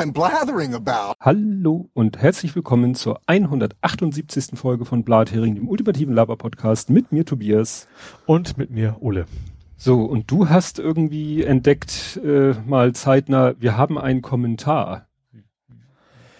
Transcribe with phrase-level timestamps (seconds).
[0.00, 1.12] I'm blathering about.
[1.20, 4.58] Hallo und herzlich willkommen zur 178.
[4.58, 7.86] Folge von Blathering, dem ultimativen Laber-Podcast mit mir Tobias.
[8.24, 9.26] Und mit mir Ole.
[9.76, 15.06] So, und du hast irgendwie entdeckt, äh, mal zeitnah, wir haben einen Kommentar.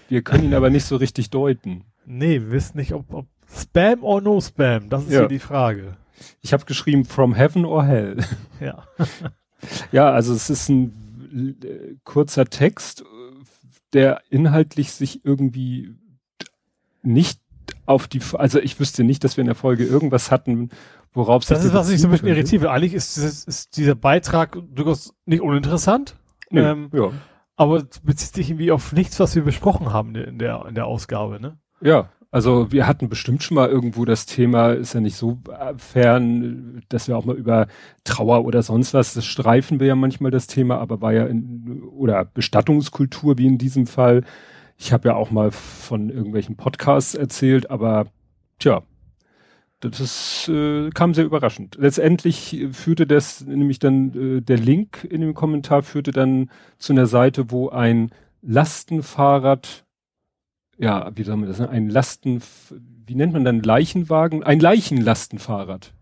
[0.09, 1.85] Wir können ihn aber nicht so richtig deuten.
[2.07, 5.39] Nee, wir wissen nicht, ob, ob Spam or no Spam, das ist ja, ja die
[5.39, 5.99] Frage.
[6.41, 8.25] Ich habe geschrieben, from heaven or hell.
[8.59, 8.85] Ja.
[9.93, 13.05] ja, also es ist ein äh, kurzer Text,
[13.93, 15.95] der inhaltlich sich irgendwie
[17.03, 17.41] nicht
[17.87, 20.71] auf die, also ich wüsste nicht, dass wir in der Folge irgendwas hatten,
[21.13, 22.71] worauf Das ist, was ich so ein bisschen irritiere.
[22.71, 26.17] Eigentlich ist, ist, ist dieser Beitrag durchaus nicht uninteressant.
[26.51, 27.11] Nee, ähm, ja.
[27.57, 31.41] Aber bezieht sich irgendwie auf nichts, was wir besprochen haben in der, in der Ausgabe,
[31.41, 31.59] ne?
[31.81, 35.75] Ja, also wir hatten bestimmt schon mal irgendwo das Thema, ist ja nicht so äh,
[35.77, 37.67] fern, dass wir auch mal über
[38.05, 41.83] Trauer oder sonst was, das streifen wir ja manchmal das Thema, aber war ja in,
[41.83, 44.25] oder Bestattungskultur wie in diesem Fall.
[44.77, 48.07] Ich habe ja auch mal von irgendwelchen Podcasts erzählt, aber
[48.61, 48.83] tja,
[49.81, 51.77] das äh, kam sehr überraschend.
[51.81, 57.07] Letztendlich führte das, nämlich dann äh, der Link in dem Kommentar führte dann zu einer
[57.07, 58.11] Seite, wo ein
[58.43, 59.85] Lastenfahrrad,
[60.81, 62.43] ja, wie soll man das sagen, ein Lasten,
[63.07, 64.43] wie nennt man dann Leichenwagen?
[64.43, 65.93] Ein Leichenlastenfahrrad.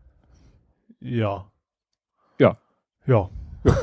[1.01, 1.51] Ja.
[2.39, 2.59] Ja.
[3.07, 3.31] Ja.
[3.65, 3.77] ja.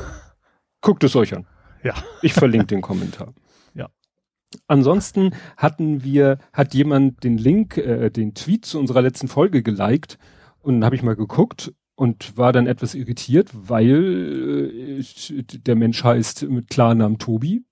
[0.80, 1.46] Guckt es euch an.
[1.82, 1.94] Ja.
[2.22, 3.34] Ich verlinke den Kommentar.
[4.66, 10.18] Ansonsten hatten wir, hat jemand den Link, äh, den Tweet zu unserer letzten Folge geliked
[10.60, 16.02] und dann habe ich mal geguckt und war dann etwas irritiert, weil äh, der Mensch
[16.02, 17.64] heißt mit Klarnamen Tobi.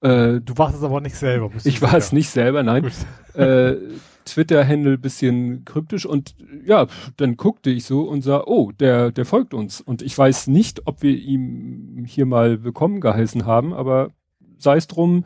[0.00, 1.50] Äh, du warst es aber nicht selber.
[1.64, 2.90] Ich war es nicht selber, nein.
[3.34, 3.76] Äh,
[4.24, 9.54] Twitter-Handle bisschen kryptisch und ja, dann guckte ich so und sah, oh, der, der folgt
[9.54, 9.80] uns.
[9.80, 14.10] Und ich weiß nicht, ob wir ihm hier mal willkommen geheißen haben, aber
[14.58, 15.24] sei es drum,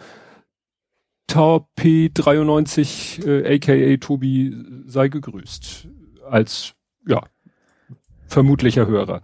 [1.30, 4.54] P93, äh, aka Tobi,
[4.86, 5.88] sei gegrüßt.
[6.28, 6.75] Als,
[7.06, 7.22] ja,
[8.26, 9.22] vermutlicher Hörer.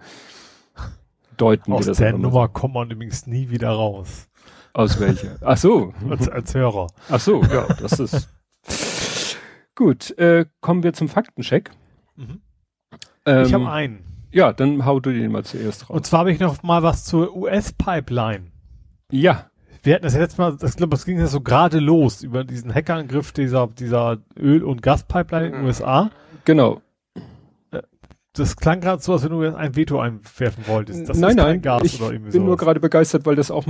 [1.36, 2.52] Deuten Aus wir das der Nummer so.
[2.52, 4.27] kommt man übrigens nie wieder raus.
[4.78, 5.36] Aus welcher?
[5.40, 5.92] Ach so.
[6.08, 6.86] als, als Hörer.
[7.08, 8.28] Ach so, ja, das ist.
[9.74, 11.70] Gut, äh, kommen wir zum Faktencheck.
[12.16, 12.40] Mhm.
[13.26, 14.04] Ähm, ich habe einen.
[14.30, 15.96] Ja, dann hau du den mal zuerst raus.
[15.96, 18.52] Und zwar habe ich noch mal was zur US-Pipeline.
[19.10, 19.50] Ja
[19.82, 22.74] wir hatten das letzte Mal, ich glaube, das ging ja so gerade los über diesen
[22.74, 26.10] Hackerangriff dieser, dieser Öl- und Gaspipeline in den USA.
[26.44, 26.82] Genau.
[28.38, 31.08] Das klang gerade so, als wenn du jetzt ein Veto einwerfen wolltest.
[31.08, 32.34] Das nein, nein, Gas ich bin sowas.
[32.34, 33.66] nur gerade begeistert, weil das auch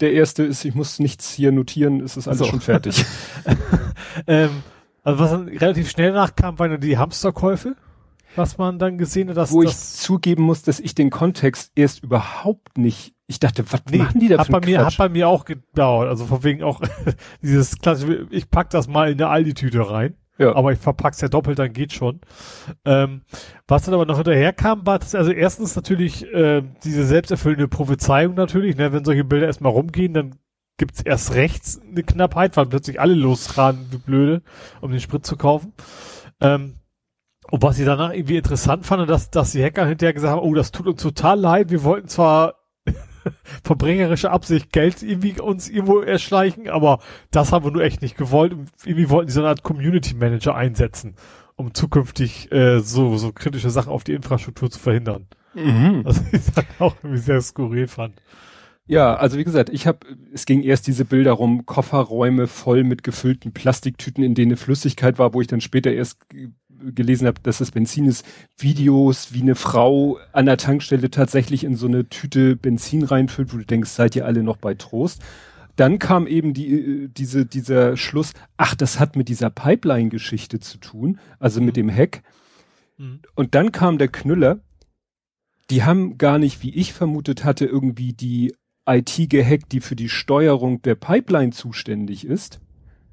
[0.00, 0.64] der erste ist.
[0.64, 2.44] Ich muss nichts hier notieren, es ist alles so.
[2.46, 3.04] schon fertig.
[4.26, 4.50] ähm,
[5.02, 7.76] also was dann relativ schnell nachkam, waren die Hamsterkäufe
[8.36, 12.02] was man dann gesehen hat, dass wo ich zugeben muss, dass ich den Kontext erst
[12.02, 13.14] überhaupt nicht.
[13.26, 15.44] Ich dachte, was nee, machen die da hat für bei mir Hat bei mir auch
[15.44, 16.08] gedauert.
[16.08, 16.80] Also von wegen auch
[17.42, 18.26] dieses klassische.
[18.30, 20.14] Ich pack das mal in eine Aldi-Tüte rein.
[20.40, 20.56] Ja.
[20.56, 22.20] Aber ich verpack's ja doppelt, dann geht schon.
[22.86, 23.20] Ähm,
[23.68, 28.34] was dann aber noch hinterher kam, war das, also erstens natürlich äh, diese selbsterfüllende Prophezeiung
[28.34, 30.36] natürlich, ne, wenn solche Bilder erstmal rumgehen, dann
[30.78, 34.42] gibt's erst rechts eine Knappheit, weil plötzlich alle losraten wie blöde,
[34.80, 35.74] um den Sprit zu kaufen.
[36.40, 36.76] Ähm,
[37.50, 40.54] und was ich danach irgendwie interessant fand, dass, dass die Hacker hinterher gesagt haben, oh,
[40.54, 42.59] das tut uns total leid, wir wollten zwar
[43.64, 47.00] verbringerische Absicht Geld irgendwie uns irgendwo erschleichen, aber
[47.30, 48.52] das haben wir nur echt nicht gewollt.
[48.52, 51.14] Und irgendwie wollten die so eine Art Community Manager einsetzen,
[51.56, 55.26] um zukünftig äh, so, so kritische Sachen auf die Infrastruktur zu verhindern.
[55.54, 56.00] Mhm.
[56.04, 58.20] Was ich dann auch irgendwie sehr skurril fand.
[58.86, 60.00] Ja, also wie gesagt, ich habe,
[60.32, 65.32] es ging erst diese Bilder rum, Kofferräume voll mit gefüllten Plastiktüten, in denen Flüssigkeit war,
[65.32, 66.18] wo ich dann später erst
[66.94, 68.24] gelesen habe, dass das Benzin ist,
[68.58, 73.58] Videos, wie eine Frau an der Tankstelle tatsächlich in so eine Tüte Benzin reinfüllt, wo
[73.58, 75.22] du denkst, seid ihr alle noch bei Trost.
[75.76, 80.78] Dann kam eben die, äh, diese, dieser Schluss, ach, das hat mit dieser Pipeline-Geschichte zu
[80.78, 81.88] tun, also mit mhm.
[81.88, 82.22] dem Hack.
[82.98, 83.20] Mhm.
[83.34, 84.60] Und dann kam der Knüller,
[85.70, 88.54] die haben gar nicht, wie ich vermutet hatte, irgendwie die
[88.86, 92.60] IT gehackt, die für die Steuerung der Pipeline zuständig ist,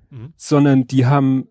[0.10, 0.34] mhm.
[0.36, 1.48] sondern die haben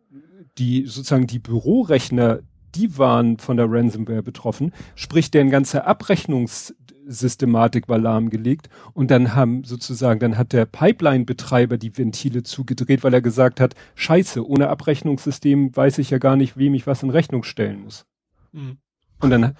[0.59, 2.41] die sozusagen die Bürorechner,
[2.75, 9.65] die waren von der Ransomware betroffen, sprich deren ganze Abrechnungssystematik war lahmgelegt und dann haben
[9.65, 15.75] sozusagen, dann hat der Pipeline-Betreiber die Ventile zugedreht, weil er gesagt hat, scheiße, ohne Abrechnungssystem
[15.75, 18.07] weiß ich ja gar nicht, wem ich was in Rechnung stellen muss.
[18.53, 18.79] Mhm.
[19.21, 19.57] Und dann,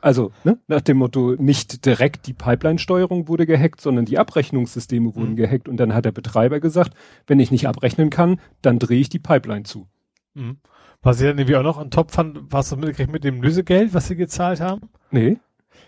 [0.00, 5.32] also ne, nach dem Motto, nicht direkt die Pipeline-Steuerung wurde gehackt, sondern die Abrechnungssysteme wurden
[5.32, 5.36] mhm.
[5.36, 6.94] gehackt und dann hat der Betreiber gesagt,
[7.26, 9.86] wenn ich nicht abrechnen kann, dann drehe ich die Pipeline zu.
[10.34, 10.58] Mhm.
[11.02, 13.92] Was ich dann irgendwie auch noch an Top fand, was du mitgekriegt mit dem Lösegeld,
[13.94, 14.88] was sie gezahlt haben?
[15.10, 15.38] Nee.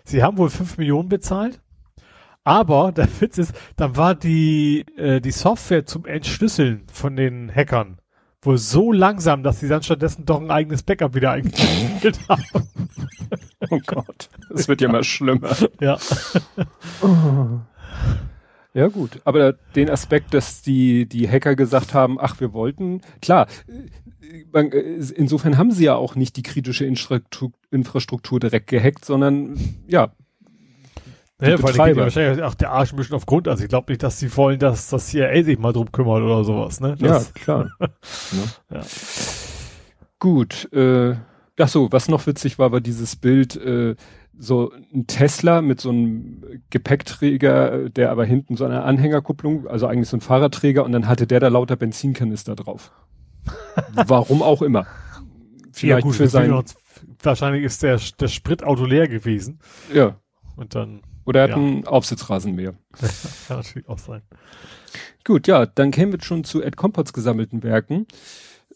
[0.03, 1.59] Sie haben wohl fünf Millionen bezahlt,
[2.43, 7.99] Aber der Witz ist, dann war die, äh, die Software zum Entschlüsseln von den Hackern
[8.43, 12.69] wohl so langsam, dass sie dann stattdessen doch ein eigenes Backup wieder eingestellt haben.
[13.69, 15.49] Oh Gott, das wird ja mal schlimmer.
[15.81, 15.97] Ja.
[18.73, 23.47] Ja gut, aber den Aspekt, dass die die Hacker gesagt haben, ach wir wollten, klar,
[25.15, 30.11] insofern haben sie ja auch nicht die kritische Infrastruktur direkt gehackt, sondern ja.
[31.39, 33.47] Ja, weil die wahrscheinlich auch der Arsch ein bisschen auf Grund.
[33.47, 36.43] Also ich glaube nicht, dass sie wollen, dass das CIA sich mal drum kümmert oder
[36.43, 36.95] sowas, ne?
[36.99, 37.69] Das, ja, klar.
[37.79, 38.77] ja.
[38.77, 38.81] ja.
[40.17, 41.15] Gut, äh,
[41.59, 43.95] ach so, was noch witzig war, war dieses Bild, äh,
[44.39, 50.09] so ein Tesla mit so einem Gepäckträger, der aber hinten so eine Anhängerkupplung, also eigentlich
[50.09, 52.91] so ein Fahrradträger und dann hatte der da lauter Benzinkanister drauf.
[53.93, 54.87] Warum auch immer.
[55.71, 56.63] Vielleicht ja, gut, für sein.
[57.21, 59.59] Wahrscheinlich ist der, der Spritauto leer gewesen.
[59.93, 60.19] Ja.
[60.55, 61.01] Und dann.
[61.25, 61.55] Oder er hat ja.
[61.57, 62.75] einen Aufsitzrasen mehr.
[63.47, 64.21] Kann natürlich auch sein.
[65.23, 68.07] Gut, ja, dann kämen wir schon zu Ed Compots gesammelten Werken.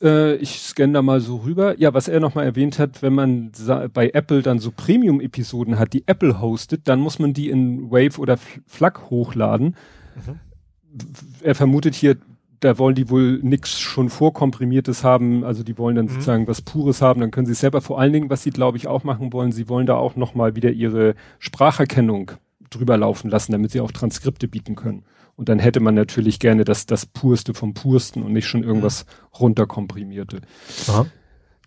[0.02, 1.80] Äh, ich scanne da mal so rüber.
[1.80, 3.52] Ja, was er nochmal erwähnt hat, wenn man
[3.94, 8.20] bei Apple dann so Premium-Episoden hat, die Apple hostet, dann muss man die in Wave
[8.20, 9.76] oder FLAC hochladen.
[10.16, 10.40] Mhm.
[11.42, 12.18] Er vermutet hier,
[12.62, 16.10] da wollen die wohl nix schon vorkomprimiertes haben, also die wollen dann mhm.
[16.10, 18.88] sozusagen was Pures haben, dann können sie selber vor allen Dingen, was sie glaube ich
[18.88, 22.32] auch machen wollen, sie wollen da auch nochmal wieder ihre Spracherkennung
[22.70, 25.04] drüber laufen lassen, damit sie auch Transkripte bieten können.
[25.36, 29.06] Und dann hätte man natürlich gerne das, das Purste vom Pursten und nicht schon irgendwas
[29.06, 29.38] mhm.
[29.40, 30.42] runterkomprimierte.
[30.88, 31.08] Aha.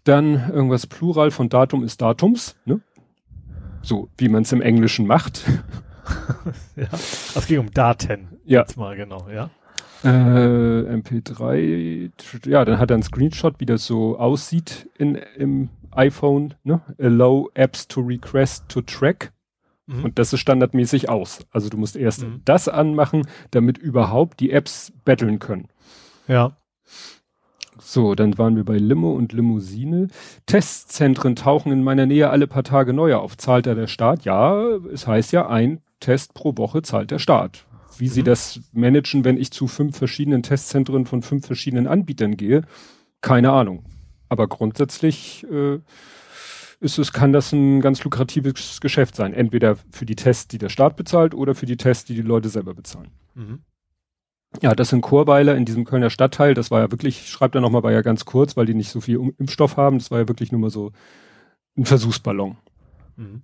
[0.04, 2.80] Dann irgendwas Plural von Datum ist Datums, ne?
[3.82, 5.44] So, wie man es im Englischen macht.
[6.76, 8.28] ja, es ging um Daten.
[8.44, 8.60] Ja.
[8.60, 9.50] Jetzt mal genau, ja.
[10.04, 12.10] Äh, MP3,
[12.46, 16.80] ja, dann hat er einen Screenshot, wie das so aussieht in, im iPhone, ne?
[16.98, 19.32] Allow apps to request to track.
[19.86, 20.04] Mhm.
[20.04, 21.46] Und das ist standardmäßig aus.
[21.50, 22.42] Also du musst erst mhm.
[22.44, 25.68] das anmachen, damit überhaupt die Apps betteln können.
[26.26, 26.56] Ja.
[27.78, 30.08] So, dann waren wir bei Limo und Limousine.
[30.46, 33.36] Testzentren tauchen in meiner Nähe alle paar Tage neu auf.
[33.36, 34.24] Zahlt da der Staat?
[34.24, 34.62] Ja,
[34.92, 37.66] es heißt ja, ein Test pro Woche zahlt der Staat.
[37.98, 38.10] Wie mhm.
[38.10, 42.62] sie das managen, wenn ich zu fünf verschiedenen Testzentren von fünf verschiedenen Anbietern gehe,
[43.20, 43.84] keine Ahnung.
[44.28, 45.78] Aber grundsätzlich äh,
[46.80, 49.32] ist es, kann das ein ganz lukratives Geschäft sein.
[49.32, 52.48] Entweder für die Tests, die der Staat bezahlt, oder für die Tests, die die Leute
[52.48, 53.10] selber bezahlen.
[53.34, 53.60] Mhm.
[54.62, 57.82] Ja, das in Chorweiler in diesem Kölner Stadtteil, das war ja wirklich, schreibt er nochmal,
[57.82, 59.98] war ja ganz kurz, weil die nicht so viel Impfstoff haben.
[59.98, 60.92] Das war ja wirklich nur mal so
[61.76, 62.56] ein Versuchsballon.
[63.16, 63.42] Mhm.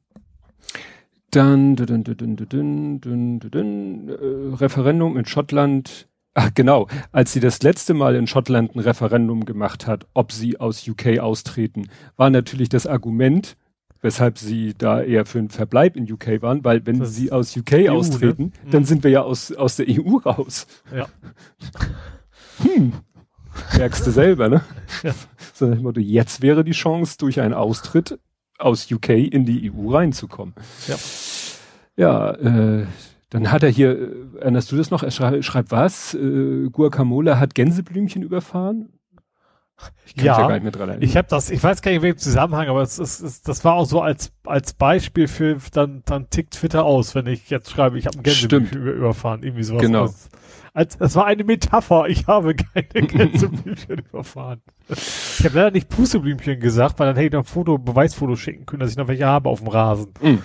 [1.30, 7.60] Dann dün, dün, dün, dün, dün, äh, Referendum in Schottland Ach genau, als sie das
[7.62, 12.68] letzte Mal in Schottland ein Referendum gemacht hat, ob sie aus UK austreten, war natürlich
[12.68, 13.56] das Argument,
[14.00, 17.56] weshalb sie da eher für einen Verbleib in UK waren, weil wenn das sie aus
[17.56, 17.90] UK EU, ne?
[17.90, 18.70] austreten, ne?
[18.70, 20.68] dann sind wir ja aus, aus der EU raus.
[20.94, 21.08] Ja.
[22.62, 22.92] Hm.
[23.76, 24.62] Merkst du selber, ne?
[25.02, 25.12] Ja.
[25.52, 28.18] So Motto, jetzt wäre die Chance, durch einen Austritt
[28.60, 30.54] aus UK in die EU reinzukommen.
[30.86, 30.96] Ja.
[31.96, 32.86] Ja, äh,
[33.30, 35.02] dann hat er hier, äh, erinnerst du das noch?
[35.02, 36.14] Er schrei schreibt was?
[36.14, 38.90] Äh, Guacamole hat Gänseblümchen überfahren?
[40.04, 41.08] Ich kann ja, ja gar nicht mehr dran erinnern.
[41.08, 43.74] Ich habe das, ich weiß gar nicht, welchen Zusammenhang, aber es ist, es, das war
[43.74, 47.98] auch so als als Beispiel für dann dann tickt Twitter aus, wenn ich jetzt schreibe,
[47.98, 49.82] ich habe ein Gänseblümchen über, überfahren, irgendwie sowas.
[49.82, 50.02] Genau.
[50.02, 50.28] Als,
[50.72, 52.08] als, das war eine Metapher.
[52.08, 54.62] Ich habe keine Gänseblümchen überfahren.
[54.88, 58.66] Ich habe leider nicht Pusteblümchen gesagt, weil dann hätte ich noch ein Foto, Beweisfoto schicken
[58.66, 60.12] können, dass ich noch welche habe auf dem Rasen.
[60.20, 60.38] Mm.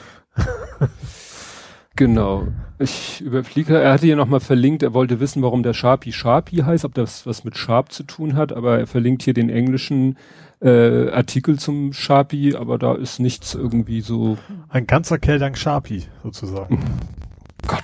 [1.95, 2.47] Genau.
[2.77, 6.83] Ich überfliege, er hatte hier nochmal verlinkt, er wollte wissen, warum der Sharpie Sharpie heißt,
[6.83, 10.17] ob das was mit Sharp zu tun hat, aber er verlinkt hier den englischen
[10.61, 14.37] äh, Artikel zum Sharpie, aber da ist nichts irgendwie so.
[14.67, 16.83] Ein ganzer Kerl dank Sharpie, sozusagen.
[17.67, 17.83] Gott.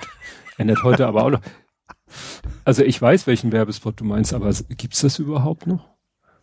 [0.58, 1.40] Ändert heute aber auch noch.
[2.64, 5.88] Also ich weiß, welchen Werbespot du meinst, aber gibt's das überhaupt noch?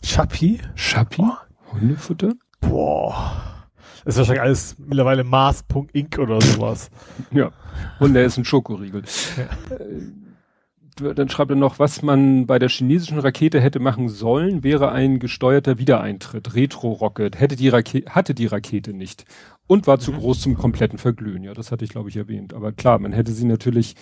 [0.04, 0.60] Sharpie?
[0.76, 1.32] Sharpie?
[1.72, 2.34] Hundefutter?
[2.62, 3.60] Boah.
[4.06, 6.90] Das ist wahrscheinlich alles mittlerweile Mars.inc oder sowas.
[7.32, 7.52] ja.
[8.00, 9.04] Und der ist ein Schokoriegel.
[9.38, 9.76] Ja.
[9.76, 14.92] Äh, dann schreibt er noch, was man bei der chinesischen Rakete hätte machen sollen, wäre
[14.92, 16.56] ein gesteuerter Wiedereintritt.
[16.56, 17.40] Retro-Rocket.
[17.40, 19.26] Hätte die Rakete, hatte die Rakete nicht.
[19.68, 20.18] Und war zu mhm.
[20.18, 21.44] groß zum kompletten Verglühen.
[21.44, 22.54] Ja, das hatte ich, glaube ich, erwähnt.
[22.54, 23.96] Aber klar, man hätte sie natürlich,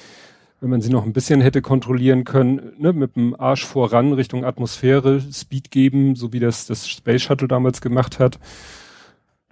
[0.59, 4.43] wenn man sie noch ein bisschen hätte kontrollieren können, ne, mit dem Arsch voran Richtung
[4.43, 8.39] Atmosphäre Speed geben, so wie das das Space Shuttle damals gemacht hat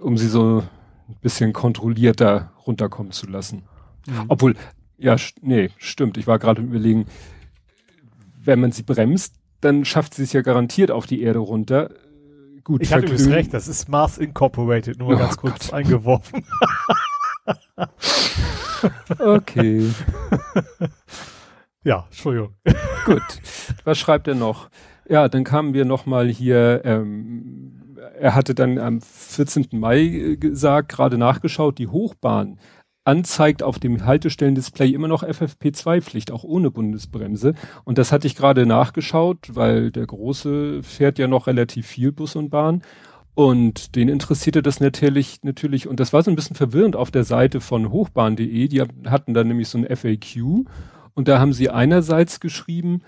[0.02, 0.64] um sie so
[1.08, 3.64] ein bisschen kontrollierter runterkommen zu lassen.
[4.08, 4.26] Mhm.
[4.28, 4.56] Obwohl,
[4.98, 6.18] ja, nee, stimmt.
[6.18, 7.06] Ich war gerade überlegen,
[8.44, 11.90] wenn man sie bremst, dann schafft sie es ja garantiert auf die Erde runter.
[12.64, 15.74] Gut, ich hatte übrigens recht, das ist Mars Incorporated, nur oh ganz kurz Gott.
[15.74, 16.44] eingeworfen.
[19.20, 19.90] okay.
[21.86, 22.56] Ja, Entschuldigung.
[23.06, 23.22] Gut.
[23.84, 24.70] Was schreibt er noch?
[25.08, 29.68] Ja, dann kamen wir noch mal hier, ähm, er hatte dann am 14.
[29.74, 32.58] Mai gesagt, gerade nachgeschaut, die Hochbahn
[33.04, 37.54] anzeigt auf dem Haltestellendisplay immer noch FFP2-Pflicht, auch ohne Bundesbremse.
[37.84, 42.36] Und das hatte ich gerade nachgeschaut, weil der Große fährt ja noch relativ viel Bus
[42.36, 42.82] und Bahn.
[43.36, 47.26] Und den interessierte das natürlich, natürlich, und das war so ein bisschen verwirrend auf der
[47.26, 50.66] Seite von hochbahn.de, die hatten da nämlich so ein FAQ
[51.14, 53.02] und da haben sie einerseits geschrieben,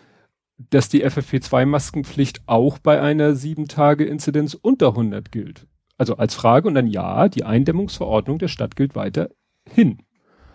[0.70, 5.66] dass die FFP2-Maskenpflicht auch bei einer sieben Tage Inzidenz unter 100 gilt.
[5.98, 10.00] Also als Frage und dann ja, die Eindämmungsverordnung der Stadt gilt weiterhin.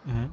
[0.05, 0.31] Mhm.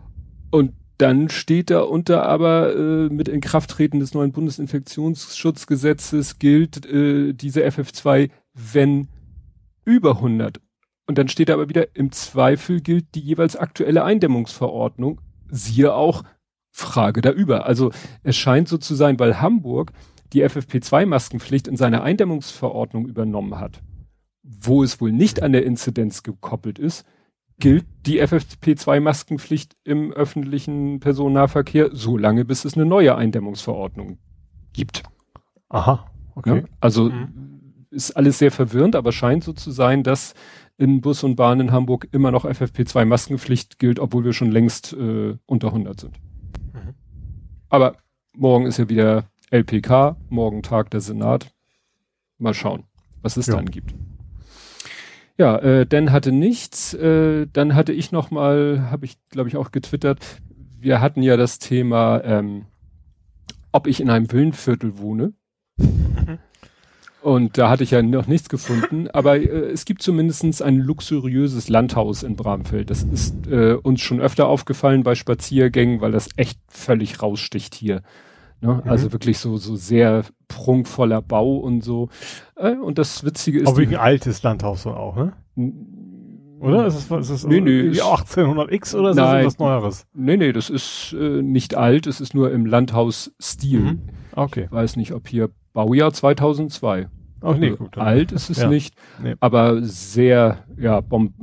[0.51, 7.65] Und dann steht da unter aber äh, mit Inkrafttreten des neuen Bundesinfektionsschutzgesetzes gilt äh, diese
[7.65, 9.07] FF2, wenn
[9.85, 10.61] über 100.
[11.09, 15.21] Und dann steht aber wieder, im Zweifel gilt die jeweils aktuelle Eindämmungsverordnung.
[15.49, 16.23] Siehe auch
[16.69, 17.65] Frage da über.
[17.65, 19.91] Also es scheint so zu sein, weil Hamburg
[20.33, 23.81] die FFP2-Maskenpflicht in seiner Eindämmungsverordnung übernommen hat,
[24.43, 27.07] wo es wohl nicht an der Inzidenz gekoppelt ist,
[27.57, 34.19] gilt die FFP2-Maskenpflicht im öffentlichen Personennahverkehr so lange, bis es eine neue Eindämmungsverordnung
[34.73, 35.01] gibt.
[35.69, 36.05] Aha,
[36.35, 36.57] okay.
[36.59, 37.58] Ja, also mhm
[37.91, 40.33] ist alles sehr verwirrend, aber scheint so zu sein, dass
[40.77, 44.93] in Bus und Bahn in Hamburg immer noch FFP2 Maskenpflicht gilt, obwohl wir schon längst
[44.93, 46.19] äh, unter 100 sind.
[46.73, 46.93] Mhm.
[47.69, 47.97] Aber
[48.33, 51.51] morgen ist ja wieder LPK, morgen Tag der Senat.
[52.37, 52.85] Mal schauen,
[53.21, 53.55] was es ja.
[53.55, 53.93] dann gibt.
[55.37, 56.93] Ja, äh, Dan hatte nichts.
[56.93, 60.41] Äh, dann hatte ich noch mal, habe ich glaube ich auch getwittert.
[60.79, 62.65] Wir hatten ja das Thema, ähm,
[63.71, 65.33] ob ich in einem Villenviertel wohne.
[67.21, 71.67] Und da hatte ich ja noch nichts gefunden, aber äh, es gibt zumindestens ein luxuriöses
[71.67, 72.89] Landhaus in Bramfeld.
[72.89, 78.01] Das ist äh, uns schon öfter aufgefallen bei Spaziergängen, weil das echt völlig raussticht hier.
[78.61, 78.81] Ne?
[78.83, 78.89] Mhm.
[78.89, 82.09] Also wirklich so, so sehr prunkvoller Bau und so.
[82.55, 83.67] Äh, und das Witzige ist.
[83.67, 85.33] Aber wie ein altes Landhaus so auch, ne?
[86.59, 86.87] Oder?
[86.87, 90.07] Ist es, ist es nee, nee, 1800X oder ist nein, das was Neueres?
[90.13, 93.79] Nee, nee, das ist äh, nicht alt, es ist nur im Landhausstil.
[93.79, 93.99] Mhm.
[94.35, 94.65] Okay.
[94.65, 97.07] Ich weiß nicht, ob hier Baujahr 2002.
[97.41, 97.97] Ach nee, gut.
[97.97, 98.69] Alt ist es ja.
[98.69, 99.35] nicht, nee.
[99.39, 101.33] aber sehr, ja, bom,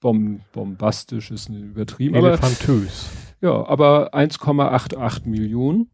[0.00, 2.14] bom, bombastisch ist übertrieben.
[2.14, 3.10] Elefantös.
[3.40, 5.90] Ja, aber 1,88 Millionen.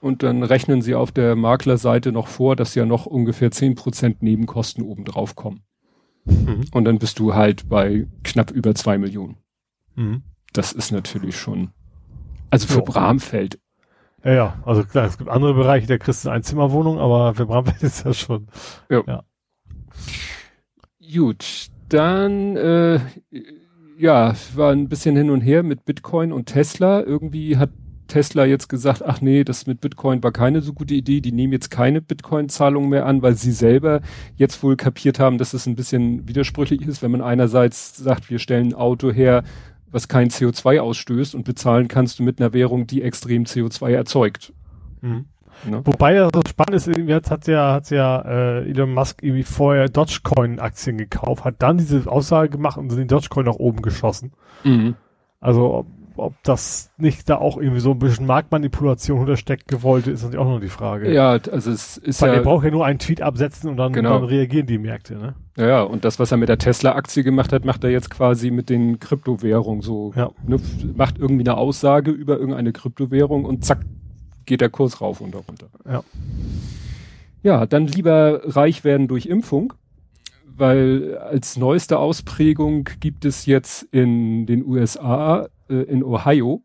[0.00, 4.22] Und dann rechnen sie auf der Maklerseite noch vor, dass ja noch ungefähr 10 Prozent
[4.22, 5.60] Nebenkosten obendrauf kommen.
[6.24, 6.64] Mhm.
[6.72, 9.36] Und dann bist du halt bei knapp über zwei Millionen.
[9.96, 10.22] Mhm.
[10.54, 11.70] Das ist natürlich schon,
[12.48, 12.84] also für jo.
[12.84, 13.58] Bramfeld
[14.24, 17.46] ja, ja, also klar, es gibt andere Bereiche, da kriegst du eine Einzimmerwohnung, aber für
[17.46, 18.48] Bramfeld ist das schon.
[18.88, 19.02] Ja.
[19.06, 19.22] ja.
[21.12, 23.00] Gut, dann äh,
[23.98, 27.02] ja, war ein bisschen hin und her mit Bitcoin und Tesla.
[27.02, 27.70] Irgendwie hat
[28.10, 31.52] Tesla jetzt gesagt, ach nee, das mit Bitcoin war keine so gute Idee, die nehmen
[31.52, 34.00] jetzt keine Bitcoin-Zahlungen mehr an, weil sie selber
[34.36, 38.38] jetzt wohl kapiert haben, dass es ein bisschen widersprüchlich ist, wenn man einerseits sagt, wir
[38.38, 39.44] stellen ein Auto her,
[39.92, 44.52] was kein CO2 ausstößt und bezahlen kannst du mit einer Währung, die extrem CO2 erzeugt.
[45.00, 45.26] Mhm.
[45.68, 45.82] Ne?
[45.84, 49.88] Wobei das so spannend ist, jetzt hat ja, hat ja äh, Elon Musk irgendwie vorher
[49.88, 54.32] Dogecoin-Aktien gekauft, hat dann diese Aussage gemacht und den Dogecoin nach oben geschossen.
[54.64, 54.94] Mhm.
[55.40, 55.86] Also
[56.16, 60.48] ob das nicht da auch irgendwie so ein bisschen Marktmanipulation hintersteckt gewollt ist, natürlich auch
[60.48, 61.12] noch die Frage.
[61.12, 62.34] Ja, also es ist Weil ja.
[62.36, 64.14] Er braucht ja nur einen Tweet absetzen und dann, genau.
[64.14, 65.34] dann reagieren die Märkte, ne?
[65.56, 68.70] Ja, und das, was er mit der Tesla-Aktie gemacht hat, macht er jetzt quasi mit
[68.70, 70.12] den Kryptowährungen so.
[70.16, 70.30] Ja.
[70.46, 70.58] Ne,
[70.94, 73.80] macht irgendwie eine Aussage über irgendeine Kryptowährung und zack,
[74.46, 75.66] geht der Kurs rauf und runter.
[75.86, 76.02] Ja.
[77.42, 79.74] Ja, dann lieber reich werden durch Impfung
[80.60, 86.62] weil als neueste Ausprägung gibt es jetzt in den USA, äh, in Ohio,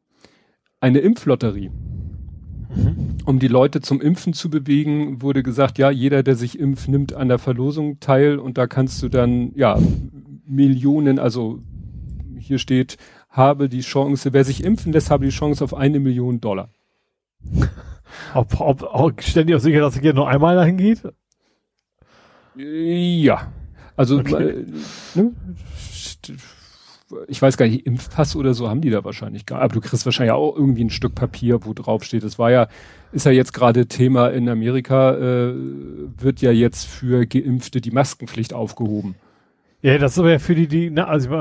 [0.79, 1.69] eine Impflotterie.
[1.69, 3.17] Mhm.
[3.25, 7.13] Um die Leute zum Impfen zu bewegen, wurde gesagt, ja, jeder, der sich impft, nimmt
[7.13, 9.79] an der Verlosung teil und da kannst du dann, ja,
[10.45, 11.59] Millionen, also
[12.37, 12.97] hier steht,
[13.29, 16.69] habe die Chance, wer sich impfen lässt, habe die Chance auf eine Million Dollar.
[18.33, 21.01] Ob, ob, ob ständig auch sicher, dass er nur einmal dahin geht?
[22.55, 23.51] Ja.
[23.97, 24.49] Also, okay.
[24.49, 24.65] äh,
[25.15, 25.31] ne?
[27.27, 29.61] Ich weiß gar nicht, Impfpass oder so haben die da wahrscheinlich gar.
[29.61, 32.23] Aber du kriegst wahrscheinlich auch irgendwie ein Stück Papier, wo drauf steht.
[32.23, 32.67] Das war ja,
[33.11, 38.53] ist ja jetzt gerade Thema in Amerika, äh, wird ja jetzt für Geimpfte die Maskenpflicht
[38.53, 39.15] aufgehoben.
[39.81, 41.31] Ja, das ist aber ja für die, die, na, also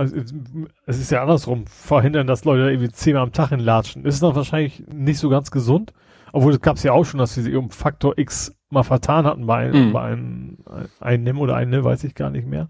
[0.84, 4.04] es ist ja andersrum, verhindern, dass Leute irgendwie zehnmal am Tag hinlatschen.
[4.04, 5.94] Ist dann wahrscheinlich nicht so ganz gesund.
[6.30, 9.24] Obwohl, es gab es ja auch schon, dass sie sich um Faktor X mal vertan
[9.24, 9.92] hatten bei, einem, mhm.
[9.92, 10.58] bei einem,
[11.00, 12.68] einem oder eine, weiß ich gar nicht mehr.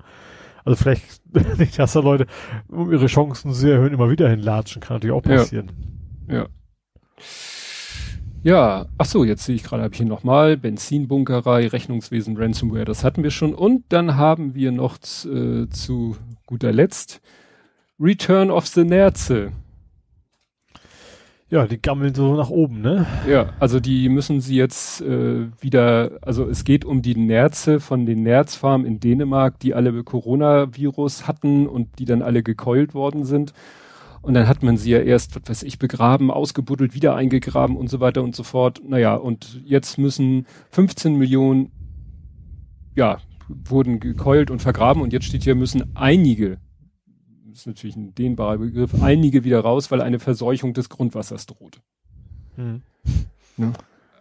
[0.64, 1.23] Also vielleicht
[1.59, 2.26] nicht, dass da Leute,
[2.68, 5.71] um ihre Chancen zu erhöhen, immer wieder hinlatschen, kann natürlich auch passieren.
[6.28, 6.35] Ja.
[6.35, 6.47] ja.
[8.42, 13.02] Ja, ach so, jetzt sehe ich gerade, habe ich hier nochmal Benzinbunkerei, Rechnungswesen, Ransomware, das
[13.02, 13.54] hatten wir schon.
[13.54, 16.16] Und dann haben wir noch äh, zu
[16.47, 17.23] guter Letzt
[17.99, 19.52] Return of the Nerze.
[21.55, 23.07] Ja, die gammeln so nach oben, ne?
[23.31, 28.07] Ja, also die müssen sie jetzt äh, wieder, also es geht um die Nerze von
[28.07, 33.53] den Nerzfarmen in Dänemark, die alle Coronavirus hatten und die dann alle gekeult worden sind.
[34.21, 37.89] Und dann hat man sie ja erst, was weiß ich, begraben, ausgebuddelt, wieder eingegraben und
[37.89, 38.81] so weiter und so fort.
[38.85, 41.71] Naja, und jetzt müssen 15 Millionen,
[42.97, 46.59] ja, wurden gekeult und vergraben und jetzt steht hier, müssen einige,
[47.61, 51.81] ist natürlich ein dehnbarer Begriff, einige wieder raus, weil eine Verseuchung des Grundwassers droht.
[52.57, 52.83] Hm.
[53.57, 53.73] Ja,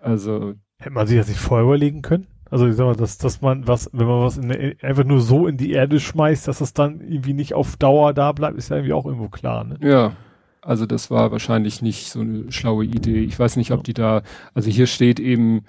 [0.01, 0.53] also.
[0.77, 2.27] Hätte man sich das nicht vorher überlegen können?
[2.51, 5.47] Also ich sag mal, dass, dass man was, wenn man was in, einfach nur so
[5.47, 8.75] in die Erde schmeißt, dass es dann irgendwie nicht auf Dauer da bleibt, ist ja
[8.75, 9.63] irgendwie auch irgendwo klar.
[9.63, 9.77] Ne?
[9.81, 10.15] Ja,
[10.61, 13.21] also das war wahrscheinlich nicht so eine schlaue Idee.
[13.21, 14.21] Ich weiß nicht, ob die da,
[14.53, 15.65] also hier steht eben,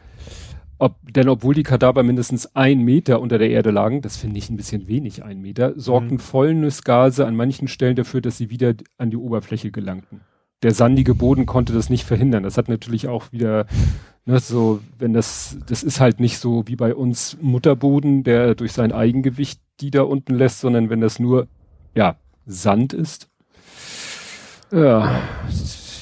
[0.79, 4.51] ob, denn obwohl die Kadaver mindestens ein Meter unter der Erde lagen, das finde ich
[4.51, 6.21] ein bisschen wenig, ein Meter, sorgten mhm.
[6.21, 10.21] Fäulnisgase an manchen Stellen dafür, dass sie wieder an die Oberfläche gelangten.
[10.63, 12.43] Der sandige Boden konnte das nicht verhindern.
[12.43, 13.67] Das hat natürlich auch wieder
[14.27, 18.73] Ne, so, wenn das, das ist halt nicht so wie bei uns Mutterboden, der durch
[18.73, 21.49] sein Eigengewicht die da unten lässt, sondern wenn das nur,
[21.95, 22.17] ja,
[22.47, 23.29] Sand ist.
[24.71, 25.21] Ja,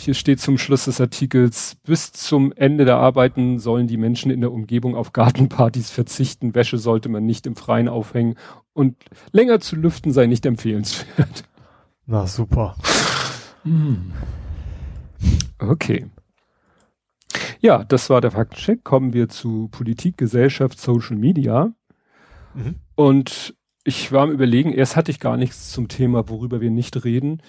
[0.02, 4.40] hier steht zum Schluss des Artikels, bis zum Ende der Arbeiten sollen die Menschen in
[4.40, 6.54] der Umgebung auf Gartenpartys verzichten.
[6.54, 8.37] Wäsche sollte man nicht im Freien aufhängen
[8.73, 8.97] und
[9.32, 11.44] länger zu lüften sei nicht empfehlenswert.
[12.06, 12.76] Na super.
[13.62, 14.12] Hm.
[15.59, 16.06] Okay.
[17.61, 18.82] Ja, das war der Faktencheck.
[18.82, 21.73] Kommen wir zu Politik, Gesellschaft, Social Media.
[22.54, 22.75] Mhm.
[22.97, 23.54] Und
[23.85, 27.40] ich war am überlegen, erst hatte ich gar nichts zum Thema, worüber wir nicht reden.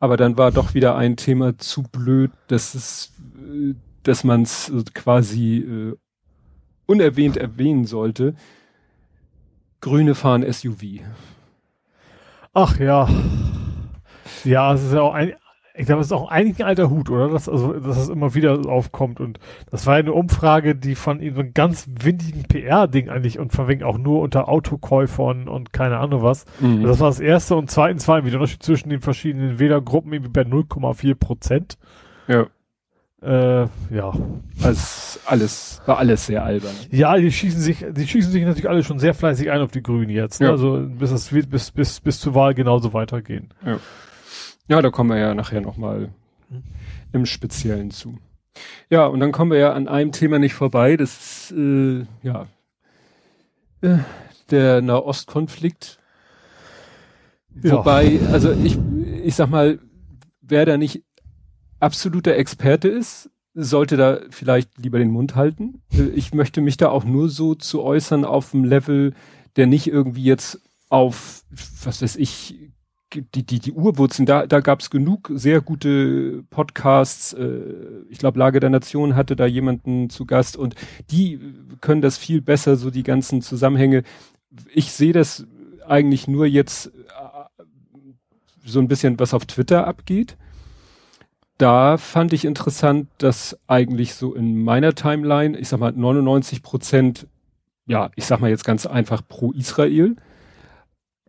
[0.00, 4.72] Aber dann war doch wieder ein Thema zu blöd, dass es, äh, dass man es
[4.94, 5.96] quasi äh,
[6.86, 8.34] unerwähnt erwähnen sollte.
[9.80, 11.02] Grüne fahren SUV.
[12.52, 13.08] Ach ja.
[14.44, 15.34] Ja, es ist ja auch ein,
[15.80, 17.28] ich glaube, es ist auch eigentlich ein alter Hut, oder?
[17.28, 19.18] Dass, also, dass es immer wieder aufkommt.
[19.18, 19.40] Und
[19.70, 23.96] das war eine Umfrage, die von so einem ganz windigen PR-Ding eigentlich und verwinkt auch
[23.96, 26.44] nur unter Autokäufern und keine Ahnung was.
[26.60, 26.82] Mhm.
[26.82, 30.30] Das war das erste und zweitens war irgendwie der Unterschied zwischen den verschiedenen Wählergruppen irgendwie
[30.30, 31.78] bei 0,4 Prozent.
[32.28, 32.46] Ja.
[33.22, 34.12] Äh, ja.
[34.62, 36.74] Also alles, war alles sehr albern.
[36.90, 39.82] Ja, die schießen sich, die schießen sich natürlich alle schon sehr fleißig ein auf die
[39.82, 40.40] Grünen jetzt.
[40.40, 40.48] Ne?
[40.48, 40.52] Ja.
[40.52, 43.48] Also bis es bis, bis, bis zur Wahl genauso weitergehen.
[43.64, 43.78] Ja.
[44.70, 46.10] Ja, da kommen wir ja nachher nochmal
[47.12, 48.18] im Speziellen zu.
[48.88, 52.46] Ja, und dann kommen wir ja an einem Thema nicht vorbei, das ist, äh, ja,
[53.80, 53.98] äh,
[54.50, 55.98] der Nahostkonflikt.
[57.62, 57.78] Ja.
[57.78, 58.78] Wobei, also ich,
[59.24, 59.80] ich sag mal,
[60.40, 61.02] wer da nicht
[61.80, 65.82] absoluter Experte ist, sollte da vielleicht lieber den Mund halten.
[65.92, 69.14] Äh, ich möchte mich da auch nur so zu äußern auf dem Level,
[69.56, 71.42] der nicht irgendwie jetzt auf,
[71.82, 72.69] was weiß ich,
[73.14, 77.32] die, die, die Urwurzeln, da, da gab es genug sehr gute Podcasts.
[77.32, 77.60] Äh,
[78.08, 80.74] ich glaube, Lage der Nation hatte da jemanden zu Gast und
[81.10, 81.40] die
[81.80, 84.02] können das viel besser, so die ganzen Zusammenhänge.
[84.72, 85.46] Ich sehe das
[85.86, 87.62] eigentlich nur jetzt äh,
[88.64, 90.36] so ein bisschen, was auf Twitter abgeht.
[91.58, 97.26] Da fand ich interessant, dass eigentlich so in meiner Timeline, ich sag mal 99 Prozent,
[97.86, 100.16] ja, ich sag mal jetzt ganz einfach pro Israel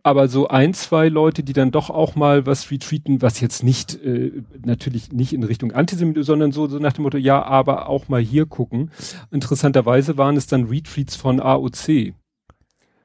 [0.02, 3.94] aber so ein, zwei Leute, die dann doch auch mal was retweeten, was jetzt nicht,
[4.02, 8.08] äh, natürlich nicht in Richtung Antisemitismus, sondern so, so nach dem Motto, ja, aber auch
[8.08, 8.90] mal hier gucken.
[9.30, 12.14] Interessanterweise waren es dann Retweets von AOC.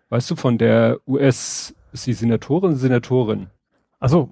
[0.10, 3.48] Weißt du, von der US, ist sie Senatorin, Senatorin?
[4.00, 4.30] Also,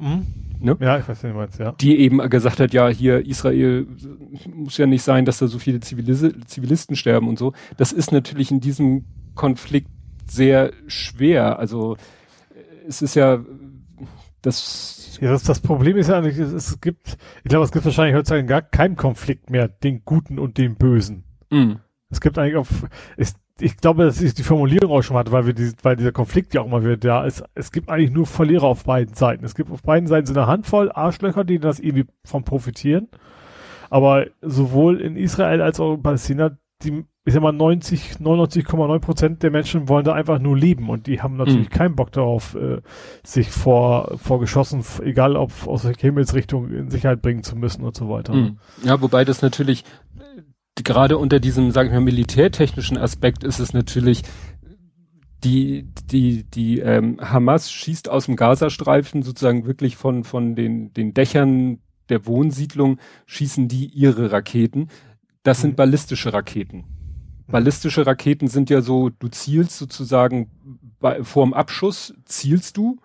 [0.60, 0.78] ne?
[0.80, 1.74] ja, ich weiß nicht, meinst, ja.
[1.74, 3.88] Die eben gesagt hat, ja, hier Israel
[4.54, 7.54] muss ja nicht sein, dass da so viele Zivilis Zivilisten sterben und so.
[7.78, 9.90] Das ist natürlich in diesem Konflikt
[10.28, 11.60] sehr schwer.
[11.60, 11.98] Also
[12.88, 13.44] es ist ja
[14.42, 15.18] das.
[15.22, 18.16] Ja, das, das Problem ist ja eigentlich, es, es gibt, ich glaube, es gibt wahrscheinlich
[18.16, 21.24] heutzutage gar keinen Konflikt mehr, den Guten und den Bösen.
[21.50, 21.76] Mm.
[22.10, 22.68] Es gibt eigentlich auf,
[23.16, 26.12] ist, ich glaube, das ist die Formulierung auch schon mal, weil wir die, weil dieser
[26.12, 27.44] Konflikt ja auch mal wieder da ist.
[27.54, 29.46] Es gibt eigentlich nur Verlierer auf beiden Seiten.
[29.46, 33.08] Es gibt auf beiden Seiten so eine Handvoll Arschlöcher, die das irgendwie von profitieren.
[33.90, 39.44] Aber sowohl in Israel als auch in Palästina, die ich sag mal 90, 99,9 Prozent
[39.44, 41.74] der Menschen wollen da einfach nur leben und die haben natürlich mhm.
[41.74, 42.82] keinen Bock darauf, äh,
[43.24, 47.98] sich vor, vor Geschossen, egal ob aus welcher Himmelsrichtung, in Sicherheit bringen zu müssen und
[47.98, 48.34] so weiter.
[48.34, 48.60] Mhm.
[48.84, 49.84] Ja, wobei das natürlich
[50.84, 54.22] gerade unter diesem, sagen wir, militärtechnischen Aspekt ist es natürlich
[55.44, 61.14] die, die, die ähm, Hamas schießt aus dem Gazastreifen sozusagen wirklich von, von den, den
[61.14, 64.90] Dächern der Wohnsiedlung, schießen die ihre Raketen.
[65.44, 65.76] Das sind mhm.
[65.76, 66.95] ballistische Raketen.
[67.48, 67.52] Mhm.
[67.52, 70.50] Ballistische Raketen sind ja so, du zielst sozusagen
[71.00, 73.00] bei, vorm Abschuss, zielst du,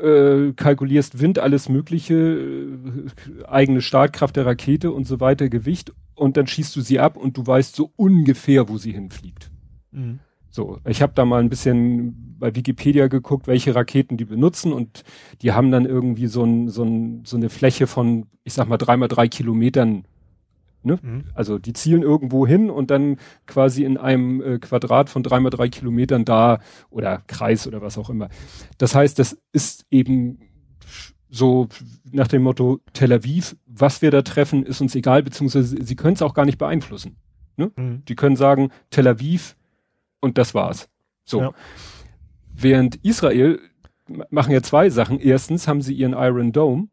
[0.00, 6.36] äh, kalkulierst Wind, alles mögliche, äh, eigene Startkraft der Rakete und so weiter, Gewicht und
[6.36, 9.50] dann schießt du sie ab und du weißt so ungefähr, wo sie hinfliegt.
[9.92, 10.20] Mhm.
[10.50, 15.04] So, ich habe da mal ein bisschen bei Wikipedia geguckt, welche Raketen die benutzen und
[15.42, 18.78] die haben dann irgendwie so, ein, so, ein, so eine Fläche von, ich sag mal,
[18.78, 20.06] drei mal drei Kilometern.
[20.86, 21.00] Ne?
[21.02, 21.24] Mhm.
[21.34, 25.50] Also die zielen irgendwo hin und dann quasi in einem äh, Quadrat von drei mal
[25.50, 28.28] drei Kilometern da oder Kreis oder was auch immer.
[28.78, 30.38] Das heißt, das ist eben
[31.28, 31.66] so
[32.12, 36.14] nach dem Motto Tel Aviv, was wir da treffen, ist uns egal, beziehungsweise sie können
[36.14, 37.16] es auch gar nicht beeinflussen.
[37.56, 37.72] Ne?
[37.74, 38.04] Mhm.
[38.04, 39.56] Die können sagen, Tel Aviv
[40.20, 40.88] und das war's.
[41.24, 41.40] So.
[41.40, 41.52] Ja.
[42.54, 43.58] Während Israel
[44.30, 45.18] machen ja zwei Sachen.
[45.18, 46.88] Erstens haben sie ihren Iron Dome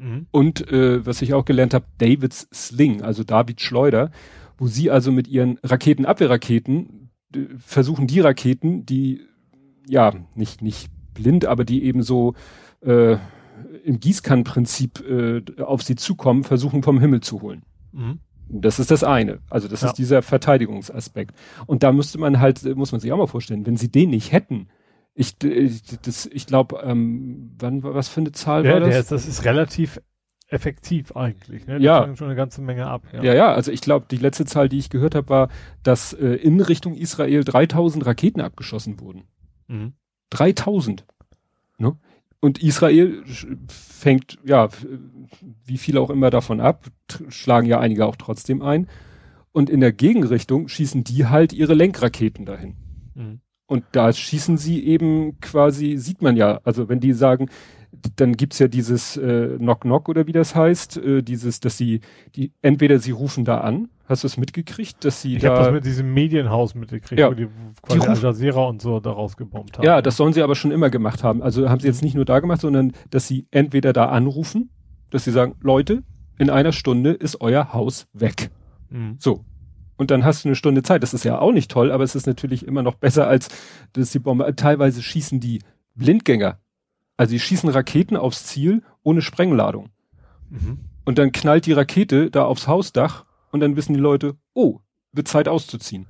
[0.00, 0.26] mhm.
[0.30, 4.10] und äh, was ich auch gelernt habe, Davids Sling, also Davids Schleuder,
[4.58, 9.22] wo sie also mit ihren Raketenabwehrraketen äh, versuchen die Raketen, die
[9.86, 12.34] ja nicht nicht blind, aber die eben so
[12.80, 13.16] äh,
[13.84, 17.62] im Gießkannenprinzip äh, auf sie zukommen, versuchen vom Himmel zu holen.
[17.92, 18.20] Mhm.
[18.48, 19.38] Das ist das eine.
[19.48, 19.88] Also das ja.
[19.88, 21.36] ist dieser Verteidigungsaspekt.
[21.66, 24.32] Und da müsste man halt, muss man sich auch mal vorstellen, wenn sie den nicht
[24.32, 24.68] hätten,
[25.14, 28.90] ich, das, ich glaube, ähm, wann was für eine Zahl ja, war das?
[28.90, 30.00] Der, das ist relativ
[30.48, 31.66] effektiv eigentlich.
[31.66, 31.78] Ne?
[31.78, 32.14] Die ja.
[32.16, 33.02] schon eine ganze Menge ab.
[33.12, 35.48] Ja, ja, ja also ich glaube, die letzte Zahl, die ich gehört habe, war,
[35.82, 39.24] dass äh, in Richtung Israel 3000 Raketen abgeschossen wurden.
[39.68, 39.94] Mhm.
[40.30, 41.06] 3000.
[41.78, 41.96] Ne?
[42.40, 43.22] Und Israel
[43.68, 44.68] fängt, ja,
[45.64, 46.86] wie viel auch immer davon ab,
[47.28, 48.88] schlagen ja einige auch trotzdem ein.
[49.52, 52.76] Und in der Gegenrichtung schießen die halt ihre Lenkraketen dahin.
[53.14, 53.40] Mhm.
[53.70, 57.48] Und da schießen sie eben quasi, sieht man ja, also wenn die sagen,
[58.16, 62.00] dann gibt's ja dieses äh, Knock-Knock oder wie das heißt, äh, dieses, dass sie,
[62.34, 65.46] die, entweder sie rufen da an, hast du es mitgekriegt, dass sie ich da...
[65.46, 67.46] Ich habe das mit diesem Medienhaus mitgekriegt, ja, wo die
[67.80, 69.84] quasi die Al Jazeera und so daraus gebombt haben.
[69.84, 71.40] Ja, das sollen sie aber schon immer gemacht haben.
[71.40, 74.70] Also haben sie jetzt nicht nur da gemacht, sondern dass sie entweder da anrufen,
[75.10, 76.02] dass sie sagen, Leute,
[76.38, 78.50] in einer Stunde ist euer Haus weg.
[78.90, 79.14] Mhm.
[79.20, 79.44] So.
[80.00, 81.02] Und dann hast du eine Stunde Zeit.
[81.02, 83.48] Das ist ja auch nicht toll, aber es ist natürlich immer noch besser als,
[83.92, 85.60] dass die Bombe, teilweise schießen die
[85.94, 86.58] Blindgänger
[87.20, 89.90] also sie schießen Raketen aufs Ziel ohne Sprengladung.
[90.48, 90.78] Mhm.
[91.04, 94.78] Und dann knallt die Rakete da aufs Hausdach und dann wissen die Leute, oh,
[95.12, 96.06] wird Zeit auszuziehen.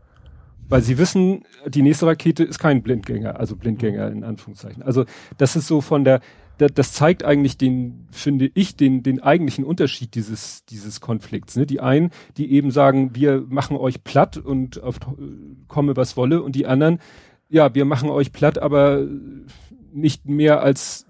[0.68, 4.84] Weil sie wissen, die nächste Rakete ist kein Blindgänger, also Blindgänger in Anführungszeichen.
[4.84, 5.04] Also
[5.36, 6.20] das ist so von der,
[6.68, 11.56] das zeigt eigentlich den, finde ich, den, den eigentlichen Unterschied dieses, dieses Konflikts.
[11.56, 11.66] Ne?
[11.66, 14.98] Die einen, die eben sagen, wir machen euch platt und auf,
[15.68, 16.98] komme was wolle und die anderen,
[17.48, 19.06] ja, wir machen euch platt, aber
[19.92, 21.06] nicht mehr als,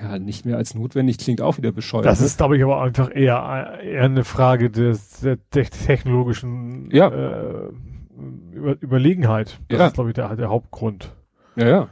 [0.00, 2.06] ja, nicht mehr als notwendig klingt auch wieder bescheuert.
[2.06, 2.26] Das ne?
[2.26, 7.08] ist, glaube ich, aber einfach eher, eher eine Frage des, der, der technologischen ja.
[7.08, 7.68] äh,
[8.52, 9.58] Über, Überlegenheit.
[9.68, 9.86] Das ja.
[9.88, 11.12] ist, glaube ich, der, der Hauptgrund.
[11.56, 11.88] Ja, ja.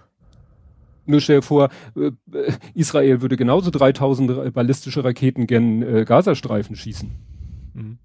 [1.11, 2.13] Nur stell dir vor, äh,
[2.75, 7.11] Israel würde genauso 3000 ballistische Raketen gen äh, Gazastreifen schießen.
[7.75, 7.99] Mhm.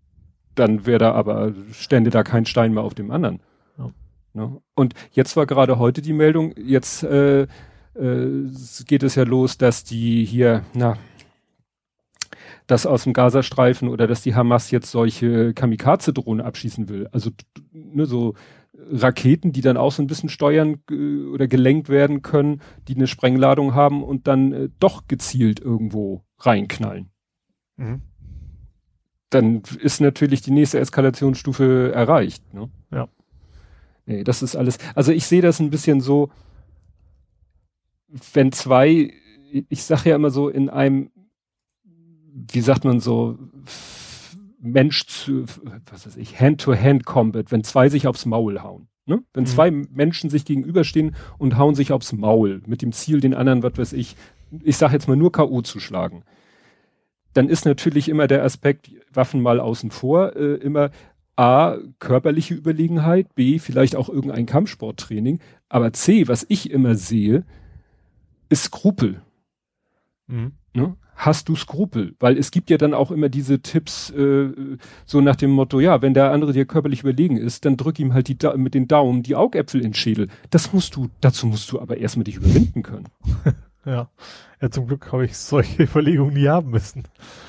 [0.55, 3.39] Dann wäre da aber, stände da kein Stein mehr auf dem anderen.
[3.77, 3.91] Ja.
[4.33, 4.61] Ne?
[4.73, 7.47] Und jetzt war gerade heute die Meldung, jetzt äh, äh,
[8.85, 10.97] geht es ja los, dass die hier, na,
[12.67, 17.07] dass aus dem Gazastreifen oder dass die Hamas jetzt solche Kamikaze-Drohnen abschießen will.
[17.11, 17.29] Also
[17.71, 18.33] ne, so
[18.77, 23.07] Raketen, die dann auch so ein bisschen steuern äh, oder gelenkt werden können, die eine
[23.07, 27.09] Sprengladung haben und dann äh, doch gezielt irgendwo reinknallen.
[27.77, 28.01] Mhm.
[29.29, 32.53] Dann ist natürlich die nächste Eskalationsstufe erreicht.
[32.53, 32.69] Ne?
[32.91, 33.07] Ja.
[34.05, 34.77] Nee, das ist alles.
[34.93, 36.29] Also ich sehe das ein bisschen so,
[38.33, 39.11] wenn zwei,
[39.69, 41.09] ich sage ja immer so, in einem,
[41.83, 43.38] wie sagt man so,
[44.65, 45.45] Mensch zu,
[45.89, 48.88] was weiß ich, Hand-to-Hand-Combat, wenn zwei sich aufs Maul hauen.
[49.06, 49.23] Ne?
[49.34, 49.47] Wenn mhm.
[49.47, 53.78] zwei Menschen sich gegenüberstehen und hauen sich aufs Maul, mit dem Ziel, den anderen, was
[53.78, 54.15] weiß ich,
[54.63, 55.62] ich sage jetzt mal nur K.O.
[55.62, 56.23] zu schlagen,
[57.34, 60.89] dann ist natürlich immer der Aspekt, Waffen mal außen vor, äh, immer
[61.36, 67.43] A, körperliche Überlegenheit, B, vielleicht auch irgendein Kampfsporttraining, aber C, was ich immer sehe,
[68.49, 69.21] ist Skrupel.
[70.27, 70.53] Mhm.
[70.73, 70.95] Ne?
[71.15, 72.15] Hast du Skrupel?
[72.19, 74.49] Weil es gibt ja dann auch immer diese Tipps, äh,
[75.05, 78.13] so nach dem Motto, ja, wenn der andere dir körperlich überlegen ist, dann drück ihm
[78.13, 80.27] halt die, mit den Daumen die Augäpfel in den Schädel.
[80.49, 83.07] Das musst du, dazu musst du aber erstmal dich überwinden können.
[83.88, 84.09] Ja.
[84.65, 87.04] Ja, zum Glück habe ich solche Überlegungen nie haben müssen.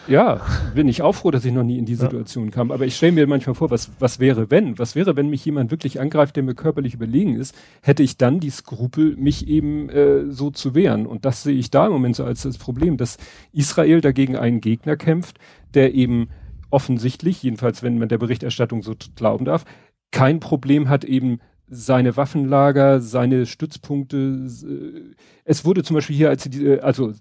[0.07, 0.43] Ja,
[0.75, 2.51] bin ich auch froh, dass ich noch nie in die Situation ja.
[2.51, 2.71] kam.
[2.71, 4.79] Aber ich stelle mir manchmal vor, was, was wäre, wenn?
[4.79, 7.57] Was wäre, wenn mich jemand wirklich angreift, der mir körperlich überlegen ist?
[7.81, 11.07] Hätte ich dann die Skrupel, mich eben äh, so zu wehren?
[11.07, 13.17] Und das sehe ich da im Moment so als das Problem, dass
[13.51, 15.39] Israel dagegen einen Gegner kämpft,
[15.73, 16.29] der eben
[16.69, 19.65] offensichtlich, jedenfalls wenn man der Berichterstattung so glauben darf,
[20.11, 24.17] kein Problem hat, eben seine Waffenlager, seine Stützpunkte.
[24.17, 27.13] Äh, es wurde zum Beispiel hier, als sie die, also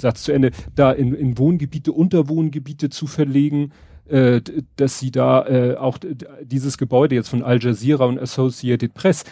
[0.00, 3.72] Satz zu Ende, da in, in Wohngebiete, Unterwohngebiete zu verlegen,
[4.06, 4.40] äh,
[4.76, 5.98] dass sie da äh, auch
[6.42, 9.24] dieses Gebäude jetzt von Al Jazeera und Associated Press,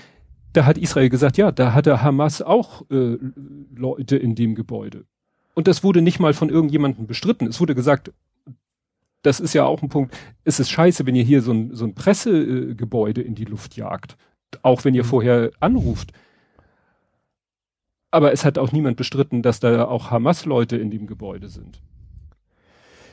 [0.55, 3.19] da hat Israel gesagt, ja, da hatte Hamas auch äh,
[3.75, 5.05] Leute in dem Gebäude.
[5.55, 7.47] Und das wurde nicht mal von irgendjemandem bestritten.
[7.47, 8.13] Es wurde gesagt,
[9.23, 11.85] das ist ja auch ein Punkt, es ist scheiße, wenn ihr hier so ein, so
[11.85, 14.17] ein Pressegebäude in die Luft jagt
[14.63, 15.09] auch wenn ihr mhm.
[15.09, 16.13] vorher anruft.
[18.11, 21.81] Aber es hat auch niemand bestritten, dass da auch Hamas-Leute in dem Gebäude sind.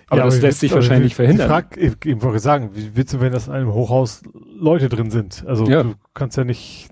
[0.10, 1.48] Aber ja, das aber lässt sich wahrscheinlich verhindern.
[1.48, 5.12] Frag, ich, ich wollte sagen, wie willst du, wenn das in einem Hochhaus Leute drin
[5.12, 5.46] sind?
[5.48, 5.84] Also ja.
[5.84, 6.90] du kannst ja nicht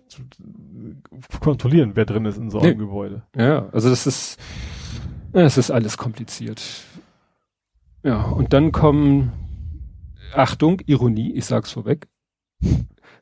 [1.41, 2.75] kontrollieren, wer drin ist in so einem nee.
[2.75, 3.23] Gebäude.
[3.35, 4.39] Ja, also das ist,
[5.33, 6.61] es ist alles kompliziert.
[8.03, 9.31] Ja, und dann kommen,
[10.33, 12.07] Achtung, Ironie, ich sag's vorweg,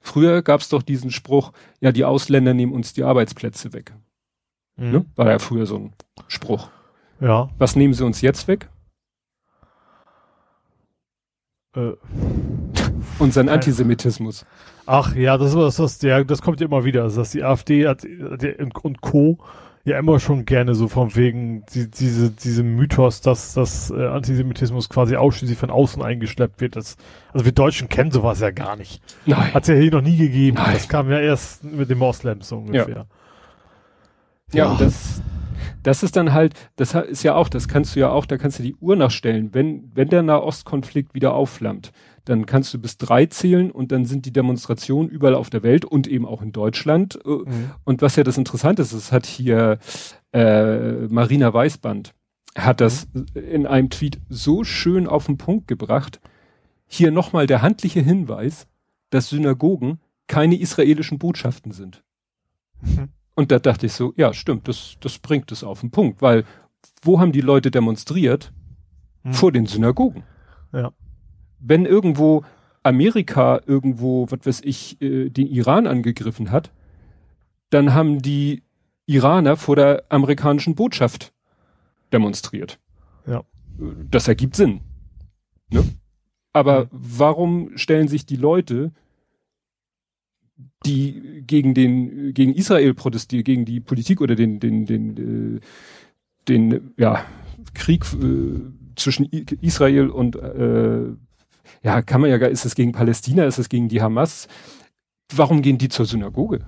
[0.06, 3.92] Früher gab es doch diesen Spruch, ja, die Ausländer nehmen uns die Arbeitsplätze weg.
[4.78, 4.92] Mhm.
[4.92, 5.06] Ne?
[5.16, 5.94] War ja früher so ein
[6.28, 6.70] Spruch.
[7.20, 7.50] Ja.
[7.58, 8.70] Was nehmen sie uns jetzt weg?
[11.76, 11.94] Äh.
[13.20, 14.46] Unseren Antisemitismus.
[14.86, 17.04] Ach ja, das, das, das, ja, das kommt ja immer wieder.
[17.04, 19.40] Also, dass die AfD hat, und Co
[19.86, 24.90] ja immer schon gerne so von wegen die, diese, diese Mythos, dass das äh, Antisemitismus
[24.90, 26.76] quasi ausschließlich von außen eingeschleppt wird.
[26.76, 26.98] Das,
[27.32, 29.02] also wir Deutschen kennen sowas ja gar nicht.
[29.28, 29.54] Nein.
[29.54, 30.58] Hat es ja hier noch nie gegeben.
[30.58, 30.74] Nein.
[30.74, 33.06] Das kam ja erst mit den Moslems so ungefähr.
[34.52, 34.72] Ja, ja.
[34.72, 35.22] und das,
[35.84, 38.58] das ist dann halt, das ist ja auch, das kannst du ja auch, da kannst
[38.58, 39.54] du die Uhr nachstellen.
[39.54, 41.92] Wenn, wenn der Nahostkonflikt wieder aufflammt,
[42.26, 45.86] dann kannst du bis drei zählen und dann sind die Demonstrationen überall auf der Welt
[45.86, 47.20] und eben auch in Deutschland.
[47.24, 47.72] Äh, mhm.
[47.84, 49.78] Und was ja das Interessante ist, es hat hier
[50.34, 52.14] äh, Marina Weißband
[52.58, 53.26] hat das mhm.
[53.36, 56.20] in einem Tweet so schön auf den Punkt gebracht.
[56.88, 58.68] Hier nochmal der handliche Hinweis,
[59.12, 62.04] dass Synagogen keine israelischen Botschaften sind.
[62.82, 63.10] Mhm.
[63.36, 66.46] Und da dachte ich so, ja, stimmt, das, das bringt es auf den Punkt, weil
[67.04, 68.52] wo haben die Leute demonstriert?
[69.24, 69.34] Mhm.
[69.34, 70.24] Vor den Synagogen.
[70.74, 70.92] Ja
[71.68, 72.44] wenn irgendwo
[72.84, 76.72] Amerika irgendwo, was weiß ich, äh, den Iran angegriffen hat,
[77.72, 78.64] dann haben die
[79.08, 81.34] Iraner vor der amerikanischen Botschaft
[82.14, 82.80] demonstriert.
[83.28, 83.44] Ja.
[84.10, 84.82] Das ergibt Sinn.
[85.70, 85.84] Ne?
[86.54, 88.92] Aber warum stellen sich die Leute,
[90.86, 95.60] die gegen den, gegen Israel protestieren, gegen die Politik oder den, den, den, äh,
[96.48, 97.26] den, ja,
[97.74, 98.62] Krieg äh,
[98.96, 101.08] zwischen Israel und äh,
[101.84, 104.48] ja, kann man ja, ist es gegen Palästina, ist es gegen die Hamas?
[105.34, 106.66] Warum gehen die zur Synagoge?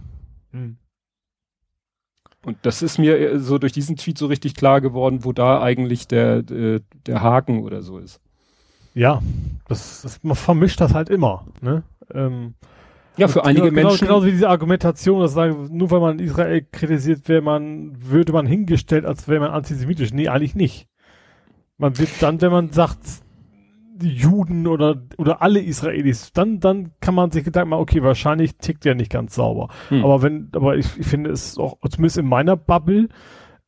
[0.51, 0.77] Hm.
[2.45, 6.07] Und das ist mir so durch diesen Tweet so richtig klar geworden, wo da eigentlich
[6.07, 8.21] der, der, der Haken oder so ist.
[8.93, 9.21] Ja,
[9.67, 11.83] das, das, man vermischt das halt immer, ne?
[12.13, 12.55] Ähm,
[13.17, 14.07] ja, für einige genau, Menschen.
[14.07, 18.45] Genauso wie diese Argumentation, dass sagen, nur weil man Israel kritisiert, wäre man, würde man
[18.45, 20.13] hingestellt, als wäre man antisemitisch.
[20.13, 20.87] Nee, eigentlich nicht.
[21.77, 22.99] Man wird dann, wenn man sagt,
[24.01, 28.85] Juden oder, oder alle Israelis, dann, dann kann man sich Gedanken machen, okay, wahrscheinlich tickt
[28.85, 29.69] der nicht ganz sauber.
[29.89, 30.03] Hm.
[30.03, 33.09] Aber wenn, aber ich, ich finde es auch, zumindest in meiner Bubble,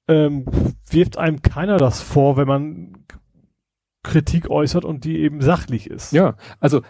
[0.08, 0.46] ähm,
[0.90, 3.06] wirft einem keiner das vor, wenn man
[4.04, 6.14] Kritik äußert und die eben sachlich ist.
[6.14, 6.82] Ja, also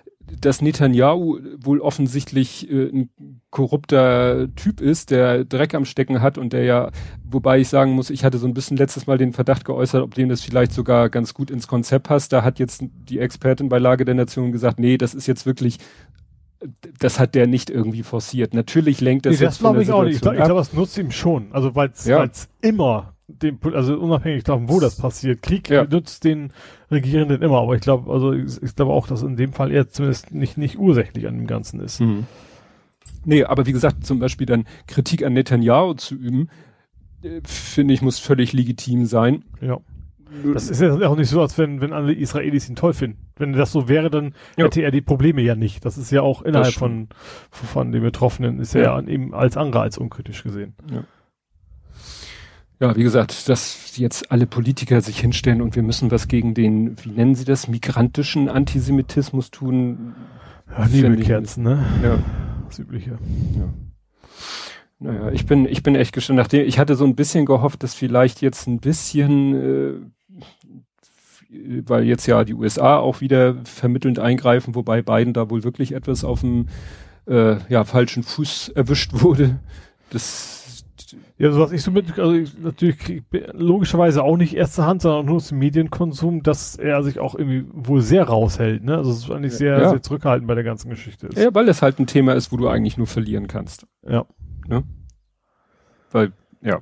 [0.41, 3.09] dass Netanyahu wohl offensichtlich äh, ein
[3.49, 6.91] korrupter Typ ist, der Dreck am Stecken hat und der ja,
[7.23, 10.13] wobei ich sagen muss, ich hatte so ein bisschen letztes Mal den Verdacht geäußert, ob
[10.13, 12.31] dem das vielleicht sogar ganz gut ins Konzept passt.
[12.33, 15.77] Da hat jetzt die Expertin bei Lage der Nation gesagt, nee, das ist jetzt wirklich
[16.99, 18.53] das hat der nicht irgendwie forciert.
[18.53, 20.15] Natürlich lenkt das nee, das glaube ich auch nicht.
[20.15, 21.47] Ich glaube, glaub, das nutzt ihm schon.
[21.51, 22.27] Also weil es ja.
[22.61, 25.41] immer dem, also unabhängig davon, wo das passiert.
[25.41, 25.85] Krieg ja.
[25.85, 26.51] nützt den
[26.91, 29.89] Regierenden immer, aber ich glaube, also ich, ich glaube auch, dass in dem Fall er
[29.89, 32.01] zumindest nicht, nicht ursächlich an dem Ganzen ist.
[32.01, 32.25] Mhm.
[33.25, 36.49] Nee, aber wie gesagt, zum Beispiel dann Kritik an Netanyahu zu üben,
[37.21, 39.43] äh, finde ich, muss völlig legitim sein.
[39.61, 39.79] Ja.
[40.53, 43.17] Das ist ja auch nicht so, als wenn, wenn alle Israelis ihn toll finden.
[43.35, 44.65] Wenn das so wäre, dann ja.
[44.65, 45.83] hätte er die Probleme ja nicht.
[45.85, 47.07] Das ist ja auch innerhalb von,
[47.49, 50.75] von den Betroffenen, ist er ja, ja eben als andere als unkritisch gesehen.
[50.91, 51.03] Ja
[52.79, 56.95] ja, wie gesagt, dass jetzt alle Politiker sich hinstellen und wir müssen was gegen den,
[57.03, 60.15] wie nennen sie das, migrantischen Antisemitismus tun.
[60.69, 61.85] Ja, Nebelkerzen, ne?
[62.01, 62.19] Ja.
[62.67, 63.17] Das Übliche.
[63.57, 63.73] Ja.
[64.99, 66.37] Naja, ich bin, ich bin echt gespannt.
[66.37, 70.11] Nachdem, ich hatte so ein bisschen gehofft, dass vielleicht jetzt ein bisschen,
[71.49, 75.93] äh, weil jetzt ja die USA auch wieder vermittelnd eingreifen, wobei Biden da wohl wirklich
[75.93, 76.67] etwas auf dem
[77.27, 79.59] äh, ja, falschen Fuß erwischt wurde.
[80.11, 80.58] Das
[81.39, 83.23] ja, so was ich so mit, also ich, natürlich krieg,
[83.54, 87.65] logischerweise auch nicht erste Hand, sondern nur aus dem Medienkonsum, dass er sich auch irgendwie
[87.71, 88.97] wohl sehr raushält, ne?
[88.97, 89.89] Also es ist eigentlich sehr, ja.
[89.89, 91.38] sehr zurückhaltend bei der ganzen Geschichte ist.
[91.38, 93.88] Ja, weil es halt ein Thema ist, wo du eigentlich nur verlieren kannst.
[94.06, 94.25] Ja.
[94.67, 94.84] Ne?
[96.12, 96.82] Weil, ja.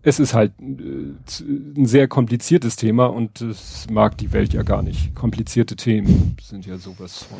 [0.00, 1.42] Es ist halt äh,
[1.76, 5.14] ein sehr kompliziertes Thema und es mag die Welt ja gar nicht.
[5.14, 7.38] Komplizierte Themen sind ja sowas von.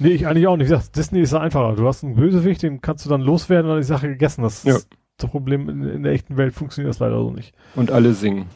[0.00, 0.70] Nee, ich eigentlich auch nicht.
[0.70, 1.76] Ich sag, Disney ist einfacher.
[1.76, 4.42] Du hast einen Bösewicht, den kannst du dann loswerden und die Sache gegessen.
[4.42, 4.76] Das ja.
[4.76, 4.88] ist
[5.22, 5.68] das Problem.
[5.68, 7.54] In, in, der echten Welt funktioniert das leider so nicht.
[7.74, 8.46] Und alle singen.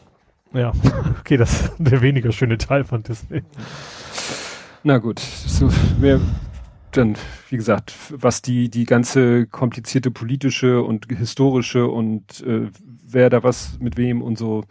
[0.53, 0.71] Ja,
[1.19, 3.43] okay, das ist der weniger schöne Teil von Disney.
[4.83, 6.19] Na gut, so, mehr,
[6.91, 7.17] dann,
[7.49, 12.69] wie gesagt, was die, die ganze komplizierte politische und historische und äh,
[13.07, 14.63] wer da was mit wem und so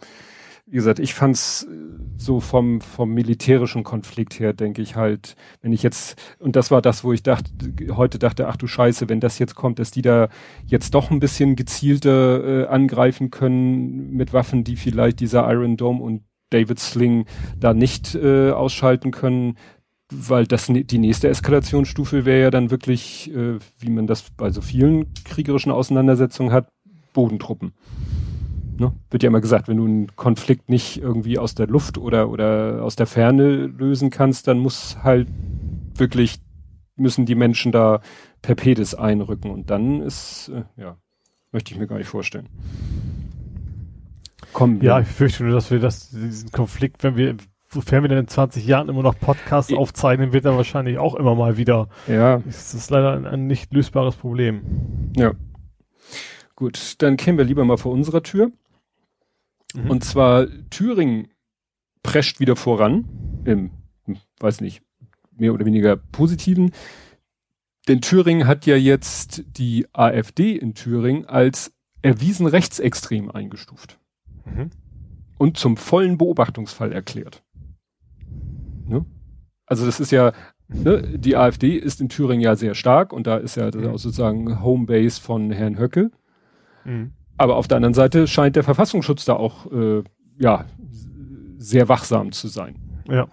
[0.67, 1.75] wie gesagt, ich fand's äh,
[2.17, 6.81] so vom, vom militärischen Konflikt her, denke ich halt, wenn ich jetzt, und das war
[6.81, 7.51] das, wo ich dachte,
[7.95, 10.29] heute dachte, ach du Scheiße, wenn das jetzt kommt, dass die da
[10.65, 16.01] jetzt doch ein bisschen gezielter äh, angreifen können mit Waffen, die vielleicht dieser Iron Dome
[16.01, 17.25] und David Sling
[17.59, 19.57] da nicht äh, ausschalten können,
[20.11, 24.61] weil das die nächste Eskalationsstufe wäre ja dann wirklich, äh, wie man das bei so
[24.61, 26.69] vielen kriegerischen Auseinandersetzungen hat,
[27.13, 27.73] Bodentruppen.
[28.77, 28.93] Ne?
[29.09, 32.83] Wird ja immer gesagt, wenn du einen Konflikt nicht irgendwie aus der Luft oder, oder
[32.83, 35.27] aus der Ferne lösen kannst, dann muss halt
[35.95, 36.39] wirklich,
[36.95, 38.01] müssen die Menschen da
[38.41, 40.97] per Pedis einrücken und dann ist, äh, ja,
[41.51, 42.49] möchte ich mir gar nicht vorstellen.
[44.51, 47.35] Kommen Ja, ich fürchte nur, dass wir das, diesen Konflikt, wenn wir,
[47.69, 51.15] sofern wir denn in 20 Jahren immer noch Podcasts ich aufzeichnen, wird er wahrscheinlich auch
[51.15, 51.87] immer mal wieder.
[52.07, 52.39] Ja.
[52.45, 54.61] Das ist leider ein, ein nicht lösbares Problem.
[55.15, 55.33] Ja.
[56.55, 58.51] Gut, dann kämen wir lieber mal vor unserer Tür.
[59.73, 59.89] Mhm.
[59.89, 61.27] Und zwar Thüringen
[62.03, 63.05] prescht wieder voran,
[63.45, 63.71] im,
[64.39, 64.81] weiß nicht,
[65.31, 66.71] mehr oder weniger positiven.
[67.87, 73.99] Denn Thüringen hat ja jetzt die AfD in Thüringen als erwiesen rechtsextrem eingestuft.
[74.45, 74.69] Mhm.
[75.37, 77.43] Und zum vollen Beobachtungsfall erklärt.
[78.87, 79.05] Ne?
[79.65, 80.31] Also das ist ja,
[80.67, 83.87] ne, die AfD ist in Thüringen ja sehr stark und da ist ja mhm.
[83.87, 86.11] auch sozusagen Homebase von Herrn Höcke.
[86.85, 87.13] Mhm.
[87.37, 90.03] Aber auf der anderen Seite scheint der Verfassungsschutz da auch äh,
[90.39, 90.65] ja
[91.57, 92.75] sehr wachsam zu sein.
[93.09, 93.27] Ja.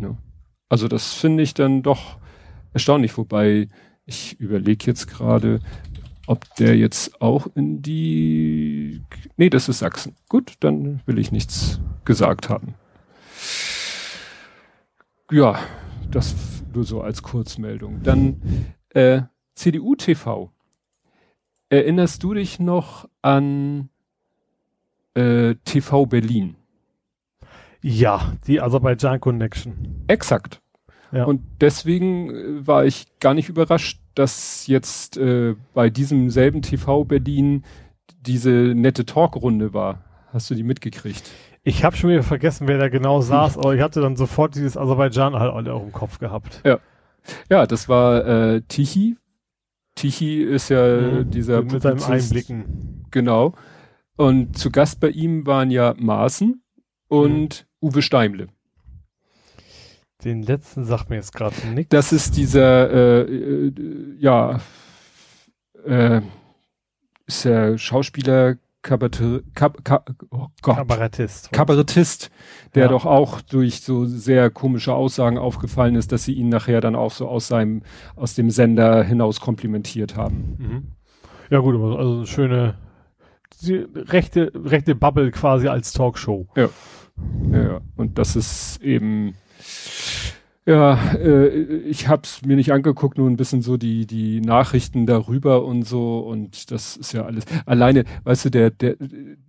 [0.00, 0.16] ja.
[0.68, 2.18] Also das finde ich dann doch
[2.72, 3.68] erstaunlich, wobei
[4.06, 5.60] ich überlege jetzt gerade,
[6.26, 9.02] ob der jetzt auch in die.
[9.36, 10.14] Nee, das ist Sachsen.
[10.28, 12.74] Gut, dann will ich nichts gesagt haben.
[15.30, 15.58] Ja,
[16.10, 16.34] das
[16.74, 18.02] nur so als Kurzmeldung.
[18.02, 18.40] Dann
[18.90, 19.22] äh,
[19.54, 20.50] CDU TV.
[21.68, 23.88] Erinnerst du dich noch an
[25.14, 26.56] äh, TV Berlin?
[27.82, 30.04] Ja, die Aserbaidschan Connection.
[30.06, 30.60] Exakt.
[31.12, 31.24] Ja.
[31.24, 37.04] Und deswegen äh, war ich gar nicht überrascht, dass jetzt äh, bei diesem selben TV
[37.04, 37.64] Berlin
[38.20, 40.04] diese nette Talkrunde war.
[40.32, 41.30] Hast du die mitgekriegt?
[41.62, 44.76] Ich habe schon wieder vergessen, wer da genau saß, aber ich hatte dann sofort dieses
[44.76, 46.60] Aserbaidschan halt auch im Kopf gehabt.
[46.64, 46.78] Ja.
[47.48, 49.16] Ja, das war äh, Tichy
[49.94, 53.06] Tichy ist ja mhm, dieser mit seinen Einblicken.
[53.10, 53.54] Genau.
[54.16, 56.62] Und zu Gast bei ihm waren ja Maaßen
[57.08, 57.88] und mhm.
[57.88, 58.46] Uwe Steimle.
[60.24, 61.90] Den letzten sagt mir jetzt gerade nichts.
[61.90, 63.72] Das ist dieser, äh, äh,
[64.18, 64.60] ja,
[65.84, 66.22] äh,
[67.26, 70.48] ist der Schauspieler, Kabarett, Kab, Kab, oh.
[70.62, 71.50] Kabarettist.
[71.52, 72.30] Kabarettist,
[72.74, 72.88] der ja.
[72.90, 77.10] doch auch durch so sehr komische Aussagen aufgefallen ist, dass sie ihn nachher dann auch
[77.10, 77.82] so aus seinem,
[78.14, 80.56] aus dem Sender hinaus komplimentiert haben.
[80.58, 80.82] Mhm.
[81.50, 82.74] Ja gut, also eine schöne,
[83.94, 86.46] rechte, rechte Bubble quasi als Talkshow.
[86.54, 86.68] Ja.
[87.52, 89.34] Ja, und das ist eben,
[90.66, 95.64] ja, äh, ich hab's mir nicht angeguckt, nur ein bisschen so die die Nachrichten darüber
[95.64, 97.44] und so und das ist ja alles.
[97.66, 98.96] Alleine, weißt du, der der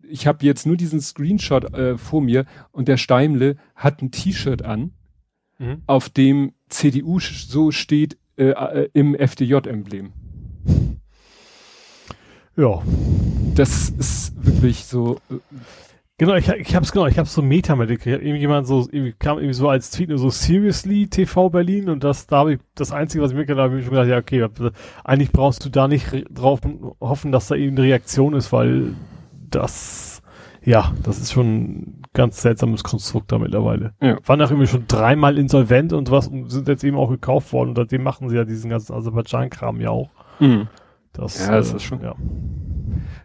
[0.04, 4.64] ich habe jetzt nur diesen Screenshot äh, vor mir und der Steimle hat ein T-Shirt
[4.64, 4.92] an,
[5.58, 5.82] mhm.
[5.88, 10.12] auf dem CDU so steht äh, äh, im FDJ-Emblem.
[12.58, 12.82] Ja.
[13.56, 15.36] Das ist wirklich so äh,
[16.18, 18.06] Genau, ich, ich hab's genau, ich hab's so Metamedik.
[18.06, 22.26] Irgendjemand so, irgendwie kam irgendwie so als Tweet nur so Seriously TV Berlin und das,
[22.26, 24.48] da habe ich, das Einzige, was ich mir gedacht habe, ich schon gedacht, ja, okay,
[25.04, 26.62] eigentlich brauchst du da nicht drauf
[27.02, 28.96] hoffen, dass da eben eine Reaktion ist, weil
[29.50, 30.22] das,
[30.64, 33.94] ja, das ist schon ein ganz seltsames Konstrukt da mittlerweile.
[34.00, 34.18] Ja.
[34.26, 37.70] Waren auch irgendwie schon dreimal insolvent und was und sind jetzt eben auch gekauft worden
[37.70, 40.12] und seitdem machen sie ja diesen ganzen Aserbaidschan-Kram ja auch.
[40.40, 40.70] Mhm.
[41.18, 42.02] Das, ja, das äh, ist schon.
[42.02, 42.16] Ja.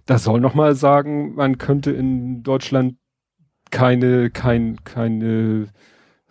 [0.07, 2.97] Das soll noch mal sagen, man könnte in Deutschland
[3.71, 5.69] keine, kein, keine,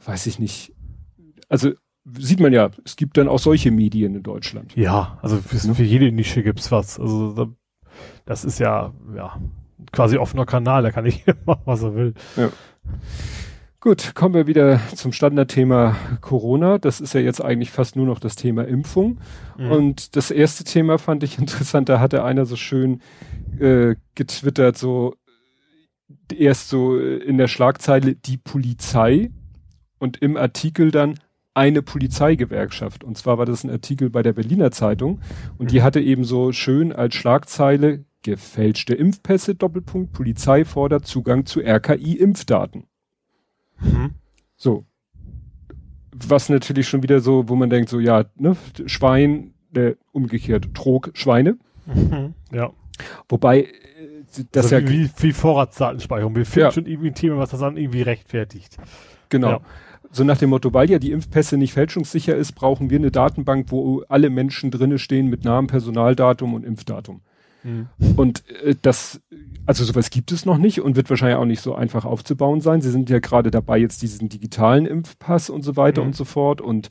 [0.04, 0.74] weiß ich nicht.
[1.48, 1.72] Also
[2.18, 4.76] sieht man ja, es gibt dann auch solche Medien in Deutschland.
[4.76, 7.00] Ja, also für, für jede Nische gibt's was.
[7.00, 7.56] Also
[8.26, 9.40] das ist ja, ja,
[9.92, 12.14] quasi offener Kanal, da kann ich machen, was er will.
[12.36, 12.50] Ja.
[13.82, 16.80] Gut, kommen wir wieder zum Standardthema Corona.
[16.80, 19.20] Das ist ja jetzt eigentlich fast nur noch das Thema Impfung.
[19.58, 19.72] Mhm.
[19.72, 23.02] Und das erste Thema fand ich interessant, da hatte einer so schön
[23.58, 25.16] äh, getwittert, so
[26.34, 29.32] erst so in der Schlagzeile die Polizei
[29.98, 31.18] und im Artikel dann
[31.54, 33.06] eine Polizeigewerkschaft.
[33.06, 35.22] Und zwar war das ein Artikel bei der Berliner Zeitung
[35.58, 35.84] und die mhm.
[35.84, 42.89] hatte eben so schön als Schlagzeile gefälschte Impfpässe, Doppelpunkt, Polizei fordert Zugang zu RKI-Impfdaten.
[43.82, 44.12] Mhm.
[44.56, 44.86] So.
[46.12, 48.58] Was natürlich schon wieder so, wo man denkt, so, ja, ne,
[48.88, 51.58] Schwein, äh, umgekehrt, Trog, Schweine.
[51.86, 52.34] Mhm.
[52.52, 52.72] Ja.
[53.28, 53.68] Wobei, äh,
[54.52, 54.90] das also ja.
[54.90, 56.36] Wie, wie Vorratsdatenspeicherung.
[56.36, 56.72] Wir finden ja.
[56.72, 58.78] schon irgendwie ein Thema, was das dann irgendwie rechtfertigt.
[59.30, 59.50] Genau.
[59.50, 59.62] Ja.
[60.12, 63.68] So nach dem Motto, weil ja die Impfpässe nicht fälschungssicher ist, brauchen wir eine Datenbank,
[63.70, 67.22] wo alle Menschen drinne stehen mit Namen, Personaldatum und Impfdatum.
[67.64, 67.88] Mhm.
[68.16, 69.22] Und äh, das,
[69.66, 72.82] also sowas gibt es noch nicht und wird wahrscheinlich auch nicht so einfach aufzubauen sein.
[72.82, 76.08] Sie sind ja gerade dabei, jetzt diesen digitalen Impfpass und so weiter mhm.
[76.08, 76.62] und so fort.
[76.62, 76.90] Und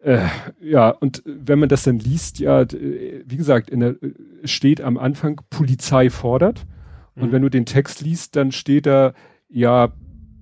[0.00, 0.26] äh,
[0.60, 3.96] ja, und wenn man das dann liest, ja, wie gesagt, in der,
[4.44, 6.66] steht am Anfang, Polizei fordert.
[7.16, 7.32] Und mhm.
[7.32, 9.14] wenn du den Text liest, dann steht da,
[9.48, 9.92] ja,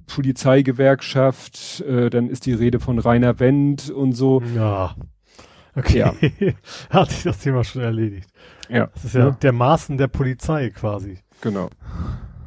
[0.07, 4.43] Polizeigewerkschaft, äh, dann ist die Rede von Rainer Wendt und so.
[4.55, 4.97] Ja.
[5.75, 5.99] Okay.
[5.99, 6.15] Ja.
[6.91, 8.29] Hat sich das Thema schon erledigt.
[8.69, 8.89] Ja.
[8.95, 11.19] Das ist ja, ja, der Maßen der Polizei quasi.
[11.41, 11.71] Genau.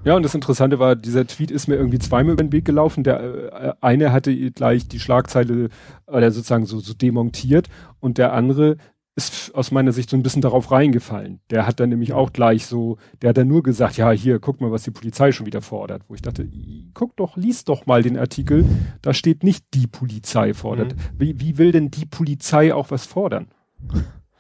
[0.04, 3.04] Ja, und das Interessante war, dieser Tweet ist mir irgendwie zweimal über den Weg gelaufen.
[3.04, 5.70] Der äh, eine hatte gleich die Schlagzeile
[6.06, 7.70] oder sozusagen so, so demontiert
[8.00, 8.78] und der andere
[9.16, 11.40] ist aus meiner Sicht so ein bisschen darauf reingefallen.
[11.50, 14.60] Der hat dann nämlich auch gleich so, der hat dann nur gesagt, ja, hier, guck
[14.60, 16.04] mal, was die Polizei schon wieder fordert.
[16.10, 16.50] Wo ich dachte,
[16.94, 18.66] guck doch, lies doch mal den Artikel.
[19.02, 20.96] Da steht nicht die Polizei fordert.
[20.96, 21.00] Mhm.
[21.18, 23.48] Wie, wie will denn die Polizei auch was fordern?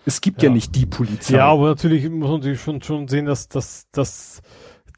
[0.05, 1.35] Es gibt ja, ja nicht die Polizei.
[1.35, 4.41] Ja, aber natürlich muss man sich schon, schon sehen, dass, dass, dass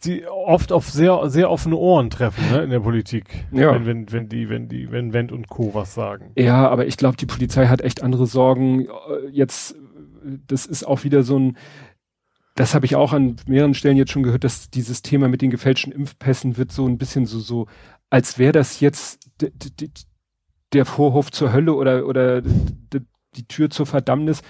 [0.05, 3.25] die oft auf sehr, sehr offene Ohren treffen, ne, in der Politik.
[3.51, 3.73] Ja.
[3.73, 5.73] Wenn, wenn, wenn die, wenn die, wenn Wendt und Co.
[5.73, 6.31] was sagen.
[6.35, 8.87] Ja, aber ich glaube, die Polizei hat echt andere Sorgen.
[9.31, 9.75] Jetzt,
[10.47, 11.57] das ist auch wieder so ein,
[12.55, 15.51] das habe ich auch an mehreren Stellen jetzt schon gehört, dass dieses Thema mit den
[15.51, 17.67] gefälschten Impfpässen wird so ein bisschen so, so,
[18.09, 19.19] als wäre das jetzt
[20.73, 24.41] der Vorhof zur Hölle oder, oder die Tür zur Verdammnis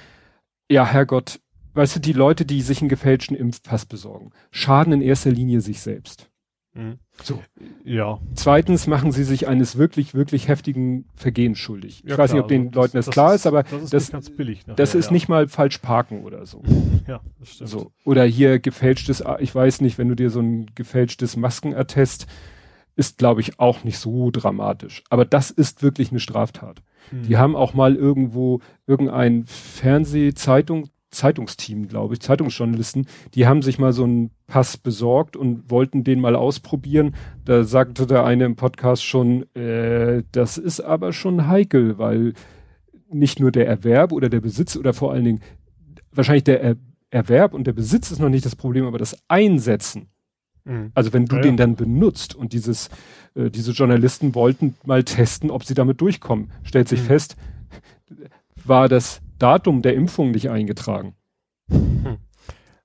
[0.69, 1.39] ja, Herrgott,
[1.77, 5.81] weißt du, die Leute, die sich einen gefälschten Impfpass besorgen, schaden in erster Linie sich
[5.81, 6.29] selbst.
[6.73, 6.99] Mhm.
[7.23, 7.41] So.
[7.83, 8.19] Ja.
[8.35, 12.03] Zweitens machen sie sich eines wirklich, wirklich heftigen Vergehens schuldig.
[12.03, 13.63] Ja, ich weiß klar, nicht, ob den also Leuten das, das klar ist, ist, aber
[13.63, 15.13] das ist, das, ganz billig nachher, das ist ja.
[15.13, 16.61] nicht mal falsch parken oder so.
[17.07, 17.69] Ja, das stimmt.
[17.69, 17.91] So.
[18.03, 22.27] Oder hier gefälschtes, ich weiß nicht, wenn du dir so ein gefälschtes Maskenattest,
[22.95, 25.03] ist, glaube ich, auch nicht so dramatisch.
[25.09, 26.81] Aber das ist wirklich eine Straftat.
[27.11, 27.37] Die mhm.
[27.37, 34.03] haben auch mal irgendwo irgendein Fernsehzeitung, Zeitungsteam, glaube ich, Zeitungsjournalisten, die haben sich mal so
[34.03, 37.15] einen Pass besorgt und wollten den mal ausprobieren.
[37.45, 42.33] Da sagte der eine im Podcast schon, äh, das ist aber schon heikel, weil
[43.09, 45.41] nicht nur der Erwerb oder der Besitz oder vor allen Dingen
[46.11, 46.75] wahrscheinlich der er
[47.09, 50.09] Erwerb und der Besitz ist noch nicht das Problem, aber das Einsetzen.
[50.65, 50.91] Mhm.
[50.93, 51.65] Also wenn du ja, den ja.
[51.65, 52.89] dann benutzt und dieses
[53.33, 56.51] äh, diese Journalisten wollten mal testen, ob sie damit durchkommen.
[56.63, 57.05] Stellt sich mhm.
[57.05, 57.37] fest,
[58.65, 61.15] war das Datum der Impfung nicht eingetragen.
[61.69, 62.17] Hm.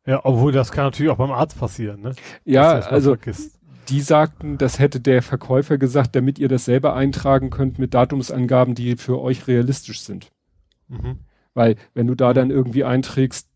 [0.07, 2.14] Ja, obwohl das kann natürlich auch beim Arzt passieren, ne?
[2.44, 3.61] Ja, also vergisst.
[3.88, 8.74] die sagten, das hätte der Verkäufer gesagt, damit ihr das selber eintragen könnt mit Datumsangaben,
[8.74, 10.32] die für euch realistisch sind.
[10.88, 11.18] Mhm.
[11.55, 13.48] Weil wenn du da dann irgendwie einträgst,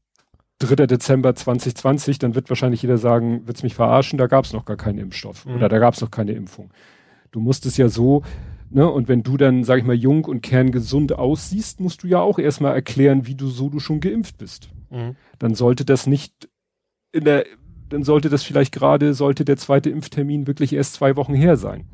[0.61, 0.87] 3.
[0.87, 4.99] Dezember 2020, dann wird wahrscheinlich jeder sagen, wird's mich verarschen, da gab's noch gar keinen
[4.99, 5.57] Impfstoff mhm.
[5.57, 6.71] oder da gab's noch keine Impfung.
[7.31, 8.23] Du musst es ja so,
[8.71, 12.21] ne, und wenn du dann, sag ich mal, jung und kerngesund aussiehst, musst du ja
[12.21, 14.71] auch erstmal erklären, wie du so du schon geimpft bist.
[14.91, 15.17] Mhm.
[15.39, 16.49] Dann sollte das nicht
[17.13, 17.45] in der,
[17.89, 21.87] dann sollte das vielleicht gerade, sollte der zweite Impftermin wirklich erst zwei Wochen her sein.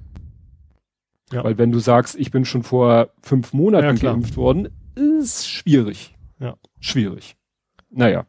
[1.33, 1.45] Ja.
[1.45, 6.15] Weil wenn du sagst, ich bin schon vor fünf Monaten ja, geimpft worden, ist schwierig.
[6.39, 6.57] Ja.
[6.81, 7.37] Schwierig.
[7.91, 8.27] Naja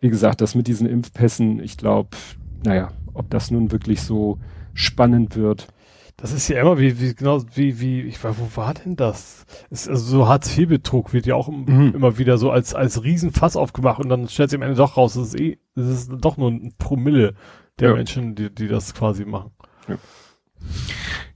[0.00, 2.16] wie gesagt, das mit diesen Impfpässen, ich glaube,
[2.64, 4.38] naja, ob das nun wirklich so
[4.74, 5.68] spannend wird.
[6.20, 9.46] Das ist ja immer wie, wie genau wie, wie, ich war, wo war denn das?
[9.70, 11.92] Ist, also so Hartz-IV-Betrug wird ja auch mhm.
[11.94, 15.14] immer wieder so als, als Riesenfass aufgemacht und dann stellt sich am Ende doch raus,
[15.14, 17.34] das ist eh, das ist doch nur ein Promille
[17.78, 17.94] der ja.
[17.94, 19.52] Menschen, die, die das quasi machen.
[19.88, 19.98] Ja.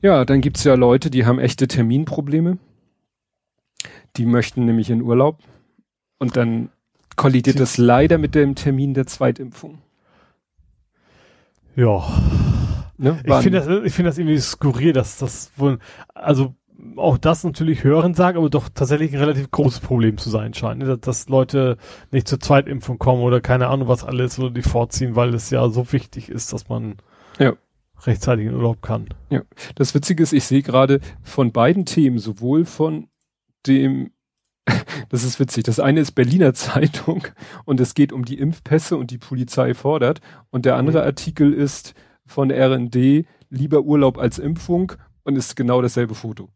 [0.02, 2.58] ja, dann gibt's ja Leute, die haben echte Terminprobleme.
[4.16, 5.38] Die möchten nämlich in Urlaub
[6.18, 6.70] und dann
[7.16, 9.78] kollidiert das leider mit dem Termin der Zweitimpfung.
[11.74, 12.04] Ja.
[12.96, 13.18] Ne?
[13.24, 15.78] Ich finde das, ich finde das irgendwie skurril, dass das wohl,
[16.14, 16.54] also
[16.96, 20.80] auch das natürlich hören sagen, aber doch tatsächlich ein relativ großes Problem zu sein scheint,
[20.80, 20.86] ne?
[20.86, 21.76] dass, dass, Leute
[22.10, 25.68] nicht zur Zweitimpfung kommen oder keine Ahnung was alles oder die vorziehen, weil es ja
[25.68, 26.96] so wichtig ist, dass man
[27.38, 27.54] ja.
[28.02, 29.08] rechtzeitig in Urlaub kann.
[29.30, 29.42] Ja,
[29.76, 33.08] das Witzige ist, ich sehe gerade von beiden Themen, sowohl von
[33.66, 34.10] dem
[35.10, 35.64] das ist witzig.
[35.64, 37.26] Das eine ist Berliner Zeitung
[37.64, 40.20] und es geht um die Impfpässe und die Polizei fordert.
[40.50, 41.06] Und der andere mhm.
[41.06, 41.94] Artikel ist
[42.26, 46.48] von RND, lieber Urlaub als Impfung und ist genau dasselbe Foto.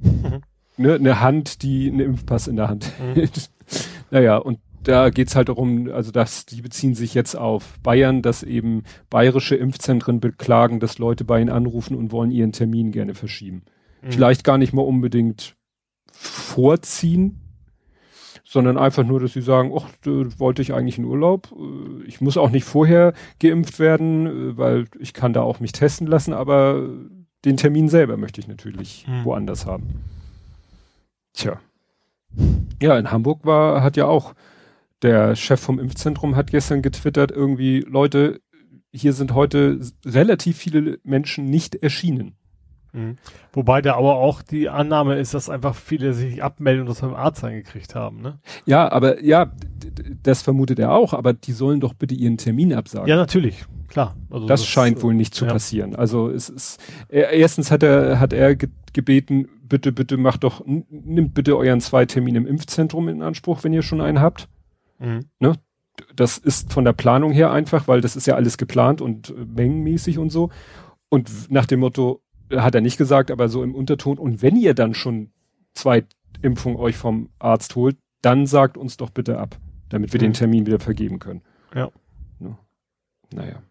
[0.00, 0.42] Mhm.
[0.76, 3.14] Ne, eine Hand, die einen Impfpass in der Hand mhm.
[3.14, 3.50] hält.
[4.10, 8.42] naja, und da geht's halt darum, also dass die beziehen sich jetzt auf Bayern, dass
[8.42, 13.62] eben bayerische Impfzentren beklagen, dass Leute bei ihnen anrufen und wollen ihren Termin gerne verschieben.
[14.02, 14.12] Mhm.
[14.12, 15.56] Vielleicht gar nicht mal unbedingt
[16.12, 17.40] vorziehen,
[18.54, 19.88] sondern einfach nur, dass sie sagen, ach,
[20.38, 21.52] wollte ich eigentlich in Urlaub.
[21.52, 25.72] Äh, ich muss auch nicht vorher geimpft werden, äh, weil ich kann da auch mich
[25.72, 26.88] testen lassen, aber
[27.44, 29.24] den Termin selber möchte ich natürlich hm.
[29.24, 30.04] woanders haben.
[31.32, 31.58] Tja.
[32.80, 34.34] Ja, in Hamburg war, hat ja auch
[35.02, 38.40] der Chef vom Impfzentrum hat gestern getwittert, irgendwie, Leute,
[38.92, 42.36] hier sind heute relativ viele Menschen nicht erschienen.
[42.94, 43.18] Mhm.
[43.52, 47.14] Wobei da aber auch die Annahme ist, dass einfach viele sich abmelden und das beim
[47.14, 48.38] Arzt eingekriegt haben, ne?
[48.66, 49.52] Ja, aber ja,
[50.22, 53.08] das vermutet er auch, aber die sollen doch bitte ihren Termin absagen.
[53.08, 54.16] Ja, natürlich, klar.
[54.30, 55.52] Also das, das scheint wohl nicht zu ja.
[55.52, 55.96] passieren.
[55.96, 58.56] Also es ist erstens hat er hat er
[58.92, 63.82] gebeten, bitte bitte macht doch nimmt bitte euren Zweitermin im Impfzentrum in Anspruch, wenn ihr
[63.82, 64.48] schon einen habt.
[65.00, 65.26] Mhm.
[65.40, 65.54] Ne?
[66.14, 69.44] Das ist von der Planung her einfach, weil das ist ja alles geplant und äh,
[69.44, 70.50] mengenmäßig und so.
[71.08, 74.18] Und nach dem Motto, hat er nicht gesagt, aber so im Unterton.
[74.18, 75.30] Und wenn ihr dann schon
[75.72, 76.04] zwei
[76.42, 80.24] Impfungen euch vom Arzt holt, dann sagt uns doch bitte ab, damit wir mhm.
[80.24, 81.42] den Termin wieder vergeben können.
[81.74, 81.90] Ja.
[82.40, 82.58] ja.
[83.32, 83.62] Naja.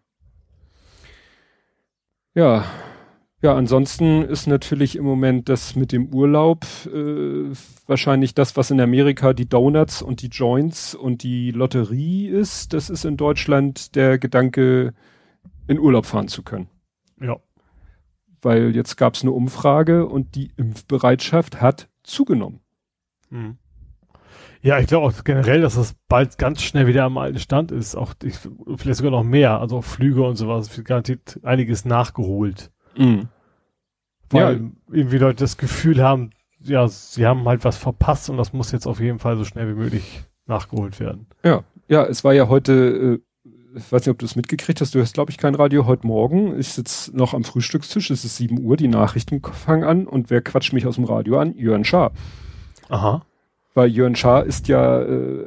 [2.34, 2.64] Ja.
[3.42, 7.52] Ja, ansonsten ist natürlich im Moment das mit dem Urlaub äh,
[7.86, 12.72] wahrscheinlich das, was in Amerika die Donuts und die Joints und die Lotterie ist.
[12.72, 14.94] Das ist in Deutschland der Gedanke,
[15.66, 16.68] in Urlaub fahren zu können.
[17.20, 17.38] Ja
[18.44, 22.60] weil jetzt gab es eine Umfrage und die Impfbereitschaft hat zugenommen.
[23.30, 23.58] Mhm.
[24.62, 27.96] Ja, ich glaube auch generell, dass das bald ganz schnell wieder am alten Stand ist.
[27.96, 28.38] Auch ich,
[28.76, 32.70] vielleicht sogar noch mehr, also auch Flüge und sowas, garantiert einiges nachgeholt.
[32.96, 33.28] Mhm.
[34.30, 34.70] Weil ja.
[34.90, 36.30] irgendwie Leute das Gefühl haben,
[36.60, 39.68] ja, sie haben halt was verpasst und das muss jetzt auf jeden Fall so schnell
[39.68, 41.26] wie möglich nachgeholt werden.
[41.42, 43.18] Ja, ja, es war ja heute äh,
[43.76, 46.06] ich weiß nicht, ob du es mitgekriegt hast, du hast, glaube ich, kein Radio heute
[46.06, 46.58] Morgen.
[46.58, 50.42] Ich sitze noch am Frühstückstisch, es ist 7 Uhr, die Nachrichten fangen an und wer
[50.42, 51.54] quatscht mich aus dem Radio an?
[51.56, 52.12] Jörn Schaar.
[52.88, 53.22] Aha.
[53.74, 55.46] Weil Jörn Schaar ist ja, äh,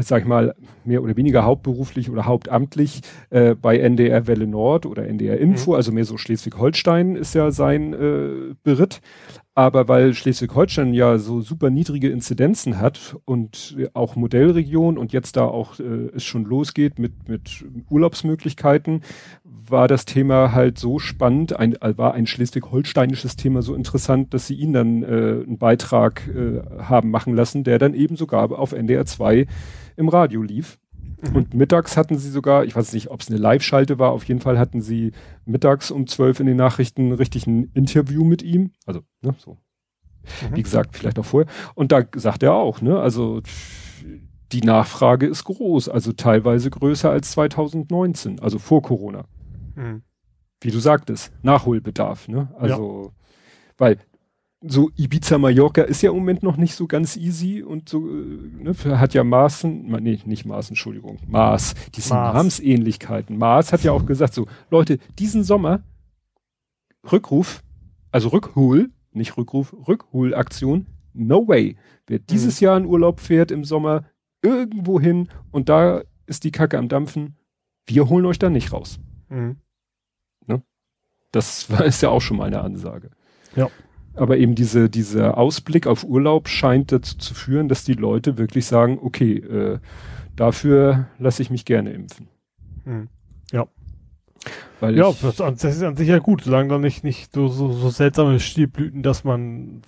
[0.00, 0.54] sag ich mal,
[0.84, 5.76] mehr oder weniger hauptberuflich oder hauptamtlich äh, bei NDR Welle Nord oder NDR Info, mhm.
[5.76, 9.00] also mehr so Schleswig-Holstein ist ja sein äh, Beritt.
[9.58, 15.46] Aber weil Schleswig-Holstein ja so super niedrige Inzidenzen hat und auch Modellregion und jetzt da
[15.46, 19.00] auch äh, es schon losgeht mit, mit Urlaubsmöglichkeiten,
[19.44, 24.56] war das Thema halt so spannend, ein, war ein schleswig-holsteinisches Thema so interessant, dass sie
[24.56, 29.06] ihn dann äh, einen Beitrag äh, haben machen lassen, der dann eben sogar auf NDR
[29.06, 29.46] 2
[29.96, 30.78] im Radio lief.
[31.22, 31.36] Mhm.
[31.36, 34.40] Und mittags hatten sie sogar, ich weiß nicht, ob es eine Live-Schalte war, auf jeden
[34.40, 35.12] Fall hatten sie
[35.44, 38.72] mittags um zwölf in den Nachrichten richtig ein Interview mit ihm.
[38.86, 39.58] Also, ne, so.
[40.50, 40.56] Mhm.
[40.56, 41.50] Wie gesagt, vielleicht auch vorher.
[41.74, 43.40] Und da sagt er auch, ne, also
[44.52, 49.24] die Nachfrage ist groß, also teilweise größer als 2019, also vor Corona.
[49.74, 50.02] Mhm.
[50.60, 52.48] Wie du sagtest, Nachholbedarf, ne?
[52.58, 53.24] Also, ja.
[53.76, 53.98] weil
[54.60, 58.62] so Ibiza Mallorca ist ja im Moment noch nicht so ganz easy und so, äh,
[58.62, 62.34] ne, hat ja Maßen, nee, nicht Maßen, Entschuldigung, Maß, diese Maß.
[62.34, 63.36] Namensähnlichkeiten.
[63.36, 65.82] Maß hat ja auch gesagt so, Leute, diesen Sommer
[67.10, 67.62] Rückruf,
[68.10, 71.76] also Rückhol, nicht Rückruf, Rückholaktion, no way.
[72.06, 72.64] Wer dieses mhm.
[72.64, 74.04] Jahr in Urlaub fährt im Sommer
[74.42, 77.36] irgendwo hin und da ist die Kacke am Dampfen,
[77.86, 78.98] wir holen euch da nicht raus.
[79.28, 79.56] Mhm.
[80.46, 80.62] Ne?
[81.30, 83.10] Das war, ist ja auch schon mal eine Ansage.
[83.54, 83.68] Ja.
[84.16, 88.66] Aber eben diese, dieser Ausblick auf Urlaub scheint dazu zu führen, dass die Leute wirklich
[88.66, 89.78] sagen, okay, äh,
[90.34, 92.28] dafür lasse ich mich gerne impfen.
[92.84, 93.08] Hm.
[93.52, 93.66] Ja.
[94.80, 97.72] Weil ja, das, das, ist an sich ja gut, solange dann nicht, nicht so, so,
[97.72, 99.82] so seltsame Stilblüten, dass man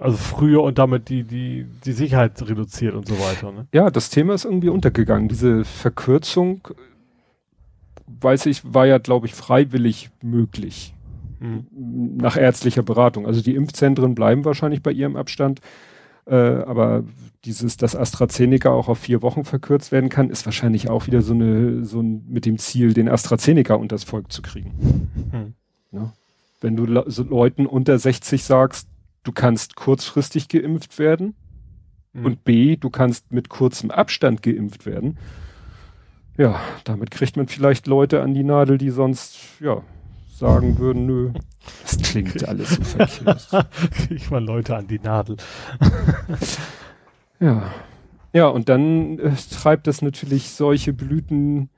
[0.00, 3.52] also früher und damit die, die, die Sicherheit reduziert und so weiter.
[3.52, 3.66] Ne?
[3.72, 5.28] Ja, das Thema ist irgendwie untergegangen.
[5.28, 6.68] Diese Verkürzung,
[8.06, 10.94] weiß ich, war ja, glaube ich, freiwillig möglich.
[11.40, 12.16] Mhm.
[12.16, 13.26] Nach ärztlicher Beratung.
[13.26, 15.60] Also die Impfzentren bleiben wahrscheinlich bei ihrem Abstand.
[16.26, 17.04] Äh, aber
[17.44, 21.34] dieses, dass AstraZeneca auch auf vier Wochen verkürzt werden kann, ist wahrscheinlich auch wieder so
[21.34, 25.08] eine, so ein, mit dem Ziel, den AstraZeneca unters Volk zu kriegen.
[25.30, 25.54] Hm.
[25.92, 26.12] Ja?
[26.60, 28.88] Wenn du so Leuten unter 60 sagst,
[29.22, 31.34] du kannst kurzfristig geimpft werden
[32.14, 32.24] hm.
[32.24, 35.18] und B, du kannst mit kurzem Abstand geimpft werden.
[36.36, 39.82] Ja, damit kriegt man vielleicht Leute an die Nadel, die sonst, ja,
[40.36, 41.30] sagen würden, nö,
[41.82, 43.48] das klingt alles so verkehrt.
[43.92, 45.36] Kriegt man Leute an die Nadel.
[47.40, 47.72] ja.
[48.32, 51.70] Ja, und dann äh, treibt das natürlich solche Blüten.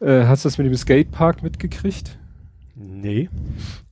[0.00, 2.16] Äh, hast du das mit dem Skatepark mitgekriegt?
[2.76, 3.28] Nee.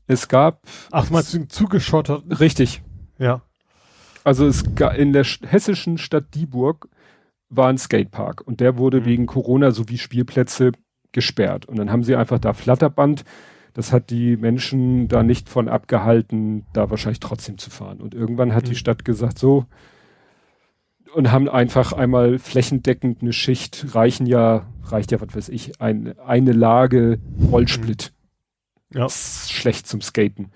[0.06, 0.62] Es gab.
[0.92, 2.38] Ach, mal zugeschottert.
[2.38, 2.82] Richtig.
[3.18, 3.42] Ja.
[4.22, 4.62] Also es
[4.96, 6.88] in der hessischen Stadt Dieburg
[7.48, 9.04] war ein Skatepark und der wurde mhm.
[9.06, 10.72] wegen Corona sowie Spielplätze
[11.10, 11.66] gesperrt.
[11.66, 13.24] Und dann haben sie einfach da Flatterband
[13.74, 18.00] das hat die Menschen da nicht von abgehalten, da wahrscheinlich trotzdem zu fahren.
[18.00, 18.70] Und irgendwann hat mhm.
[18.70, 19.66] die Stadt gesagt, so,
[21.14, 26.18] und haben einfach einmal flächendeckend eine Schicht, reichen ja, reicht ja, was weiß ich, ein,
[26.18, 27.18] eine Lage
[27.50, 28.12] Rollsplit.
[28.90, 28.98] Mhm.
[28.98, 29.08] Ja.
[29.08, 30.50] schlecht zum Skaten.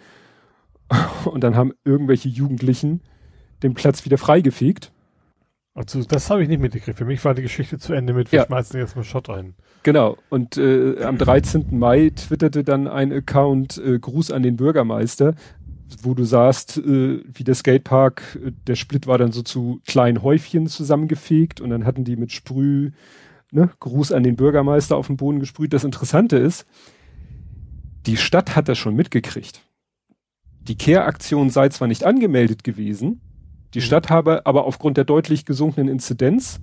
[1.24, 3.00] Und dann haben irgendwelche Jugendlichen
[3.62, 4.92] den Platz wieder freigefegt
[5.76, 6.96] also das habe ich nicht mitgekriegt.
[6.96, 8.46] Für mich war die Geschichte zu Ende mit, wir ja.
[8.46, 9.54] schmeißen jetzt mal Shot ein.
[9.82, 10.16] Genau.
[10.30, 11.78] Und äh, am 13.
[11.78, 15.34] Mai twitterte dann ein Account äh, Gruß an den Bürgermeister,
[16.02, 20.22] wo du sahst, äh, wie der Skatepark, äh, der Split war dann so zu kleinen
[20.22, 22.92] Häufchen zusammengefegt und dann hatten die mit Sprüh,
[23.52, 25.74] ne, Gruß an den Bürgermeister auf den Boden gesprüht.
[25.74, 26.66] Das Interessante ist,
[28.06, 29.60] die Stadt hat das schon mitgekriegt.
[30.62, 33.20] Die Care-Aktion sei zwar nicht angemeldet gewesen,
[33.76, 36.60] die Stadt habe aber aufgrund der deutlich gesunkenen Inzidenz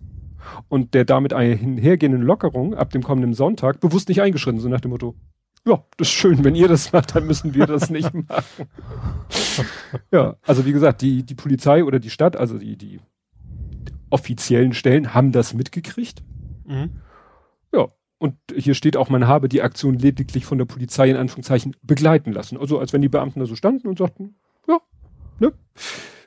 [0.68, 4.90] und der damit einhergehenden Lockerung ab dem kommenden Sonntag bewusst nicht eingeschritten, so nach dem
[4.90, 5.14] Motto,
[5.64, 8.68] ja, das ist schön, wenn ihr das macht, dann müssen wir das nicht machen.
[10.12, 13.00] ja, also wie gesagt, die, die Polizei oder die Stadt, also die, die
[14.10, 16.24] offiziellen Stellen haben das mitgekriegt.
[16.66, 17.00] Mhm.
[17.72, 21.76] Ja, und hier steht auch, man habe die Aktion lediglich von der Polizei in Anführungszeichen
[21.84, 22.58] begleiten lassen.
[22.58, 24.36] Also als wenn die Beamten da so standen und sagten,
[24.68, 24.80] ja,
[25.40, 25.54] ne?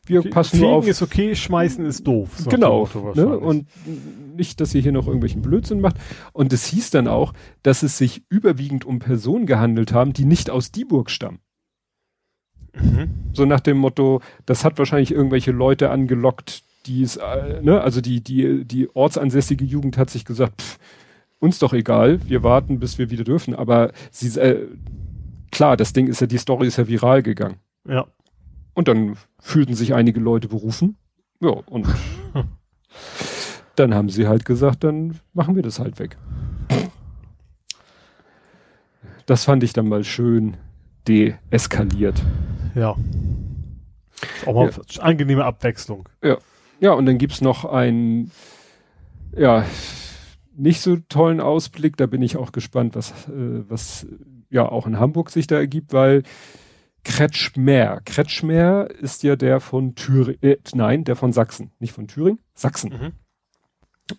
[0.09, 0.87] Wir okay, passen nur auf.
[0.87, 2.45] ist okay, schmeißen ist doof.
[2.49, 2.89] Genau.
[3.15, 3.39] Ne?
[3.39, 3.67] Und
[4.37, 5.97] nicht, dass ihr hier noch irgendwelchen Blödsinn macht.
[6.33, 7.33] Und es hieß dann auch,
[7.63, 11.41] dass es sich überwiegend um Personen gehandelt haben, die nicht aus Dieburg stammen.
[12.75, 13.09] Mhm.
[13.33, 18.01] So nach dem Motto, das hat wahrscheinlich irgendwelche Leute angelockt, die es, äh, ne, also
[18.01, 20.79] die, die, die ortsansässige Jugend hat sich gesagt, pff,
[21.39, 23.55] uns doch egal, wir warten, bis wir wieder dürfen.
[23.55, 24.67] Aber sie, äh,
[25.51, 27.57] klar, das Ding ist ja, die Story ist ja viral gegangen.
[27.89, 28.07] Ja.
[28.77, 30.99] Und dann fühlten sich einige Leute berufen.
[31.41, 31.89] Ja, und
[33.77, 36.19] dann haben sie halt gesagt, dann machen wir das halt weg.
[39.25, 40.59] Das fand ich dann mal schön
[41.09, 42.23] deeskaliert.
[42.75, 42.97] Ja.
[44.45, 45.03] Auch mal ja.
[45.03, 46.11] angenehme Abwechslung.
[46.23, 46.37] Ja.
[46.79, 48.31] Ja, und dann gibt's noch einen,
[49.35, 49.65] ja,
[50.55, 51.97] nicht so tollen Ausblick.
[51.97, 54.07] Da bin ich auch gespannt, was, äh, was
[54.51, 56.25] ja auch in Hamburg sich da ergibt, weil
[57.07, 58.01] Kretschmer.
[58.05, 62.91] Kretschmer ist ja der von Thüringen, äh, nein, der von Sachsen, nicht von Thüringen, Sachsen.
[62.91, 63.13] Mhm.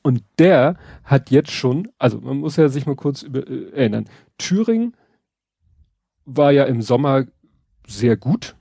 [0.04, 4.06] Und der hat jetzt schon, also man muss ja sich mal kurz über, äh, erinnern,
[4.38, 4.96] Thüringen
[6.24, 7.26] war ja im Sommer
[7.86, 8.56] sehr gut,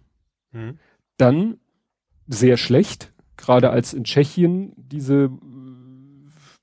[0.51, 0.81] mhm.
[1.19, 1.61] dann
[2.27, 5.31] sehr schlecht, gerade als in Tschechien diese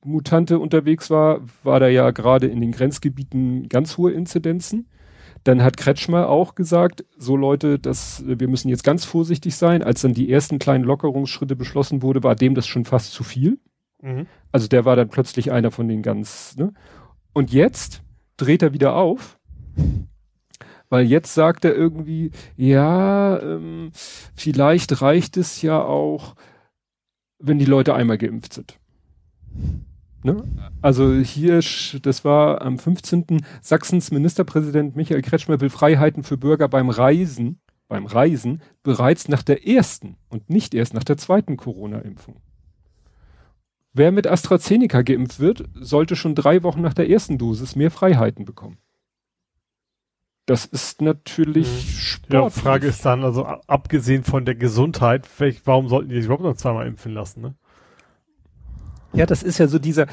[0.03, 4.89] Mutante unterwegs war, war da ja gerade in den Grenzgebieten ganz hohe Inzidenzen.
[5.43, 9.83] Dann hat Kretschmer auch gesagt, so Leute, dass wir müssen jetzt ganz vorsichtig sein.
[9.83, 13.59] Als dann die ersten kleinen Lockerungsschritte beschlossen wurde, war dem das schon fast zu viel.
[14.01, 14.27] Mhm.
[14.51, 16.73] Also der war dann plötzlich einer von den ganz, ne?
[17.33, 18.03] Und jetzt
[18.37, 19.39] dreht er wieder auf,
[20.89, 23.91] weil jetzt sagt er irgendwie, ja, ähm,
[24.35, 26.35] vielleicht reicht es ja auch,
[27.39, 28.77] wenn die Leute einmal geimpft sind.
[30.23, 30.43] Ne?
[30.81, 31.59] Also hier,
[32.01, 33.43] das war am 15.
[33.61, 39.67] Sachsens Ministerpräsident Michael Kretschmer will Freiheiten für Bürger beim Reisen, beim Reisen bereits nach der
[39.67, 42.37] ersten und nicht erst nach der zweiten Corona-Impfung.
[43.93, 48.45] Wer mit AstraZeneca geimpft wird, sollte schon drei Wochen nach der ersten Dosis mehr Freiheiten
[48.45, 48.77] bekommen.
[50.45, 51.89] Das ist natürlich mhm.
[51.89, 52.33] sportlich.
[52.33, 55.27] Ja, Frage ist dann, also abgesehen von der Gesundheit,
[55.63, 57.55] warum sollten die sich überhaupt noch zweimal impfen lassen, ne?
[59.13, 60.07] Ja, das ist ja so dieser,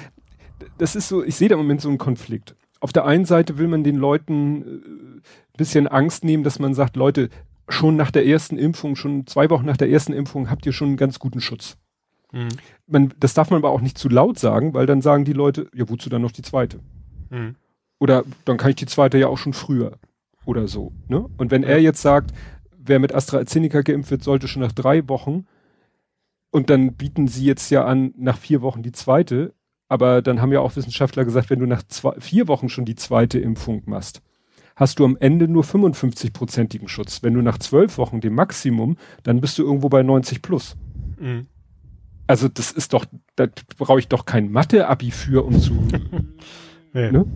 [0.79, 2.55] das ist so, ich sehe da im Moment so einen Konflikt.
[2.81, 5.21] Auf der einen Seite will man den Leuten äh,
[5.57, 7.29] bisschen Angst nehmen, dass man sagt, Leute,
[7.69, 10.89] schon nach der ersten Impfung, schon zwei Wochen nach der ersten Impfung habt ihr schon
[10.89, 11.77] einen ganz guten Schutz.
[12.33, 12.49] Mhm.
[12.87, 15.69] Man, das darf man aber auch nicht zu laut sagen, weil dann sagen die Leute,
[15.75, 16.81] ja, wozu dann noch die zweite?
[17.31, 17.57] Mhm.
[17.99, 19.99] Oder dann kann ich die zweite ja auch schon früher.
[20.47, 20.93] Oder so.
[21.09, 21.27] Ne?
[21.37, 22.33] Und wenn er jetzt sagt,
[22.79, 25.47] wer mit AstraZeneca geimpft wird, sollte schon nach drei Wochen
[26.51, 29.55] Und dann bieten sie jetzt ja an, nach vier Wochen die zweite.
[29.89, 32.95] Aber dann haben ja auch Wissenschaftler gesagt, wenn du nach zwei, vier Wochen schon die
[32.95, 34.23] zweite Impfung machst,
[34.77, 37.23] hast du am Ende nur 55-prozentigen Schutz.
[37.23, 40.77] Wenn du nach zwölf Wochen dem Maximum, dann bist du irgendwo bei 90 plus.
[41.19, 41.47] Mhm.
[42.27, 45.73] Also das ist doch, da brauche ich doch kein Mathe-Abi für, um zu.
[46.93, 47.11] nee.
[47.11, 47.27] ne?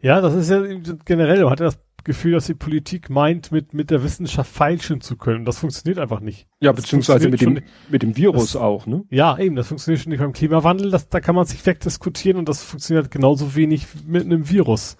[0.00, 0.62] Ja, das ist ja
[1.04, 5.16] generell, man hat das Gefühl, dass die Politik meint, mit, mit der Wissenschaft feilschen zu
[5.16, 5.44] können.
[5.44, 6.46] Das funktioniert einfach nicht.
[6.60, 9.04] Ja, das beziehungsweise mit dem, mit dem Virus das, auch, ne?
[9.10, 12.48] Ja, eben, das funktioniert schon nicht beim Klimawandel, das, da kann man sich wegdiskutieren und
[12.48, 14.96] das funktioniert genauso wenig mit einem Virus.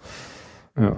[0.77, 0.97] Ja.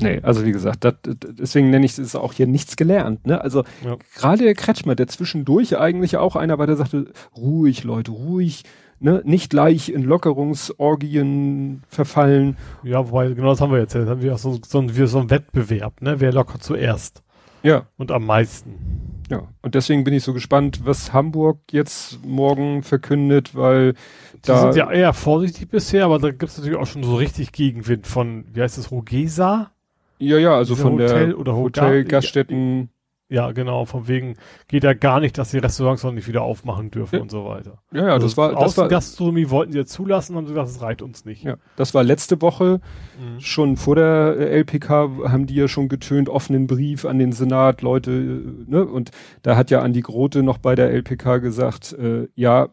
[0.00, 3.26] Nee, also wie gesagt, dat, deswegen nenne ich es auch hier nichts gelernt.
[3.26, 3.40] Ne?
[3.40, 3.96] Also ja.
[4.16, 8.64] gerade der Kretschmer, der zwischendurch eigentlich auch einer war, der sagte, ruhig, Leute, ruhig,
[9.00, 12.56] ne, nicht gleich in Lockerungsorgien verfallen.
[12.82, 13.94] Ja, wobei, genau das haben wir jetzt.
[13.94, 16.20] Jetzt haben wir auch so, so, ein, so ein Wettbewerb, ne?
[16.20, 17.22] Wer lockert zuerst?
[17.62, 17.86] Ja.
[17.96, 19.20] Und am meisten.
[19.30, 23.98] Ja, und deswegen bin ich so gespannt, was Hamburg jetzt morgen verkündet, weil Die
[24.42, 27.52] da sind ja eher vorsichtig bisher, aber da gibt es natürlich auch schon so richtig
[27.52, 29.70] Gegenwind von, wie heißt das, Rogesa?
[30.18, 32.90] Ja, ja, also von Hotel der oder Hotel, Gaststätten,
[33.30, 34.34] ja, genau, von wegen
[34.66, 37.22] geht ja gar nicht, dass die Restaurants noch nicht wieder aufmachen dürfen ja.
[37.22, 37.78] und so weiter.
[37.92, 40.68] Ja, ja, also das war das war Gastronomie wollten sie ja zulassen, haben sie gesagt,
[40.68, 41.44] das reicht uns nicht.
[41.44, 42.80] Ja, das war letzte Woche
[43.20, 43.40] mhm.
[43.40, 48.10] schon vor der LPK haben die ja schon getönt offenen Brief an den Senat, Leute,
[48.10, 49.12] ne, und
[49.42, 52.68] da hat ja Andi Grote noch bei der LPK gesagt, äh, ja,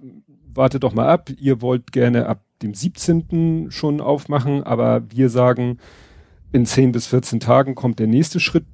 [0.56, 3.68] wartet doch mal ab, ihr wollt gerne ab dem 17.
[3.70, 5.78] schon aufmachen, aber wir sagen,
[6.52, 8.66] in 10 bis 14 Tagen kommt der nächste Schritt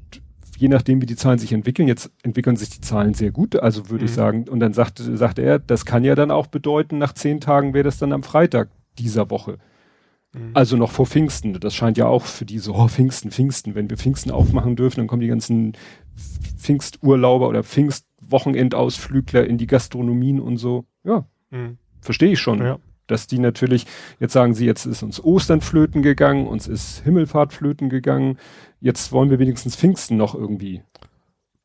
[0.63, 3.89] je nachdem, wie die Zahlen sich entwickeln, jetzt entwickeln sich die Zahlen sehr gut, also
[3.89, 4.05] würde mhm.
[4.05, 7.41] ich sagen, und dann sagte, sagte er, das kann ja dann auch bedeuten, nach zehn
[7.41, 9.57] Tagen wäre das dann am Freitag dieser Woche.
[10.31, 10.51] Mhm.
[10.53, 11.59] Also noch vor Pfingsten.
[11.59, 13.75] Das scheint ja auch für die so, oh, Pfingsten, Pfingsten.
[13.75, 15.73] Wenn wir Pfingsten aufmachen dürfen, dann kommen die ganzen
[16.59, 20.85] Pfingsturlauber oder Pfingstwochenendausflügler in die Gastronomien und so.
[21.03, 21.77] Ja, mhm.
[21.99, 22.59] verstehe ich schon.
[22.59, 23.85] Ja dass die natürlich,
[24.19, 28.37] jetzt sagen sie, jetzt ist uns Ostern flöten gegangen, uns ist Himmelfahrt flöten gegangen,
[28.83, 30.83] jetzt wollen wir wenigstens Pfingsten noch irgendwie.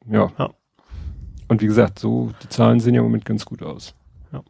[0.09, 0.33] Ja.
[0.39, 0.51] ja.
[1.49, 3.95] Und wie gesagt, so, die Zahlen sehen ja im Moment ganz gut aus.
[4.33, 4.43] Ja.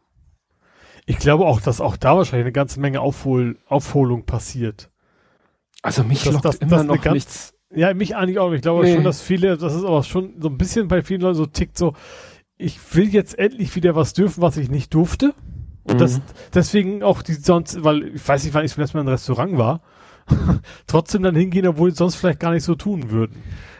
[1.06, 4.90] Ich glaube auch, dass auch da wahrscheinlich eine ganze Menge Aufhol Aufholung passiert.
[5.82, 7.54] Also mich das, lockt das, immer das noch ganz, nichts.
[7.74, 8.52] Ja, mich eigentlich auch.
[8.52, 8.94] Ich glaube nee.
[8.94, 11.78] schon, dass viele, das ist aber schon so ein bisschen bei vielen Leuten so tickt
[11.78, 11.94] so,
[12.58, 15.34] ich will jetzt endlich wieder was dürfen, was ich nicht durfte.
[15.84, 15.98] Und mhm.
[15.98, 16.20] das,
[16.52, 19.56] deswegen auch die sonst, weil ich weiß nicht, wann ich zum letzten Mal im Restaurant
[19.56, 19.80] war,
[20.86, 23.36] trotzdem dann hingehen, obwohl sie sonst vielleicht gar nicht so tun würden.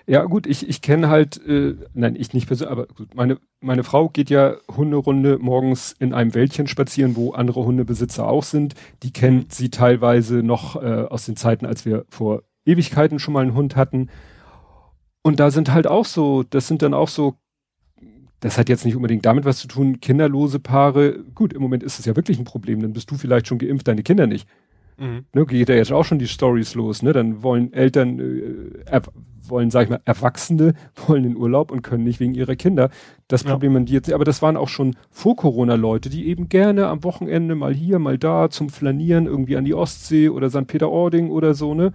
[0.06, 3.84] Ja, gut, ich, ich kenne halt, äh, nein, ich nicht persönlich, aber gut, meine, meine
[3.84, 8.74] Frau geht ja Hunderunde morgens in einem Wäldchen spazieren, wo andere Hundebesitzer auch sind.
[9.02, 13.42] Die kennt sie teilweise noch äh, aus den Zeiten, als wir vor Ewigkeiten schon mal
[13.42, 14.08] einen Hund hatten.
[15.22, 17.34] Und da sind halt auch so, das sind dann auch so
[18.40, 21.98] das hat jetzt nicht unbedingt damit was zu tun, kinderlose Paare, gut, im Moment ist
[21.98, 24.48] es ja wirklich ein Problem, dann bist du vielleicht schon geimpft, deine Kinder nicht.
[24.98, 25.24] Mhm.
[25.32, 27.12] Ne, geht ja jetzt auch schon die Stories los, ne?
[27.12, 29.00] Dann wollen Eltern, äh,
[29.42, 30.74] wollen, sag ich mal, Erwachsene,
[31.06, 32.90] wollen in Urlaub und können nicht wegen ihrer Kinder.
[33.28, 33.50] Das ja.
[33.50, 37.04] Problem die jetzt, aber das waren auch schon vor Corona Leute, die eben gerne am
[37.04, 40.66] Wochenende mal hier, mal da zum Flanieren irgendwie an die Ostsee oder St.
[40.66, 41.92] Peter-Ording oder so, ne?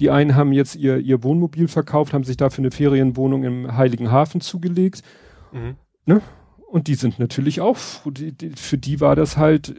[0.00, 4.10] Die einen haben jetzt ihr, ihr Wohnmobil verkauft, haben sich dafür eine Ferienwohnung im Heiligen
[4.10, 5.02] Hafen zugelegt.
[5.52, 5.76] Mhm.
[6.06, 6.20] Ne?
[6.68, 9.72] Und die sind natürlich auch, für die war das halt äh,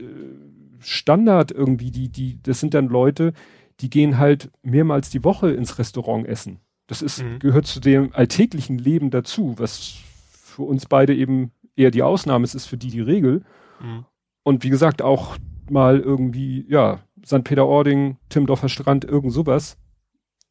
[0.79, 1.91] Standard irgendwie.
[1.91, 3.33] Die, die, das sind dann Leute,
[3.79, 6.59] die gehen halt mehrmals die Woche ins Restaurant essen.
[6.87, 7.39] Das ist, mhm.
[7.39, 9.97] gehört zu dem alltäglichen Leben dazu, was
[10.31, 13.43] für uns beide eben eher die Ausnahme ist, ist für die die Regel.
[13.81, 14.05] Mhm.
[14.43, 15.37] Und wie gesagt, auch
[15.69, 17.43] mal irgendwie, ja, St.
[17.43, 19.77] Peter-Ording, Timdorfer Strand, irgend sowas.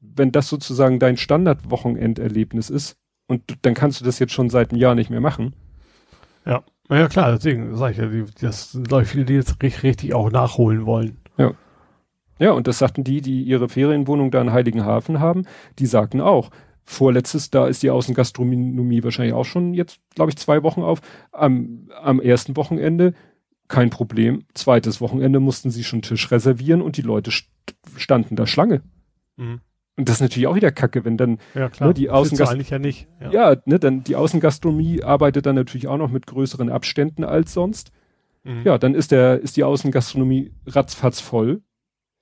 [0.01, 2.97] Wenn das sozusagen dein Standard-Wochenenderlebnis ist,
[3.27, 5.55] und dann kannst du das jetzt schon seit einem Jahr nicht mehr machen,
[6.45, 9.63] ja, ja klar, deswegen sage ich ja, die, das sind glaube ich viele, die jetzt
[9.63, 11.19] richtig, richtig auch nachholen wollen.
[11.37, 11.53] Ja.
[12.39, 15.45] Ja, und das sagten die, die ihre Ferienwohnung da in Heiligenhafen haben,
[15.79, 16.51] die sagten auch,
[16.85, 21.01] vorletztes, da ist die Außengastronomie wahrscheinlich auch schon jetzt, glaube ich, zwei Wochen auf.
[21.33, 23.15] Am, am ersten Wochenende
[23.69, 24.45] kein Problem.
[24.55, 27.49] Zweites Wochenende mussten sie schon Tisch reservieren und die Leute st
[27.97, 28.83] standen da Schlange.
[29.37, 29.61] Mhm.
[29.97, 31.89] Und das ist natürlich auch wieder Kacke, wenn dann ja, klar.
[31.89, 33.09] Ne, die Außengast eigentlich ja nicht.
[33.21, 37.55] Ja, ja ne, dann die Außengastronomie arbeitet dann natürlich auch noch mit größeren Abständen als
[37.55, 37.93] sonst.
[38.45, 38.63] Mhm.
[38.65, 41.63] Ja, dann ist der ist die Außengastronomie ratzfatz voll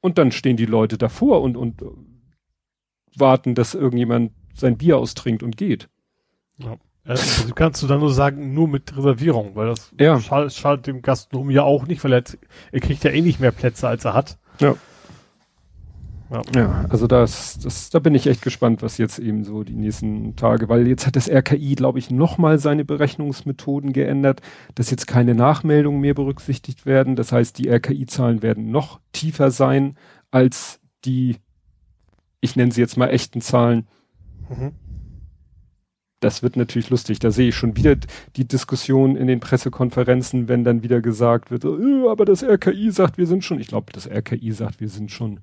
[0.01, 1.83] und dann stehen die Leute davor und und
[3.17, 5.89] warten, dass irgendjemand sein Bier austrinkt und geht.
[6.59, 6.77] Ja.
[7.05, 10.19] Also kannst du dann nur sagen, nur mit Reservierung, weil das ja.
[10.21, 12.25] schadet, schadet dem Gastronom ja auch nicht, weil er,
[12.73, 14.39] er kriegt ja eh nicht mehr Plätze, als er hat.
[14.59, 14.75] Ja.
[16.31, 16.43] Ja.
[16.55, 20.37] ja, also das, das, da bin ich echt gespannt, was jetzt eben so die nächsten
[20.37, 24.41] Tage, weil jetzt hat das RKI, glaube ich, nochmal seine Berechnungsmethoden geändert,
[24.75, 27.15] dass jetzt keine Nachmeldungen mehr berücksichtigt werden.
[27.15, 29.97] Das heißt, die RKI-Zahlen werden noch tiefer sein
[30.31, 31.37] als die,
[32.41, 33.87] ich nenne sie jetzt mal echten Zahlen.
[34.49, 34.73] Mhm.
[36.21, 37.19] Das wird natürlich lustig.
[37.19, 37.97] Da sehe ich schon wieder
[38.37, 43.19] die Diskussion in den Pressekonferenzen, wenn dann wieder gesagt wird, oh, aber das RKI sagt,
[43.19, 45.41] wir sind schon, ich glaube, das RKI sagt, wir sind schon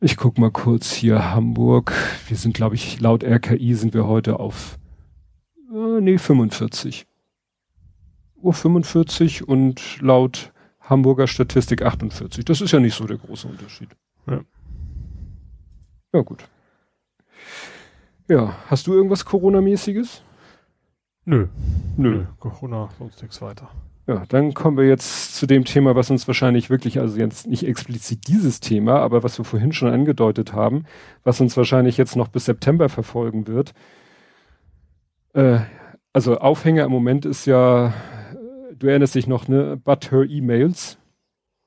[0.00, 1.92] ich guck mal kurz hier Hamburg.
[2.28, 4.78] Wir sind, glaube ich, laut RKI sind wir heute auf
[5.72, 7.06] äh, nee, 45.
[8.36, 12.44] Uhr 45 und laut Hamburger Statistik 48.
[12.44, 13.88] Das ist ja nicht so der große Unterschied.
[14.26, 14.40] Ja,
[16.14, 16.48] ja gut.
[18.28, 20.22] Ja, hast du irgendwas Corona-mäßiges?
[21.24, 21.48] Nö.
[21.96, 22.24] Nö.
[22.38, 23.70] Corona, sonst nichts weiter.
[24.08, 27.66] Ja, dann kommen wir jetzt zu dem Thema, was uns wahrscheinlich wirklich, also jetzt nicht
[27.66, 30.84] explizit dieses Thema, aber was wir vorhin schon angedeutet haben,
[31.24, 33.74] was uns wahrscheinlich jetzt noch bis September verfolgen wird.
[35.34, 35.58] Äh,
[36.14, 37.92] also Aufhänger im Moment ist ja,
[38.74, 40.96] du erinnerst dich noch, ne, But Her E-Mails.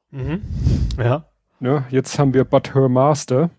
[0.10, 0.42] Mhm.
[0.98, 1.28] Ja.
[1.60, 3.52] Ne, jetzt haben wir But Her Master.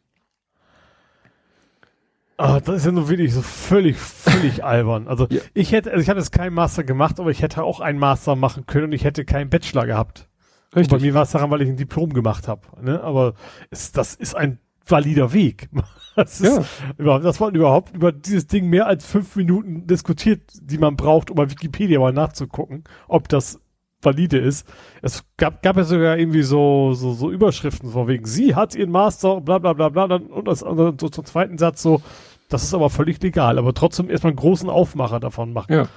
[2.37, 5.07] Ah, das ist ja nur wirklich so völlig, völlig albern.
[5.09, 5.41] Also ja.
[5.55, 8.37] ich hätte, also ich habe jetzt keinen Master gemacht, aber ich hätte auch einen Master
[8.37, 10.28] machen können und ich hätte keinen Bachelor gehabt.
[10.74, 10.93] Richtig.
[10.93, 12.62] Und bei mir war es daran, weil ich ein Diplom gemacht habe.
[12.80, 13.03] Ne?
[13.03, 13.35] Aber
[13.70, 15.68] es, das ist ein valider Weg.
[16.14, 16.93] Das ist ja.
[16.99, 21.30] überhaupt, dass man überhaupt über dieses Ding mehr als fünf Minuten diskutiert, die man braucht,
[21.30, 23.62] um bei Wikipedia mal nachzugucken, ob das
[24.05, 24.66] valide ist.
[25.00, 28.90] Es gab, gab ja sogar irgendwie so, so, so Überschriften von wegen, sie hat ihren
[28.90, 32.03] Master, bla bla bla bla, und, das, und so zum zweiten Satz so,
[32.48, 35.72] das ist aber völlig legal, aber trotzdem erstmal einen großen Aufmacher davon machen.
[35.72, 35.88] Ja.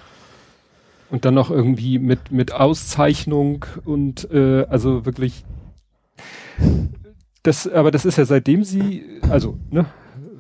[1.12, 5.46] Und dann noch irgendwie mit, mit Auszeichnung und äh, also wirklich
[7.46, 9.86] das, aber das ist ja seitdem sie, also, ne,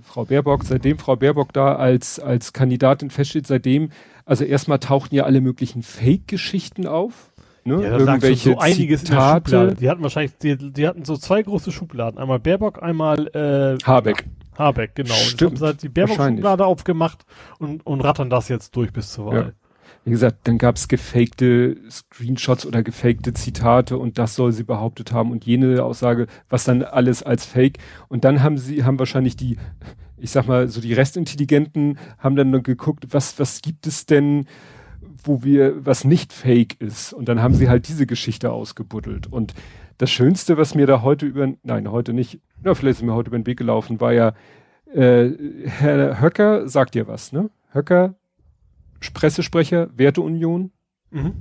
[0.02, 3.90] Frau Baerbock, seitdem Frau Baerbock da als, als Kandidatin feststeht, seitdem,
[4.26, 7.32] also erstmal tauchten ja alle möglichen Fake-Geschichten auf.
[7.66, 7.84] Ne?
[7.84, 9.76] Ja, Irgendwelche so einiges Zitate.
[9.80, 12.20] Die hatten wahrscheinlich, die, die hatten so zwei große Schubladen.
[12.20, 14.26] Einmal Baerbock, einmal äh, Habeck.
[14.56, 15.16] Habeck, genau.
[15.16, 15.54] Stimmt.
[15.54, 17.26] Und haben halt die Baerbock-Schublade aufgemacht
[17.58, 19.36] und, und rattern das jetzt durch bis zur Wahl.
[19.36, 19.52] Ja.
[20.04, 25.12] Wie gesagt, dann gab es gefakte Screenshots oder gefakte Zitate und das soll sie behauptet
[25.12, 27.80] haben und jene Aussage, was dann alles als Fake.
[28.08, 29.58] Und dann haben sie, haben wahrscheinlich die,
[30.18, 34.46] ich sag mal, so die Restintelligenten haben dann geguckt, was, was gibt es denn,
[35.28, 37.14] wo wir, was nicht fake ist.
[37.14, 39.28] Und dann haben sie halt diese Geschichte ausgebuddelt.
[39.28, 39.54] Und
[39.98, 43.30] das Schönste, was mir da heute über, nein, heute nicht, na, vielleicht ist mir heute
[43.30, 44.34] über den Weg gelaufen, war ja,
[44.94, 45.30] äh,
[45.66, 47.50] Herr Höcker sagt dir was, ne?
[47.72, 48.16] Höcker,
[49.14, 50.72] Pressesprecher, Werteunion,
[51.12, 51.34] mhm.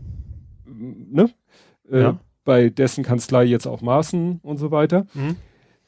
[0.67, 1.31] ne?
[1.91, 2.21] Äh, ja.
[2.45, 5.07] Bei dessen Kanzlei jetzt auch Maßen und so weiter.
[5.15, 5.37] Mhm.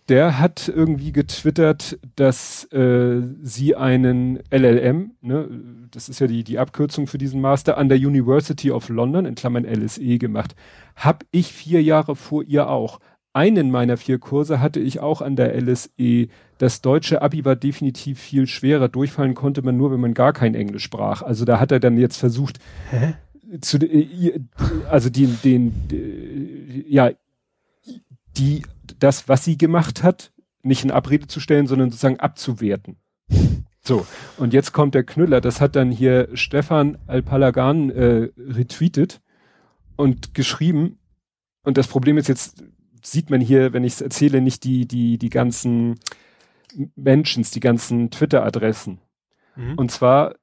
[0.09, 5.49] Der hat irgendwie getwittert, dass äh, sie einen LLM, ne,
[5.91, 9.35] das ist ja die, die Abkürzung für diesen Master, an der University of London, in
[9.35, 10.55] Klammern LSE, gemacht.
[10.95, 13.01] Hab ich vier Jahre vor ihr auch.
[13.33, 16.29] Einen meiner vier Kurse hatte ich auch an der LSE.
[16.59, 18.89] Das deutsche Abi war definitiv viel schwerer.
[18.89, 21.21] Durchfallen konnte man nur, wenn man gar kein Englisch sprach.
[21.21, 23.15] Also da hat er dann jetzt versucht, Hä?
[23.61, 24.41] zu, äh,
[24.91, 27.11] also den, den, den, ja,
[28.37, 28.63] die,
[28.99, 30.33] das, was sie gemacht hat,
[30.63, 32.97] nicht in Abrede zu stellen, sondern sozusagen abzuwerten.
[33.81, 34.05] So,
[34.37, 39.21] und jetzt kommt der Knüller, das hat dann hier Stefan Alpalagan äh, retweetet
[39.95, 40.99] und geschrieben,
[41.63, 42.65] und das Problem ist jetzt,
[43.03, 46.01] sieht man hier, wenn ich es erzähle, nicht die, die, die ganzen
[46.95, 49.01] Mentions, die ganzen Twitter-Adressen.
[49.55, 49.75] Mhm.
[49.75, 50.35] Und zwar,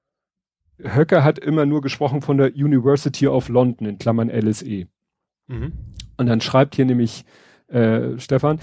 [0.81, 4.87] Höcker hat immer nur gesprochen von der University of London, in Klammern LSE.
[5.47, 5.71] Mhm.
[6.17, 7.25] Und dann schreibt hier nämlich
[7.73, 8.59] äh, Stefan,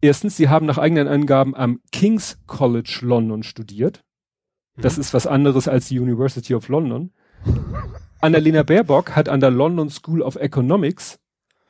[0.00, 4.02] erstens, sie haben nach eigenen Angaben am King's College London studiert.
[4.76, 5.02] Das mhm.
[5.02, 7.12] ist was anderes als die University of London.
[8.20, 11.18] Annalena Baerbock hat an der London School of Economics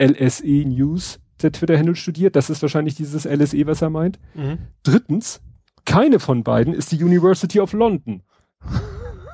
[0.01, 2.37] LSE News der Twitter-Handle studiert.
[2.37, 4.19] Das ist wahrscheinlich dieses LSE, was er meint.
[4.35, 4.59] Mhm.
[4.83, 5.43] Drittens,
[5.85, 8.23] keine von beiden ist die University of London.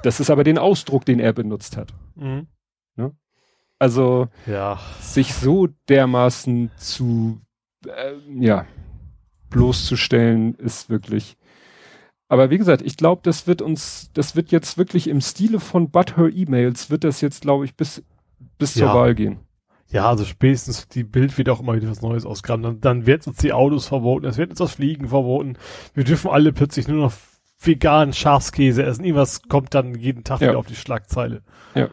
[0.03, 1.93] Das ist aber den Ausdruck, den er benutzt hat.
[2.17, 2.47] Mhm.
[2.97, 3.13] Ne?
[3.79, 4.79] Also ja.
[5.01, 7.41] sich so dermaßen zu
[7.87, 8.67] äh, ja
[9.51, 11.37] bloßzustellen, ist wirklich.
[12.29, 15.91] Aber wie gesagt, ich glaube, das wird uns, das wird jetzt wirklich im Stile von
[15.91, 18.05] But Her E-Mails, wird das jetzt, glaube ich, bis,
[18.57, 18.87] bis ja.
[18.87, 19.41] zur Wahl gehen.
[19.89, 22.63] Ja, also spätestens die Bild wird auch immer wieder was Neues ausgraben.
[22.63, 25.57] Dann, dann wird uns die Autos verboten, es wird uns das Fliegen verboten.
[25.95, 27.13] Wir dürfen alle plötzlich nur noch
[27.59, 29.05] veganen Schafskäse essen.
[29.05, 30.51] Irgendwas kommt dann jeden Tag ja.
[30.51, 31.43] wieder auf die Schlagzeile.
[31.75, 31.89] Ja.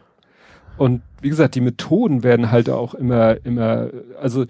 [0.78, 4.46] Und wie gesagt, die Methoden werden halt auch immer, immer, also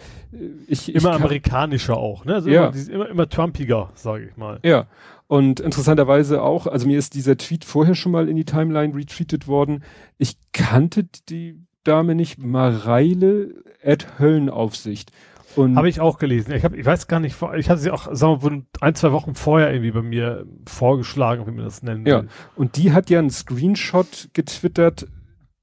[0.67, 0.89] ich.
[0.89, 2.35] Immer ich kann, amerikanischer auch, ne?
[2.35, 2.69] Also ja.
[2.69, 4.61] immer, immer, immer Trumpiger, sage ich mal.
[4.63, 4.87] Ja.
[5.27, 9.47] Und interessanterweise auch, also mir ist dieser Tweet vorher schon mal in die Timeline retweetet
[9.47, 9.83] worden.
[10.17, 15.13] Ich kannte die Dame nicht, Mareile at Höllenaufsicht.
[15.57, 16.53] Habe ich auch gelesen.
[16.53, 19.13] Ich, hab, ich weiß gar nicht, ich hatte sie auch, sagen wir mal, ein, zwei
[19.13, 22.13] Wochen vorher irgendwie bei mir vorgeschlagen, wie man das nennen will.
[22.13, 22.25] Ja,
[22.55, 25.09] und die hat ja einen Screenshot getwittert,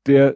[0.06, 0.36] der,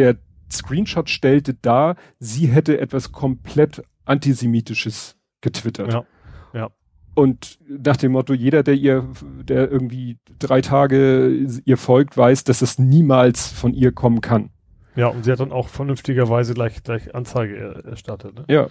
[0.00, 0.16] der
[0.50, 5.92] Screenshot stellte dar, sie hätte etwas komplett antisemitisches getwittert.
[5.92, 6.04] Ja.
[6.52, 6.70] Ja.
[7.14, 9.06] Und nach dem Motto, jeder, der ihr,
[9.44, 14.50] der irgendwie drei Tage ihr folgt, weiß, dass es niemals von ihr kommen kann.
[14.96, 18.34] Ja, und sie hat dann auch vernünftigerweise gleich, gleich Anzeige erstattet.
[18.34, 18.44] Ne?
[18.48, 18.68] Ja.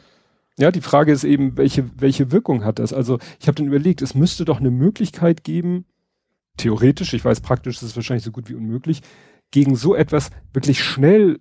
[0.58, 2.92] Ja, die Frage ist eben, welche, welche Wirkung hat das?
[2.92, 5.86] Also ich habe dann überlegt, es müsste doch eine Möglichkeit geben,
[6.58, 9.02] theoretisch, ich weiß praktisch, ist es wahrscheinlich so gut wie unmöglich,
[9.52, 11.40] gegen so etwas wirklich schnell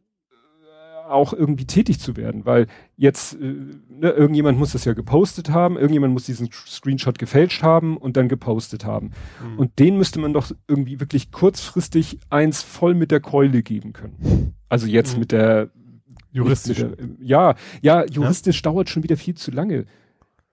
[1.09, 3.55] auch irgendwie tätig zu werden, weil jetzt äh,
[3.89, 8.29] ne, irgendjemand muss das ja gepostet haben, irgendjemand muss diesen Screenshot gefälscht haben und dann
[8.29, 9.13] gepostet haben.
[9.43, 9.59] Mhm.
[9.59, 14.55] Und den müsste man doch irgendwie wirklich kurzfristig eins voll mit der Keule geben können.
[14.69, 15.21] Also jetzt mhm.
[15.21, 15.71] mit der
[16.31, 16.85] juristisch.
[17.21, 18.71] Ja, ja, juristisch ja?
[18.71, 19.87] dauert schon wieder viel zu lange.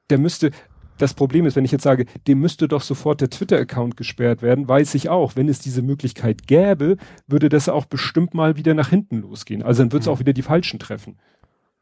[0.09, 0.51] Der müsste,
[0.97, 4.67] das Problem ist, wenn ich jetzt sage, dem müsste doch sofort der Twitter-Account gesperrt werden,
[4.67, 8.89] weiß ich auch, wenn es diese Möglichkeit gäbe, würde das auch bestimmt mal wieder nach
[8.89, 9.63] hinten losgehen.
[9.63, 10.13] Also dann wird es mhm.
[10.13, 11.17] auch wieder die Falschen treffen.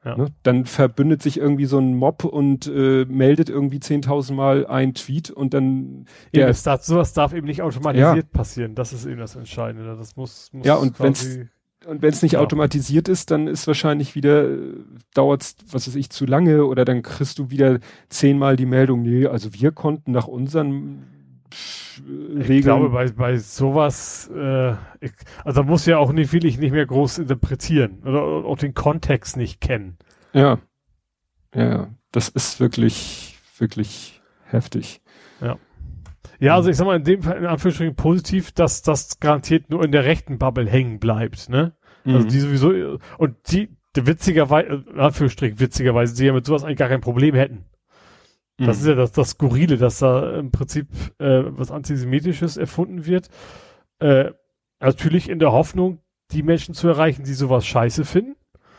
[0.06, 0.18] Ja.
[0.18, 0.28] Ne?
[0.44, 5.30] Dann verbündet sich irgendwie so ein Mob und äh, meldet irgendwie 10.000 Mal ein Tweet
[5.30, 8.38] und dann eben, darf, sowas darf eben nicht automatisiert ja.
[8.38, 8.76] passieren.
[8.76, 9.96] Das ist eben das Entscheidende.
[9.96, 11.50] Das muss, muss ja und wenn
[11.86, 12.40] und wenn es nicht ja.
[12.40, 14.74] automatisiert ist, dann ist wahrscheinlich wieder, äh,
[15.14, 17.80] dauert was weiß ich, zu lange oder dann kriegst du wieder
[18.10, 21.04] zehnmal die Meldung, nee, also wir konnten nach unseren
[22.00, 22.58] Regeln.
[22.58, 25.12] Ich glaube, bei, bei sowas, äh, ich,
[25.44, 28.74] also da muss ja auch nicht, will ich nicht mehr groß interpretieren oder auch den
[28.74, 29.98] Kontext nicht kennen.
[30.34, 30.60] Ja.
[31.56, 35.02] Ja, das ist wirklich, wirklich heftig.
[35.40, 35.58] Ja.
[36.44, 39.82] Ja, also ich sag mal, in dem Fall in Anführungsstrichen positiv, dass das garantiert nur
[39.82, 41.72] in der rechten Bubble hängen bleibt, ne?
[42.04, 42.16] Also mhm.
[42.16, 46.80] Also die sowieso, und die, die witzigerweise, in Anführungsstrichen witzigerweise, die ja mit sowas eigentlich
[46.80, 47.64] gar kein Problem hätten.
[48.58, 48.82] Das mhm.
[48.82, 50.90] ist ja das, das Skurrile, dass da im Prinzip
[51.20, 53.30] äh, was Antisemitisches erfunden wird.
[54.00, 54.32] Äh,
[54.82, 56.00] natürlich in der Hoffnung,
[56.32, 58.36] die Menschen zu erreichen, die sowas scheiße finden.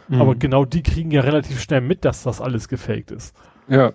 [0.08, 0.20] Mhm.
[0.20, 3.34] Aber genau die kriegen ja relativ schnell mit, dass das alles gefaked ist.
[3.68, 3.94] Ja.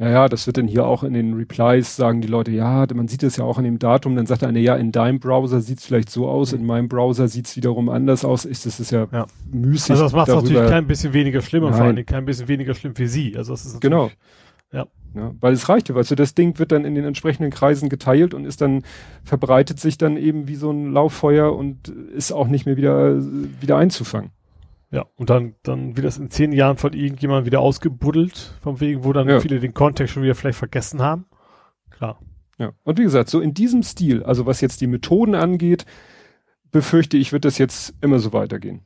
[0.00, 3.08] Ja, ja, das wird dann hier auch in den Replies sagen die Leute, ja, man
[3.08, 5.80] sieht es ja auch in dem Datum, dann sagt einer, ja, in deinem Browser sieht
[5.80, 8.44] es vielleicht so aus, in meinem Browser sieht es wiederum anders aus.
[8.44, 9.26] Ich, das ist ja, ja.
[9.50, 9.90] müßig.
[9.90, 12.94] Also das macht es natürlich kein bisschen weniger schlimmer, vor allem kein bisschen weniger schlimm
[12.94, 13.36] für sie.
[13.36, 14.12] Also das ist genau.
[14.72, 14.86] Ja.
[15.16, 15.34] ja.
[15.40, 18.34] Weil es reicht ja, weil so das Ding wird dann in den entsprechenden Kreisen geteilt
[18.34, 18.84] und ist dann,
[19.24, 23.16] verbreitet sich dann eben wie so ein Lauffeuer und ist auch nicht mehr wieder,
[23.60, 24.30] wieder einzufangen.
[24.90, 29.04] Ja, und dann, dann wird das in zehn Jahren von irgendjemandem wieder ausgebuddelt, von wegen,
[29.04, 29.40] wo dann ja.
[29.40, 31.26] viele den Kontext schon wieder vielleicht vergessen haben.
[31.90, 32.18] Klar.
[32.58, 35.84] Ja, und wie gesagt, so in diesem Stil, also was jetzt die Methoden angeht,
[36.70, 38.82] befürchte ich, wird das jetzt immer so weitergehen.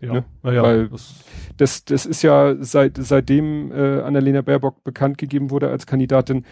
[0.00, 0.24] Ja, ne?
[0.42, 0.62] naja.
[0.62, 1.14] Weil das,
[1.56, 6.46] das, das ist ja seit, seitdem äh, Annalena Baerbock bekannt gegeben wurde als Kandidatin,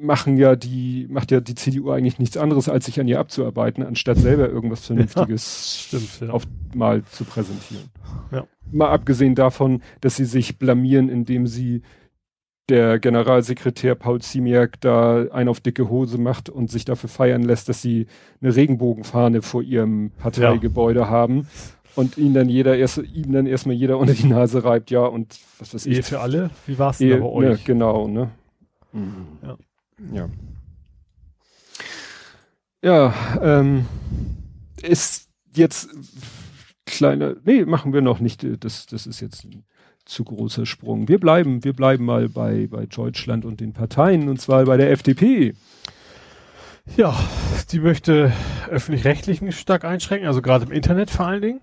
[0.00, 3.84] machen ja die, macht ja die CDU eigentlich nichts anderes, als sich an ihr abzuarbeiten,
[3.84, 6.34] anstatt selber irgendwas Vernünftiges ja, stimmt, ja.
[6.34, 6.44] auf
[6.74, 7.90] mal zu präsentieren.
[8.32, 8.46] Ja.
[8.72, 11.82] Mal abgesehen davon, dass sie sich blamieren, indem sie
[12.68, 17.68] der Generalsekretär Paul Ziemiak da ein auf dicke Hose macht und sich dafür feiern lässt,
[17.68, 18.06] dass sie
[18.40, 21.08] eine Regenbogenfahne vor ihrem Parteigebäude ja.
[21.08, 21.48] haben
[21.96, 25.38] und ihn dann jeder erst, ihm dann erstmal jeder unter die Nase reibt, ja, und
[25.58, 25.96] was weiß ich.
[25.96, 26.50] Ehe für alle?
[26.66, 27.48] Wie war es denn bei euch?
[27.48, 28.30] Ne, genau, ne?
[28.92, 29.26] Mhm.
[29.42, 29.56] Ja.
[30.12, 30.28] Ja.
[32.82, 33.86] Ja, ähm,
[34.82, 35.90] ist jetzt
[36.86, 39.64] kleiner, nee, machen wir noch nicht, das, das ist jetzt ein
[40.06, 41.08] zu großer Sprung.
[41.08, 44.90] Wir bleiben, wir bleiben mal bei, bei Deutschland und den Parteien, und zwar bei der
[44.90, 45.54] FDP.
[46.96, 47.14] Ja,
[47.70, 48.32] die möchte
[48.68, 51.60] öffentlich-rechtlichen stark einschränken, also gerade im Internet vor allen Dingen.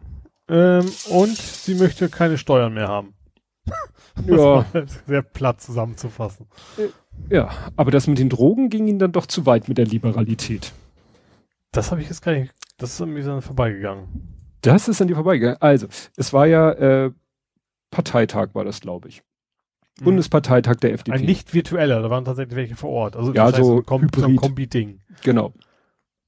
[0.50, 3.14] Ähm, und sie möchte keine Steuern mehr haben.
[4.26, 4.66] Ja.
[5.08, 6.48] sehr platt zusammenzufassen.
[7.30, 10.74] Ja, aber das mit den Drogen ging ihnen dann doch zu weit mit der Liberalität.
[11.72, 14.08] Das habe ich jetzt gar nicht, das ist an mir dann vorbeigegangen.
[14.62, 15.62] Das ist an dir vorbeigegangen.
[15.62, 17.12] Also, es war ja äh,
[17.92, 19.24] Parteitag war das, glaube ich.
[20.00, 20.06] Mhm.
[20.06, 21.18] Bundesparteitag der FDP.
[21.18, 23.16] Ein nicht virtueller, da waren tatsächlich welche vor Ort.
[23.16, 24.38] Also ja, so, so Kom Hybrid.
[24.38, 25.00] Kombi-Ding.
[25.24, 25.54] Genau.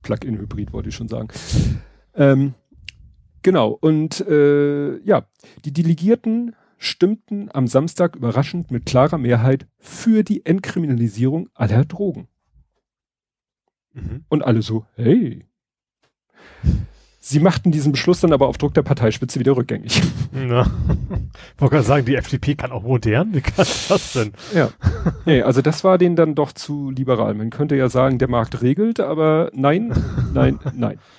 [0.03, 1.27] Plug-in-Hybrid wollte ich schon sagen.
[2.15, 2.53] Ähm,
[3.43, 3.77] genau.
[3.79, 5.25] Und äh, ja,
[5.65, 12.27] die Delegierten stimmten am Samstag überraschend mit klarer Mehrheit für die Entkriminalisierung aller Drogen.
[13.93, 14.25] Mhm.
[14.29, 15.45] Und alle so, hey.
[17.19, 20.01] Sie machten diesen Beschluss dann aber auf Druck der Parteispitze wieder rückgängig.
[20.31, 23.33] Ich wollte gerade sagen, die FDP kann auch modern.
[23.33, 24.31] Wie kann das denn?
[24.53, 24.69] Ja.
[25.25, 27.33] Nee, also das war denen dann doch zu liberal.
[27.33, 29.91] Man könnte ja sagen, der Markt regelt, aber nein,
[30.33, 30.99] nein, nein.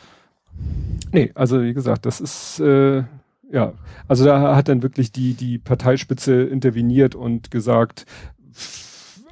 [1.13, 3.03] Nee, also wie gesagt, das ist äh,
[3.51, 3.75] ja,
[4.09, 8.07] also da hat dann wirklich die die Parteispitze interveniert und gesagt,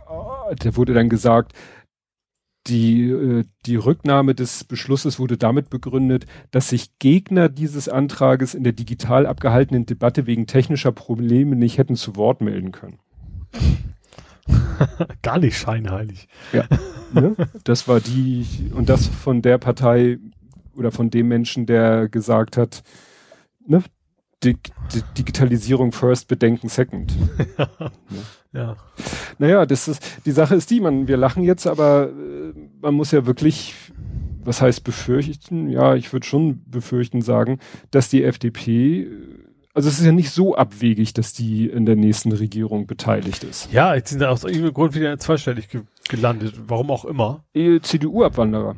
[0.09, 1.53] da wurde dann gesagt,
[2.69, 8.65] die, äh, die Rücknahme des Beschlusses wurde damit begründet, dass sich Gegner dieses Antrages in
[8.65, 12.99] der digital abgehaltenen Debatte wegen technischer Probleme nicht hätten zu Wort melden können.
[15.23, 16.29] Gar nicht scheinheilig.
[16.53, 16.65] Ja.
[17.13, 17.37] Ne?
[17.65, 20.19] Das war die, und das von der Partei
[20.75, 22.83] oder von dem Menschen, der gesagt hat,
[23.67, 23.83] ne,
[24.45, 24.59] Dig
[25.17, 27.13] Digitalisierung first, Bedenken second.
[27.59, 27.69] ja.
[28.53, 28.77] ja.
[29.39, 33.11] Naja, das ist, die Sache ist die, man, wir lachen jetzt, aber äh, man muss
[33.11, 33.75] ja wirklich,
[34.45, 35.69] was heißt befürchten?
[35.69, 37.59] Ja, ich würde schon befürchten sagen,
[37.91, 39.09] dass die FDP,
[39.75, 43.73] also es ist ja nicht so abwegig, dass die in der nächsten Regierung beteiligt ist.
[43.73, 47.45] Ja, jetzt sind da aus irgendeinem Grund wieder zweistellig ge gelandet, warum auch immer.
[47.55, 48.77] CDU-Abwanderer.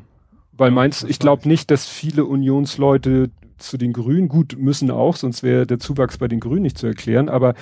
[0.60, 5.42] Weil meinst, ich glaube nicht, dass viele Unionsleute zu den Grünen, gut, müssen auch, sonst
[5.42, 7.54] wäre der Zuwachs bei den Grünen nicht zu erklären, aber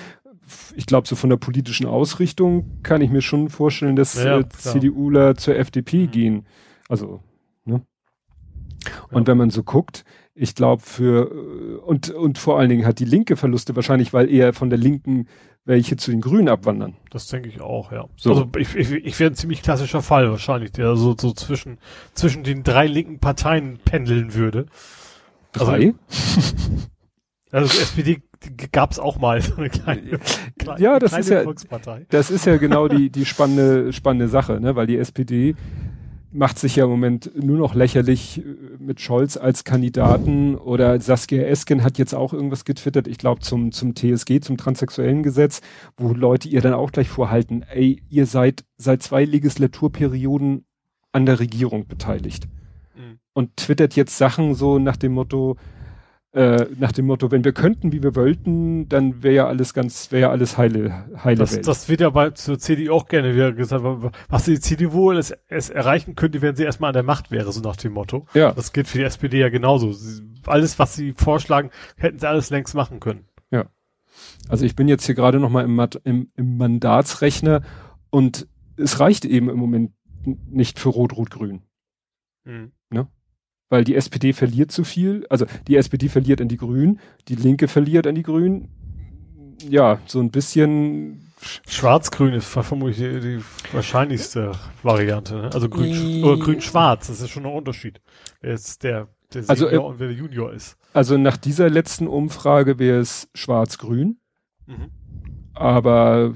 [0.75, 4.49] ich glaube, so von der politischen Ausrichtung kann ich mir schon vorstellen, dass ja, äh,
[4.49, 6.11] CDUler zur FDP mhm.
[6.11, 6.45] gehen.
[6.89, 7.21] Also,
[7.63, 7.83] ne?
[9.11, 9.27] Und ja.
[9.27, 13.05] wenn man so guckt, ich glaube für äh, und und vor allen Dingen hat die
[13.05, 15.27] Linke Verluste wahrscheinlich, weil eher von der Linken
[15.65, 16.95] welche zu den Grünen abwandern.
[17.11, 18.05] Das denke ich auch, ja.
[18.15, 18.31] So.
[18.31, 21.77] Also ich, ich, ich wäre ein ziemlich klassischer Fall wahrscheinlich, der so, so zwischen
[22.13, 24.65] zwischen den drei linken Parteien pendeln würde.
[25.51, 25.93] Drei?
[27.51, 28.21] Also, also SPD
[28.71, 30.19] gab es auch mal so eine kleine,
[30.59, 32.05] kleine ja, das kleine ist ja, Volkspartei.
[32.09, 35.55] Das ist ja genau die die spannende spannende Sache, ne, weil die SPD
[36.31, 38.43] macht sich ja im Moment nur noch lächerlich äh,
[38.79, 40.55] mit Scholz als Kandidaten.
[40.55, 45.23] Oder Saskia Esken hat jetzt auch irgendwas getwittert, ich glaube zum zum TSG, zum transsexuellen
[45.23, 45.61] Gesetz,
[45.97, 50.65] wo Leute ihr dann auch gleich vorhalten, ey, ihr seid seit zwei Legislaturperioden
[51.11, 52.47] an der Regierung beteiligt.
[53.33, 55.55] Und twittert jetzt Sachen so nach dem Motto,
[56.31, 60.11] äh, nach dem Motto, wenn wir könnten, wie wir wollten, dann wäre ja alles ganz,
[60.11, 61.67] wäre ja alles heile, heile das, Welt.
[61.67, 63.83] Das wird ja bei zur CDU auch gerne wieder gesagt,
[64.29, 67.51] was die CDU wohl es, es erreichen könnte, wenn sie erstmal an der Macht wäre,
[67.51, 68.27] so nach dem Motto.
[68.35, 68.51] Ja.
[68.51, 69.91] Das gilt für die SPD ja genauso.
[69.91, 73.25] Sie, alles, was sie vorschlagen, hätten sie alles längst machen können.
[73.49, 73.65] Ja.
[74.47, 77.63] Also ich bin jetzt hier gerade nochmal im, im, im Mandatsrechner
[78.11, 79.93] und es reicht eben im Moment
[80.25, 81.63] nicht für Rot-Rot-Grün.
[82.43, 82.71] Mhm.
[83.69, 85.25] Weil die SPD verliert zu viel.
[85.29, 88.69] Also die SPD verliert an die Grünen, die Linke verliert an die Grünen.
[89.67, 91.25] Ja, so ein bisschen.
[91.67, 94.51] Schwarz-Grün ist vermutlich die, die wahrscheinlichste
[94.83, 95.35] Variante.
[95.35, 95.49] Ne?
[95.53, 98.01] Also grün oder grün-schwarz, das ist schon ein Unterschied.
[98.41, 100.77] Wer ist der, der also, Senior äh, und wer der Junior ist.
[100.91, 104.19] Also nach dieser letzten Umfrage wäre es schwarz-grün.
[104.65, 104.91] Mhm.
[105.53, 106.33] Aber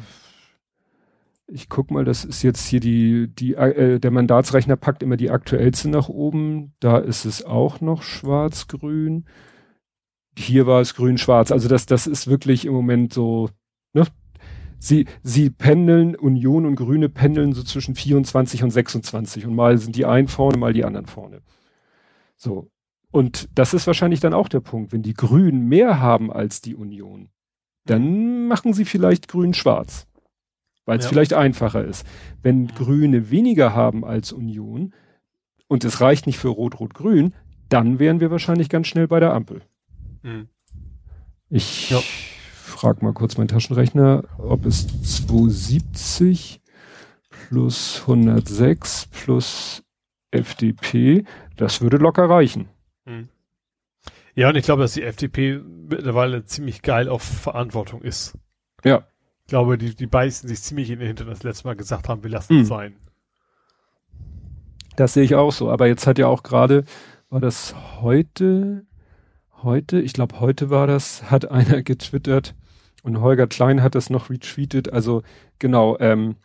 [1.53, 5.29] ich guck mal, das ist jetzt hier die, die, äh, der Mandatsrechner packt immer die
[5.29, 6.73] aktuellste nach oben.
[6.79, 9.25] Da ist es auch noch schwarz-grün.
[10.35, 11.51] Hier war es grün-schwarz.
[11.51, 13.49] Also das, das ist wirklich im Moment so,
[13.93, 14.07] ne?
[14.79, 19.95] Sie, sie pendeln, Union und Grüne pendeln so zwischen 24 und 26 und mal sind
[19.95, 21.41] die einen vorne, mal die anderen vorne.
[22.35, 22.71] So.
[23.11, 24.91] Und das ist wahrscheinlich dann auch der Punkt.
[24.91, 27.29] Wenn die Grünen mehr haben als die Union,
[27.85, 30.07] dann machen sie vielleicht grün-schwarz
[30.85, 31.09] weil es ja.
[31.09, 32.05] vielleicht einfacher ist.
[32.41, 34.93] Wenn Grüne weniger haben als Union
[35.67, 37.33] und es reicht nicht für Rot-Rot-Grün,
[37.69, 39.61] dann wären wir wahrscheinlich ganz schnell bei der Ampel.
[40.21, 40.47] Mhm.
[41.49, 41.99] Ich ja.
[41.99, 46.61] frage mal kurz meinen Taschenrechner, ob es 270
[47.29, 49.83] plus 106 plus
[50.31, 51.25] FDP,
[51.55, 52.69] das würde locker reichen.
[53.05, 53.29] Mhm.
[54.35, 58.35] Ja, und ich glaube, dass die FDP mittlerweile ziemlich geil auf Verantwortung ist.
[58.83, 59.05] Ja.
[59.53, 62.23] Ich glaube, die, die beißen sich ziemlich in den Hintern, das letzte Mal gesagt haben,
[62.23, 62.65] wir lassen es mhm.
[62.65, 62.95] sein.
[64.95, 65.69] Das sehe ich auch so.
[65.69, 66.85] Aber jetzt hat ja auch gerade,
[67.29, 68.87] war das heute,
[69.61, 72.55] heute, ich glaube heute war das, hat einer getwittert
[73.03, 74.91] und Holger Klein hat das noch retweetet.
[74.91, 75.21] Also
[75.59, 76.37] genau, ähm,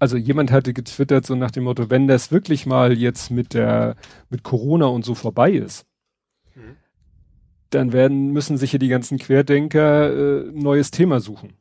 [0.00, 3.94] also jemand hatte getwittert so nach dem Motto, wenn das wirklich mal jetzt mit der,
[4.30, 5.86] mit Corona und so vorbei ist,
[6.56, 6.74] mhm.
[7.70, 10.10] dann werden, müssen sich hier die ganzen Querdenker
[10.40, 11.59] äh, neues Thema suchen.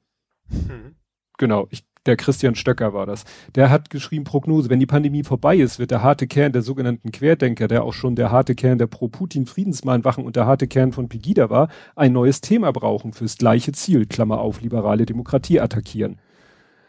[0.49, 0.95] Mhm.
[1.37, 3.23] Genau, ich, der Christian Stöcker war das.
[3.55, 7.11] Der hat geschrieben Prognose, wenn die Pandemie vorbei ist, wird der harte Kern der sogenannten
[7.11, 11.49] Querdenker, der auch schon der harte Kern der Pro-Putin-Friedensmahnwachen und der harte Kern von Pegida
[11.49, 16.19] war, ein neues Thema brauchen fürs gleiche Ziel, Klammer auf, liberale Demokratie attackieren.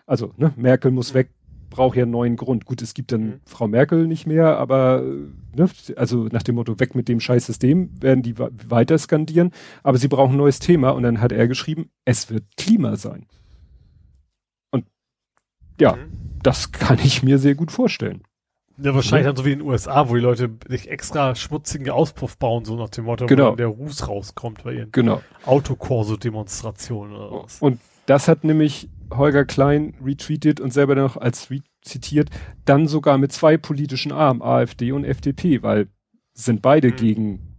[0.06, 1.30] Also, ne, Merkel muss weg,
[1.70, 2.64] braucht ja einen neuen Grund.
[2.64, 3.40] Gut, es gibt dann mhm.
[3.46, 5.02] Frau Merkel nicht mehr, aber
[5.54, 10.08] ne, also nach dem Motto weg mit dem Scheißsystem werden die weiter skandieren, aber sie
[10.08, 13.26] brauchen ein neues Thema und dann hat er geschrieben, es wird Klima sein.
[15.80, 16.40] Ja, mhm.
[16.42, 18.22] das kann ich mir sehr gut vorstellen.
[18.82, 22.38] Ja, wahrscheinlich dann so wie in den USA, wo die Leute sich extra schmutzigen Auspuff
[22.38, 23.52] bauen, so nach dem Motto, genau.
[23.52, 25.20] wo der Ruß rauskommt bei ihren genau.
[25.44, 27.60] Autokorso-Demonstrationen oder was.
[27.60, 32.30] Und das hat nämlich Holger Klein retweetet und selber noch als Tweet zitiert,
[32.64, 35.88] dann sogar mit zwei politischen Armen, AfD und FDP, weil
[36.32, 36.96] sind beide mhm.
[36.96, 37.56] gegen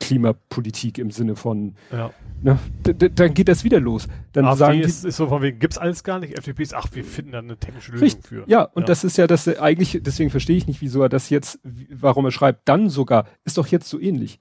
[0.00, 2.10] Klimapolitik im Sinne von, ja.
[2.42, 4.08] Ne, dann geht das wieder los.
[4.32, 6.88] Dann AfD sagen ist, ist so von wegen, gibt's alles gar nicht, FDP ist, ach,
[6.92, 8.44] wir finden da eine technische Lösung richtig, für.
[8.46, 8.86] Ja, und ja.
[8.86, 11.60] das ist ja das, eigentlich, deswegen verstehe ich nicht, wieso er das jetzt,
[11.90, 14.38] warum er schreibt, dann sogar, ist doch jetzt so ähnlich.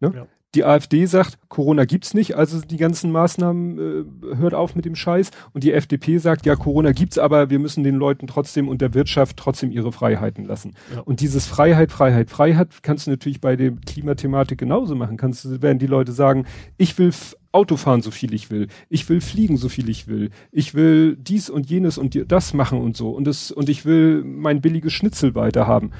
[0.00, 0.12] Ne?
[0.14, 0.26] Ja.
[0.56, 4.96] Die AfD sagt, Corona gibt's nicht, also die ganzen Maßnahmen äh, hört auf mit dem
[4.96, 5.30] Scheiß.
[5.52, 8.94] Und die FDP sagt, ja, Corona gibt's, aber wir müssen den Leuten trotzdem und der
[8.94, 10.72] Wirtschaft trotzdem ihre Freiheiten lassen.
[10.94, 11.02] Ja.
[11.02, 15.18] Und dieses Freiheit, Freiheit, Freiheit kannst du natürlich bei der Klimathematik genauso machen.
[15.18, 16.46] Kannst du, werden die Leute sagen,
[16.78, 17.12] ich will
[17.52, 18.68] Auto fahren, so viel ich will.
[18.88, 20.30] Ich will fliegen, so viel ich will.
[20.52, 23.10] Ich will dies und jenes und das machen und so.
[23.10, 25.90] Und das, und ich will mein billiges Schnitzel weiter haben.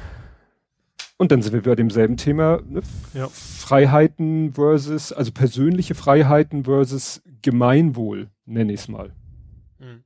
[1.18, 2.82] Und dann sind wir bei demselben Thema, ne?
[3.14, 3.28] ja.
[3.28, 9.12] Freiheiten versus, also persönliche Freiheiten versus Gemeinwohl, nenne ich es mal.
[9.78, 10.04] Mhm.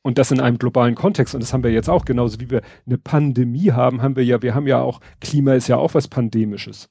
[0.00, 1.34] Und das in einem globalen Kontext.
[1.34, 4.40] Und das haben wir jetzt auch, genauso wie wir eine Pandemie haben, haben wir ja,
[4.40, 6.88] wir haben ja auch, Klima ist ja auch was Pandemisches.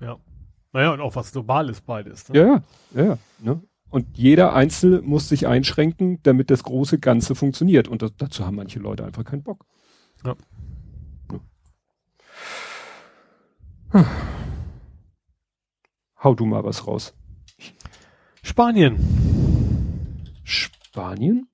[0.00, 0.16] Ja.
[0.72, 2.28] Naja, und auch was Globales beides.
[2.30, 2.38] Ne?
[2.38, 2.62] Ja,
[2.94, 3.18] ja, ja.
[3.40, 3.62] Ne?
[3.90, 7.86] Und jeder Einzelne muss sich einschränken, damit das große Ganze funktioniert.
[7.86, 9.66] Und das, dazu haben manche Leute einfach keinen Bock.
[10.24, 10.34] Ja.
[16.22, 17.14] Hau du mal was raus.
[18.42, 18.98] Spanien.
[20.42, 21.48] Spanien?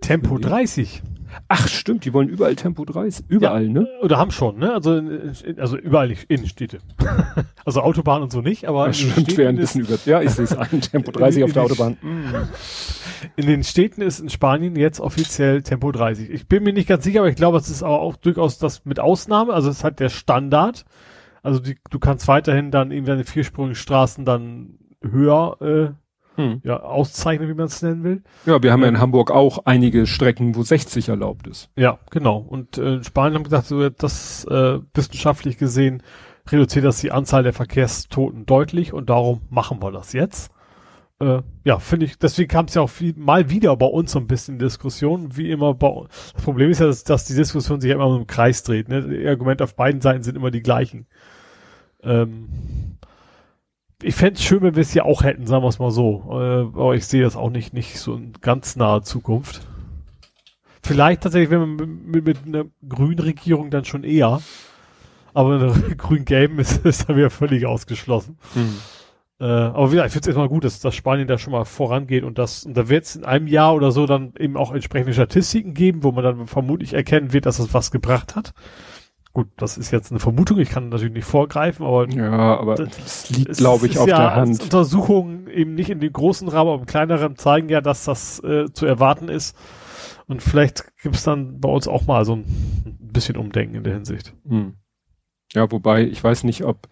[0.00, 1.02] Tempo 30.
[1.48, 3.26] Ach, stimmt, die wollen überall Tempo 30.
[3.28, 3.88] Überall, ja, ne?
[4.02, 4.72] Oder haben schon, ne?
[4.72, 5.00] Also,
[5.56, 6.78] also überall nicht Innenstädte.
[7.64, 8.86] also Autobahn und so nicht, aber.
[8.86, 9.98] Das stimmt, wäre ein bisschen über.
[10.04, 10.80] Ja, ich sehe es an.
[10.80, 11.96] Tempo 30 in, auf der Autobahn.
[13.36, 16.30] In den Städten ist in Spanien jetzt offiziell Tempo 30.
[16.30, 18.84] Ich bin mir nicht ganz sicher, aber ich glaube, es ist aber auch durchaus das
[18.84, 19.52] mit Ausnahme.
[19.52, 20.84] Also es ist halt der Standard.
[21.44, 26.62] Also die, du kannst weiterhin dann irgendwelche vierspurigen Straßen dann höher äh, hm.
[26.64, 28.22] ja, auszeichnen, wie man es nennen will.
[28.46, 31.70] Ja, wir haben ja in Hamburg auch einige Strecken, wo 60 erlaubt ist.
[31.76, 32.38] Ja, genau.
[32.38, 36.02] Und äh, in Spanien haben gesagt, so das äh, wissenschaftlich gesehen
[36.50, 40.50] reduziert das die Anzahl der Verkehrstoten deutlich und darum machen wir das jetzt.
[41.20, 44.18] Äh, ja, finde ich, deswegen kam es ja auch viel, mal wieder bei uns so
[44.18, 46.32] ein bisschen in Diskussion, wie immer bei uns.
[46.34, 48.88] Das Problem ist ja, dass, dass die Diskussion sich ja immer im Kreis dreht.
[48.88, 49.02] Ne?
[49.02, 51.06] Die Argumente auf beiden Seiten sind immer die gleichen.
[52.04, 52.48] Ähm,
[54.02, 56.24] ich fände es schön, wenn wir es ja auch hätten, sagen wir es mal so.
[56.30, 59.62] Äh, aber ich sehe das auch nicht, nicht so in ganz naher Zukunft.
[60.82, 64.42] Vielleicht tatsächlich, wenn man mit, mit einer grünen Regierung dann schon eher.
[65.32, 68.38] Aber eine grün-gelben ist, ist dann wieder völlig ausgeschlossen.
[68.54, 68.76] Mhm.
[69.40, 72.22] Äh, aber wieder, ich finde es erstmal gut, dass, dass Spanien da schon mal vorangeht
[72.22, 75.12] und das, und da wird es in einem Jahr oder so dann eben auch entsprechende
[75.12, 78.54] Statistiken geben, wo man dann vermutlich erkennen wird, dass das was gebracht hat.
[79.34, 83.28] Gut, das ist jetzt eine Vermutung, ich kann natürlich nicht vorgreifen, aber ja, aber das
[83.30, 84.62] liegt, glaube ich, auf ja, der Hand.
[84.62, 88.72] Untersuchungen eben nicht in den großen Rahmen, aber im kleineren zeigen ja, dass das äh,
[88.72, 89.56] zu erwarten ist.
[90.28, 92.44] Und vielleicht gibt es dann bei uns auch mal so ein,
[92.86, 94.32] ein bisschen Umdenken in der Hinsicht.
[94.46, 94.74] Hm.
[95.52, 96.88] Ja, wobei ich weiß nicht, ob,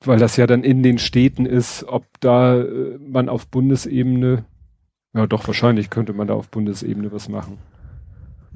[0.00, 4.46] weil das ja dann in den Städten ist, ob da äh, man auf Bundesebene,
[5.14, 7.58] ja doch wahrscheinlich könnte man da auf Bundesebene was machen.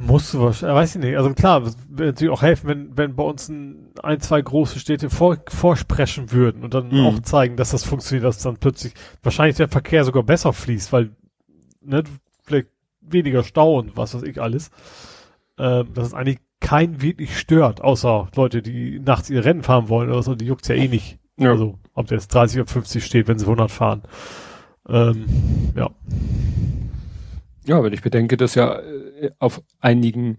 [0.01, 1.17] Muss wahrscheinlich, weiß ich nicht.
[1.17, 5.11] Also klar, würde natürlich auch helfen, wenn, wenn bei uns ein, ein zwei große Städte
[5.11, 7.05] vor, vorsprechen würden und dann mhm.
[7.05, 8.95] auch zeigen, dass das funktioniert, dass dann plötzlich
[9.25, 11.11] wahrscheinlich der Verkehr sogar besser fließt, weil,
[11.83, 12.05] ne,
[12.45, 12.69] vielleicht
[13.01, 14.71] weniger Stau und was weiß ich alles.
[15.59, 20.11] Ähm, dass es eigentlich kein wirklich stört, außer Leute, die nachts ihre Rennen fahren wollen
[20.11, 21.19] oder so, die juckt's ja eh nicht.
[21.37, 21.51] Ja.
[21.51, 24.03] Also, ob der jetzt 30 oder 50 steht, wenn sie 100 fahren.
[24.89, 25.27] Ähm,
[25.75, 25.91] ja.
[27.69, 30.39] Ja, wenn ich bedenke, dass ja äh, auf einigen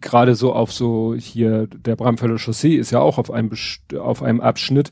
[0.00, 3.50] gerade so auf so hier der Bramfelder Chaussee ist ja auch auf einem
[3.98, 4.90] auf einem Abschnitt.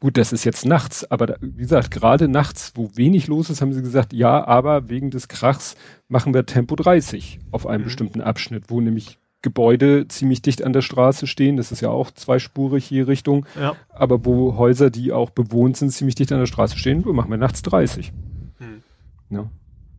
[0.00, 3.60] Gut, das ist jetzt nachts, aber da, wie gesagt, gerade nachts, wo wenig los ist,
[3.60, 5.76] haben sie gesagt, ja, aber wegen des Krachs
[6.08, 7.84] machen wir Tempo 30 auf einem mhm.
[7.84, 11.56] bestimmten Abschnitt, wo nämlich Gebäude ziemlich dicht an der Straße stehen.
[11.56, 13.46] Das ist ja auch zweispurig hier Richtung.
[13.58, 13.74] Ja.
[13.88, 17.38] Aber wo Häuser, die auch bewohnt sind, ziemlich dicht an der Straße stehen, machen wir
[17.38, 18.12] nachts 30.
[18.58, 18.82] Mhm.
[19.30, 19.50] Ja.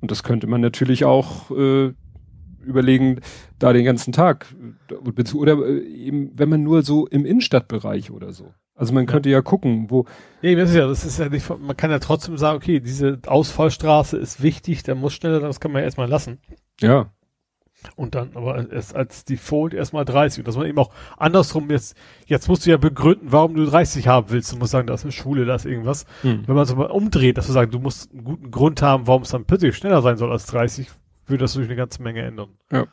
[0.02, 1.94] Und das könnte man natürlich auch äh,
[2.64, 3.22] überlegen,
[3.60, 4.48] da den ganzen Tag
[5.34, 8.54] oder äh, eben, wenn man nur so im Innenstadtbereich oder so.
[8.76, 10.06] Also man könnte ja, ja gucken, wo.
[10.42, 13.20] Ja, das ist ja, das ist ja nicht, man kann ja trotzdem sagen, okay, diese
[13.28, 16.40] Ausfallstraße ist wichtig, der muss schneller, das kann man ja erstmal lassen.
[16.80, 17.12] Ja.
[17.96, 20.40] Und dann aber erst als Default erstmal 30.
[20.40, 21.96] Und dass man eben auch andersrum jetzt,
[22.28, 24.52] jetzt musst du ja begründen, warum du 30 haben willst.
[24.52, 26.06] Du musst sagen, das ist Schule, das ist irgendwas.
[26.22, 26.44] Hm.
[26.46, 29.24] Wenn man es aber umdreht, dass du sagst, du musst einen guten Grund haben, warum
[29.24, 30.88] es dann plötzlich schneller sein soll als 30,
[31.28, 32.50] würde das durch eine ganze Menge ändern.
[32.72, 32.86] Ja.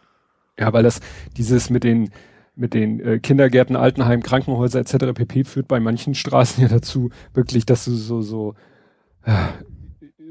[0.58, 1.00] Ja, weil das,
[1.36, 2.10] dieses mit den,
[2.56, 5.14] mit den äh, Kindergärten, Altenheim, Krankenhäuser etc.
[5.14, 5.44] pp.
[5.44, 8.54] führt bei manchen Straßen ja dazu, wirklich, dass du so, so,
[9.24, 9.32] äh,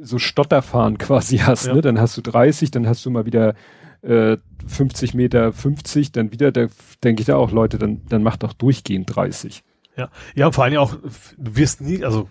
[0.01, 1.73] so Stotterfahren quasi hast, ja.
[1.73, 1.81] ne?
[1.81, 3.55] Dann hast du 30, dann hast du mal wieder
[4.01, 6.67] äh, 50 Meter 50, dann wieder, da
[7.03, 9.63] denke ich da auch, Leute, dann, dann macht doch durchgehend 30.
[9.95, 10.95] Ja, ja, vor allem auch,
[11.37, 12.29] du wirst nie, also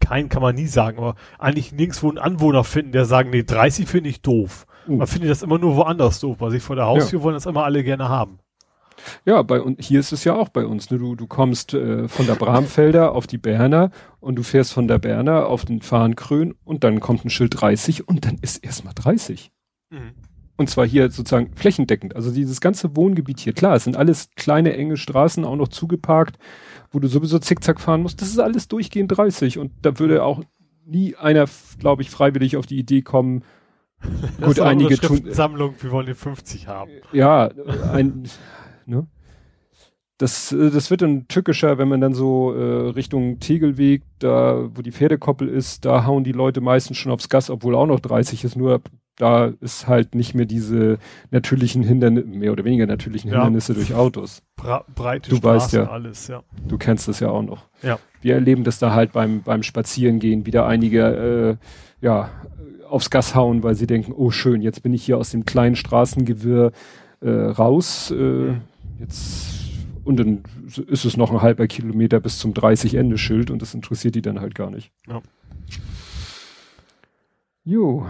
[0.00, 3.88] keinen kann man nie sagen, aber eigentlich nirgendwo einen Anwohner finden, der sagen, nee, 30
[3.88, 4.66] finde ich doof.
[4.86, 4.96] Uh.
[4.96, 7.24] Man findet das immer nur woanders doof, weil sich vor der Haustür ja.
[7.24, 8.38] wollen das immer alle gerne haben.
[9.24, 10.90] Ja, bei uns hier ist es ja auch bei uns.
[10.90, 10.98] Ne?
[10.98, 13.90] Du, du kommst äh, von der Bramfelder auf die Berner
[14.20, 18.06] und du fährst von der Berner auf den Fahrenkrön und dann kommt ein Schild 30
[18.06, 19.50] und dann ist erstmal 30.
[19.90, 20.12] Mhm.
[20.62, 22.14] Und zwar hier sozusagen flächendeckend.
[22.14, 26.38] Also dieses ganze Wohngebiet hier, klar, es sind alles kleine, enge Straßen, auch noch zugeparkt,
[26.92, 28.22] wo du sowieso zickzack fahren musst.
[28.22, 29.58] Das ist alles durchgehend 30.
[29.58, 30.40] Und da würde auch
[30.86, 31.46] nie einer,
[31.80, 33.42] glaube ich, freiwillig auf die Idee kommen,
[34.38, 35.24] das gut, einige tun.
[35.30, 36.92] Sammlung, wir wollen die 50 haben.
[37.12, 37.50] Ja,
[37.92, 38.28] ein,
[38.86, 39.08] ne?
[40.18, 44.82] Das, äh, das wird dann tückischer, wenn man dann so äh, Richtung Tegelweg, da wo
[44.82, 48.44] die Pferdekoppel ist, da hauen die Leute meistens schon aufs Gas, obwohl auch noch 30
[48.44, 48.80] ist, nur
[49.16, 50.98] da ist halt nicht mehr diese
[51.30, 53.36] natürlichen Hindernisse, mehr oder weniger natürlichen ja.
[53.36, 54.42] Hindernisse durch Autos.
[54.56, 56.42] Bra breite du Straßen, weißt ja, alles, ja.
[56.66, 57.68] Du kennst das ja auch noch.
[57.82, 57.98] Ja.
[58.20, 61.58] Wir erleben das da halt beim, beim Spazierengehen wieder einige,
[62.00, 62.30] äh, ja,
[62.88, 65.76] aufs Gas hauen, weil sie denken, oh schön, jetzt bin ich hier aus dem kleinen
[65.76, 66.72] Straßengewirr
[67.20, 68.60] äh, raus, äh, mhm.
[68.98, 69.62] jetzt
[70.04, 70.42] und dann
[70.88, 74.22] ist es noch ein halber Kilometer bis zum 30 Ende Schild und das interessiert die
[74.22, 74.90] dann halt gar nicht.
[75.06, 75.22] Ja.
[77.64, 78.06] Jo.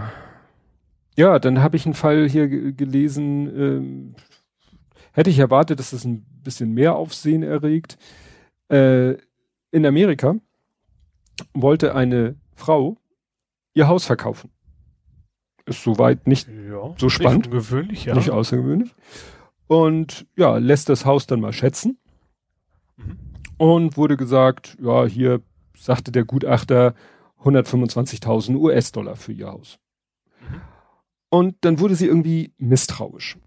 [1.17, 4.15] Ja, dann habe ich einen Fall hier gelesen, ähm,
[5.13, 7.99] hätte ich erwartet, dass das ein bisschen mehr Aufsehen erregt.
[8.69, 9.17] Äh,
[9.71, 10.37] in Amerika
[11.55, 12.97] wollte eine Frau
[13.75, 14.51] ihr Haus verkaufen.
[15.67, 17.47] Ist soweit nicht ja, so spannend.
[17.47, 18.15] Nicht ungewöhnlich, ja.
[18.15, 18.95] Nicht außergewöhnlich.
[19.67, 21.99] Und ja, lässt das Haus dann mal schätzen.
[22.97, 23.19] Mhm.
[23.59, 25.41] Und wurde gesagt, ja, hier
[25.77, 26.95] sagte der Gutachter
[27.45, 29.79] 125.000 US-Dollar für ihr Haus.
[31.33, 33.39] Und dann wurde sie irgendwie misstrauisch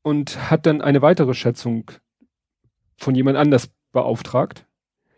[0.00, 1.90] und hat dann eine weitere Schätzung
[2.96, 4.66] von jemand anders beauftragt.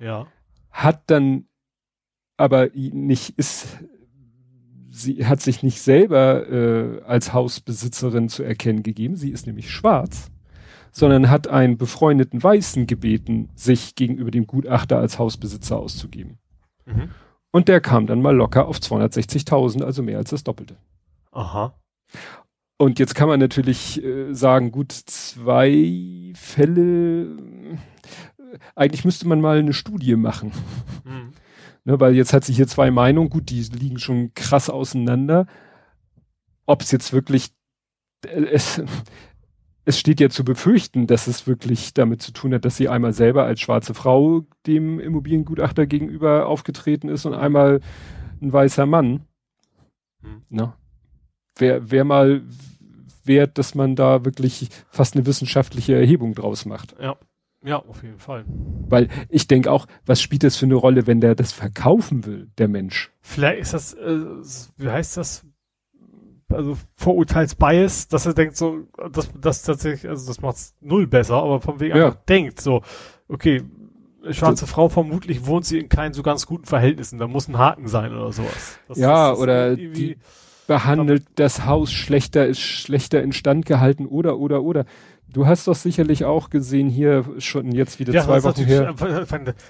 [0.01, 0.27] Ja.
[0.73, 1.47] Hat dann
[2.37, 3.79] aber nicht, ist,
[4.91, 10.33] sie hat sich nicht selber äh, als Hausbesitzerin zu erkennen gegeben, sie ist nämlich schwarz,
[10.91, 16.39] sondern hat einen befreundeten Weißen gebeten, sich gegenüber dem Gutachter als Hausbesitzer auszugeben.
[16.87, 17.11] Mhm.
[17.53, 20.77] Und der kam dann mal locker auf 260.000, also mehr als das Doppelte.
[21.31, 21.73] Aha.
[22.77, 29.59] Und jetzt kann man natürlich äh, sagen, gut, zwei Fälle, äh, eigentlich müsste man mal
[29.59, 30.53] eine Studie machen.
[31.05, 31.33] Mhm.
[31.85, 35.47] Ne, weil jetzt hat sich hier zwei Meinungen, gut, die liegen schon krass auseinander.
[36.67, 37.51] Ob es jetzt wirklich,
[38.27, 38.83] äh, es,
[39.85, 43.13] es steht ja zu befürchten, dass es wirklich damit zu tun hat, dass sie einmal
[43.13, 47.81] selber als schwarze Frau dem Immobiliengutachter gegenüber aufgetreten ist und einmal
[48.41, 49.27] ein weißer Mann.
[50.23, 50.43] Mhm.
[50.49, 50.73] Ne?
[51.57, 52.43] Wer, wer mal
[53.25, 56.95] wert, dass man da wirklich fast eine wissenschaftliche Erhebung draus macht.
[57.01, 57.17] Ja.
[57.67, 58.45] Ja, auf jeden Fall.
[58.91, 62.51] Weil ich denke auch, was spielt das für eine Rolle, wenn der das verkaufen will,
[62.59, 63.11] der Mensch?
[63.23, 64.21] Vielleicht ist das, äh,
[64.77, 65.47] wie heißt das?
[66.51, 71.63] Also Vorurteilsbias, dass er denkt so, dass das tatsächlich, also das macht's null besser, aber
[71.63, 72.05] vom Weg ja.
[72.05, 72.83] einfach denkt so,
[73.29, 73.63] okay,
[74.29, 74.73] schwarze so.
[74.73, 78.13] Frau vermutlich wohnt sie in keinen so ganz guten Verhältnissen, da muss ein Haken sein
[78.13, 78.79] oder sowas.
[78.89, 80.19] Das, ja, das oder die
[80.67, 84.85] behandelt das Haus schlechter, ist schlechter instand gehalten oder, oder, oder.
[85.29, 88.95] Du hast doch sicherlich auch gesehen hier schon jetzt wieder ja, zwei Wochen her.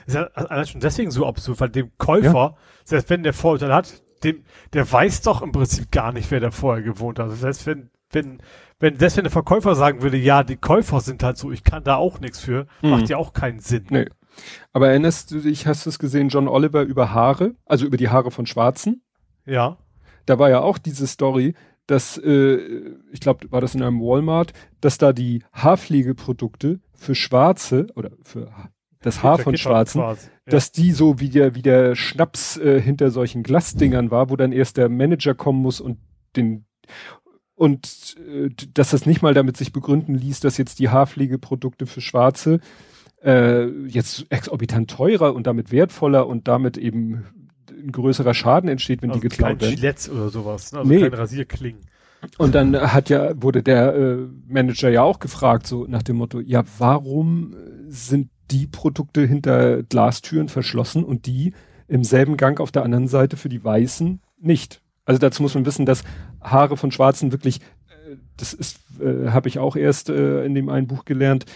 [0.06, 2.56] Ist ja allein schon deswegen so absurd, weil dem Käufer, ja?
[2.84, 6.50] selbst wenn der Vorurteil hat, dem, der weiß doch im Prinzip gar nicht, wer da
[6.50, 7.30] vorher gewohnt hat.
[7.32, 8.38] Selbst wenn, wenn,
[8.78, 11.84] wenn, selbst wenn der Verkäufer sagen würde, ja, die Käufer sind halt so, ich kann
[11.84, 12.90] da auch nichts für, mhm.
[12.90, 13.86] macht ja auch keinen Sinn.
[13.90, 14.06] Nee.
[14.72, 18.08] Aber erinnerst du dich, hast du es gesehen, John Oliver über Haare, also über die
[18.08, 19.02] Haare von Schwarzen?
[19.46, 19.78] Ja.
[20.26, 21.54] Da war ja auch diese Story,
[21.86, 22.58] dass, äh,
[23.12, 28.50] ich glaube, war das in einem Walmart, dass da die Haarpflegeprodukte für Schwarze oder für
[29.02, 30.50] das Haar von Schwarzen, Schwarz, ja.
[30.50, 34.52] dass die so wie der, wie der Schnaps äh, hinter solchen Glasdingern war, wo dann
[34.52, 35.98] erst der Manager kommen muss und
[36.36, 36.64] den
[37.54, 42.00] und äh, dass das nicht mal damit sich begründen ließ, dass jetzt die Haarpflegeprodukte für
[42.00, 42.60] Schwarze
[43.22, 47.26] äh, jetzt exorbitant teurer und damit wertvoller und damit eben
[47.82, 49.74] ein größerer Schaden entsteht, wenn also die geklaut kein werden.
[49.76, 50.78] Gillette oder sowas, ne?
[50.80, 51.00] also nee.
[51.00, 51.80] kein Rasierklingen.
[52.38, 54.16] Und dann hat ja, wurde der äh,
[54.48, 57.54] Manager ja auch gefragt, so nach dem Motto, ja, warum
[57.88, 61.54] sind die Produkte hinter Glastüren verschlossen und die
[61.86, 64.80] im selben Gang auf der anderen Seite für die Weißen nicht?
[65.04, 66.02] Also dazu muss man wissen, dass
[66.40, 70.68] Haare von Schwarzen wirklich, äh, das ist, äh, habe ich auch erst äh, in dem
[70.68, 71.46] einen Buch gelernt,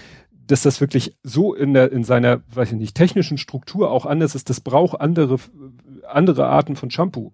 [0.49, 4.35] dass das wirklich so in der in seiner, weiß ich nicht, technischen Struktur auch anders
[4.35, 4.49] ist.
[4.49, 5.39] Das braucht andere
[6.11, 7.33] andere Arten von Shampoo.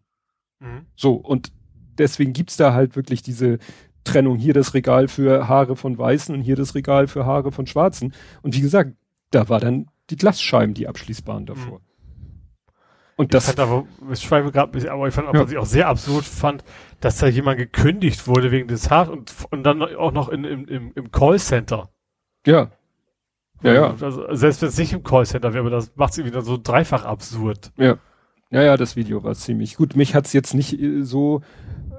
[0.61, 0.87] Mhm.
[0.97, 1.53] So und
[1.99, 3.59] deswegen gibt's da halt wirklich diese
[4.05, 4.37] Trennung.
[4.37, 8.15] Hier das Regal für Haare von Weißen und hier das Regal für Haare von Schwarzen.
[8.43, 8.95] Und wie gesagt,
[9.31, 11.79] da war dann die Glasscheiben, die abschließbaren davor.
[11.79, 11.85] Mhm.
[13.17, 13.49] Und das.
[13.49, 15.41] Ich fand aber, ich schreibe gerade, aber ich fand, ja.
[15.41, 16.65] was ich auch sehr absurd fand,
[17.01, 20.67] dass da jemand gekündigt wurde wegen des Haars und, und dann auch noch in, im,
[20.67, 21.91] im, im Callcenter.
[22.47, 22.71] Ja.
[23.63, 23.97] Ja, ja.
[24.01, 26.59] Also, selbst wenn es nicht im Callcenter wäre, aber das macht es irgendwie dann so
[26.63, 27.73] dreifach absurd.
[27.77, 27.97] Ja.
[28.51, 29.97] Ja, ja, das Video war ziemlich gut.
[29.97, 31.43] Mich hat's jetzt nicht äh, so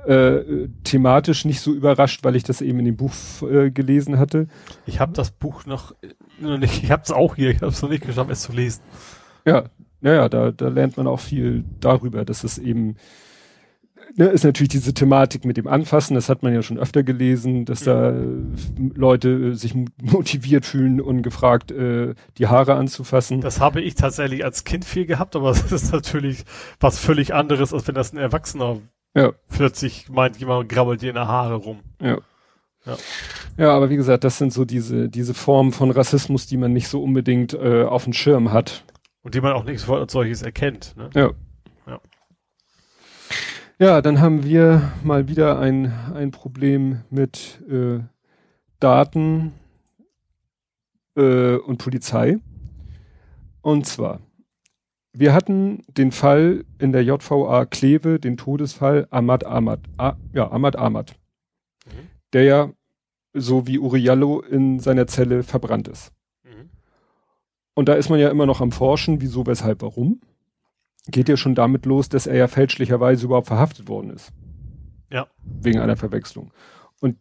[0.05, 4.47] äh, thematisch nicht so überrascht, weil ich das eben in dem Buch äh, gelesen hatte.
[4.85, 7.89] Ich habe das Buch noch, äh, ich habe es auch hier, ich habe es noch
[7.89, 8.81] nicht geschafft, es zu lesen.
[9.45, 9.65] Ja,
[10.01, 12.95] naja, da, da lernt man auch viel darüber, dass es eben
[14.15, 17.65] ne, ist natürlich diese Thematik mit dem Anfassen, das hat man ja schon öfter gelesen,
[17.65, 18.13] dass da
[18.95, 23.41] Leute äh, sich motiviert fühlen, ungefragt äh, die Haare anzufassen.
[23.41, 26.45] Das habe ich tatsächlich als Kind viel gehabt, aber es ist natürlich
[26.79, 28.79] was völlig anderes, als wenn das ein Erwachsener
[29.15, 29.33] ja.
[29.49, 31.79] plötzlich meint, jemand grabbelt dir in der Haare rum.
[32.01, 32.19] Ja.
[32.85, 32.97] Ja.
[33.57, 36.87] ja, aber wie gesagt, das sind so diese, diese Formen von Rassismus, die man nicht
[36.87, 38.83] so unbedingt äh, auf dem Schirm hat.
[39.23, 40.93] Und die man auch nicht sofort als solches erkennt.
[40.95, 41.09] Ne?
[41.15, 41.31] Ja.
[43.77, 47.99] Ja, dann haben wir mal wieder ein, ein Problem mit äh,
[48.79, 49.51] Daten
[51.17, 52.37] äh, und Polizei.
[53.61, 54.21] Und zwar,
[55.11, 59.81] wir hatten den Fall in der JVA Kleve, den Todesfall Ahmad Ahmad.
[59.97, 61.15] Ah, ja, Ahmad Ahmad.
[61.85, 62.09] Mhm.
[62.31, 62.71] Der ja
[63.33, 66.13] so wie Uriallo in seiner Zelle verbrannt ist.
[67.75, 70.21] Und da ist man ja immer noch am Forschen, wieso, weshalb, warum.
[71.07, 74.31] Geht ja schon damit los, dass er ja fälschlicherweise überhaupt verhaftet worden ist.
[75.11, 75.27] Ja.
[75.43, 76.51] Wegen einer Verwechslung.
[76.99, 77.17] Und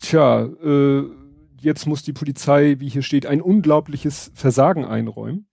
[0.00, 1.04] tja, äh,
[1.60, 5.46] jetzt muss die Polizei, wie hier steht, ein unglaubliches Versagen einräumen.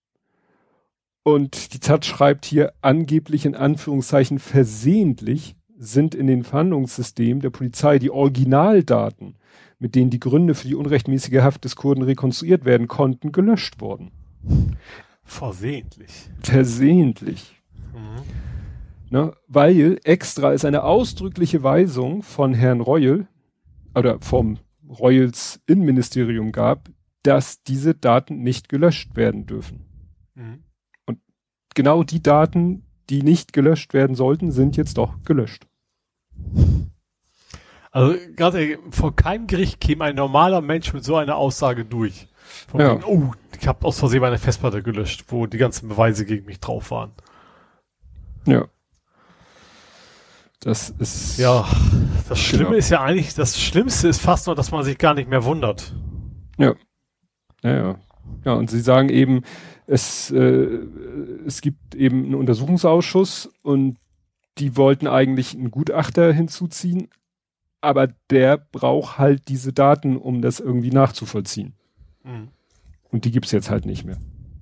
[1.23, 7.99] Und die Tat schreibt hier angeblich in Anführungszeichen versehentlich sind in den Verhandlungssystemen der Polizei
[7.99, 9.35] die Originaldaten,
[9.77, 14.11] mit denen die Gründe für die unrechtmäßige Haft des Kurden rekonstruiert werden konnten, gelöscht worden.
[15.23, 16.29] Versehentlich.
[16.41, 17.56] Versehentlich.
[17.93, 18.23] Mhm.
[19.09, 23.27] Ne, weil extra ist eine ausdrückliche Weisung von Herrn Reul
[23.95, 26.89] oder vom Reuels Innenministerium gab,
[27.23, 29.85] dass diese Daten nicht gelöscht werden dürfen.
[30.35, 30.63] Mhm.
[31.05, 31.19] Und
[31.73, 35.67] genau die Daten, die nicht gelöscht werden sollten, sind jetzt doch gelöscht.
[37.91, 42.27] Also gerade vor keinem Gericht käme ein normaler Mensch mit so einer Aussage durch.
[42.67, 42.93] Von ja.
[42.95, 46.59] Wegen, oh, ich habe aus Versehen meine Festplatte gelöscht, wo die ganzen Beweise gegen mich
[46.59, 47.11] drauf waren.
[48.47, 48.67] Ja.
[50.59, 51.37] Das ist.
[51.37, 51.67] Ja,
[52.27, 52.77] das Schlimme genau.
[52.77, 55.93] ist ja eigentlich, das Schlimmste ist fast nur, dass man sich gar nicht mehr wundert.
[56.57, 56.73] Ja.
[57.63, 57.99] Ja, ja.
[58.43, 59.43] Ja, und sie sagen eben,
[59.85, 60.79] es, äh,
[61.45, 63.97] es gibt eben einen Untersuchungsausschuss und
[64.57, 67.09] die wollten eigentlich einen Gutachter hinzuziehen,
[67.81, 71.73] aber der braucht halt diese Daten, um das irgendwie nachzuvollziehen.
[72.23, 72.49] Mhm.
[73.11, 74.17] Und die gibt's jetzt halt nicht mehr.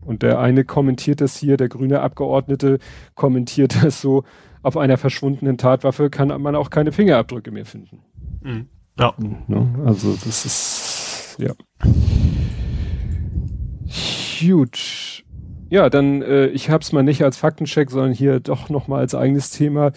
[0.06, 2.80] Und der eine kommentiert das hier, der grüne Abgeordnete
[3.16, 4.24] kommentiert das so,
[4.62, 8.00] auf einer verschwundenen Tatwaffe kann man auch keine Fingerabdrücke mehr finden.
[8.42, 8.68] Mhm.
[8.98, 9.14] Ja.
[9.48, 9.84] Ne?
[9.86, 11.54] Also das ist, ja.
[13.88, 15.24] Huge.
[15.70, 19.52] Ja, dann, äh, ich hab's mal nicht als Faktencheck, sondern hier doch nochmal als eigenes
[19.52, 19.92] Thema.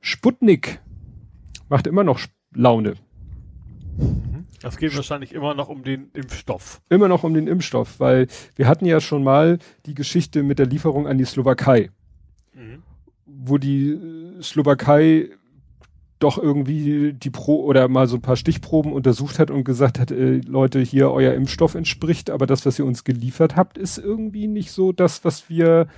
[0.00, 0.80] Sputnik
[1.68, 2.18] macht immer noch
[2.54, 2.94] Laune.
[4.62, 6.80] Das geht wahrscheinlich immer noch um den Impfstoff.
[6.88, 10.66] Immer noch um den Impfstoff, weil wir hatten ja schon mal die Geschichte mit der
[10.66, 11.90] Lieferung an die Slowakei,
[12.54, 12.82] mhm.
[13.26, 15.30] wo die äh, Slowakei
[16.22, 20.12] doch irgendwie die Pro oder mal so ein paar Stichproben untersucht hat und gesagt hat,
[20.12, 24.46] äh, Leute, hier euer Impfstoff entspricht, aber das, was ihr uns geliefert habt, ist irgendwie
[24.46, 25.88] nicht so das, was wir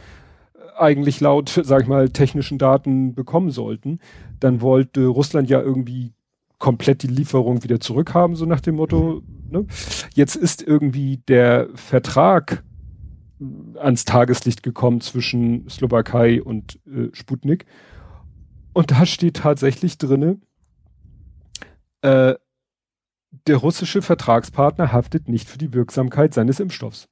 [0.55, 3.99] äh, eigentlich laut, sag ich mal, technischen Daten bekommen sollten.
[4.41, 6.15] Dann wollte Russland ja irgendwie
[6.59, 9.23] komplett die Lieferung wieder zurückhaben, so nach dem Motto.
[9.51, 9.67] Ne?
[10.15, 12.65] Jetzt ist irgendwie der Vertrag
[13.77, 17.67] ans Tageslicht gekommen zwischen Slowakei und äh, Sputnik.
[18.73, 20.39] Und da steht tatsächlich drinne,
[22.03, 22.35] äh,
[23.47, 27.09] der russische Vertragspartner haftet nicht für die Wirksamkeit seines Impfstoffs.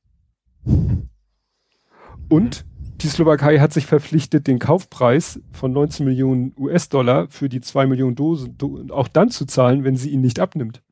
[2.29, 2.65] Und
[3.03, 8.15] die Slowakei hat sich verpflichtet, den Kaufpreis von 19 Millionen US-Dollar für die zwei Millionen
[8.15, 10.83] Dosen do auch dann zu zahlen, wenn sie ihn nicht abnimmt.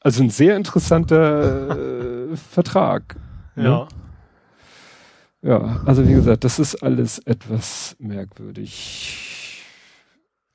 [0.00, 3.16] Also ein sehr interessanter äh, Vertrag.
[3.56, 3.64] Ne?
[3.64, 3.88] Ja.
[5.40, 9.47] Ja, also wie gesagt, das ist alles etwas merkwürdig.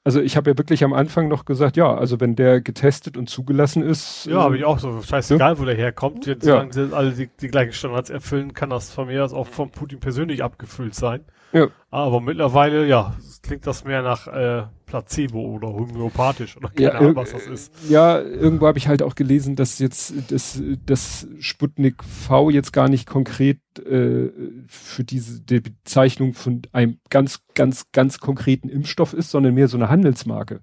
[0.06, 3.30] Also ich habe ja wirklich am Anfang noch gesagt, ja, also wenn der getestet und
[3.30, 4.26] zugelassen ist.
[4.26, 5.02] Ja, äh, habe ich auch so.
[5.02, 5.60] Scheißegal, ja?
[5.60, 6.26] wo der herkommt.
[6.26, 6.66] Jetzt, ja.
[6.70, 10.00] sie alle die, die gleichen Standards erfüllen, kann das von mir aus auch von Putin
[10.00, 11.24] persönlich abgefüllt sein.
[11.54, 11.68] Ja.
[11.90, 14.64] Aber mittlerweile, ja, klingt das mehr nach äh,
[14.94, 17.74] Placebo oder homöopathisch oder keine ja, Ahnung, was das ist.
[17.90, 22.90] Ja, irgendwo habe ich halt auch gelesen, dass jetzt das, das Sputnik V jetzt gar
[22.90, 24.30] nicht konkret äh,
[24.68, 29.78] für diese die Bezeichnung von einem ganz, ganz, ganz konkreten Impfstoff ist, sondern mehr so
[29.78, 30.62] eine Handelsmarke.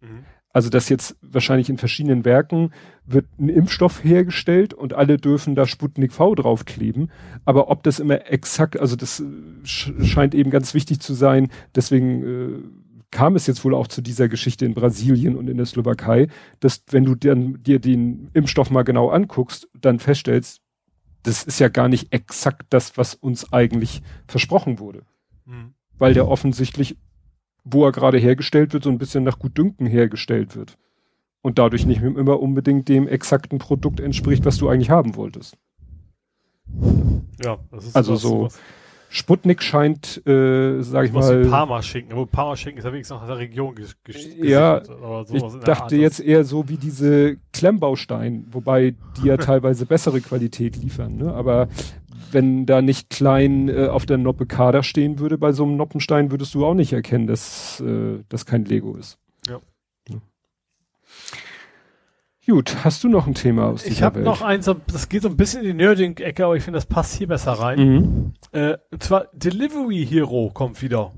[0.00, 0.24] Mhm.
[0.50, 2.72] Also dass jetzt wahrscheinlich in verschiedenen Werken
[3.04, 7.12] wird ein Impfstoff hergestellt und alle dürfen da Sputnik V draufkleben.
[7.44, 9.22] Aber ob das immer exakt, also das
[9.62, 11.52] scheint eben ganz wichtig zu sein.
[11.76, 12.62] Deswegen äh,
[13.10, 16.28] kam es jetzt wohl auch zu dieser Geschichte in Brasilien und in der Slowakei,
[16.60, 20.60] dass wenn du dann dir den Impfstoff mal genau anguckst, dann feststellst,
[21.22, 25.02] das ist ja gar nicht exakt das, was uns eigentlich versprochen wurde.
[25.46, 25.74] Mhm.
[25.98, 26.96] Weil der offensichtlich
[27.72, 30.78] wo er gerade hergestellt wird, so ein bisschen nach Gutdünken hergestellt wird.
[31.42, 35.56] Und dadurch nicht immer unbedingt dem exakten Produkt entspricht, was du eigentlich haben wolltest.
[37.42, 38.28] Ja, das ist also so.
[38.28, 38.60] Sowas.
[39.10, 41.46] Sputnik scheint, äh, sag ich mal.
[41.46, 44.44] Parma-Schinken, aber Parma-Schinken ist ja wenigstens nach der Region gesichert.
[44.44, 44.82] Ja,
[45.32, 51.16] ich dachte jetzt eher so wie diese Klemmbaustein, wobei die ja teilweise bessere Qualität liefern.
[51.16, 51.32] Ne?
[51.32, 51.68] Aber
[52.32, 56.30] wenn da nicht klein äh, auf der Noppe Kader stehen würde, bei so einem Noppenstein
[56.30, 59.18] würdest du auch nicht erkennen, dass äh, das kein Lego ist.
[59.48, 59.60] Ja.
[62.48, 65.28] Gut, hast du noch ein Thema aus dieser Ich habe noch eins, das geht so
[65.28, 67.78] ein bisschen in die Nerding-Ecke, aber ich finde, das passt hier besser rein.
[67.78, 68.34] Mhm.
[68.52, 71.12] Äh, und zwar Delivery Hero kommt wieder.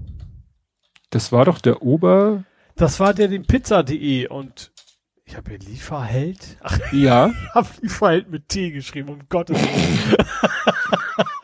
[1.10, 2.42] Das war doch der Ober...
[2.74, 4.72] Das war der den Pizza.de und
[5.24, 6.56] ich habe hier Lieferheld.
[6.62, 7.30] Ach, ja.
[7.44, 10.16] Ich habe Lieferheld mit T geschrieben, um Gottes Willen.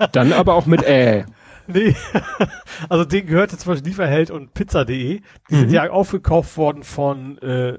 [0.12, 1.26] Dann aber auch mit Ä.
[1.68, 1.94] Nee,
[2.88, 5.20] also den gehört jetzt zum Beispiel Lieferheld und Pizza.de.
[5.20, 5.60] Die mhm.
[5.60, 7.78] sind ja aufgekauft worden von äh,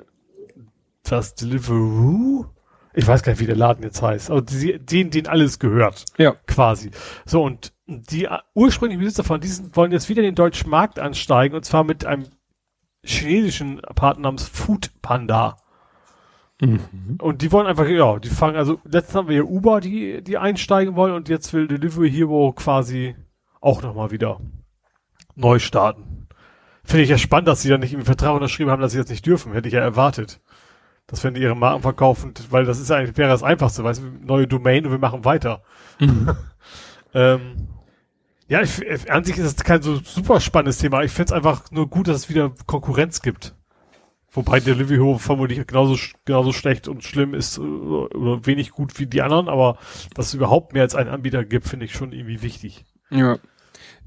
[1.12, 2.46] das Deliveroo.
[2.94, 4.32] Ich weiß gar nicht, wie der Laden jetzt heißt.
[4.32, 6.06] Aber die, denen, denen alles gehört.
[6.18, 6.36] Ja.
[6.48, 6.92] Quasi.
[7.26, 11.56] So, und die ursprünglichen Besitzer von diesen wollen jetzt wieder in den deutschen Markt ansteigen
[11.56, 12.26] und zwar mit einem
[13.04, 15.58] chinesischen Partner namens Food Panda.
[16.60, 17.18] Mhm.
[17.22, 20.38] Und die wollen einfach, ja, die fangen, also letztens haben wir hier Uber, die, die
[20.38, 23.16] einsteigen wollen und jetzt will Delivery Hero quasi
[23.62, 24.42] auch nochmal wieder
[25.36, 26.28] neu starten.
[26.84, 29.10] Finde ich ja spannend, dass sie da nicht im Vertrag unterschrieben haben, dass sie jetzt
[29.10, 29.54] nicht dürfen.
[29.54, 30.42] Hätte ich ja erwartet.
[31.08, 34.26] Dass wenn die ihre Marken verkaufen, weil das ist eigentlich, wäre das Einfachste, weißt du,
[34.26, 35.64] neue Domain und wir machen weiter.
[36.00, 36.36] Mhm.
[37.14, 37.68] ähm,
[38.50, 41.04] ja, ich, an sich ist es kein so super spannendes Thema.
[41.04, 43.56] Ich finde es einfach nur gut, dass es wieder Konkurrenz gibt.
[44.32, 49.08] Wobei der Livio vermutlich genauso, genauso schlecht und schlimm ist äh, oder wenig gut wie
[49.08, 49.78] die anderen, aber
[50.14, 52.86] dass es überhaupt mehr als einen Anbieter gibt, finde ich schon irgendwie wichtig.
[53.10, 53.40] Ja.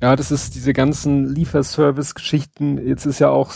[0.01, 2.87] Ja, das ist diese ganzen Lieferservice-Geschichten.
[2.87, 3.53] Jetzt ist ja auch,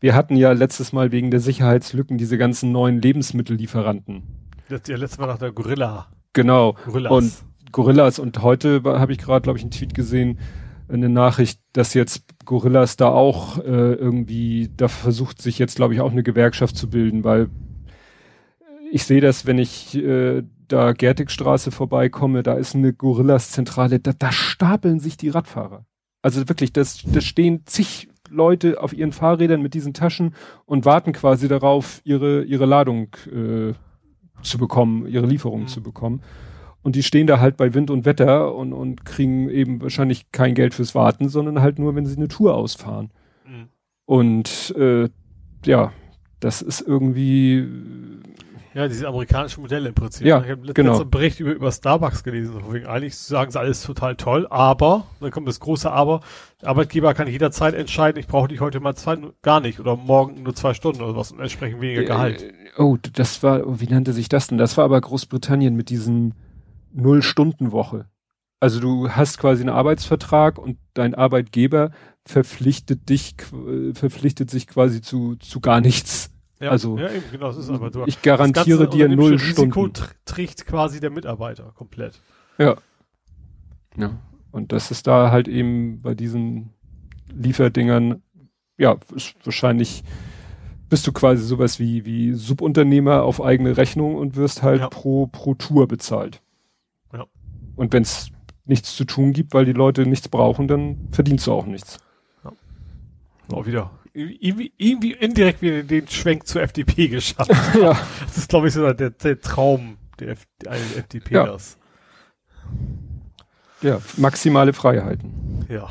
[0.00, 4.22] wir hatten ja letztes Mal wegen der Sicherheitslücken diese ganzen neuen Lebensmittellieferanten.
[4.68, 6.08] Das, ja, letztes Mal nach der Gorilla.
[6.32, 6.76] Genau.
[6.84, 7.12] Gorillas.
[7.12, 7.32] Und
[7.72, 8.18] Gorillas.
[8.18, 10.38] Und heute habe ich gerade, glaube ich, einen Tweet gesehen,
[10.88, 16.00] eine Nachricht, dass jetzt Gorillas da auch äh, irgendwie, da versucht sich jetzt, glaube ich,
[16.00, 17.48] auch eine Gewerkschaft zu bilden, weil
[18.92, 24.32] ich sehe das, wenn ich äh, da Gertigstraße vorbeikomme, da ist eine Gorillas-Zentrale, da, da
[24.32, 25.84] stapeln sich die Radfahrer.
[26.22, 30.34] Also wirklich, das, das stehen zig Leute auf ihren Fahrrädern mit diesen Taschen
[30.64, 33.72] und warten quasi darauf, ihre, ihre Ladung äh,
[34.42, 35.68] zu bekommen, ihre Lieferung mhm.
[35.68, 36.22] zu bekommen.
[36.82, 40.54] Und die stehen da halt bei Wind und Wetter und, und kriegen eben wahrscheinlich kein
[40.54, 43.10] Geld fürs Warten, sondern halt nur, wenn sie eine Tour ausfahren.
[43.44, 43.68] Mhm.
[44.04, 45.08] Und äh,
[45.64, 45.92] ja,
[46.40, 47.66] das ist irgendwie.
[48.76, 50.26] Ja, diese amerikanischen Modelle im Prinzip.
[50.26, 51.00] Ja, ich habe genau.
[51.00, 52.62] einen Bericht über, über Starbucks gelesen.
[52.86, 56.20] Eigentlich sagen sie alles total toll, aber, dann kommt das große Aber,
[56.62, 60.54] Arbeitgeber kann jederzeit entscheiden, ich brauche dich heute mal zwei, gar nicht oder morgen nur
[60.54, 62.42] zwei Stunden oder was und entsprechend weniger äh, Gehalt.
[62.42, 64.58] Äh, oh, das war, wie nannte sich das denn?
[64.58, 66.34] Das war aber Großbritannien mit diesen
[66.92, 68.10] Null-Stunden-Woche.
[68.60, 71.92] Also du hast quasi einen Arbeitsvertrag und dein Arbeitgeber
[72.26, 73.36] verpflichtet dich,
[73.94, 76.30] verpflichtet sich quasi zu, zu gar nichts.
[76.60, 80.10] Ja, also ja, eben, genau, das ist aber du, ich garantiere dir null Risiko Stunden.
[80.24, 82.20] trägt quasi der Mitarbeiter komplett.
[82.58, 82.76] Ja.
[83.96, 84.18] Ja.
[84.50, 86.70] Und das ist da halt eben bei diesen
[87.34, 88.22] Lieferdingern,
[88.78, 88.96] ja,
[89.44, 90.02] wahrscheinlich
[90.88, 94.88] bist du quasi sowas wie, wie Subunternehmer auf eigene Rechnung und wirst halt ja.
[94.88, 96.40] pro, pro Tour bezahlt.
[97.76, 98.30] Und wenn es
[98.64, 101.98] nichts zu tun gibt, weil die Leute nichts brauchen, dann verdienst du auch nichts.
[102.42, 102.52] Ja.
[103.52, 107.50] Auch wieder irgendwie, irgendwie indirekt wieder den Schwenk zur FDP geschafft.
[107.80, 107.98] ja.
[108.20, 111.34] Das ist, glaube ich, so der, der Traum der, F der FDP.
[111.34, 111.56] Ja.
[113.82, 115.66] ja, maximale Freiheiten.
[115.68, 115.88] Ja.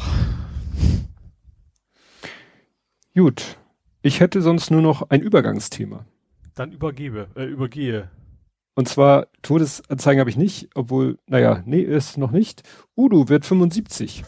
[3.15, 3.57] Gut.
[4.01, 6.05] Ich hätte sonst nur noch ein Übergangsthema.
[6.53, 8.09] Dann übergebe, äh, übergehe.
[8.75, 12.63] Und zwar, Todesanzeigen habe ich nicht, obwohl, naja, nee, ist noch nicht.
[12.95, 14.23] Udo wird 75.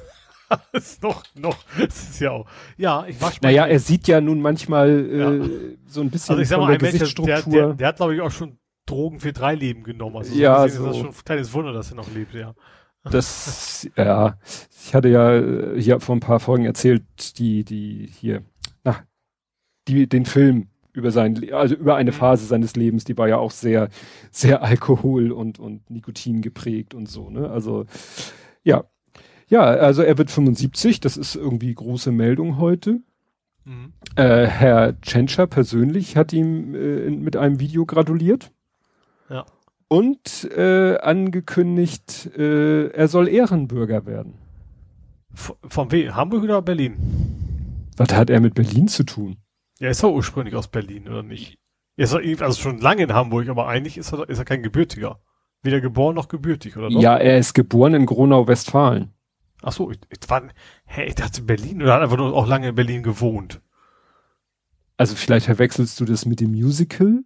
[0.74, 2.48] ist noch, noch, das ist ja auch,
[2.78, 5.49] ja, ich wasche Naja, er sieht ja nun manchmal äh, ja.
[5.88, 8.15] so ein bisschen also ich sag mal, von der Mensch, der, der, der, hat, glaube
[8.15, 10.18] ich, auch schon Drogen für drei Leben genommen.
[10.18, 10.65] Also so ja, so.
[10.65, 12.53] ist das schon ein kleines Wunder, dass er noch lebt, ja.
[13.03, 14.38] Das, ja,
[14.86, 17.03] ich hatte ja äh, hier vor ein paar Folgen erzählt,
[17.40, 18.44] die, die hier,
[18.84, 19.06] na,
[19.88, 22.15] die, den Film über sein, also über eine mhm.
[22.15, 23.90] Phase seines Lebens, die war ja auch sehr,
[24.32, 27.49] sehr Alkohol und, und Nikotin geprägt und so, ne?
[27.49, 27.86] Also,
[28.64, 28.84] ja.
[29.49, 32.99] Ja, also er wird 75, das ist irgendwie große Meldung heute.
[33.64, 33.94] Mhm.
[34.15, 38.52] Äh, Herr Tschentscher persönlich hat ihm äh, mit einem Video gratuliert.
[39.30, 39.45] Ja.
[39.88, 44.36] Und äh, angekündigt, äh, er soll Ehrenbürger werden.
[45.34, 46.15] Von, von wem?
[46.15, 46.98] Hamburg oder Berlin?
[47.95, 49.38] Was hat er mit Berlin zu tun?
[49.80, 51.57] Er ist doch ursprünglich aus Berlin, oder nicht?
[51.95, 54.61] Er ist doch, also schon lange in Hamburg, aber eigentlich ist er, ist er kein
[54.61, 55.19] Gebürtiger.
[55.64, 57.02] Weder geboren noch gebürtig, oder doch?
[57.02, 59.14] Ja, er ist geboren in Gronau-Westfalen.
[59.62, 60.44] Ach so, ich, ich, war,
[60.86, 63.62] hä, ich dachte Berlin oder hat einfach nur auch lange in Berlin gewohnt.
[64.98, 67.24] Also vielleicht verwechselst du das mit dem Musical?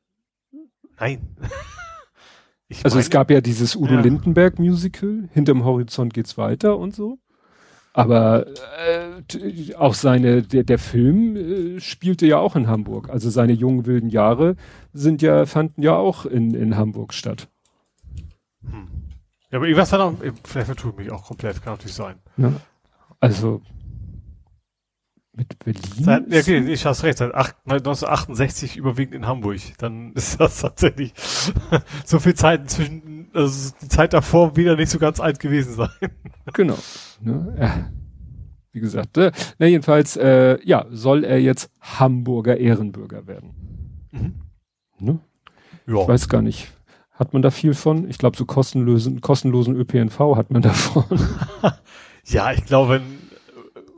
[0.99, 1.35] Nein.
[2.83, 4.01] also meine, es gab ja dieses Udo ja.
[4.01, 7.17] Lindenberg Musical, hinterm Horizont geht's weiter und so.
[7.93, 13.09] Aber äh, auch seine, der, der Film äh, spielte ja auch in Hamburg.
[13.09, 14.55] Also seine jungen wilden Jahre
[14.93, 17.49] sind ja, fanden ja auch in, in Hamburg statt.
[18.63, 18.87] Hm.
[19.51, 22.15] Ja, aber ich weiß ja noch, vielleicht vertue ich mich auch komplett, kann natürlich sein.
[22.37, 22.53] Ja.
[23.19, 23.61] Also
[25.33, 25.81] mit Berlin?
[25.97, 29.59] Seit, ja, okay, ich hast recht, seit 1968 überwiegend in Hamburg.
[29.77, 31.13] Dann ist das tatsächlich
[32.05, 35.89] so viel Zeit zwischen, also die Zeit davor wieder nicht so ganz alt gewesen sein.
[36.53, 36.77] Genau.
[37.21, 37.55] Ne?
[37.59, 37.91] Ja.
[38.73, 43.53] Wie gesagt, äh, na jedenfalls, äh, ja, soll er jetzt Hamburger Ehrenbürger werden.
[44.11, 44.41] Mhm.
[44.99, 45.19] Ne?
[45.85, 46.01] Ja.
[46.01, 46.73] Ich weiß gar nicht.
[47.21, 48.09] Hat man da viel von?
[48.09, 51.05] Ich glaube, so kostenlosen, kostenlosen ÖPNV hat man davon.
[52.25, 52.99] ja, ich glaube,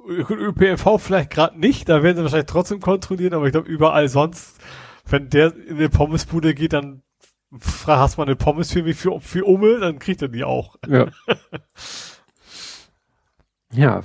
[0.08, 4.10] wenn ÖPNV vielleicht gerade nicht, da werden sie wahrscheinlich trotzdem kontrollieren, aber ich glaube überall
[4.10, 4.58] sonst,
[5.06, 7.02] wenn der in eine Pommesbude geht, dann
[7.88, 10.76] hast du mal eine Pommes für mich für, für Ummel, dann kriegt er die auch.
[10.86, 11.08] Ja.
[13.72, 14.02] ja,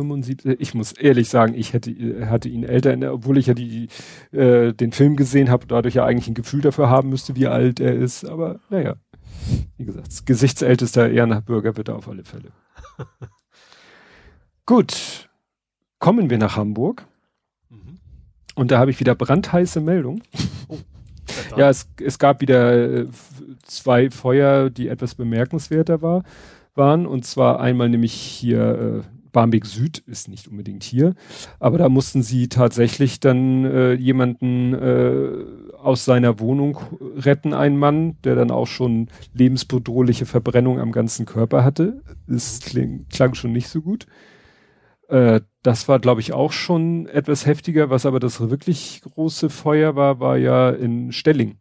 [0.00, 3.88] 75, ich muss ehrlich sagen, ich hätte, hatte ihn älter, obwohl ich ja die,
[4.32, 7.80] äh, den Film gesehen habe, dadurch ja eigentlich ein Gefühl dafür haben müsste, wie alt
[7.80, 8.96] er ist, aber naja,
[9.76, 12.50] wie gesagt, gesichtsältester Ehrenbürger wird er auf alle Fälle.
[14.66, 15.28] Gut,
[15.98, 17.06] kommen wir nach Hamburg.
[17.68, 17.98] Mhm.
[18.54, 20.22] Und da habe ich wieder brandheiße Meldung.
[20.68, 20.78] Oh,
[21.56, 23.06] ja, es, es gab wieder äh,
[23.64, 26.22] zwei Feuer, die etwas bemerkenswerter war,
[26.74, 27.06] waren.
[27.06, 31.14] Und zwar einmal nämlich hier äh, Barmbek Süd ist nicht unbedingt hier,
[31.58, 36.78] aber da mussten sie tatsächlich dann äh, jemanden äh, aus seiner Wohnung
[37.16, 42.02] retten, einen Mann, der dann auch schon lebensbedrohliche Verbrennung am ganzen Körper hatte.
[42.26, 44.06] Das kling, klang schon nicht so gut.
[45.10, 47.90] Äh, das war, glaube ich, auch schon etwas heftiger.
[47.90, 51.58] Was aber das wirklich große Feuer war, war ja in Stelling.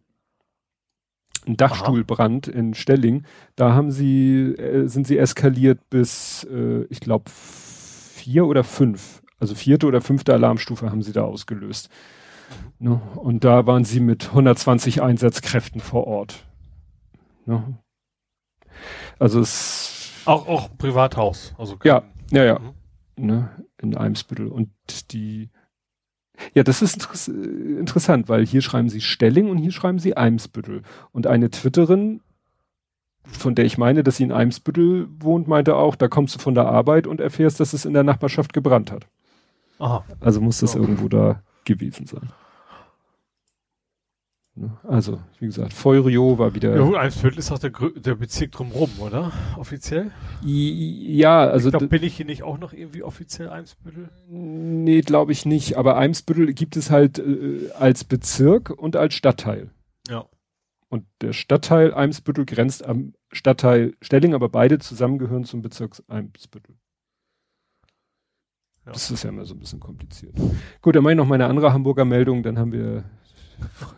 [1.47, 2.57] Ein Dachstuhlbrand Aha.
[2.57, 3.23] in Stelling.
[3.55, 7.31] Da haben sie, äh, sind sie eskaliert bis, äh, ich glaube,
[8.29, 9.21] vier oder fünf.
[9.39, 11.89] Also vierte oder fünfte Alarmstufe haben sie da ausgelöst.
[12.79, 13.01] Ne?
[13.15, 16.45] Und da waren sie mit 120 Einsatzkräften vor Ort.
[17.45, 17.77] Ne?
[19.17, 21.53] Also es auch auch Privathaus.
[21.57, 22.59] Also ja, ja, ja.
[22.59, 22.73] Mhm
[23.19, 23.49] ne,
[23.81, 24.47] in Eimsbüttel.
[24.47, 24.69] Und
[25.11, 25.49] die,
[26.53, 30.83] ja, das ist inter interessant, weil hier schreiben sie Stelling und hier schreiben sie Eimsbüttel.
[31.11, 32.21] Und eine Twitterin,
[33.23, 36.55] von der ich meine, dass sie in Eimsbüttel wohnt, meinte auch, da kommst du von
[36.55, 39.07] der Arbeit und erfährst, dass es in der Nachbarschaft gebrannt hat.
[39.79, 40.03] Aha.
[40.19, 40.79] Also muss das oh.
[40.79, 42.29] irgendwo da gewesen sein.
[44.59, 44.77] Ne?
[44.83, 46.75] Also, wie gesagt, Feurio war wieder.
[46.75, 49.31] Ja, gut, Eimsbüttel ist auch der, der Bezirk drumrum, oder?
[49.57, 50.11] Offiziell?
[50.43, 51.69] Ja, also.
[51.69, 54.09] Ich glaub, bin ich hier nicht auch noch irgendwie offiziell Eimsbüttel?
[54.27, 55.77] Nee, glaube ich nicht.
[55.77, 59.69] Aber Eimsbüttel gibt es halt äh, als Bezirk und als Stadtteil.
[60.09, 60.25] Ja.
[60.89, 66.75] Und der Stadtteil Eimsbüttel grenzt am Stadtteil Stelling, aber beide zusammen gehören zum Bezirk Eimsbüttel.
[68.85, 68.93] Ja.
[68.93, 70.35] Das ist ja immer so ein bisschen kompliziert.
[70.81, 73.03] Gut, dann mache ich noch meine andere Hamburger Meldung, dann haben wir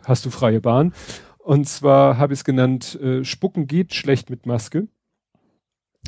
[0.04, 0.92] hast du freie Bahn.
[1.38, 4.88] Und zwar habe ich es genannt, äh, Spucken geht schlecht mit Maske.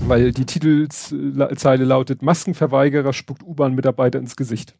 [0.02, 4.77] Weil die Titelzeile lautet, Maskenverweigerer spuckt U-Bahn-Mitarbeiter ins Gesicht.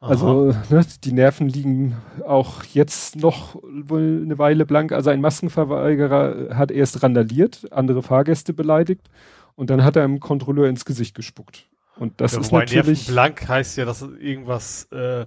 [0.00, 1.94] Also ne, die Nerven liegen
[2.26, 4.92] auch jetzt noch wohl eine Weile blank.
[4.92, 9.10] Also ein Maskenverweigerer hat erst randaliert, andere Fahrgäste beleidigt
[9.56, 11.68] und dann hat er einem Kontrolleur ins Gesicht gespuckt.
[11.96, 15.26] Und das ja, ist natürlich blank heißt ja, dass irgendwas äh,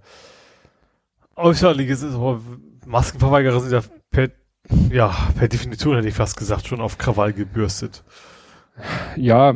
[1.36, 2.42] äußerliches ist, aber
[2.88, 4.30] Maskenverweigerer sind ja per,
[4.90, 8.04] ja per Definition hätte ich fast gesagt schon auf Krawall gebürstet.
[9.18, 9.54] Ja,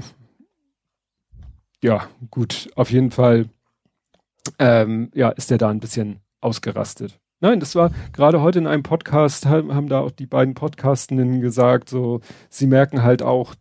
[1.82, 3.50] ja, gut, auf jeden Fall
[4.60, 7.20] ähm, ja, ist der da ein bisschen ausgerastet.
[7.40, 11.90] Nein, das war gerade heute in einem Podcast, haben, da auch die beiden Podcastenden gesagt,
[11.90, 13.54] so, sie merken halt auch,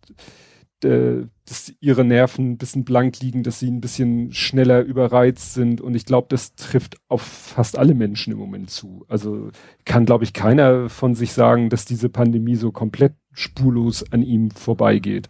[0.81, 5.95] dass ihre Nerven ein bisschen blank liegen, dass sie ein bisschen schneller überreizt sind und
[5.95, 9.05] ich glaube, das trifft auf fast alle Menschen im Moment zu.
[9.09, 9.51] Also
[9.85, 14.51] kann, glaube ich, keiner von sich sagen, dass diese Pandemie so komplett spurlos an ihm
[14.51, 15.29] vorbeigeht.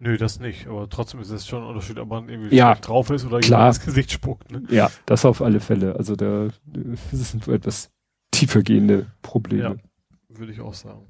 [0.00, 3.10] Nö, das nicht, aber trotzdem ist es schon ein Unterschied, ob man irgendwie ja, drauf
[3.10, 3.68] ist oder klar.
[3.68, 4.52] ins Gesicht spuckt.
[4.52, 4.62] Ne?
[4.70, 5.96] Ja, das auf alle Fälle.
[5.96, 7.90] Also da das sind etwas
[8.30, 9.80] tiefergehende Probleme.
[10.28, 11.06] Ja, würde ich auch sagen.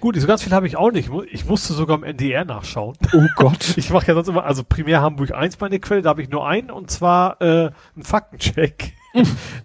[0.00, 1.10] Gut, so ganz viel habe ich auch nicht.
[1.30, 2.96] Ich musste sogar im NDR nachschauen.
[3.12, 3.74] Oh Gott.
[3.76, 6.46] Ich mache ja sonst immer, also primär Hamburg 1 meine Quelle, da habe ich nur
[6.46, 8.94] einen und zwar äh, einen Faktencheck.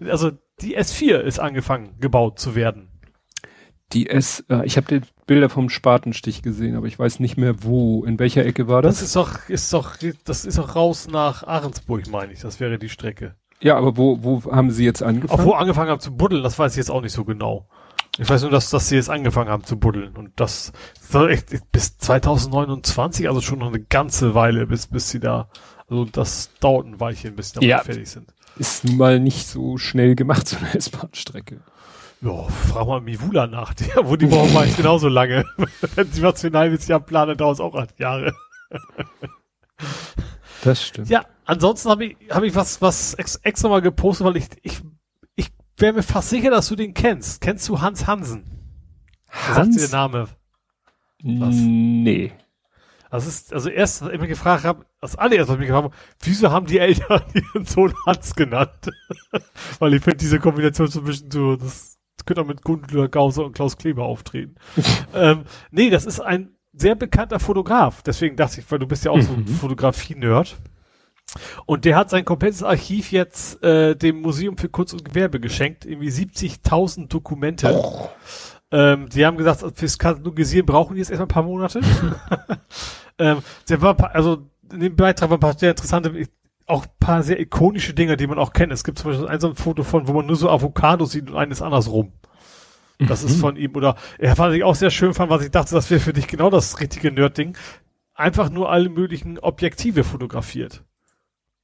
[0.09, 0.31] also
[0.61, 2.89] die S4 ist angefangen gebaut zu werden.
[3.93, 7.63] Die S, äh, ich habe die Bilder vom Spatenstich gesehen, aber ich weiß nicht mehr
[7.63, 8.05] wo.
[8.05, 8.95] In welcher Ecke war das?
[8.95, 12.41] Das ist doch, ist doch, das ist doch raus nach Ahrensburg, meine ich.
[12.41, 13.35] Das wäre die Strecke.
[13.59, 15.39] Ja, aber wo, wo haben sie jetzt angefangen?
[15.39, 17.67] Auch wo angefangen haben zu buddeln, das weiß ich jetzt auch nicht so genau.
[18.17, 20.71] Ich weiß nur, dass, dass sie jetzt angefangen haben zu buddeln und das
[21.01, 25.49] soll echt bis 2029, also schon noch eine ganze Weile, bis, bis sie da,
[25.89, 28.33] also das dauert ein Weilchen, bis sie ja, fertig sind.
[28.57, 31.61] Ist nun mal nicht so schnell gemacht, so eine S-Bahn-Strecke.
[32.25, 35.45] Ja, frag mal Mivula nach, der, wo die brauchen wir eigentlich genauso lange.
[35.95, 38.33] Wenn sie was für ein halbes Jahr planen, dauert es auch acht Jahre.
[40.63, 41.07] das stimmt.
[41.07, 44.81] Ja, ansonsten habe ich, hab ich was, was ex, extra mal gepostet, weil ich, ich,
[45.35, 47.41] ich wäre mir fast sicher, dass du den kennst.
[47.41, 48.43] Kennst du Hans Hansen?
[49.29, 49.55] Hans?
[49.55, 50.27] Sagt dir der Name?
[51.21, 51.55] Was?
[51.55, 52.33] Nee.
[53.11, 55.93] Das ist, also erst, als ich mich gefragt habe, das allererste, was ich mich gefragt
[55.93, 58.89] habe, wieso haben die Eltern ihren Sohn Hans genannt?
[59.79, 61.94] Weil ich finde diese Kombination so ein bisschen so, das
[62.25, 64.55] könnte auch mit Gundler Gause und Klaus Kleber auftreten.
[65.13, 68.01] ähm, nee, das ist ein sehr bekannter Fotograf.
[68.01, 69.21] Deswegen dachte ich, weil du bist ja auch mhm.
[69.21, 69.47] so ein mhm.
[69.47, 70.57] Fotografie-Nerd.
[71.65, 75.85] Und der hat sein komplettes Archiv jetzt äh, dem Museum für Kunst und Gewerbe geschenkt.
[75.85, 77.73] Irgendwie 70.000 Dokumente.
[77.73, 78.09] Oh.
[78.71, 81.81] Ähm, die haben gesagt, fürs Katalogisieren brauchen die jetzt erstmal ein paar Monate.
[83.19, 83.39] ähm,
[83.69, 86.13] der war, also in dem Beitrag waren ein paar sehr interessante,
[86.65, 88.71] auch paar sehr ikonische Dinge, die man auch kennt.
[88.71, 91.29] Es gibt zum Beispiel ein so ein Foto von, wo man nur so Avocados sieht
[91.29, 92.13] und eines andersrum.
[92.99, 93.27] Das mhm.
[93.27, 93.75] ist von ihm.
[93.75, 96.27] Oder er fand ich auch sehr schön fand, was ich dachte, das wäre für dich
[96.27, 97.57] genau das richtige Nerd-Ding.
[98.13, 100.83] Einfach nur alle möglichen Objektive fotografiert.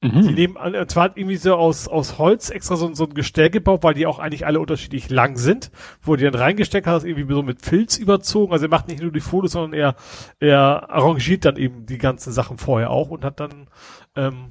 [0.02, 0.22] Mhm.
[0.22, 3.84] Die nehmen, äh, zwar irgendwie so aus, aus Holz extra so, so ein Gestell gebaut,
[3.84, 5.70] weil die auch eigentlich alle unterschiedlich lang sind,
[6.02, 8.52] wo die dann reingesteckt hat, das irgendwie so mit Filz überzogen.
[8.52, 9.94] Also er macht nicht nur die Fotos, sondern er,
[10.40, 13.68] er arrangiert dann eben die ganzen Sachen vorher auch und hat dann
[14.16, 14.50] ähm,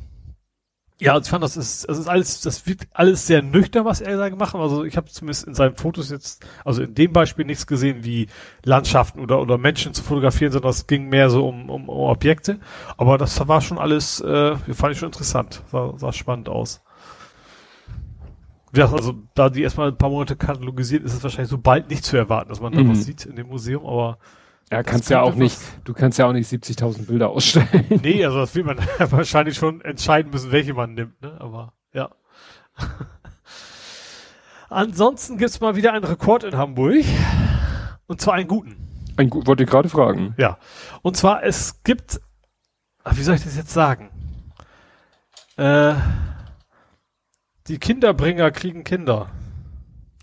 [1.02, 4.18] ja, ich fand, das ist, das ist alles, das wird alles sehr nüchtern, was er
[4.18, 4.62] da gemacht hat.
[4.62, 8.28] Also ich habe zumindest in seinen Fotos jetzt, also in dem Beispiel nichts gesehen, wie
[8.64, 12.60] Landschaften oder oder Menschen zu fotografieren, sondern es ging mehr so um, um, um Objekte.
[12.98, 16.84] Aber das war schon alles, äh, fand ich schon interessant, sah, sah spannend aus.
[18.76, 22.06] Ja, also da die erstmal ein paar Monate katalogisiert, ist es wahrscheinlich so bald nicht
[22.06, 22.92] zu erwarten, dass man da mhm.
[22.92, 24.20] was sieht in dem Museum, aber
[24.72, 27.86] ja, kannst ja auch nicht, du kannst ja auch nicht 70.000 Bilder ausstellen.
[28.02, 31.36] Nee, also das will man wahrscheinlich schon entscheiden müssen, welche man nimmt, ne?
[31.40, 32.10] Aber ja.
[34.70, 37.04] Ansonsten gibt's mal wieder einen Rekord in Hamburg.
[38.08, 38.78] Und zwar einen guten.
[39.18, 40.34] Ein, wollte ich gerade fragen.
[40.38, 40.58] Ja.
[41.02, 42.22] Und zwar, es gibt,
[43.10, 44.10] wie soll ich das jetzt sagen?
[45.58, 45.96] Äh,
[47.68, 49.30] die Kinderbringer kriegen Kinder.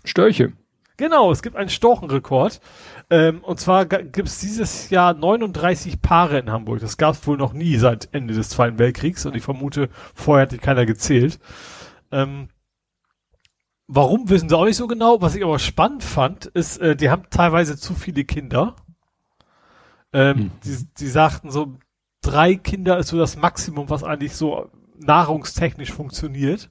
[0.03, 0.53] Störche.
[0.97, 2.59] Genau, es gibt einen Storchenrekord.
[3.11, 6.79] Ähm, und zwar gibt es dieses Jahr 39 Paare in Hamburg.
[6.79, 10.43] Das gab es wohl noch nie seit Ende des Zweiten Weltkriegs und ich vermute, vorher
[10.43, 11.39] hat die keiner gezählt.
[12.11, 12.49] Ähm,
[13.87, 15.21] warum wissen sie auch nicht so genau.
[15.21, 18.75] Was ich aber spannend fand, ist, äh, die haben teilweise zu viele Kinder.
[20.13, 20.51] Ähm, hm.
[20.63, 21.77] die, die sagten so,
[22.21, 26.69] drei Kinder ist so das Maximum, was eigentlich so nahrungstechnisch funktioniert.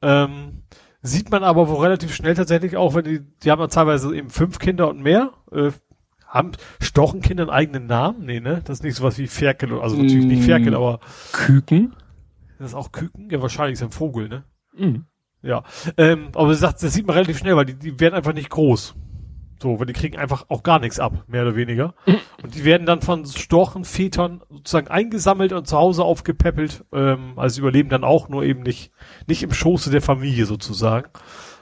[0.00, 0.62] Ähm,
[1.00, 4.30] Sieht man aber wo relativ schnell tatsächlich auch, wenn die, die haben ja teilweise eben
[4.30, 5.32] fünf Kinder und mehr.
[5.52, 5.70] Äh,
[6.26, 8.26] haben Stochenkinder einen eigenen Namen?
[8.26, 8.60] Nee, ne?
[8.64, 11.00] Das ist nicht sowas wie Ferkel, also natürlich nicht Ferkel, aber.
[11.32, 11.94] Küken?
[12.58, 13.30] Das ist auch Küken?
[13.30, 14.44] Ja, wahrscheinlich ist ein Vogel, ne?
[14.76, 15.06] Mhm.
[15.42, 15.62] Ja.
[15.96, 18.50] Ähm, aber sie sagt, das sieht man relativ schnell, weil die, die werden einfach nicht
[18.50, 18.94] groß.
[19.60, 21.94] So, weil die kriegen einfach auch gar nichts ab, mehr oder weniger.
[22.42, 26.84] Und die werden dann von Storchenvätern sozusagen eingesammelt und zu Hause aufgepäppelt.
[26.92, 28.92] Ähm, also überleben dann auch, nur eben nicht,
[29.26, 31.08] nicht im Schoße der Familie sozusagen.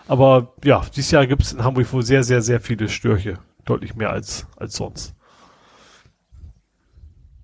[0.07, 3.39] Aber ja, dieses Jahr gibt es in Hamburg wohl sehr, sehr, sehr viele Störche.
[3.65, 5.15] Deutlich mehr als, als sonst.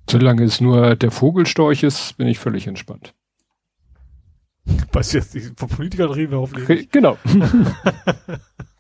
[0.09, 3.15] Solange es nur der Vogelstorch ist, bin ich völlig entspannt.
[4.93, 6.91] Weißt du jetzt nicht, von Politikern reden wir hoffentlich.
[6.91, 7.16] Genau.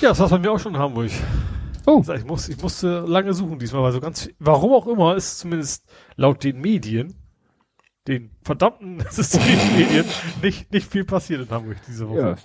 [0.00, 1.10] ja, das war's bei mir auch schon in Hamburg.
[1.86, 2.02] Oh.
[2.14, 5.88] Ich, muss, ich musste lange suchen diesmal, weil so ganz, warum auch immer, ist zumindest
[6.16, 7.14] laut den Medien,
[8.08, 10.04] den verdammten Systemmedien,
[10.42, 12.20] nicht, nicht viel passiert in Hamburg diese Woche.
[12.20, 12.36] Ja.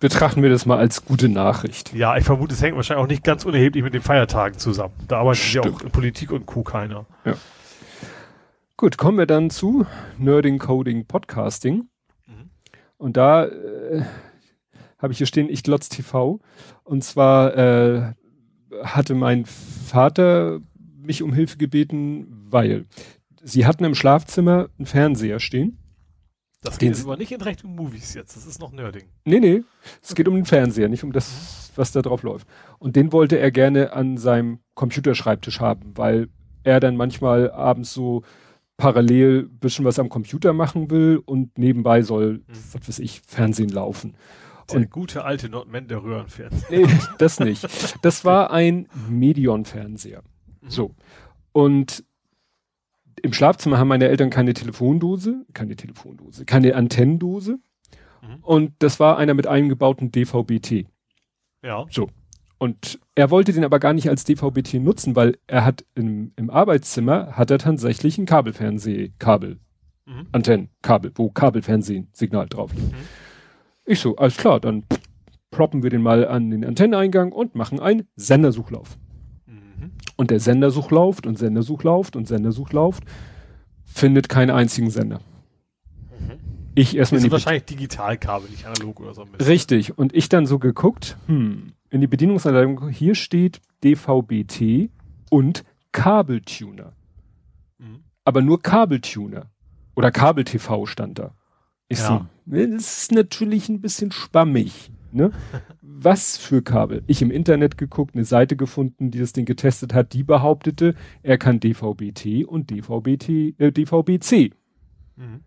[0.00, 1.92] Betrachten wir das mal als gute Nachricht.
[1.92, 4.94] Ja, ich vermute, es hängt wahrscheinlich auch nicht ganz unerheblich mit den Feiertagen zusammen.
[5.08, 6.62] Da arbeitet ja auch in Politik und Co.
[6.62, 7.06] keiner.
[7.24, 7.34] Ja.
[8.76, 9.86] Gut, kommen wir dann zu
[10.18, 11.88] Nerding Coding Podcasting.
[12.26, 12.50] Mhm.
[12.96, 14.04] Und da äh,
[14.98, 16.40] habe ich hier stehen, ich glotz TV.
[16.84, 18.12] Und zwar äh,
[18.82, 20.60] hatte mein Vater
[21.00, 22.86] mich um Hilfe gebeten, weil
[23.42, 25.78] sie hatten im Schlafzimmer einen Fernseher stehen.
[26.60, 29.04] Das geht aber nicht in Richtung Movies jetzt, das ist noch Nerding.
[29.24, 29.62] Nee, nee,
[30.02, 32.48] es geht um den Fernseher, nicht um das, was da drauf läuft.
[32.80, 36.28] Und den wollte er gerne an seinem Computerschreibtisch haben, weil
[36.64, 38.22] er dann manchmal abends so
[38.76, 42.54] parallel bisschen was am Computer machen will und nebenbei soll, hm.
[42.72, 44.14] was weiß ich, Fernsehen laufen.
[44.70, 46.86] Der und gute alte Nordmender Röhrenfernseher.
[46.86, 46.86] Nee,
[47.18, 47.66] das nicht.
[48.02, 50.22] Das war ein Medion-Fernseher.
[50.60, 50.70] Mhm.
[50.70, 50.94] So.
[51.52, 52.04] Und
[53.22, 57.58] im Schlafzimmer haben meine Eltern keine Telefondose, keine Telefondose, keine Antennendose.
[58.22, 58.38] Mhm.
[58.42, 60.86] Und das war einer mit eingebauten DVB-T.
[61.62, 61.86] Ja.
[61.90, 62.08] So.
[62.58, 66.50] Und er wollte den aber gar nicht als DVB-T nutzen, weil er hat im, im
[66.50, 69.58] Arbeitszimmer hat er tatsächlich ein Kabelfernsehkabel,
[70.06, 70.26] mhm.
[70.32, 72.92] Antennen, Kabel, wo Kabelfernsehen Signal drauf liegt.
[72.92, 73.27] Mhm.
[73.88, 74.84] Ich so, alles klar, dann
[75.50, 78.98] proppen wir den mal an den Antenneneingang und machen einen Sendersuchlauf.
[79.46, 79.92] Mhm.
[80.16, 83.04] Und der Sendersuch läuft und Sendersuch läuft und Sendersuch läuft,
[83.84, 85.20] findet keinen einzigen Sender.
[86.10, 86.38] Mhm.
[86.74, 87.20] Ich erstmal.
[87.20, 89.24] Das ist wahrscheinlich Digitalkabel, nicht analog oder so.
[89.40, 89.96] Richtig.
[89.96, 94.90] Und ich dann so geguckt, hm, in die Bedienungsanleitung, hier steht DVB-T
[95.30, 96.92] und Kabeltuner.
[97.78, 98.04] Mhm.
[98.24, 99.46] Aber nur Kabeltuner.
[99.96, 101.34] Oder Kabel-TV stand da.
[101.88, 102.06] Ich ja.
[102.06, 104.90] so, ne, das ist natürlich ein bisschen spammig.
[105.10, 105.30] Ne?
[105.80, 107.02] Was für Kabel?
[107.06, 111.38] Ich im Internet geguckt, eine Seite gefunden, die das Ding getestet hat, die behauptete, er
[111.38, 114.52] kann DVB-T und DVB-T, äh, DVB-C.
[115.16, 115.40] Mhm.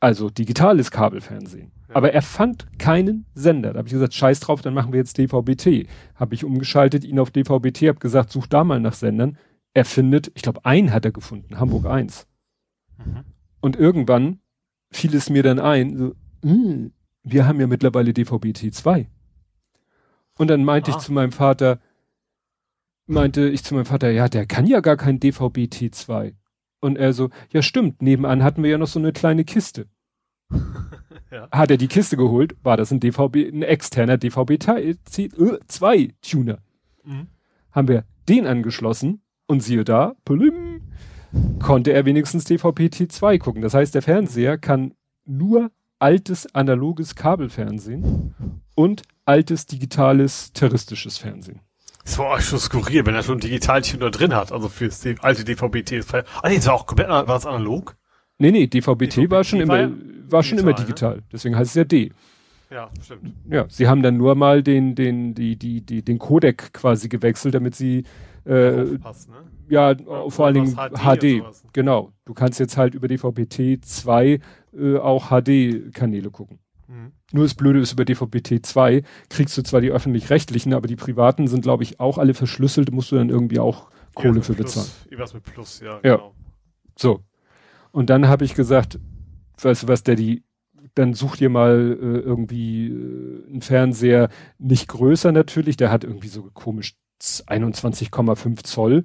[0.00, 1.72] Also digitales Kabelfernsehen.
[1.88, 1.96] Ja.
[1.96, 3.72] Aber er fand keinen Sender.
[3.72, 5.86] Da habe ich gesagt, scheiß drauf, dann machen wir jetzt DVB-T.
[6.14, 9.38] Habe ich umgeschaltet, ihn auf DVB-T, habe gesagt, such da mal nach Sendern.
[9.74, 12.26] Er findet, ich glaube, einen hat er gefunden, Hamburg 1.
[12.98, 13.24] Mhm.
[13.60, 14.40] Und irgendwann
[14.92, 16.92] fiel es mir dann ein, so, mh, hm,
[17.24, 19.06] wir haben ja mittlerweile DVB-T2.
[20.38, 20.96] Und dann meinte ah.
[20.96, 21.80] ich zu meinem Vater,
[23.06, 26.34] meinte ich zu meinem Vater, ja, der kann ja gar kein DVB-T2.
[26.80, 29.86] Und er so, ja stimmt, nebenan hatten wir ja noch so eine kleine Kiste.
[31.30, 31.48] ja.
[31.50, 36.58] Hat er die Kiste geholt, war das ein DVB, ein externer DVB-2-Tuner.
[37.04, 37.26] Mhm.
[37.70, 40.61] Haben wir den angeschlossen und siehe da, plim,
[41.60, 43.62] konnte er wenigstens DVB-T2 gucken.
[43.62, 44.94] Das heißt, der Fernseher kann
[45.24, 48.34] nur altes analoges Kabelfernsehen
[48.74, 51.60] und altes digitales terroristisches Fernsehen.
[52.04, 56.00] Das war auch schon skurril, wenn er schon Digitaltuner drin hat, also fürs alte DVB-T.
[56.42, 57.96] Ah nee, das war auch komplett, war das analog?
[58.38, 59.90] Nee, nee, DVB-T DVB war schon immer, war,
[60.28, 61.16] war schon immer digital.
[61.16, 61.22] Ne?
[61.32, 62.10] Deswegen heißt es ja D.
[62.70, 63.34] Ja, stimmt.
[63.48, 67.54] Ja, sie haben dann nur mal den, den, die, die, die, den Codec quasi gewechselt,
[67.54, 68.04] damit sie,
[68.46, 68.98] äh, ne?
[69.72, 71.42] Ja, ja, vor allen Dingen HD.
[71.42, 72.12] HD genau.
[72.26, 74.38] Du kannst jetzt halt über DVB-T 2
[74.76, 76.58] äh, auch HD-Kanäle gucken.
[76.88, 77.12] Mhm.
[77.32, 81.48] Nur das Blöde ist, über DVB-T 2 kriegst du zwar die öffentlich-rechtlichen, aber die privaten
[81.48, 84.74] sind, glaube ich, auch alle verschlüsselt, musst du dann irgendwie auch Kohle ja, für Plus,
[84.74, 84.90] bezahlen.
[85.06, 86.16] Irgendwas mit Plus, ja, ja.
[86.16, 86.34] genau.
[86.98, 87.20] So.
[87.92, 88.98] Und dann habe ich gesagt,
[89.60, 90.42] weißt du was, Daddy,
[90.94, 94.28] dann such dir mal äh, irgendwie äh, einen Fernseher,
[94.58, 99.04] nicht größer natürlich, der hat irgendwie so komisch 21,5 Zoll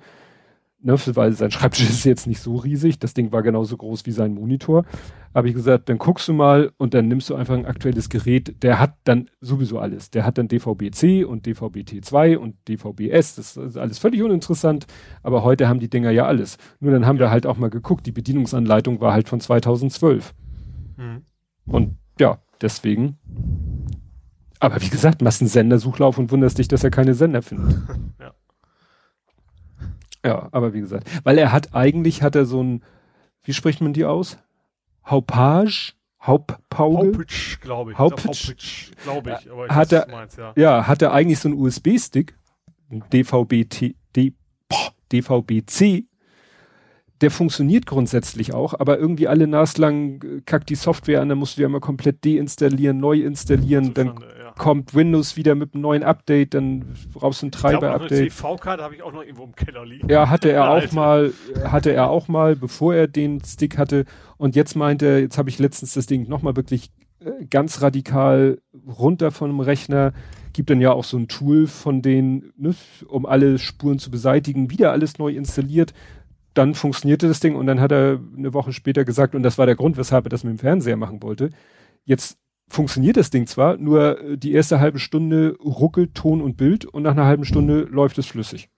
[0.82, 4.12] ne, weil sein Schreibtisch ist jetzt nicht so riesig, das Ding war genauso groß wie
[4.12, 4.86] sein Monitor.
[5.34, 8.64] Habe ich gesagt, dann guckst du mal und dann nimmst du einfach ein aktuelles Gerät,
[8.64, 10.10] der hat dann sowieso alles.
[10.10, 14.88] Der hat dann DVB-C und DVB-T2 und DVB-S, das ist alles völlig uninteressant,
[15.24, 16.58] aber heute haben die Dinger ja alles.
[16.80, 20.34] Nur dann haben wir halt auch mal geguckt, die Bedienungsanleitung war halt von 2012.
[20.98, 21.22] Mhm.
[21.66, 23.18] Und ja, deswegen
[24.60, 27.78] aber wie gesagt, machst einen Sendersuchlauf und wunderst dich, dass er keine Sender findet.
[28.20, 28.34] ja.
[30.26, 32.84] Ja, aber wie gesagt, weil er hat eigentlich hat er so ein,
[33.44, 34.38] wie spricht man die aus?
[35.06, 35.94] Haupage?
[36.22, 37.08] Hauptpauge.
[37.08, 37.98] Haupitsch, glaube ich.
[37.98, 39.52] Haupitsch, glaube ich.
[39.52, 40.54] Aber ich hat er, meinst, ja.
[40.56, 42.36] ja, hat er eigentlich so einen USB-Stick,
[42.90, 44.34] DVB-T, D,
[45.12, 46.06] DVB-C,
[47.22, 51.58] der funktioniert grundsätzlich auch, aber irgendwie alle naslang äh, kackt die Software an, dann musst
[51.58, 54.52] du ja mal komplett deinstallieren, neu installieren, dann ja.
[54.58, 58.30] kommt Windows wieder mit einem neuen Update, dann brauchst du ein Treiber-Update.
[58.30, 60.10] TV-Karte habe ich auch noch irgendwo im Keller liegen.
[60.10, 61.34] Ja, hatte er auch mal,
[61.64, 64.06] hatte er auch mal, bevor er den Stick hatte.
[64.38, 68.62] Und jetzt meinte er, jetzt habe ich letztens das Ding nochmal wirklich äh, ganz radikal
[68.88, 70.14] runter von dem Rechner.
[70.54, 72.76] Gibt dann ja auch so ein Tool von denen, ne,
[73.08, 75.94] um alle Spuren zu beseitigen, wieder alles neu installiert
[76.58, 79.66] dann funktionierte das Ding und dann hat er eine Woche später gesagt, und das war
[79.66, 81.52] der Grund, weshalb er das mit dem Fernseher machen wollte.
[82.06, 86.86] Jetzt funktioniert das Ding zwar, nur äh, die erste halbe Stunde ruckelt Ton und Bild
[86.86, 88.70] und nach einer halben Stunde läuft es flüssig.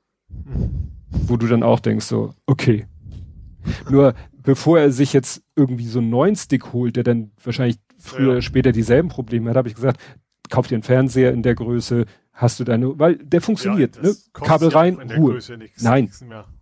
[1.09, 2.85] Wo du dann auch denkst so, okay.
[3.89, 8.31] Nur bevor er sich jetzt irgendwie so einen neuen Stick holt, der dann wahrscheinlich früher
[8.31, 9.99] oder später dieselben Probleme hat, habe ich gesagt,
[10.49, 14.15] kauf dir einen Fernseher in der Größe, hast du deine, weil der funktioniert, ja, ne?
[14.33, 15.39] Kabel rein, Ruhe.
[15.81, 16.11] Nein.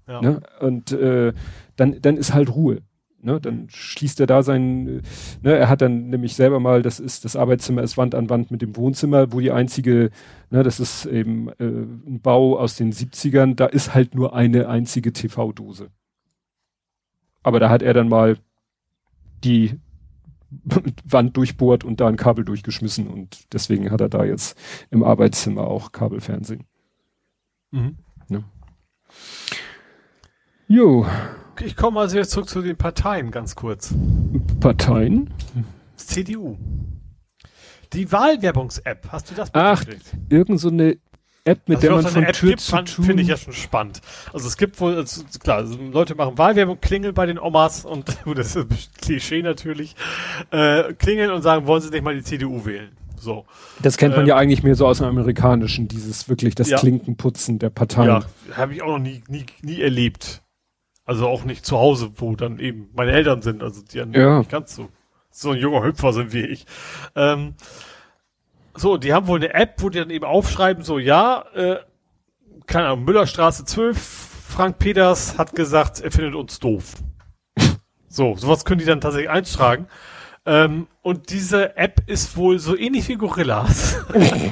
[0.08, 0.22] Ja.
[0.22, 0.42] Ne?
[0.60, 1.34] Und äh,
[1.76, 2.82] dann, dann ist halt Ruhe.
[3.22, 3.42] Ne?
[3.42, 3.70] Dann mhm.
[3.70, 5.02] schließt er da sein,
[5.42, 5.54] ne?
[5.58, 8.62] er hat dann nämlich selber mal, das ist, das Arbeitszimmer ist Wand an Wand mit
[8.62, 10.12] dem Wohnzimmer, wo die einzige,
[10.50, 14.70] ne, das ist eben äh, ein Bau aus den 70ern, da ist halt nur eine
[14.70, 15.90] einzige TV-Dose.
[17.44, 18.38] Aber da hat er dann mal
[19.44, 19.80] die
[21.04, 24.58] Wand durchbohrt und da ein Kabel durchgeschmissen und deswegen hat er da jetzt
[24.92, 26.64] im Arbeitszimmer auch Kabelfernsehen.
[27.72, 27.98] Mhm.
[28.30, 28.44] Ne?
[30.68, 31.06] Jo.
[31.62, 33.94] Ich komme also jetzt zurück zu den Parteien ganz kurz.
[34.60, 35.30] Parteien?
[35.96, 36.58] CDU.
[37.94, 39.84] Die Wahlwerbungs-App, hast du das Ach,
[40.30, 40.98] irgend so eine
[41.46, 43.06] App, mit also der man von App Tür gibt, zu Tür...
[43.06, 44.02] Finde ich ja schon spannend.
[44.34, 48.06] Also es gibt wohl, also klar, also Leute machen Wahlwerbung, klingeln bei den Omas und
[48.26, 49.96] gut, das ist ein Klischee natürlich,
[50.52, 52.92] äh, klingeln und sagen, wollen sie nicht mal die CDU wählen.
[53.16, 53.46] So.
[53.82, 56.78] Das kennt man ähm, ja eigentlich mehr so aus dem Amerikanischen, dieses wirklich das ja.
[56.78, 58.08] Klinkenputzen der Parteien.
[58.10, 60.44] Ja, habe ich auch noch nie, nie, nie erlebt.
[61.08, 64.40] Also auch nicht zu Hause, wo dann eben meine Eltern sind, also die ja.
[64.40, 64.90] nicht ganz so,
[65.32, 66.66] so ein junger Hüpfer sind wie ich.
[67.16, 67.56] Ähm,
[68.76, 71.78] so, die haben wohl eine App, wo die dann eben aufschreiben, so, ja, äh,
[72.66, 76.96] keine Ahnung, Müllerstraße 12, Frank Peters hat gesagt, er findet uns doof.
[78.10, 79.88] so, sowas können die dann tatsächlich eintragen.
[80.46, 84.04] Ähm, und diese App ist wohl so ähnlich wie Gorillas.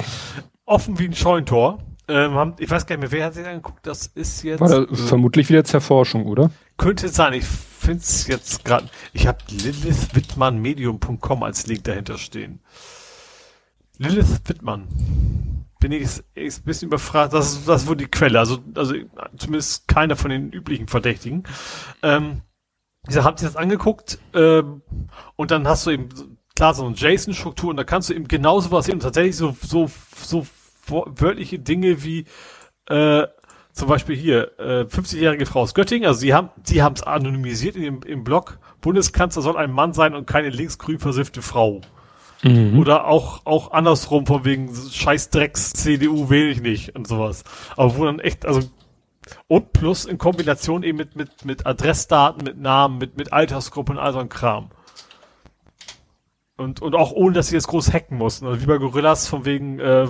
[0.64, 1.82] Offen wie ein Scheuntor.
[2.08, 3.86] Ähm, haben, ich weiß gar nicht mehr, wer hat sich angeguckt?
[3.86, 4.60] Das ist jetzt.
[4.60, 6.50] War da äh, vermutlich wieder Zerforschung, oder?
[6.76, 7.32] Könnte sein.
[7.32, 8.88] Ich finde es jetzt gerade.
[9.12, 12.60] Ich habe Lilith Wittmann Medium.com als Link dahinter stehen.
[13.98, 14.86] Lilith Wittmann.
[15.80, 17.32] Bin ich, ich ein bisschen überfragt.
[17.32, 18.38] Das ist, das ist wohl die Quelle.
[18.38, 18.94] Also, also
[19.36, 21.44] zumindest keiner von den üblichen Verdächtigen.
[22.02, 22.42] Ähm,
[23.08, 24.82] ich habe sich das angeguckt ähm,
[25.36, 26.08] und dann hast du eben
[26.56, 29.56] klar so eine JSON-Struktur und da kannst du eben genauso was sehen und tatsächlich so
[29.60, 30.46] so so
[30.88, 32.26] wörtliche Dinge wie
[32.88, 33.26] äh,
[33.72, 37.76] zum Beispiel hier, äh, 50-jährige Frau aus Göttingen, also sie haben sie haben es anonymisiert
[37.76, 41.82] in dem, im Blog, Bundeskanzler soll ein Mann sein und keine linksgrün versiffte Frau.
[42.42, 42.78] Mhm.
[42.78, 47.44] Oder auch, auch andersrum, von wegen scheiß Drecks CDU wähle ich nicht und sowas.
[47.76, 48.60] Aber wo dann echt, also
[49.48, 53.98] und plus in Kombination eben mit, mit, mit Adressdaten, mit Namen, mit, mit Altersgruppe und
[53.98, 54.70] all so ein Kram.
[56.56, 58.46] Und, und auch ohne, dass sie jetzt groß hacken mussten.
[58.46, 60.08] Also wie bei Gorillas von wegen, äh,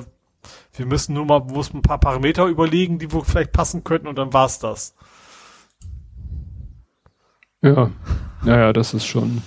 [0.75, 4.17] wir müssen nur mal bewusst ein paar Parameter überlegen, die wo vielleicht passen könnten und
[4.17, 4.95] dann war's das.
[7.63, 7.91] Ja,
[8.45, 9.43] naja, das ist schon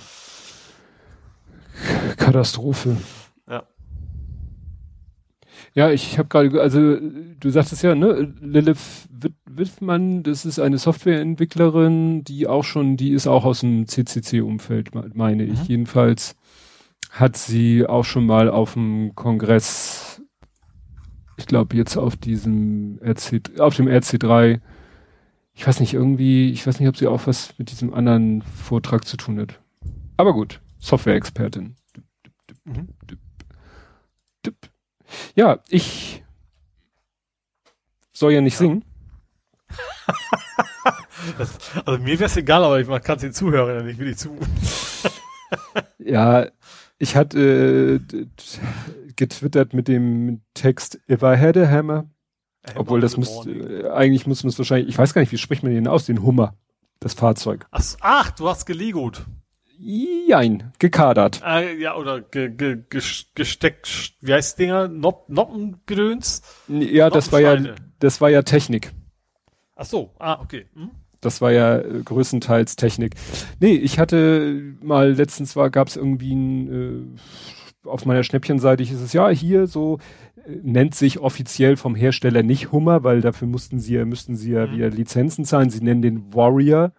[2.16, 2.96] Katastrophe.
[3.48, 3.62] Ja.
[5.74, 9.08] Ja, ich habe gerade, also du sagtest ja, ne, Lilith
[9.46, 15.44] Wittmann, das ist eine Softwareentwicklerin, die auch schon, die ist auch aus dem CCC-Umfeld, meine
[15.44, 15.60] ich.
[15.60, 15.66] Mhm.
[15.66, 16.36] Jedenfalls
[17.10, 20.09] hat sie auch schon mal auf dem Kongress
[21.40, 24.60] ich glaube jetzt auf diesem RC, auf dem RC3,
[25.54, 29.06] ich weiß nicht, irgendwie, ich weiß nicht, ob sie auch was mit diesem anderen Vortrag
[29.06, 29.58] zu tun hat.
[30.18, 31.76] Aber gut, Software-Expertin.
[32.64, 32.88] Mhm.
[35.34, 36.22] Ja, ich
[38.12, 38.58] soll ja nicht ja.
[38.58, 38.84] singen.
[41.38, 44.36] das, also mir wäre es egal, aber man kann es den Zuhörern nicht wirklich zu.
[45.98, 46.48] ja,
[46.98, 48.26] ich hatte äh,
[49.20, 52.10] getwittert mit dem Text If I had a hammer.
[52.74, 55.62] Obwohl das muss, äh, eigentlich muss man es wahrscheinlich, ich weiß gar nicht, wie spricht
[55.62, 56.56] man den aus, den Hummer,
[56.98, 57.66] das Fahrzeug.
[57.70, 59.24] Ach, ach du hast gelegut.
[59.78, 61.42] Jein, gekadert.
[61.44, 62.82] Äh, ja, oder ge, ge,
[63.34, 64.88] gesteckt, wie heißt Dinger?
[64.88, 66.42] Nopp, Noppengedöns?
[66.68, 67.56] Ja, das war ja,
[67.98, 68.92] das war ja Technik.
[69.76, 70.66] Ach so, ah, okay.
[70.74, 70.90] Hm?
[71.20, 73.14] Das war ja äh, größtenteils Technik.
[73.58, 77.20] Nee, ich hatte mal letztens war, gab es irgendwie ein, äh,
[77.84, 79.98] auf meiner Schnäppchenseite ist es ja hier so,
[80.44, 84.52] äh, nennt sich offiziell vom Hersteller nicht Hummer, weil dafür mussten sie ja, müssten sie
[84.52, 84.72] ja mhm.
[84.72, 85.70] wieder Lizenzen zahlen.
[85.70, 86.92] Sie nennen den Warrior,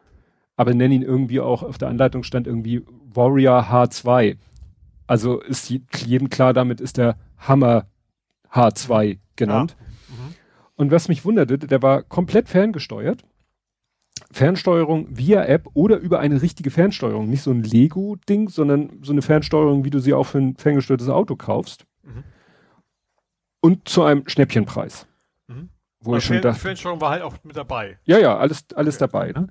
[0.56, 2.84] aber nennen ihn irgendwie auch, auf der Anleitung stand irgendwie
[3.14, 4.38] Warrior H2.
[5.08, 7.88] Also ist jedem klar, damit ist der Hammer
[8.52, 9.76] H2 genannt.
[9.80, 10.16] Ja.
[10.16, 10.36] Mhm.
[10.76, 13.24] Und was mich wunderte, der war komplett ferngesteuert.
[14.32, 17.30] Fernsteuerung via App oder über eine richtige Fernsteuerung.
[17.30, 21.10] Nicht so ein Lego-Ding, sondern so eine Fernsteuerung, wie du sie auch für ein ferngesteuertes
[21.10, 21.86] Auto kaufst.
[22.04, 22.24] Mhm.
[23.62, 25.08] Und zu einem Schnäppchenpreis.
[25.48, 25.70] Mhm.
[26.00, 28.00] Wo ich schon Fern dachte, Fernsteuerung war halt auch mit dabei.
[28.04, 29.12] Ja, ja, alles, alles okay.
[29.12, 29.32] dabei.
[29.32, 29.48] Ne?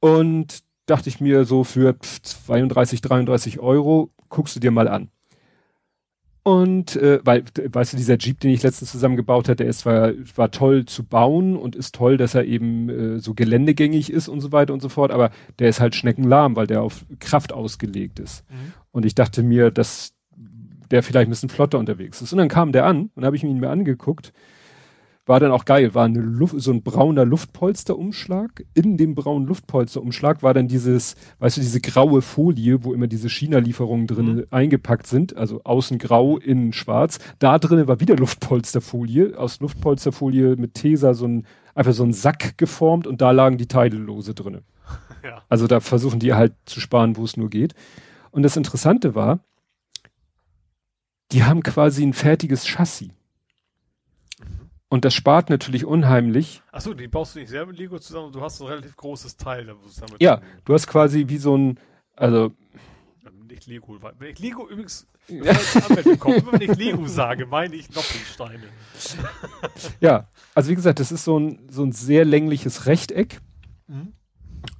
[0.00, 5.10] Und dachte ich mir so für 32, 33 Euro guckst du dir mal an.
[6.42, 10.12] Und äh, weil, weißt du, dieser Jeep, den ich letztens zusammengebaut hatte, der ist zwar
[10.36, 14.40] war toll zu bauen und ist toll, dass er eben äh, so geländegängig ist und
[14.40, 18.18] so weiter und so fort, aber der ist halt schneckenlahm, weil der auf Kraft ausgelegt
[18.20, 18.48] ist.
[18.48, 18.72] Mhm.
[18.90, 20.14] Und ich dachte mir, dass
[20.90, 22.32] der vielleicht ein bisschen flotter unterwegs ist.
[22.32, 24.32] Und dann kam der an und habe ich ihn mir angeguckt
[25.30, 28.64] war dann auch geil, war eine Luft, so ein brauner Luftpolsterumschlag.
[28.74, 33.30] In dem braunen Luftpolsterumschlag war dann dieses, weißt du, diese graue Folie, wo immer diese
[33.30, 34.46] China-Lieferungen drin mhm.
[34.50, 37.20] eingepackt sind, also außen grau, innen schwarz.
[37.38, 41.46] Da drinnen war wieder Luftpolsterfolie, aus Luftpolsterfolie mit Tesa so ein,
[41.76, 44.62] einfach so ein Sack geformt und da lagen die Teile lose drinnen.
[45.22, 45.42] Ja.
[45.50, 47.74] Also da versuchen die halt zu sparen, wo es nur geht.
[48.30, 49.40] Und das Interessante war,
[51.30, 53.10] die haben quasi ein fertiges Chassis.
[54.90, 56.62] Und das spart natürlich unheimlich.
[56.72, 59.64] Achso, die baust du nicht selber mit Lego zusammen, du hast ein relativ großes Teil.
[59.66, 61.78] Damit ja, du hast quasi wie so ein,
[62.16, 62.52] also.
[63.48, 65.44] Nicht Lego, wenn ich Lego übrigens, ja.
[65.44, 68.64] wenn ich Lego sage, meine ich Noppingsteine.
[70.00, 73.40] ja, also wie gesagt, das ist so ein, so ein sehr längliches Rechteck.
[73.86, 74.12] Mhm.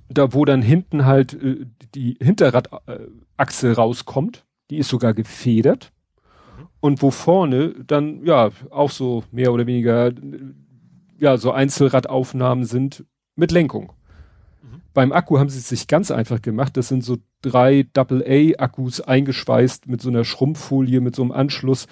[0.08, 4.44] Da, wo dann hinten halt äh, die Hinterradachse rauskommt.
[4.70, 5.92] Die ist sogar gefedert
[6.80, 10.12] und wo vorne dann ja auch so mehr oder weniger
[11.18, 13.04] ja so Einzelradaufnahmen sind
[13.36, 13.92] mit Lenkung.
[14.62, 14.80] Mhm.
[14.94, 16.76] Beim Akku haben sie es sich ganz einfach gemacht.
[16.76, 21.86] Das sind so drei AA-Akkus eingeschweißt mit so einer Schrumpffolie, mit so einem Anschluss,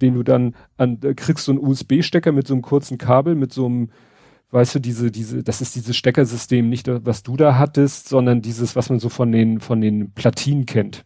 [0.00, 3.66] den du dann an, kriegst so einen USB-Stecker mit so einem kurzen Kabel, mit so
[3.66, 3.90] einem,
[4.50, 8.76] weißt du, diese, diese, das ist dieses Steckersystem, nicht was du da hattest, sondern dieses,
[8.76, 11.04] was man so von den, von den Platinen kennt.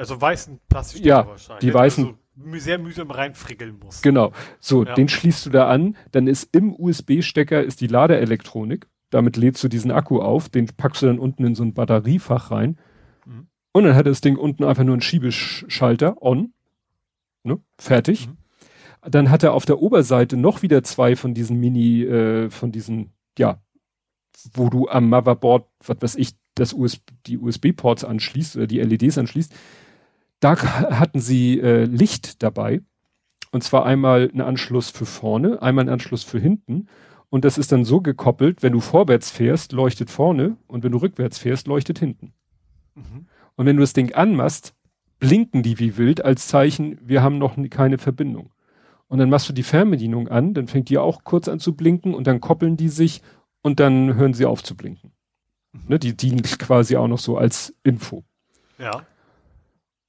[0.00, 1.60] Also weißen Plastikstecker ja, wahrscheinlich.
[1.60, 2.06] Die weißen.
[2.06, 4.00] Also sehr mühsam reinfrickeln muss.
[4.00, 4.32] Genau.
[4.58, 4.94] So, ja.
[4.94, 5.94] den schließt du da an.
[6.10, 8.88] Dann ist im USB-Stecker ist die Ladeelektronik.
[9.10, 10.48] Damit lädst du diesen Akku auf.
[10.48, 12.78] Den packst du dann unten in so ein Batteriefach rein.
[13.26, 13.48] Mhm.
[13.72, 16.54] Und dann hat das Ding unten einfach nur einen Schiebeschalter on.
[17.42, 17.60] Ne?
[17.76, 18.28] Fertig.
[18.28, 18.38] Mhm.
[19.02, 23.12] Dann hat er auf der Oberseite noch wieder zwei von diesen Mini, äh, von diesen,
[23.38, 23.60] ja,
[24.54, 29.18] wo du am Motherboard, was weiß ich, das USB, die USB-Ports anschließt oder die LEDs
[29.18, 29.54] anschließt
[30.40, 32.82] da hatten sie äh, Licht dabei.
[33.52, 36.86] Und zwar einmal einen Anschluss für vorne, einmal einen Anschluss für hinten.
[37.28, 40.98] Und das ist dann so gekoppelt, wenn du vorwärts fährst, leuchtet vorne und wenn du
[40.98, 42.32] rückwärts fährst, leuchtet hinten.
[42.94, 43.26] Mhm.
[43.56, 44.74] Und wenn du das Ding anmachst,
[45.18, 48.50] blinken die wie wild als Zeichen, wir haben noch keine Verbindung.
[49.06, 52.14] Und dann machst du die Fernbedienung an, dann fängt die auch kurz an zu blinken
[52.14, 53.22] und dann koppeln die sich
[53.62, 55.12] und dann hören sie auf zu blinken.
[55.72, 55.80] Mhm.
[55.88, 58.24] Ne, die dienen quasi auch noch so als Info.
[58.78, 59.02] Ja.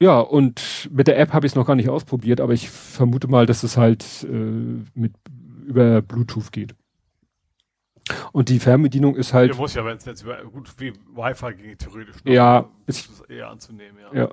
[0.02, 3.28] Ja, und mit der App habe ich es noch gar nicht ausprobiert, aber ich vermute
[3.28, 4.34] mal, dass es halt äh,
[4.96, 5.14] mit
[5.68, 6.74] über Bluetooth geht.
[8.32, 9.54] Und die Fernbedienung ist halt.
[9.54, 13.12] Du musst ja, wenn es jetzt über gut wie Wi-Fi ging, theoretisch noch, ja, ist
[13.12, 14.22] es eher anzunehmen, ja.
[14.24, 14.30] Ja.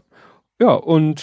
[0.59, 1.23] Ja, und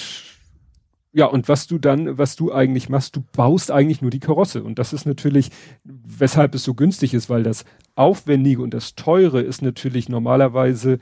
[1.11, 4.63] ja, und was du dann, was du eigentlich machst, du baust eigentlich nur die Karosse.
[4.63, 5.49] Und das ist natürlich,
[5.83, 7.65] weshalb es so günstig ist, weil das
[7.95, 10.99] Aufwendige und das Teure ist natürlich normalerweise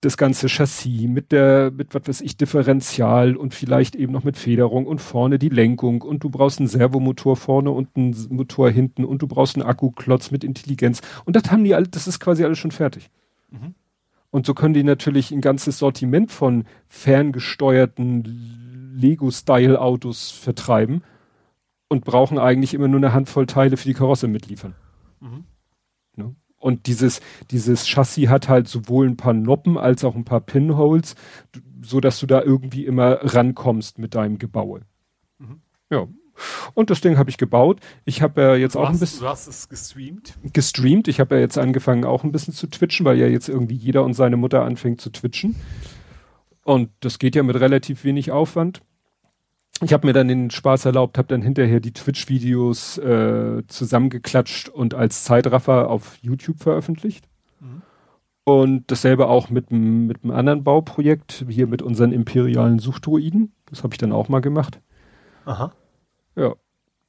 [0.00, 4.36] das ganze Chassis mit der, mit was weiß ich, Differential und vielleicht eben noch mit
[4.36, 9.04] Federung und vorne die Lenkung und du brauchst einen Servomotor vorne und einen Motor hinten
[9.04, 12.44] und du brauchst einen Akkuklotz mit Intelligenz und das haben die alle, das ist quasi
[12.44, 13.10] alles schon fertig.
[13.50, 13.74] Mhm.
[14.30, 21.02] Und so können die natürlich ein ganzes Sortiment von ferngesteuerten Lego-Style-Autos vertreiben
[21.88, 24.74] und brauchen eigentlich immer nur eine Handvoll Teile für die Karosse mitliefern.
[25.20, 25.44] Mhm.
[26.58, 27.20] Und dieses,
[27.50, 31.14] dieses Chassis hat halt sowohl ein paar Noppen als auch ein paar Pinholes,
[31.82, 34.82] so dass du da irgendwie immer rankommst mit deinem Gebaue.
[35.38, 35.60] Mhm.
[35.90, 36.06] Ja.
[36.74, 37.80] Und das Ding habe ich gebaut.
[38.04, 39.20] Ich habe ja jetzt du auch hast, ein bisschen.
[39.20, 40.34] Du hast es gestreamt?
[40.52, 41.08] Gestreamt.
[41.08, 44.04] Ich habe ja jetzt angefangen auch ein bisschen zu twitchen, weil ja jetzt irgendwie jeder
[44.04, 45.56] und seine Mutter anfängt zu twitchen.
[46.64, 48.82] Und das geht ja mit relativ wenig Aufwand.
[49.80, 54.94] Ich habe mir dann den Spaß erlaubt, habe dann hinterher die Twitch-Videos äh, zusammengeklatscht und
[54.94, 57.28] als Zeitraffer auf YouTube veröffentlicht.
[57.60, 57.82] Mhm.
[58.44, 63.52] Und dasselbe auch mit mit einem anderen Bauprojekt, hier mit unseren imperialen Suchdruiden.
[63.66, 64.80] Das habe ich dann auch mal gemacht.
[65.44, 65.72] Aha.
[66.34, 66.54] Ja.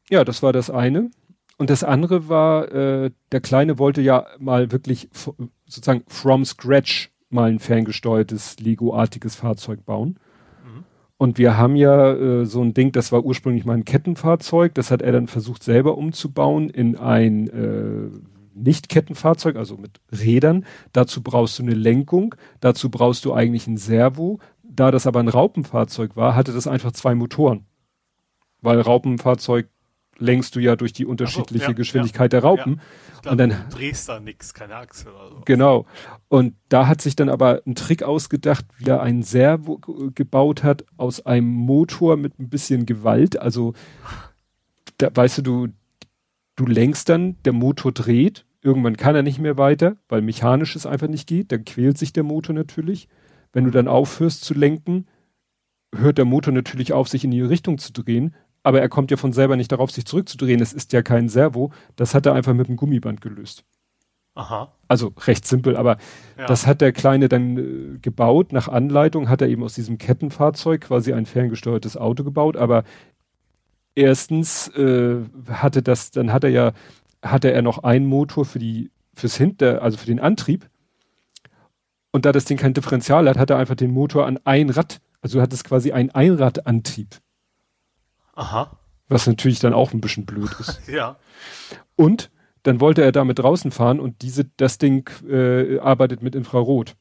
[0.09, 1.11] Ja, das war das eine.
[1.57, 5.09] Und das andere war, äh, der Kleine wollte ja mal wirklich
[5.65, 10.19] sozusagen from scratch mal ein ferngesteuertes Lego-artiges Fahrzeug bauen.
[11.21, 14.89] Und wir haben ja äh, so ein Ding, das war ursprünglich mal ein Kettenfahrzeug, das
[14.89, 18.09] hat er dann versucht selber umzubauen in ein äh,
[18.53, 20.65] Nicht-Kettenfahrzeug, also mit Rädern.
[20.93, 24.39] Dazu brauchst du eine Lenkung, dazu brauchst du eigentlich ein Servo.
[24.63, 27.65] Da das aber ein Raupenfahrzeug war, hatte das einfach zwei Motoren.
[28.61, 29.67] Weil Raupenfahrzeug
[30.19, 32.75] lenkst du ja durch die unterschiedliche so, ja, Geschwindigkeit ja, der Raupen.
[32.75, 33.21] Ja.
[33.21, 35.41] Glaub, und dann du drehst da nix, keine Achse oder so.
[35.45, 35.85] Genau.
[36.27, 39.79] Und da hat sich dann aber ein Trick ausgedacht, wie er einen Servo
[40.13, 43.39] gebaut hat aus einem Motor mit ein bisschen Gewalt.
[43.39, 43.73] Also,
[44.97, 45.67] da weißt du, du,
[46.55, 50.85] du lenkst dann, der Motor dreht, irgendwann kann er nicht mehr weiter, weil mechanisch es
[50.85, 53.07] einfach nicht geht, dann quält sich der Motor natürlich.
[53.51, 55.07] Wenn du dann aufhörst zu lenken,
[55.95, 59.17] hört der Motor natürlich auf, sich in die Richtung zu drehen, aber er kommt ja
[59.17, 60.61] von selber nicht darauf, sich zurückzudrehen.
[60.61, 61.71] Es ist ja kein Servo.
[61.95, 63.63] Das hat er einfach mit dem Gummiband gelöst.
[64.35, 64.71] Aha.
[64.87, 65.97] Also recht simpel, aber
[66.37, 66.45] ja.
[66.45, 68.53] das hat der Kleine dann äh, gebaut.
[68.53, 72.55] Nach Anleitung hat er eben aus diesem Kettenfahrzeug quasi ein ferngesteuertes Auto gebaut.
[72.55, 72.83] Aber
[73.95, 75.17] erstens äh,
[75.49, 76.71] hatte das, dann hat er ja,
[77.21, 80.69] hatte er noch einen Motor für die, fürs Hinter, also für den Antrieb.
[82.11, 84.99] Und da das Ding kein Differential hat, hat er einfach den Motor an ein Rad,
[85.21, 87.19] also hat es quasi einen Einradantrieb.
[88.39, 88.71] Aha.
[89.09, 90.81] Was natürlich dann auch ein bisschen blöd ist.
[90.87, 91.17] ja.
[91.97, 92.31] Und
[92.63, 96.95] dann wollte er damit draußen fahren und diese, das Ding äh, arbeitet mit Infrarot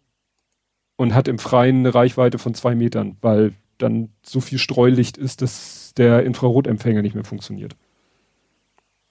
[0.96, 5.40] und hat im Freien eine Reichweite von zwei Metern, weil dann so viel Streulicht ist,
[5.40, 7.76] dass der Infrarotempfänger nicht mehr funktioniert.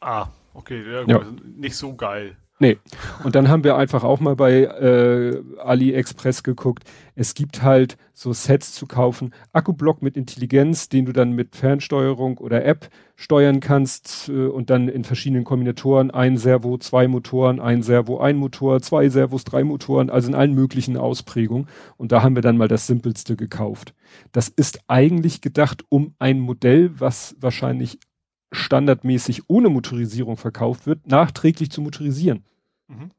[0.01, 1.25] Ah, okay, ja, gut, ja.
[1.55, 2.35] nicht so geil.
[2.59, 2.77] Nee.
[3.23, 6.85] Und dann haben wir einfach auch mal bei äh, AliExpress geguckt.
[7.13, 12.39] Es gibt halt so Sets zu kaufen, Akkublock mit Intelligenz, den du dann mit Fernsteuerung
[12.39, 17.83] oder App steuern kannst äh, und dann in verschiedenen Kombinatoren ein Servo, zwei Motoren, ein
[17.83, 21.67] Servo, ein Motor, zwei Servos, drei Motoren, also in allen möglichen Ausprägungen.
[21.97, 23.93] Und da haben wir dann mal das simpelste gekauft.
[24.31, 27.99] Das ist eigentlich gedacht, um ein Modell, was wahrscheinlich
[28.51, 32.43] standardmäßig ohne Motorisierung verkauft wird, nachträglich zu motorisieren.
[32.87, 33.11] Mhm.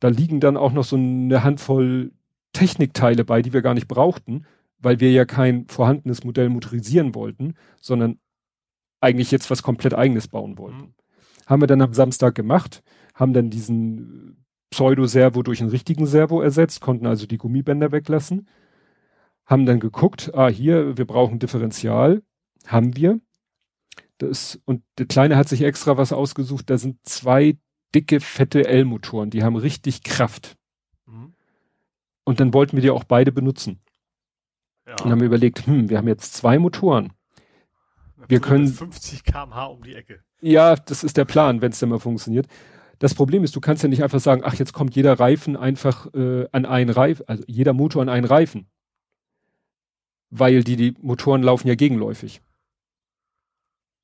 [0.00, 2.12] Da liegen dann auch noch so eine Handvoll
[2.52, 4.44] Technikteile bei, die wir gar nicht brauchten,
[4.78, 8.18] weil wir ja kein vorhandenes Modell motorisieren wollten, sondern
[9.00, 10.78] eigentlich jetzt was komplett eigenes bauen wollten.
[10.78, 10.94] Mhm.
[11.46, 12.82] Haben wir dann am Samstag gemacht,
[13.14, 18.48] haben dann diesen Pseudo-Servo durch einen richtigen Servo ersetzt, konnten also die Gummibänder weglassen,
[19.46, 22.22] haben dann geguckt, ah, hier, wir brauchen Differential,
[22.66, 23.20] haben wir.
[24.20, 26.68] Das, und der Kleine hat sich extra was ausgesucht.
[26.68, 27.56] Da sind zwei
[27.94, 29.30] dicke, fette L-Motoren.
[29.30, 30.58] Die haben richtig Kraft.
[31.06, 31.32] Mhm.
[32.24, 33.80] Und dann wollten wir die auch beide benutzen.
[34.86, 34.96] Ja.
[35.02, 37.14] Und haben wir überlegt, hm, wir haben jetzt zwei Motoren.
[38.28, 40.20] Wir können 50 kmh um die Ecke.
[40.42, 42.46] Ja, das ist der Plan, wenn es denn mal funktioniert.
[42.98, 46.12] Das Problem ist, du kannst ja nicht einfach sagen, ach, jetzt kommt jeder Reifen einfach
[46.12, 48.68] äh, an einen Reifen, also jeder Motor an einen Reifen.
[50.28, 52.42] Weil die, die Motoren laufen ja gegenläufig.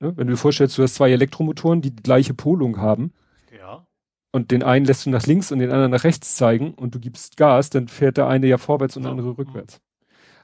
[0.00, 0.16] Ne?
[0.16, 3.12] Wenn du dir vorstellst, du hast zwei Elektromotoren, die die gleiche Polung haben.
[3.56, 3.86] Ja.
[4.32, 7.00] Und den einen lässt du nach links und den anderen nach rechts zeigen und du
[7.00, 9.80] gibst Gas, dann fährt der eine ja vorwärts und der andere rückwärts.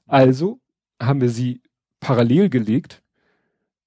[0.07, 0.61] Also
[1.01, 1.61] haben wir sie
[2.01, 3.03] parallel gelegt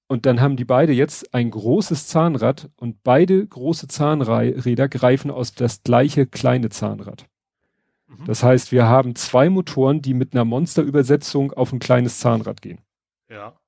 [0.06, 5.52] und dann haben die beide jetzt ein großes Zahnrad und beide große Zahnräder greifen aus
[5.52, 7.26] das gleiche kleine Zahnrad.
[8.06, 8.24] Mhm.
[8.26, 12.80] Das heißt, wir haben zwei Motoren, die mit einer Monsterübersetzung auf ein kleines Zahnrad gehen.
[13.28, 13.58] Ja.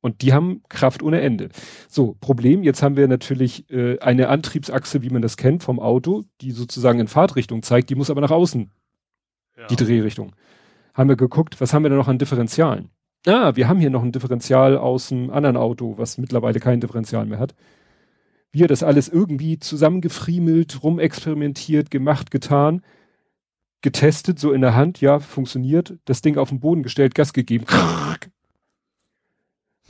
[0.00, 1.50] Und die haben Kraft ohne Ende.
[1.88, 6.24] So, Problem, jetzt haben wir natürlich äh, eine Antriebsachse, wie man das kennt vom Auto,
[6.40, 8.70] die sozusagen in Fahrtrichtung zeigt, die muss aber nach außen,
[9.58, 9.66] ja.
[9.66, 10.34] die Drehrichtung.
[10.94, 12.88] Haben wir geguckt, was haben wir da noch an Differentialen?
[13.26, 17.26] Ah, wir haben hier noch ein Differential aus dem anderen Auto, was mittlerweile kein Differential
[17.26, 17.54] mehr hat.
[18.50, 22.82] Wir das alles irgendwie zusammengefriemelt, rumexperimentiert, gemacht, getan,
[23.82, 27.66] getestet, so in der Hand, ja, funktioniert, das Ding auf den Boden gestellt, Gas gegeben,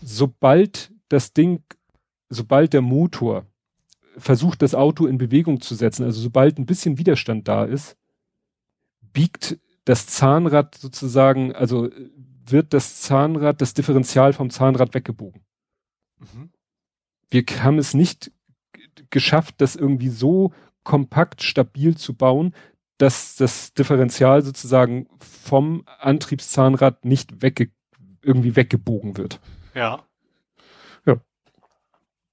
[0.03, 1.63] sobald das Ding,
[2.29, 3.47] sobald der Motor
[4.17, 7.97] versucht, das Auto in Bewegung zu setzen, also sobald ein bisschen Widerstand da ist,
[9.13, 11.89] biegt das Zahnrad sozusagen, also
[12.47, 15.43] wird das Zahnrad, das Differential vom Zahnrad weggebogen.
[16.19, 16.51] Mhm.
[17.31, 18.33] Wir haben es nicht
[19.11, 20.53] geschafft, das irgendwie so
[20.83, 22.55] kompakt stabil zu bauen,
[22.99, 27.71] dass das Differential sozusagen vom Antriebszahnrad nicht wegge
[28.23, 29.41] irgendwie weggebogen wird.
[29.75, 30.05] Ja.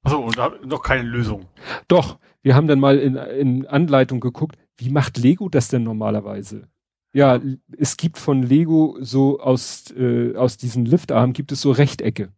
[0.07, 1.47] Achso, und da noch keine Lösung.
[1.89, 6.69] Doch, wir haben dann mal in, in Anleitung geguckt, wie macht Lego das denn normalerweise?
[7.11, 7.41] Ja,
[7.77, 12.31] es gibt von Lego so aus, äh, aus diesen Liftarmen gibt es so Rechtecke.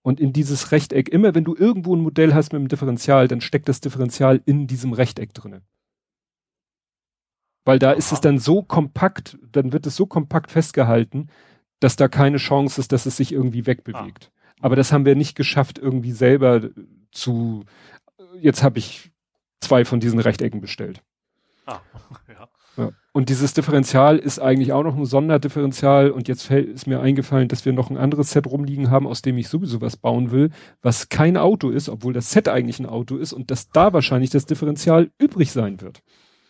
[0.00, 3.42] Und in dieses Rechteck, immer wenn du irgendwo ein Modell hast mit einem Differential, dann
[3.42, 5.62] steckt das Differential in diesem Rechteck drinnen.
[7.66, 7.96] Weil da Aha.
[7.96, 11.28] ist es dann so kompakt, dann wird es so kompakt festgehalten,
[11.80, 14.30] dass da keine Chance ist, dass es sich irgendwie wegbewegt.
[14.30, 14.44] Ah.
[14.60, 16.70] Aber das haben wir nicht geschafft, irgendwie selber
[17.12, 17.64] zu.
[18.40, 19.10] Jetzt habe ich
[19.60, 21.02] zwei von diesen Rechtecken bestellt.
[21.66, 21.80] Ah,
[22.28, 22.48] ja.
[22.76, 22.90] ja.
[23.12, 27.48] Und dieses Differential ist eigentlich auch noch ein Sonderdifferential und jetzt fällt, ist mir eingefallen,
[27.48, 30.50] dass wir noch ein anderes Set rumliegen haben, aus dem ich sowieso was bauen will,
[30.82, 34.30] was kein Auto ist, obwohl das Set eigentlich ein Auto ist und dass da wahrscheinlich
[34.30, 36.02] das Differential übrig sein wird.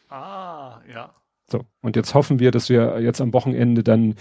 [0.09, 1.15] Ah, ja.
[1.51, 4.15] So, und jetzt hoffen wir, dass wir jetzt am Wochenende dann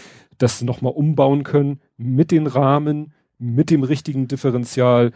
[0.43, 5.13] das nochmal umbauen können mit den Rahmen, mit dem richtigen Differential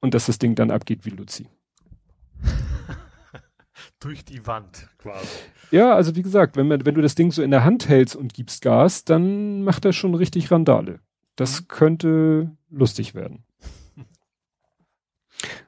[0.00, 1.46] und dass das Ding dann abgeht wie Luzi.
[4.00, 5.28] Durch die Wand quasi.
[5.70, 8.16] Ja, also wie gesagt, wenn, man, wenn du das Ding so in der Hand hältst
[8.16, 10.98] und gibst Gas, dann macht er schon richtig Randale.
[11.36, 11.68] Das mhm.
[11.68, 13.44] könnte lustig werden.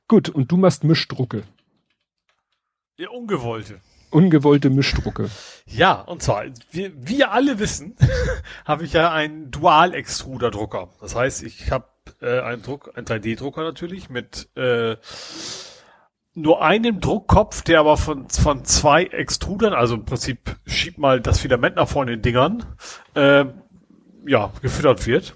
[0.09, 1.45] Gut, und du machst Mischdrucke.
[2.99, 3.81] Ja, ungewollte.
[4.11, 5.31] Ungewollte Mischdrucke.
[5.67, 7.97] Ja, und zwar, wir, wir alle wissen,
[8.65, 10.89] habe ich ja einen Dual-Extruder-Drucker.
[11.01, 11.87] Das heißt, ich habe
[12.21, 14.97] äh, einen Druck, einen 3D-Drucker natürlich mit äh,
[16.35, 21.41] nur einem Druckkopf, der aber von, von zwei Extrudern, also im Prinzip schiebt mal das
[21.41, 22.65] Filament nach vorne in Dingern,
[23.15, 23.45] äh,
[24.27, 25.35] ja, gefüttert wird.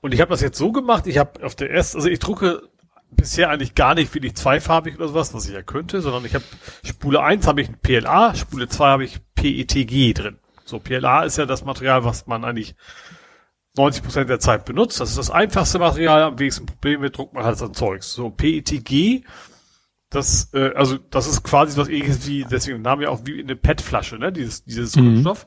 [0.00, 2.68] Und ich habe das jetzt so gemacht, ich habe auf der ersten, also ich drucke
[3.16, 6.44] bisher eigentlich gar nicht wirklich zweifarbig oder sowas, was ich ja könnte, sondern ich habe
[6.84, 10.38] Spule 1 habe ich ein PLA, Spule 2 habe ich PETG drin.
[10.64, 12.74] So, PLA ist ja das Material, was man eigentlich
[13.76, 15.00] 90 Prozent der Zeit benutzt.
[15.00, 18.12] Das ist das einfachste Material, am wenigsten Probleme druckt man halt an Zeugs.
[18.12, 19.24] So, PETG,
[20.10, 23.56] das, äh, also das ist quasi was ähnliches wie, deswegen Name ja auch wie eine
[23.56, 25.06] PET-Flasche, ne, dieses, dieses mhm.
[25.06, 25.46] Kunststoff.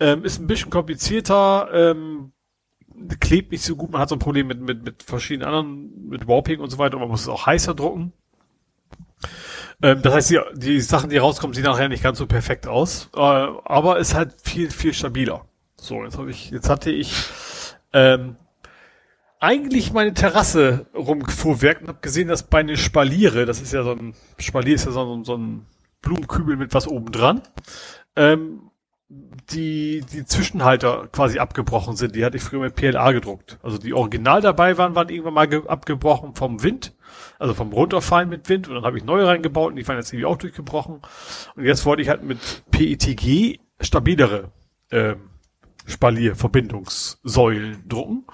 [0.00, 2.32] Ähm, ist ein bisschen komplizierter, ähm,
[3.20, 6.26] klebt nicht so gut, man hat so ein Problem mit, mit, mit verschiedenen anderen, mit
[6.26, 8.12] Warping und so weiter, und man muss es auch heißer drucken.
[9.82, 13.10] Ähm, das heißt, die, die Sachen, die rauskommen, sehen nachher nicht ganz so perfekt aus,
[13.14, 15.46] äh, aber ist halt viel, viel stabiler.
[15.76, 17.12] So, jetzt habe ich, jetzt hatte ich
[17.92, 18.36] ähm,
[19.40, 23.90] eigentlich meine Terrasse rumgefuhrwerk und habe gesehen, dass bei einer Spaliere, das ist ja so
[23.90, 25.66] ein, Spalier ist ja so, so ein
[26.00, 27.42] Blumenkübel mit was oben dran,
[28.14, 28.70] ähm,
[29.50, 32.14] die, die Zwischenhalter quasi abgebrochen sind.
[32.14, 33.58] Die hatte ich früher mit PLA gedruckt.
[33.62, 36.94] Also die original dabei waren, waren irgendwann mal abgebrochen vom Wind,
[37.38, 40.12] also vom Runterfallen mit Wind und dann habe ich neue reingebaut und die waren jetzt
[40.12, 41.00] irgendwie auch durchgebrochen.
[41.56, 42.38] Und jetzt wollte ich halt mit
[42.70, 44.52] PETG stabilere
[44.90, 45.30] ähm,
[45.86, 48.24] Spalier-Verbindungssäulen drucken.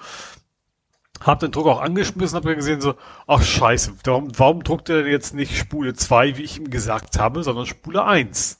[1.21, 2.95] Hab den Druck auch angeschmissen, hab dann gesehen so,
[3.27, 7.19] ach scheiße, warum, warum druckt er denn jetzt nicht Spule 2, wie ich ihm gesagt
[7.19, 8.58] habe, sondern Spule 1?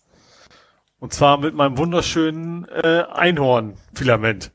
[1.00, 4.52] Und zwar mit meinem wunderschönen äh, Einhorn-Filament.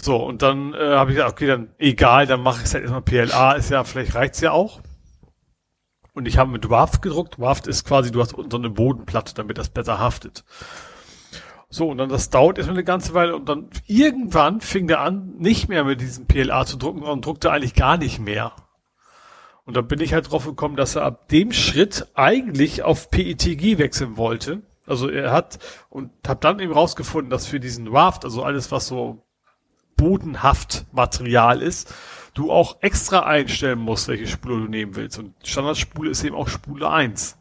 [0.00, 2.84] So, und dann äh, habe ich gesagt, okay, dann egal, dann mache ich es halt
[2.84, 4.80] erstmal PLA, ist ja, vielleicht reicht's ja auch.
[6.14, 7.40] Und ich habe mit Waft gedruckt.
[7.40, 10.44] Waft ist quasi, du hast unten so eine Bodenplatte, damit das besser haftet.
[11.70, 15.36] So, und dann das dauert erstmal eine ganze Weile und dann irgendwann fing der an,
[15.38, 18.52] nicht mehr mit diesem PLA zu drucken und druckte eigentlich gar nicht mehr.
[19.64, 23.78] Und dann bin ich halt drauf gekommen, dass er ab dem Schritt eigentlich auf PETG
[23.78, 24.60] wechseln wollte.
[24.86, 25.58] Also er hat
[25.90, 29.22] und hab dann eben rausgefunden, dass für diesen Raft, also alles was so
[29.96, 31.94] Bodenhaftmaterial ist,
[32.34, 35.18] du auch extra einstellen musst, welche Spule du nehmen willst.
[35.18, 37.38] Und Standardspule ist eben auch Spule 1.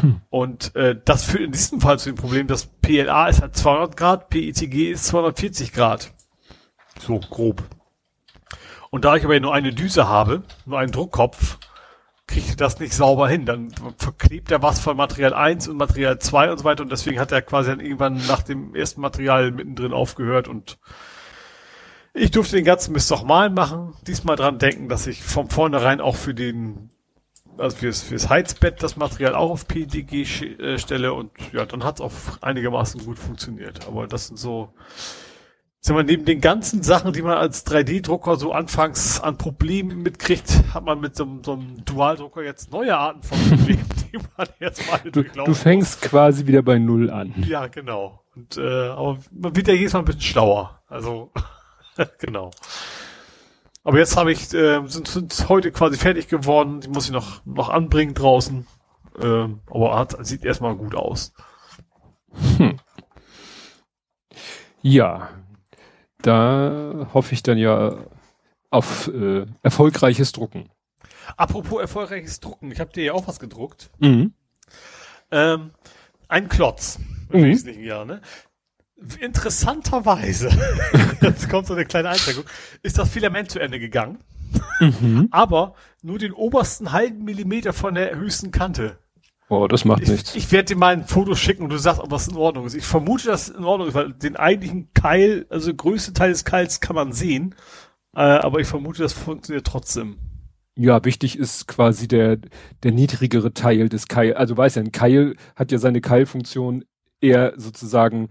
[0.00, 0.20] Hm.
[0.30, 3.96] Und äh, das führt in diesem Fall zu dem Problem, dass PLA ist halt 200
[3.96, 6.12] Grad, PETG ist 240 Grad.
[6.98, 7.62] So grob.
[8.90, 11.58] Und da ich aber nur eine Düse habe, nur einen Druckkopf,
[12.26, 13.46] kriegt das nicht sauber hin.
[13.46, 17.20] Dann verklebt er was von Material 1 und Material 2 und so weiter und deswegen
[17.20, 20.78] hat er quasi dann irgendwann nach dem ersten Material mittendrin aufgehört und
[22.16, 23.94] ich durfte den ganzen Mist nochmal machen.
[24.06, 26.90] Diesmal dran denken, dass ich von vornherein auch für den
[27.58, 31.96] also fürs, fürs Heizbett das Material auch auf PDG äh, stelle und ja, dann hat
[31.96, 33.86] es auch einigermaßen gut funktioniert.
[33.86, 34.72] Aber das sind so,
[35.84, 40.64] sagen wir, neben den ganzen Sachen, die man als 3D-Drucker so anfangs an Problemen mitkriegt,
[40.72, 44.90] hat man mit so, so einem Dualdrucker jetzt neue Arten von Problemen, die man jetzt
[44.90, 46.10] mal du, du fängst muss.
[46.10, 47.34] quasi wieder bei Null an.
[47.46, 48.22] Ja, genau.
[48.34, 50.80] Und, äh, aber man wird ja jedes Mal ein bisschen schlauer.
[50.88, 51.30] Also,
[52.18, 52.50] genau.
[53.82, 56.80] Aber jetzt habe ich, äh, sind, sind heute quasi fertig geworden.
[56.80, 58.66] Die muss ich noch, noch anbringen draußen.
[59.20, 61.34] Ähm, aber hat, sieht erstmal gut aus.
[62.56, 62.78] Hm.
[64.80, 65.28] Ja,
[66.24, 67.96] da hoffe ich dann ja
[68.70, 70.70] auf äh, erfolgreiches Drucken.
[71.36, 73.90] Apropos erfolgreiches Drucken, ich habe dir ja auch was gedruckt.
[73.98, 74.32] Mhm.
[75.30, 75.70] Ähm,
[76.28, 76.98] ein Klotz
[77.30, 77.44] im mhm.
[77.44, 78.20] wesentlichen Jahr, ne?
[79.20, 80.48] Interessanterweise,
[81.20, 82.44] jetzt kommt so eine kleine Einschränkung,
[82.82, 84.18] ist das Filament zu Ende gegangen.
[84.80, 85.28] Mhm.
[85.30, 88.98] Aber nur den obersten halben Millimeter von der höchsten Kante.
[89.54, 90.34] Oh, das macht ich, nichts.
[90.34, 92.74] Ich werde dir mal ein Foto schicken und du sagst, ob das in Ordnung ist.
[92.74, 96.32] Ich vermute, dass es in Ordnung ist, weil den eigentlichen Keil, also der größte Teil
[96.32, 97.54] des Keils kann man sehen.
[98.16, 100.18] Äh, aber ich vermute, das funktioniert trotzdem.
[100.76, 102.38] Ja, wichtig ist quasi der,
[102.82, 104.34] der niedrigere Teil des Keil.
[104.34, 106.84] Also weiß ja, ein Keil hat ja seine Keilfunktion
[107.20, 108.30] eher sozusagen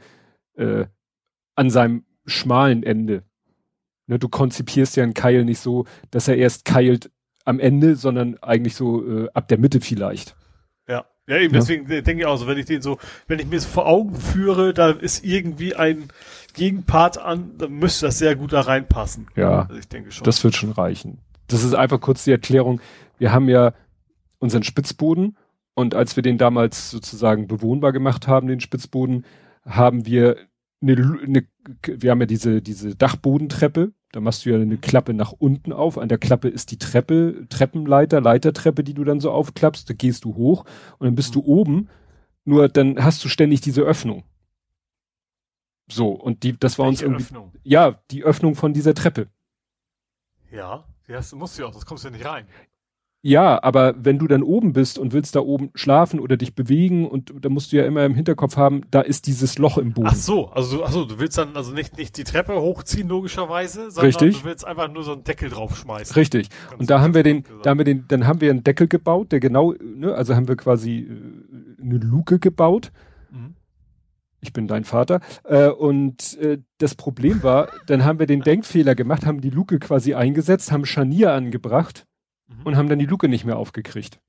[0.57, 0.85] äh,
[1.55, 3.23] an seinem schmalen Ende.
[4.07, 7.11] Ne, du konzipierst ja einen Keil nicht so, dass er erst keilt
[7.45, 10.35] am Ende, sondern eigentlich so äh, ab der Mitte vielleicht.
[11.27, 11.37] Ja.
[11.37, 11.59] Eben, ja.
[11.59, 12.97] deswegen denke ich auch so, wenn ich den so,
[13.27, 16.09] wenn ich mir das vor Augen führe, da ist irgendwie ein
[16.53, 19.27] Gegenpart an, dann müsste das sehr gut da reinpassen.
[19.35, 19.63] Ja.
[19.63, 20.25] Also ich denke schon.
[20.25, 21.19] Das wird schon reichen.
[21.47, 22.81] Das ist einfach kurz die Erklärung.
[23.17, 23.73] Wir haben ja
[24.39, 25.37] unseren Spitzboden
[25.73, 29.25] und als wir den damals sozusagen bewohnbar gemacht haben, den Spitzboden,
[29.65, 30.37] haben wir
[30.81, 31.47] eine, eine
[31.85, 35.97] wir haben ja diese, diese Dachbodentreppe, da machst du ja eine Klappe nach unten auf.
[35.97, 39.89] An der Klappe ist die Treppe, Treppenleiter, Leitertreppe, die du dann so aufklappst.
[39.89, 40.65] Da gehst du hoch
[40.99, 41.89] und dann bist du oben.
[42.45, 44.23] Nur dann hast du ständig diese Öffnung.
[45.91, 47.23] So, und die, das war Welche uns irgendwie.
[47.23, 47.51] Öffnung?
[47.63, 49.29] Ja, die Öffnung von dieser Treppe.
[50.51, 52.45] Ja, hast, musst du ja auch, das kommst du ja nicht rein.
[53.25, 57.07] Ja, aber wenn du dann oben bist und willst da oben schlafen oder dich bewegen
[57.07, 60.09] und da musst du ja immer im Hinterkopf haben, da ist dieses Loch im Boden.
[60.11, 63.91] Ach so, also ach so, du willst dann also nicht nicht die Treppe hochziehen logischerweise,
[63.91, 64.41] sondern Richtig.
[64.41, 66.13] du willst einfach nur so einen Deckel draufschmeißen.
[66.15, 66.49] Richtig.
[66.49, 68.89] Ganz und da haben wir den, da haben wir den, dann haben wir einen Deckel
[68.89, 72.91] gebaut, der genau, ne, also haben wir quasi äh, eine Luke gebaut.
[73.31, 73.55] Mhm.
[74.41, 75.21] Ich bin dein Vater.
[75.45, 79.79] Äh, und äh, das Problem war, dann haben wir den Denkfehler gemacht, haben die Luke
[79.79, 82.05] quasi eingesetzt, haben Scharnier angebracht
[82.57, 82.65] mhm.
[82.65, 84.19] und haben dann die Luke nicht mehr aufgekriegt.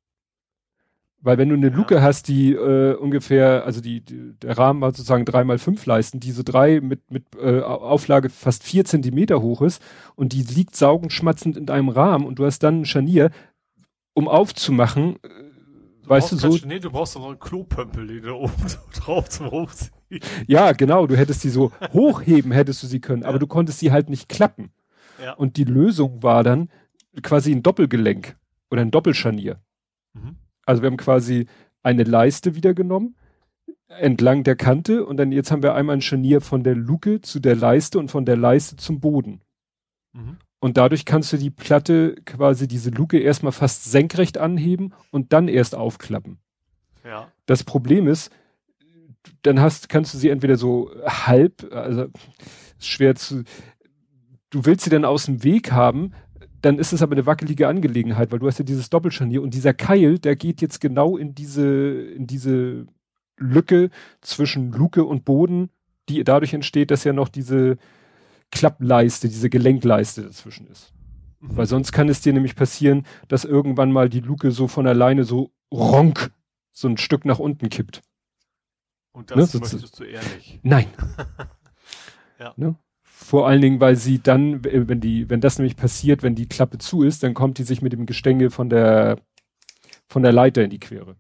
[1.25, 2.03] Weil wenn du eine Luke ja.
[2.03, 6.21] hast, die äh, ungefähr, also die, die, der Rahmen war sozusagen drei mal fünf Leisten,
[6.21, 9.83] die so drei mit, mit äh, Auflage fast vier Zentimeter hoch ist
[10.17, 13.31] und die liegt saugend schmatzend in einem Rahmen und du hast dann ein Scharnier,
[14.13, 15.29] um aufzumachen, äh,
[16.03, 16.59] du weißt du so.
[16.67, 18.53] Nee, du brauchst doch noch einen Klopömpel, den du oben
[18.95, 19.95] drauf zum Hochziehen.
[20.47, 23.29] Ja, genau, du hättest die so hochheben, hättest du sie können, ja.
[23.29, 24.73] aber du konntest sie halt nicht klappen.
[25.23, 25.33] Ja.
[25.33, 26.69] Und die Lösung war dann,
[27.23, 28.37] quasi ein Doppelgelenk
[28.71, 29.61] oder ein Doppelscharnier.
[30.15, 30.37] Mhm.
[30.67, 31.47] Also wir haben quasi
[31.83, 33.17] eine Leiste wieder genommen,
[33.89, 37.41] entlang der Kante und dann jetzt haben wir einmal ein Scharnier von der Luke zu
[37.41, 39.43] der Leiste und von der Leiste zum Boden.
[40.13, 40.39] Mhm.
[40.61, 45.49] Und dadurch kannst du die Platte quasi diese Luke erstmal fast senkrecht anheben und dann
[45.49, 46.39] erst aufklappen.
[47.05, 47.31] Ja.
[47.45, 48.33] Das Problem ist,
[49.43, 52.07] dann hast, kannst du sie entweder so halb, also
[52.79, 53.45] schwer zu,
[54.49, 56.13] du willst sie dann aus dem Weg haben,
[56.65, 59.75] dann ist es aber eine wackelige Angelegenheit, weil du hast ja dieses Doppelscharnier und dieser
[59.75, 62.87] Keil, der geht jetzt genau in diese, in diese
[63.37, 63.91] Lücke
[64.23, 65.71] zwischen Luke und Boden,
[66.09, 67.77] die dadurch entsteht, dass ja noch diese
[68.51, 70.93] Klappleiste, diese Gelenkleiste dazwischen ist.
[71.41, 71.57] Mhm.
[71.57, 75.25] Weil sonst kann es dir nämlich passieren, dass irgendwann mal die Luke so von alleine
[75.25, 76.33] so ronk
[76.73, 78.03] so ein Stück nach unten kippt.
[79.13, 79.61] Und das ne?
[79.61, 80.61] möchtest du ehrlich.
[80.63, 80.87] Nein.
[82.39, 82.55] ja.
[82.57, 82.77] Ne?
[83.25, 86.77] Vor allen Dingen, weil sie dann, wenn die, wenn das nämlich passiert, wenn die Klappe
[86.77, 89.17] zu ist, dann kommt die sich mit dem Gestänge von der,
[90.07, 91.17] von der Leiter in die Quere.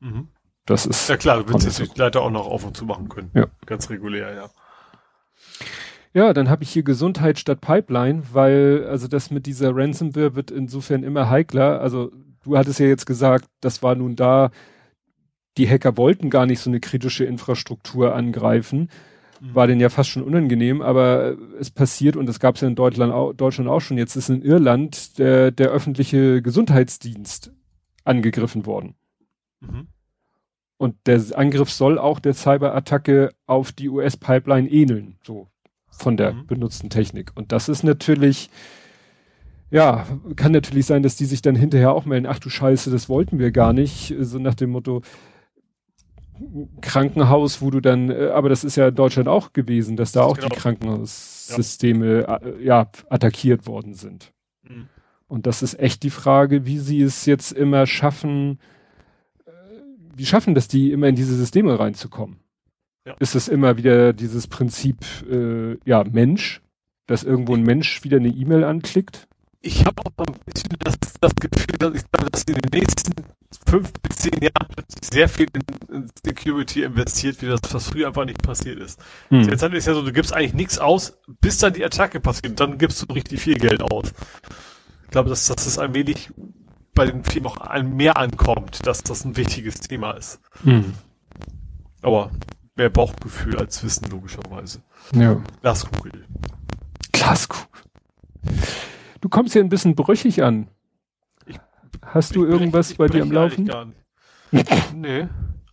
[0.00, 0.28] Mhm.
[0.66, 1.08] Das ist.
[1.08, 3.30] Ja klar, du willst die Leiter auch noch auf und zu machen können.
[3.32, 3.46] Ja.
[3.64, 4.50] Ganz regulär, ja.
[6.12, 10.50] Ja, dann habe ich hier Gesundheit statt Pipeline, weil also das mit dieser Ransomware wird
[10.50, 11.80] insofern immer heikler.
[11.80, 12.12] Also
[12.42, 14.50] du hattest ja jetzt gesagt, das war nun da,
[15.56, 18.90] die Hacker wollten gar nicht so eine kritische Infrastruktur angreifen
[19.40, 22.74] war denn ja fast schon unangenehm, aber es passiert und das gab es ja in
[22.74, 23.98] Deutschland auch, Deutschland auch schon.
[23.98, 27.52] Jetzt ist in Irland der, der öffentliche Gesundheitsdienst
[28.04, 28.94] angegriffen worden.
[29.60, 29.88] Mhm.
[30.78, 35.48] Und der Angriff soll auch der Cyberattacke auf die US-Pipeline ähneln, so
[35.90, 36.46] von der mhm.
[36.46, 37.32] benutzten Technik.
[37.34, 38.50] Und das ist natürlich,
[39.70, 40.06] ja,
[40.36, 43.38] kann natürlich sein, dass die sich dann hinterher auch melden, ach du Scheiße, das wollten
[43.38, 45.02] wir gar nicht, so nach dem Motto,
[46.80, 50.22] Krankenhaus, wo du dann, äh, aber das ist ja in Deutschland auch gewesen, dass da
[50.22, 50.48] auch genau.
[50.48, 52.36] die Krankenhaussysteme ja.
[52.36, 52.90] Äh, ja.
[53.08, 54.32] attackiert worden sind.
[54.62, 54.88] Mhm.
[55.28, 58.58] Und das ist echt die Frage, wie sie es jetzt immer schaffen,
[59.44, 59.50] äh,
[60.14, 62.38] wie schaffen das die immer in diese Systeme reinzukommen?
[63.04, 63.14] Ja.
[63.20, 64.98] Ist es immer wieder dieses Prinzip,
[65.30, 66.60] äh, ja, Mensch,
[67.06, 69.28] dass irgendwo ein Mensch wieder eine E-Mail anklickt?
[69.62, 72.02] Ich habe auch ein bisschen das, das Gefühl, dass, ich,
[72.32, 73.12] dass in den nächsten
[73.66, 74.68] fünf bis zehn Jahren
[75.02, 79.00] sehr viel in, Security investiert, wie das was früher einfach nicht passiert ist.
[79.28, 79.48] Hm.
[79.48, 82.78] Jetzt ist ja so, du gibst eigentlich nichts aus, bis dann die Attacke passiert, dann
[82.78, 84.12] gibst du richtig viel Geld aus.
[85.04, 86.30] Ich glaube, dass, dass es ein wenig
[86.94, 90.40] bei den Firmen auch ein mehr ankommt, dass das ein wichtiges Thema ist.
[90.64, 90.94] Hm.
[92.02, 92.30] Aber
[92.74, 94.82] mehr Bauchgefühl als Wissen, logischerweise.
[95.14, 95.40] Ja.
[95.60, 96.24] Glaskugel.
[97.12, 97.66] Glaskugel.
[99.20, 100.68] Du kommst hier ein bisschen brüchig an.
[102.06, 103.70] Hast du irgendwas bei dir am Laufen?
[104.94, 105.26] Nee.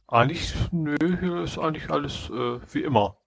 [0.08, 3.18] Eigentlich, nö, hier ist eigentlich alles äh, wie immer.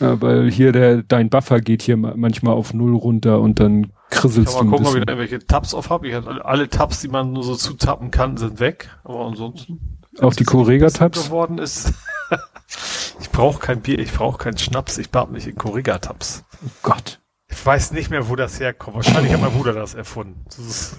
[0.00, 4.54] Ja, weil hier der, dein Buffer geht hier manchmal auf Null runter und dann krisselst
[4.54, 4.64] du.
[4.64, 6.08] Mal gucken, ob ich da irgendwelche Tabs auf habe.
[6.08, 8.90] Ich hatte alle Tabs, die man nur so zutappen kann, sind weg.
[9.04, 9.98] Aber ansonsten.
[10.20, 11.26] Auch die Correga-Tabs?
[11.26, 11.92] geworden ist.
[13.20, 16.44] ich brauche kein Bier, ich brauche keinen Schnaps, ich bad mich in Correga-Tabs.
[16.64, 17.20] Oh Gott.
[17.48, 18.96] Ich weiß nicht mehr, wo das herkommt.
[18.96, 20.44] Wahrscheinlich hat mein Bruder das erfunden.
[20.46, 20.96] Das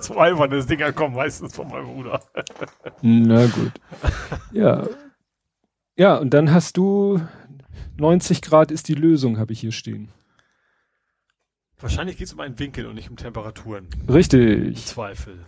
[0.00, 2.20] so alberne Dinger kommen meistens von meinem Bruder.
[3.02, 3.72] Na gut.
[4.52, 4.86] Ja.
[5.96, 7.20] Ja, und dann hast du
[7.98, 10.08] 90 Grad ist die Lösung, habe ich hier stehen.
[11.78, 13.88] Wahrscheinlich geht es um einen Winkel und nicht um Temperaturen.
[14.08, 14.86] Richtig.
[14.86, 15.44] Zweifel.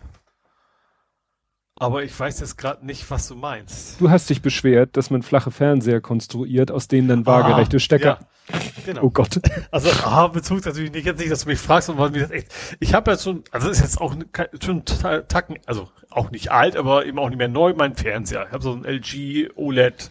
[1.79, 4.01] Aber ich weiß jetzt gerade nicht, was du meinst.
[4.01, 8.19] Du hast dich beschwert, dass man flache Fernseher konstruiert, aus denen dann waagerechte ah, Stecker.
[8.51, 9.03] Ja, genau.
[9.03, 9.41] Oh Gott.
[9.71, 12.49] Also, ah, Bezug natürlich nicht jetzt nicht, dass du mich fragst, sondern mir das echt.
[12.81, 14.15] Ich habe ja schon, also ist jetzt auch
[14.63, 18.47] schon Tacken, also auch nicht alt, aber eben auch nicht mehr neu, mein Fernseher.
[18.47, 20.11] Ich habe so ein LG OLED,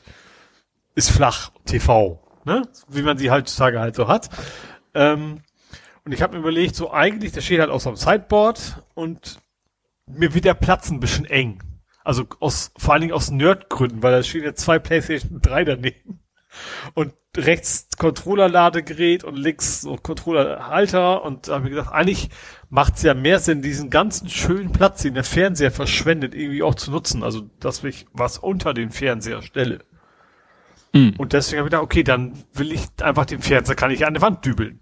[0.93, 2.61] ist flach, TV, ne?
[2.89, 4.29] Wie man sie heutzutage halt so hat.
[4.93, 5.41] Ähm,
[6.03, 9.39] und ich habe mir überlegt, so eigentlich, der steht halt auf so einem Sideboard und
[10.07, 11.63] mir wird der Platz ein bisschen eng.
[12.03, 16.19] Also aus, vor allen Dingen aus Nerdgründen, weil da stehen ja zwei PlayStation 3 daneben.
[16.93, 21.23] Und rechts Controller-Ladegerät und links so Controller-Halter.
[21.23, 22.29] Und da habe ich gedacht, eigentlich
[22.69, 26.75] macht es ja mehr Sinn, diesen ganzen schönen Platz, den der Fernseher verschwendet, irgendwie auch
[26.75, 27.23] zu nutzen.
[27.23, 29.83] Also, dass ich was unter den Fernseher stelle.
[30.93, 31.15] Mhm.
[31.17, 34.13] Und deswegen habe ich gedacht, okay, dann will ich einfach den Fernseher, kann ich an
[34.13, 34.79] die Wand dübeln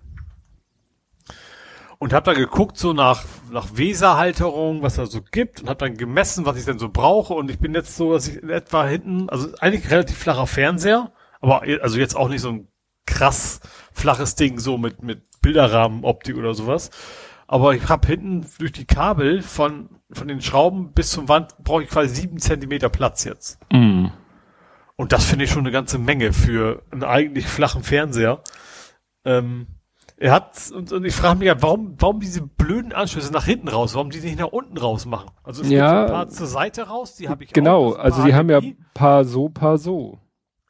[2.04, 5.98] und habe da geguckt so nach nach Weserhalterung, was da so gibt und habe dann
[5.98, 8.86] gemessen, was ich denn so brauche und ich bin jetzt so, dass ich in etwa
[8.86, 11.11] hinten, also eigentlich relativ flacher Fernseher,
[11.41, 12.68] aber also jetzt auch nicht so ein
[13.06, 13.60] krass
[13.91, 16.90] flaches Ding so mit mit Bilderrahmenoptik oder sowas,
[17.48, 21.84] aber ich habe hinten durch die Kabel von von den Schrauben bis zum Wand brauche
[21.84, 23.60] ich quasi sieben Zentimeter Platz jetzt.
[23.72, 24.07] Mm.
[24.95, 28.41] Und das finde ich schon eine ganze Menge für einen eigentlich flachen Fernseher.
[29.26, 29.68] Ähm,
[30.24, 33.68] er hat, und, und ich frage mich ja, warum, warum diese blöden Anschlüsse nach hinten
[33.68, 35.32] raus, warum die nicht nach unten raus machen?
[35.44, 38.24] Also es ja, gibt ein paar zur Seite raus, die habe ich Genau, auch, also
[38.24, 38.62] die haben ja
[38.94, 40.20] paar so, paar so.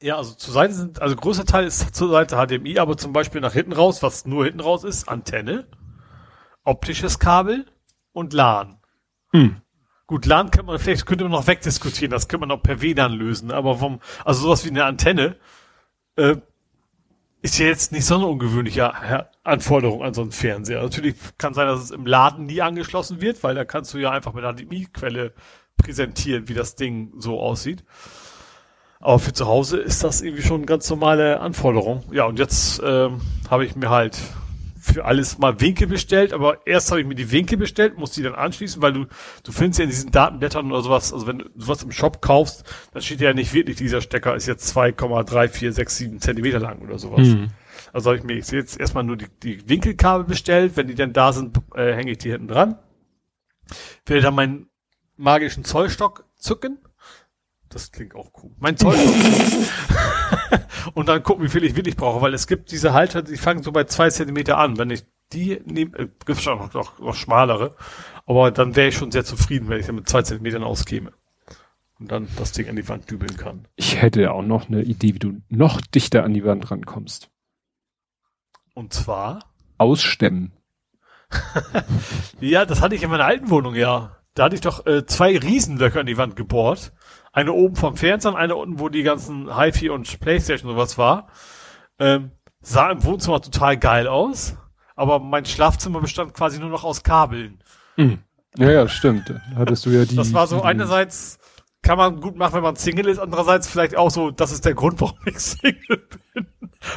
[0.02, 3.42] Ja, also zur Seite sind, also größter Teil ist zur Seite HDMI, aber zum Beispiel
[3.42, 5.68] nach hinten raus, was nur hinten raus ist, Antenne,
[6.64, 7.68] optisches Kabel
[8.12, 8.80] und LAN.
[9.34, 9.58] Hm.
[10.08, 13.14] Gut, LAN kann man, vielleicht könnte man noch wegdiskutieren, das könnte man auch per WLAN
[13.14, 15.36] lösen, aber vom, also sowas wie eine Antenne,
[16.16, 16.38] äh,
[17.44, 18.94] ist ja jetzt nicht so eine ungewöhnliche
[19.44, 20.82] Anforderung an so einen Fernseher.
[20.82, 24.12] Natürlich kann sein, dass es im Laden nie angeschlossen wird, weil da kannst du ja
[24.12, 25.34] einfach mit einer HDMI-Quelle
[25.76, 27.84] präsentieren, wie das Ding so aussieht.
[29.02, 32.06] Aber für zu Hause ist das irgendwie schon eine ganz normale Anforderung.
[32.14, 34.18] Ja, und jetzt ähm, habe ich mir halt
[34.84, 38.22] für alles mal Winkel bestellt, aber erst habe ich mir die Winkel bestellt, muss die
[38.22, 39.06] dann anschließen, weil du,
[39.44, 42.66] du findest ja in diesen Datenblättern oder sowas, also wenn du sowas im Shop kaufst,
[42.92, 47.30] dann steht ja nicht wirklich, dieser Stecker ist jetzt 2,3467 Zentimeter lang oder sowas.
[47.30, 47.48] Mhm.
[47.94, 51.32] Also habe ich mir jetzt erstmal nur die, die Winkelkabel bestellt, wenn die dann da
[51.32, 52.78] sind, äh, hänge ich die hinten dran.
[54.06, 54.70] Werde dann meinen
[55.16, 56.80] magischen Zollstock zücken.
[57.74, 58.52] Das klingt auch cool.
[58.60, 59.16] Mein Zollstock.
[60.94, 63.64] und dann gucken, wie viel ich wirklich brauche, weil es gibt diese Halter, die fangen
[63.64, 64.78] so bei zwei Zentimeter an.
[64.78, 67.76] Wenn ich die nehme, äh, gibt schon noch, noch, noch schmalere,
[68.28, 71.14] aber dann wäre ich schon sehr zufrieden, wenn ich dann mit zwei Zentimetern auskäme.
[72.00, 73.68] Und dann das Ding an die Wand dübeln kann.
[73.76, 77.32] Ich hätte auch noch eine Idee, wie du noch dichter an die Wand rankommst.
[78.76, 79.40] Und zwar?
[79.80, 80.52] Ausstemmen.
[82.40, 84.18] ja, das hatte ich in meiner alten Wohnung, ja.
[84.36, 86.92] Da hatte ich doch äh, zwei Riesenlöcher in die Wand gebohrt
[87.34, 90.98] eine oben vom Fernseher und eine unten, wo die ganzen HiFi und Playstation und sowas
[90.98, 91.28] war.
[92.00, 92.32] Ähm,
[92.62, 94.56] sah im Wohnzimmer total geil aus,
[94.96, 97.60] aber mein Schlafzimmer bestand quasi nur noch aus Kabeln.
[97.98, 98.20] Mhm.
[98.58, 99.34] Ja, ja, stimmt.
[99.56, 100.16] Hattest du ja die.
[100.16, 101.40] Das war so einerseits
[101.84, 104.74] kann man gut machen, wenn man Single ist, andererseits vielleicht auch so, das ist der
[104.74, 106.48] Grund, warum ich Single bin.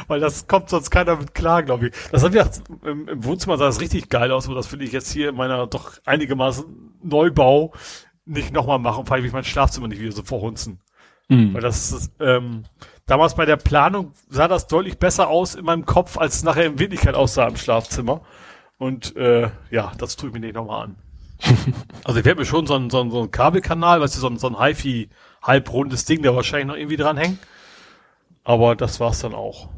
[0.07, 1.95] Weil das kommt sonst keiner mit klar, glaube ich.
[2.11, 2.49] Das hat ja
[2.83, 5.35] im, im Wohnzimmer sah das richtig geil aus, aber das finde ich jetzt hier in
[5.35, 7.73] meiner doch einigermaßen Neubau
[8.27, 10.79] nicht nochmal machen, vor allem ich mein Schlafzimmer nicht wieder so verhunzen.
[11.29, 11.53] Mhm.
[11.53, 12.63] Weil das ist, ähm,
[13.05, 16.65] damals bei der Planung sah das deutlich besser aus in meinem Kopf, als es nachher
[16.65, 18.21] in Wirklichkeit aussah im Schlafzimmer.
[18.77, 20.95] Und äh, ja, das tue ich mir nicht nochmal an.
[22.03, 24.27] also ich werde mir schon so einen, so einen, so einen Kabelkanal, weißt du, so
[24.27, 25.09] ein, so ein HiFi
[25.41, 27.39] halbrundes Ding, der wahrscheinlich noch irgendwie dranhängt.
[28.43, 29.69] Aber das war's dann auch.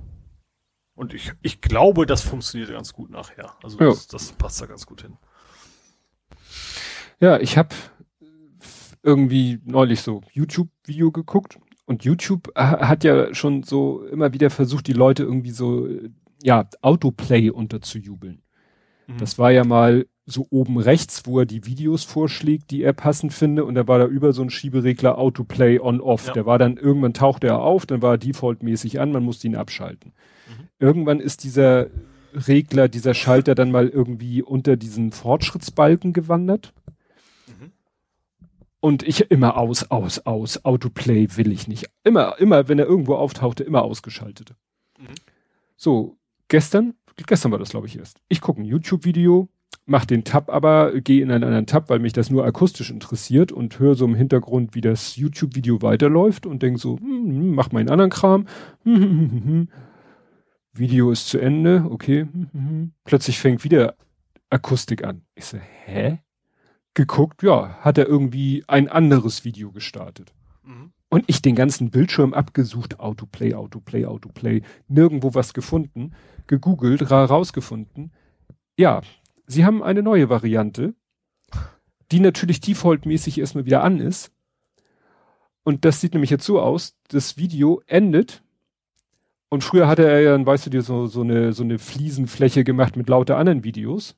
[0.95, 3.55] Und ich, ich glaube, das funktioniert ganz gut nachher.
[3.63, 5.17] Also das, das passt da ganz gut hin.
[7.19, 7.69] Ja, ich habe
[9.09, 14.93] irgendwie neulich so YouTube-Video geguckt und YouTube hat ja schon so immer wieder versucht, die
[14.93, 15.87] Leute irgendwie so,
[16.43, 18.41] ja, Autoplay unterzujubeln.
[19.07, 19.17] Mhm.
[19.17, 23.33] Das war ja mal so oben rechts, wo er die Videos vorschlägt, die er passend
[23.33, 26.27] finde, und da war da über so ein Schieberegler Autoplay on-off.
[26.27, 26.33] Ja.
[26.33, 29.55] Der war dann, irgendwann tauchte er auf, dann war er defaultmäßig an, man musste ihn
[29.55, 30.13] abschalten.
[30.47, 30.67] Mhm.
[30.77, 31.87] Irgendwann ist dieser
[32.47, 36.73] Regler, dieser Schalter dann mal irgendwie unter diesen Fortschrittsbalken gewandert.
[38.81, 41.89] Und ich immer aus, aus, aus, Autoplay will ich nicht.
[42.03, 44.53] Immer, immer, wenn er irgendwo auftauchte, immer ausgeschaltet.
[44.97, 45.15] Mhm.
[45.75, 46.93] So, gestern,
[47.27, 48.21] gestern war das glaube ich erst.
[48.29, 49.49] Ich gucke ein YouTube-Video,
[49.85, 53.51] mach den Tab aber, gehe in einen anderen Tab, weil mich das nur akustisch interessiert
[53.51, 57.71] und höre so im Hintergrund, wie das YouTube-Video weiterläuft und denk so, hm, hm, mach
[57.73, 58.47] meinen anderen Kram.
[58.83, 59.69] Hm, hm, hm, hm,
[60.71, 62.27] Video ist zu Ende, okay.
[63.03, 63.95] Plötzlich fängt wieder
[64.49, 65.23] Akustik an.
[65.35, 66.19] Ich so, hä?
[66.93, 70.33] Geguckt, ja, hat er irgendwie ein anderes Video gestartet.
[70.63, 70.91] Mhm.
[71.09, 76.13] Und ich den ganzen Bildschirm abgesucht, Autoplay, Autoplay, Autoplay, nirgendwo was gefunden,
[76.47, 78.11] gegoogelt, rausgefunden.
[78.77, 79.01] Ja,
[79.47, 80.93] Sie haben eine neue Variante,
[82.11, 84.31] die natürlich defaultmäßig erstmal wieder an ist.
[85.63, 88.43] Und das sieht nämlich jetzt so aus, das Video endet
[89.49, 92.95] und früher hatte er ja, weißt du dir, so, so eine, so eine Fliesenfläche gemacht
[92.95, 94.15] mit lauter anderen Videos.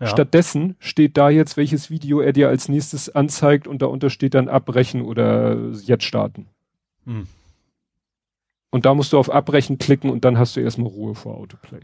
[0.00, 0.06] Ja.
[0.06, 4.48] Stattdessen steht da jetzt, welches Video er dir als nächstes anzeigt und darunter steht dann
[4.48, 6.46] abbrechen oder jetzt starten.
[7.04, 7.26] Hm.
[8.70, 11.80] Und da musst du auf abbrechen klicken und dann hast du erstmal Ruhe vor Autoplay.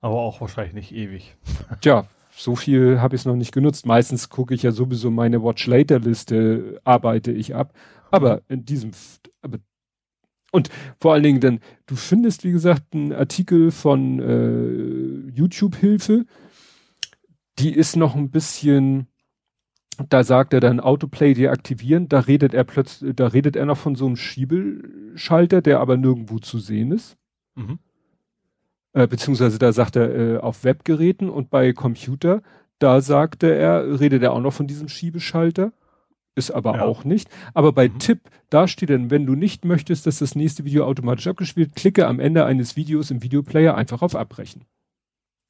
[0.00, 1.36] Aber auch wahrscheinlich nicht ewig.
[1.80, 3.84] Tja, so viel habe ich es noch nicht genutzt.
[3.86, 7.72] Meistens gucke ich ja sowieso meine Watch Later Liste, arbeite ich ab.
[8.12, 8.92] Aber in diesem,
[9.42, 9.58] aber
[10.52, 10.70] und
[11.00, 16.24] vor allen Dingen dann, du findest, wie gesagt, einen Artikel von äh, YouTube-Hilfe,
[17.58, 19.06] die ist noch ein bisschen,
[20.08, 23.94] da sagt er dann Autoplay deaktivieren, da redet er plötzlich, da redet er noch von
[23.94, 27.16] so einem Schiebelschalter, der aber nirgendwo zu sehen ist.
[27.54, 27.78] Mhm
[28.96, 32.42] äh, beziehungsweise da sagt er äh, auf Webgeräten und bei Computer,
[32.78, 35.72] da sagte er, redet er auch noch von diesem Schiebeschalter.
[36.34, 36.82] Ist aber ja.
[36.82, 37.30] auch nicht.
[37.54, 37.98] Aber bei mhm.
[37.98, 38.20] Tipp,
[38.50, 42.20] da steht dann, wenn du nicht möchtest, dass das nächste Video automatisch abgespielt, klicke am
[42.20, 44.64] Ende eines Videos im Videoplayer einfach auf Abbrechen.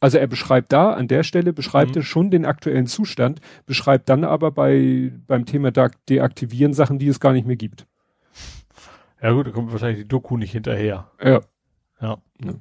[0.01, 2.01] Also er beschreibt da, an der Stelle beschreibt mhm.
[2.01, 7.21] er schon den aktuellen Zustand, beschreibt dann aber bei, beim Thema Deaktivieren Sachen, die es
[7.21, 7.87] gar nicht mehr gibt.
[9.23, 11.11] Ja gut, da kommt wahrscheinlich die Doku nicht hinterher.
[11.23, 11.41] Ja.
[12.01, 12.19] Ja.
[12.45, 12.55] ja.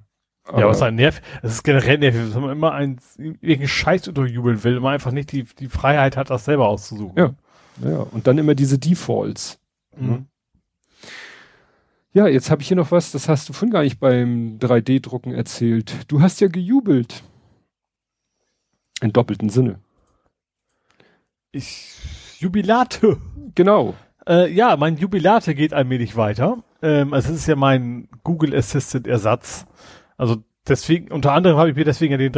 [0.48, 4.07] Aber ja, was ein Nerv, es ist generell nervig, dass man immer einen, irgendeinen Scheiß
[4.07, 7.18] unterjubeln will, man einfach nicht die, die Freiheit hat, das selber auszusuchen.
[7.18, 7.36] Ja.
[7.84, 9.60] Ja, und dann immer diese Defaults.
[9.98, 10.27] Mhm.
[12.16, 15.34] Ja, jetzt habe ich hier noch was, das hast du vorhin gar nicht beim 3D-Drucken
[15.34, 15.94] erzählt.
[16.08, 17.24] Du hast ja gejubelt.
[19.02, 19.80] In doppelten Sinne.
[21.52, 21.98] Ich,
[22.40, 23.18] Jubilate.
[23.53, 23.95] Genau.
[24.26, 26.64] Äh, ja, mein Jubilate geht allmählich weiter.
[26.82, 29.66] Ähm, also es ist ja mein Google Assistant Ersatz.
[30.16, 32.32] Also deswegen, unter anderem habe ich mir deswegen ja den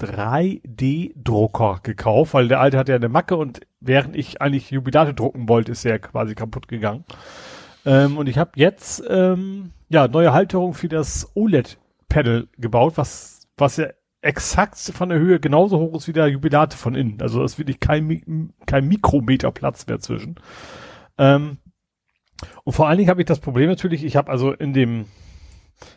[0.00, 5.50] 3D-Drucker gekauft, weil der alte hatte ja eine Macke und während ich eigentlich Jubilate drucken
[5.50, 7.04] wollte, ist er quasi kaputt gegangen.
[7.88, 13.78] Ähm, und ich habe jetzt ähm, ja neue Halterung für das OLED-Pedal gebaut, was, was
[13.78, 13.86] ja
[14.20, 17.22] exakt von der Höhe genauso hoch ist wie der Jubilate von innen.
[17.22, 20.36] Also ist wirklich kein, kein Mikrometer Platz mehr zwischen.
[21.16, 21.56] Ähm,
[22.64, 25.06] und vor allen Dingen habe ich das Problem natürlich, ich habe also in dem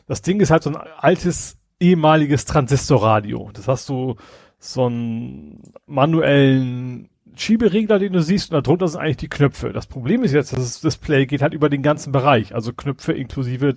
[0.08, 3.50] das Ding ist halt so ein altes ehemaliges Transistorradio.
[3.54, 4.16] Das hast du
[4.60, 9.72] so einen manuellen Schieberegler, den du siehst, und darunter sind eigentlich die Knöpfe.
[9.74, 13.14] Das Problem ist jetzt, dass das Display geht halt über den ganzen Bereich, also Knöpfe
[13.14, 13.76] inklusive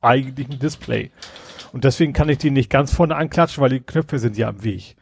[0.00, 1.10] eigentlichen Display.
[1.72, 4.64] Und deswegen kann ich die nicht ganz vorne anklatschen, weil die Knöpfe sind ja am
[4.64, 4.96] Weg.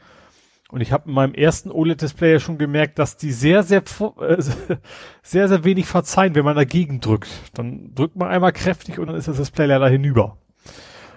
[0.70, 3.82] Und ich habe in meinem ersten OLED-Display ja schon gemerkt, dass die sehr, sehr,
[4.20, 4.42] äh,
[5.22, 7.30] sehr, sehr wenig verzeihen, wenn man dagegen drückt.
[7.54, 10.36] Dann drückt man einmal kräftig und dann ist das Display leider hinüber.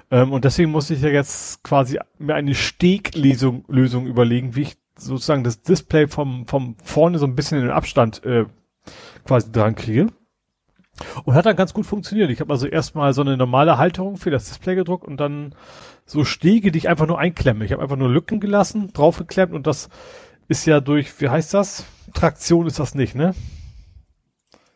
[0.10, 4.78] Ähm, und deswegen muss ich ja jetzt quasi mir eine Steglösung Lösung überlegen, wie ich
[5.06, 8.46] sozusagen das Display vom, vom vorne so ein bisschen in den Abstand äh,
[9.26, 10.08] quasi dran kriege.
[11.24, 12.30] Und hat dann ganz gut funktioniert.
[12.30, 15.56] Ich habe also erstmal so eine normale Halterung für das Display gedruckt und dann
[16.06, 17.66] so Stege, die ich einfach nur einklemme.
[17.66, 19.90] Ich habe einfach nur Lücken gelassen, draufgeklemmt und das
[20.48, 21.86] ist ja durch, wie heißt das?
[22.14, 23.34] Traktion ist das nicht, ne?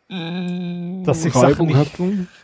[0.07, 1.97] Mm, Dass sich Sachen nicht,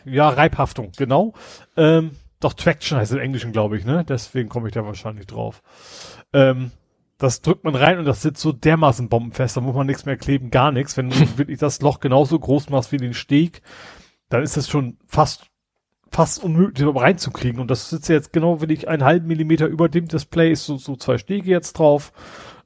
[0.04, 1.32] ja, Reibhaftung, genau.
[1.76, 4.04] Ähm, doch Traction heißt im Englischen, glaube ich, ne?
[4.04, 5.62] Deswegen komme ich da wahrscheinlich drauf.
[6.32, 6.72] Ähm,
[7.22, 10.16] das drückt man rein und das sitzt so dermaßen bombenfest, da muss man nichts mehr
[10.16, 10.96] kleben, gar nichts.
[10.96, 13.62] Wenn du wirklich das Loch genauso groß machst wie den Steg,
[14.28, 15.46] dann ist das schon fast,
[16.10, 17.60] fast unmöglich reinzukriegen.
[17.60, 20.76] Und das sitzt jetzt genau, wenn ich einen halben Millimeter über dem Display ist, so,
[20.76, 22.12] so zwei Stege jetzt drauf.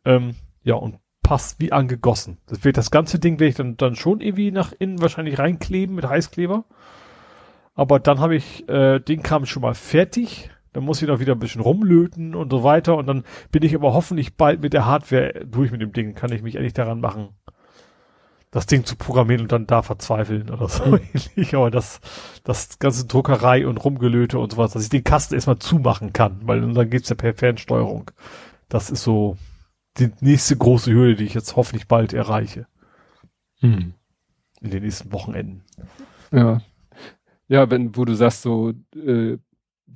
[0.05, 2.39] Ähm, ja, und passt wie angegossen.
[2.47, 5.97] Das wird das ganze Ding werde ich dann, dann schon irgendwie nach innen wahrscheinlich reinkleben
[5.97, 6.65] mit Heißkleber.
[7.75, 11.33] Aber dann habe ich äh, den Kram schon mal fertig dann muss ich noch wieder
[11.33, 12.99] ein bisschen rumlöten und so weiter.
[12.99, 16.15] Und dann bin ich aber hoffentlich bald mit der Hardware durch mit dem Ding.
[16.15, 17.31] Kann ich mich endlich daran machen,
[18.51, 21.01] das Ding zu programmieren und dann da verzweifeln oder so mhm.
[21.15, 21.55] ähnlich.
[21.55, 22.03] Aber das,
[22.45, 26.61] das ganze Druckerei und Rumgelöte und sowas, dass ich den Kasten erstmal zumachen kann, weil
[26.61, 28.11] dann geht's ja per Fernsteuerung.
[28.69, 29.39] Das ist so
[29.97, 32.67] die nächste große Hürde, die ich jetzt hoffentlich bald erreiche.
[33.61, 33.95] Hm.
[34.61, 35.65] In den nächsten Wochenenden.
[36.33, 36.61] Ja.
[37.49, 39.39] Ja, wenn, wo du sagst, so äh,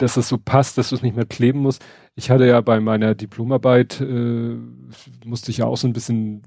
[0.02, 1.84] dass es so passt, dass du es nicht mehr kleben musst.
[2.14, 4.56] Ich hatte ja bei meiner Diplomarbeit, äh,
[5.24, 6.42] musste ich ja auch so ein bisschen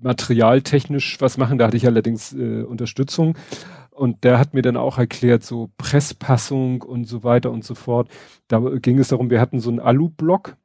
[0.00, 1.58] materialtechnisch was machen.
[1.58, 3.36] Da hatte ich allerdings äh, Unterstützung.
[3.90, 8.08] Und der hat mir dann auch erklärt, so Presspassung und so weiter und so fort.
[8.48, 10.56] Da ging es darum, wir hatten so einen Alu-Block.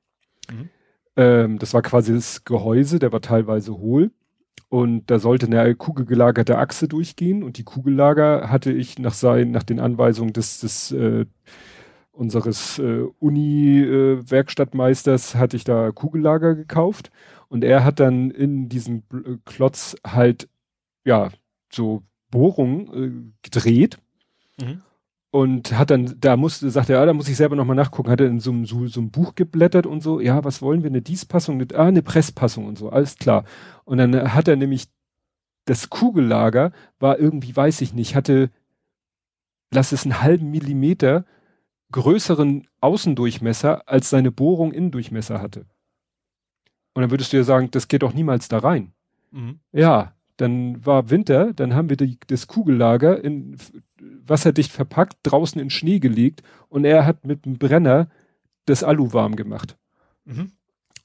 [0.49, 0.69] Mhm.
[1.17, 4.11] Ähm, das war quasi das Gehäuse, der war teilweise hohl.
[4.69, 7.43] Und da sollte eine kugelgelagerte Achse durchgehen.
[7.43, 11.25] Und die Kugellager hatte ich nach sein, nach den Anweisungen des, des äh,
[12.11, 17.11] unseres äh, Uni-Werkstattmeisters äh, hatte ich da Kugellager gekauft.
[17.47, 20.49] Und er hat dann in diesen äh, Klotz halt
[21.05, 21.29] ja
[21.71, 23.11] so Bohrungen äh,
[23.43, 23.99] gedreht.
[24.59, 24.81] Mhm
[25.35, 28.21] und hat dann, da musste, sagte er, ja, da muss ich selber nochmal nachgucken, hat
[28.21, 30.89] er in so einem, so, so einem Buch geblättert und so, ja, was wollen wir,
[30.89, 33.43] eine Diespassung, eine, ah, eine Presspassung und so, alles klar.
[33.83, 34.87] Und dann hat er nämlich,
[35.65, 38.49] das Kugellager war irgendwie, weiß ich nicht, hatte,
[39.73, 41.25] lass es einen halben Millimeter
[41.91, 45.65] größeren Außendurchmesser als seine Bohrung Innendurchmesser hatte.
[46.93, 48.93] Und dann würdest du ja sagen, das geht doch niemals da rein.
[49.31, 49.59] Mhm.
[49.73, 53.57] Ja, dann war Winter, dann haben wir die, das Kugellager in
[54.27, 58.07] wasserdicht verpackt, draußen in Schnee gelegt und er hat mit dem Brenner
[58.65, 59.77] das Alu warm gemacht.
[60.25, 60.51] Mhm.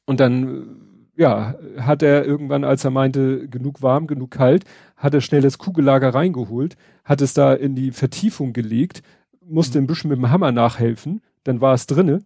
[0.07, 4.65] Und dann, ja, hat er irgendwann, als er meinte, genug warm, genug kalt,
[4.97, 9.03] hat er schnell das Kugellager reingeholt, hat es da in die Vertiefung gelegt,
[9.45, 9.85] musste mhm.
[9.85, 12.25] ein bisschen mit dem Hammer nachhelfen, dann war es drinne.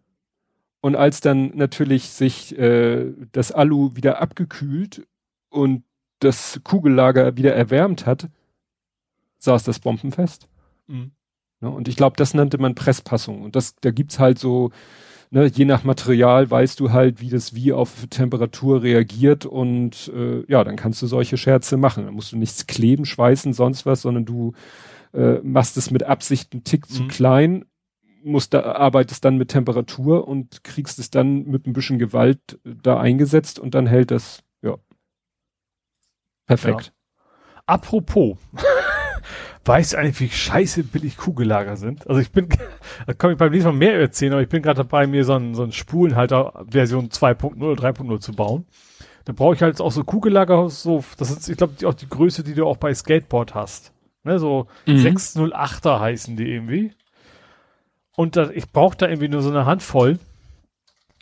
[0.80, 5.06] Und als dann natürlich sich äh, das Alu wieder abgekühlt
[5.48, 5.82] und
[6.20, 8.28] das Kugellager wieder erwärmt hat,
[9.38, 10.48] saß das bombenfest.
[10.86, 11.12] Mhm.
[11.60, 13.42] Ja, und ich glaube, das nannte man Presspassung.
[13.42, 14.70] Und das, da gibt's halt so,
[15.30, 20.44] ne, je nach Material weißt du halt, wie das wie auf Temperatur reagiert und äh,
[20.46, 22.04] ja, dann kannst du solche Scherze machen.
[22.04, 24.52] Dann musst du nichts kleben, schweißen, sonst was, sondern du
[25.12, 26.94] äh, machst es mit Absicht einen Tick mhm.
[26.94, 27.64] zu klein,
[28.22, 32.98] musst da, arbeitest dann mit Temperatur und kriegst es dann mit ein bisschen Gewalt da
[32.98, 34.44] eingesetzt und dann hält das
[36.46, 36.86] Perfekt.
[36.86, 36.92] Ja.
[37.66, 38.36] Apropos,
[39.64, 42.08] weißt du eigentlich, wie scheiße billig Kugellager sind?
[42.08, 42.48] Also ich bin,
[43.06, 45.34] da kann ich beim nächsten Mal mehr erzählen, aber ich bin gerade dabei, mir so
[45.34, 48.66] einen, so einen Spulenhalter Version 2.0 oder 3.0 zu bauen.
[49.24, 52.44] Da brauche ich halt auch so Kugellager, so, das ist, ich glaube, auch die Größe,
[52.44, 53.92] die du auch bei Skateboard hast.
[54.22, 54.96] Ne, so mhm.
[54.96, 56.92] 608er heißen die irgendwie.
[58.16, 60.18] Und da, ich brauche da irgendwie nur so eine Handvoll.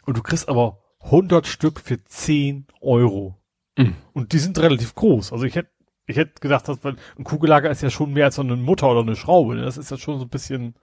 [0.04, 3.36] Und du kriegst aber 100 Stück für 10 Euro.
[3.76, 3.94] Mhm.
[4.12, 5.32] Und die sind relativ groß.
[5.32, 5.70] Also ich hätte
[6.06, 8.90] ich hätte gedacht, dass man, ein Kugellager ist ja schon mehr als so eine Mutter
[8.90, 9.54] oder eine Schraube.
[9.54, 9.62] Ne?
[9.62, 10.74] Das ist ja schon so ein bisschen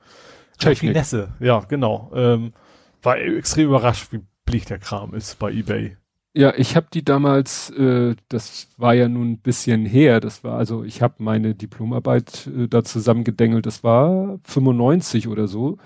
[0.57, 1.33] Finesse.
[1.39, 2.11] Ja, genau.
[2.13, 2.53] Ähm,
[3.01, 5.97] war extrem überrascht, wie billig der Kram ist bei eBay.
[6.33, 10.57] Ja, ich habe die damals, äh, das war ja nun ein bisschen her, das war
[10.57, 15.77] also, ich habe meine Diplomarbeit äh, da zusammengedengelt, das war 95 oder so,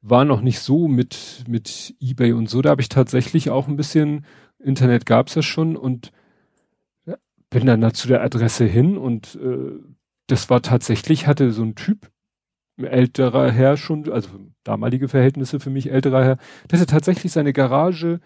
[0.00, 3.76] war noch nicht so mit mit eBay und so, da habe ich tatsächlich auch ein
[3.76, 4.24] bisschen
[4.60, 6.12] Internet gab's ja schon und
[7.50, 9.80] bin dann da zu der Adresse hin und äh,
[10.28, 12.10] das war tatsächlich, hatte so ein Typ,
[12.78, 14.30] ein älterer Herr schon, also
[14.62, 16.38] damalige Verhältnisse für mich älterer Herr,
[16.70, 18.20] der hatte tatsächlich seine Garage,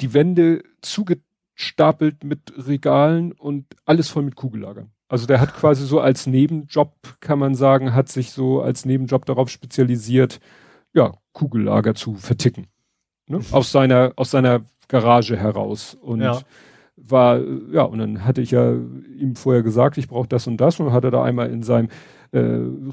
[0.00, 4.90] die Wände zugestapelt mit Regalen und alles voll mit Kugellagern.
[5.06, 9.24] Also der hat quasi so als Nebenjob, kann man sagen, hat sich so als Nebenjob
[9.26, 10.40] darauf spezialisiert,
[10.92, 12.66] ja, Kugellager zu verticken.
[13.28, 13.38] Ne?
[13.38, 13.44] Mhm.
[13.52, 15.94] Aus seiner, aus seiner Garage heraus.
[15.94, 16.40] Und ja
[17.06, 20.80] war, ja, und dann hatte ich ja ihm vorher gesagt, ich brauche das und das
[20.80, 21.88] und hat er da einmal in seinem
[22.32, 22.38] äh,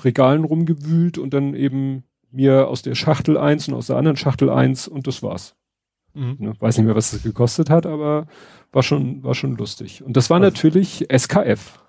[0.04, 4.50] Regalen rumgewühlt und dann eben mir aus der Schachtel eins und aus der anderen Schachtel
[4.50, 5.56] eins und das war's.
[6.14, 6.36] Mhm.
[6.40, 8.28] Ne, weiß nicht mehr, was es gekostet hat, aber
[8.72, 10.04] war schon, war schon lustig.
[10.04, 11.80] Und das war also, natürlich SKF.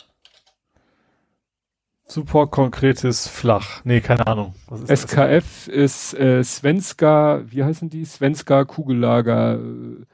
[2.07, 3.81] Super konkretes Flach.
[3.85, 4.55] Nee, keine Ahnung.
[4.87, 5.69] Ist SKF das?
[5.69, 8.05] ist äh, Svenska, wie heißen die?
[8.05, 10.05] Svenska Kugellager äh,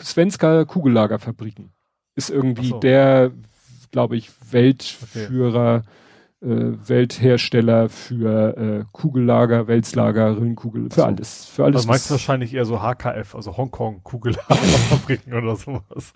[0.00, 1.72] Svenska Kugellagerfabriken.
[2.14, 2.78] Ist irgendwie so.
[2.80, 3.30] der,
[3.90, 5.84] glaube ich, Weltführer,
[6.42, 6.52] okay.
[6.52, 11.04] äh, Welthersteller für äh, Kugellager, Wälzlager, Rinnenkugel, für so.
[11.04, 11.46] alles.
[11.46, 11.76] Für alles.
[11.76, 16.12] Also meinst du wahrscheinlich eher so HKF, also Hongkong Kugellagerfabriken oder sowas.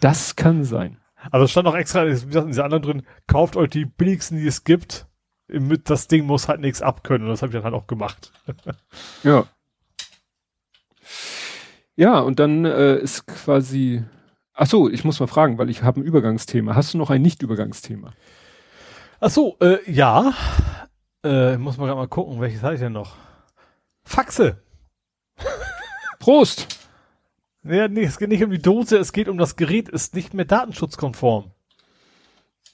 [0.00, 0.98] Das kann sein.
[1.30, 4.46] Also stand auch extra, wie gesagt, in dieser anderen drin, kauft euch die billigsten, die
[4.46, 5.06] es gibt.
[5.48, 7.22] Das Ding muss halt nichts abkönnen.
[7.26, 8.32] Und das habe ich dann halt auch gemacht.
[9.22, 9.44] ja.
[11.96, 14.04] Ja, und dann äh, ist quasi.
[14.52, 16.74] Ach so, ich muss mal fragen, weil ich habe ein Übergangsthema.
[16.74, 18.12] Hast du noch ein Nicht-Übergangsthema?
[19.20, 20.32] Ach so, äh, ja.
[21.24, 23.16] Äh, muss man gerade mal gucken, welches hatte ich denn noch?
[24.04, 24.62] Faxe.
[26.18, 26.68] Prost.
[27.64, 30.34] Ja, nee, es geht nicht um die Dose, es geht um das Gerät, ist nicht
[30.34, 31.50] mehr datenschutzkonform.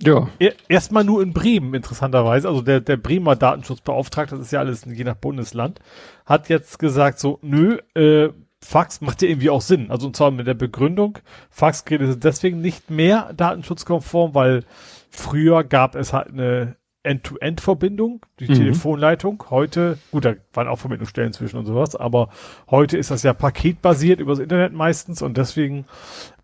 [0.01, 0.28] Ja.
[0.39, 2.49] Er, Erstmal nur in Bremen, interessanterweise.
[2.49, 5.78] Also der, der Bremer Datenschutzbeauftragte, das ist ja alles je nach Bundesland,
[6.26, 8.31] hat jetzt gesagt so, nö, äh,
[8.62, 9.91] Fax macht ja irgendwie auch Sinn.
[9.91, 11.18] Also und zwar mit der Begründung,
[11.50, 14.65] Faxgeräte sind deswegen nicht mehr datenschutzkonform, weil
[15.10, 18.55] früher gab es halt eine End-to-End-Verbindung, die mhm.
[18.55, 19.44] Telefonleitung.
[19.50, 22.28] Heute, gut, da waren auch Verbindungsstellen zwischen und sowas, aber
[22.70, 25.84] heute ist das ja paketbasiert übers Internet meistens und deswegen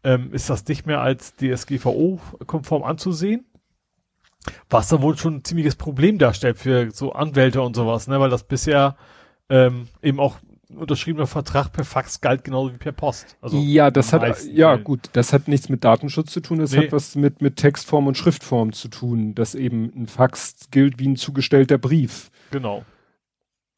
[0.03, 3.45] ähm, ist das nicht mehr als DSGVO-konform anzusehen.
[4.71, 8.31] Was dann wohl schon ein ziemliches Problem darstellt für so Anwälte und sowas, ne, weil
[8.31, 8.97] das bisher
[9.51, 10.37] ähm, eben auch
[10.75, 13.37] unterschriebener Vertrag per Fax galt genauso wie per Post.
[13.41, 14.85] Also ja, das hat ja Fällen.
[14.85, 16.85] gut, das hat nichts mit Datenschutz zu tun, das nee.
[16.85, 21.09] hat was mit mit Textform und Schriftform zu tun, dass eben ein Fax gilt wie
[21.09, 22.31] ein zugestellter Brief.
[22.51, 22.85] Genau.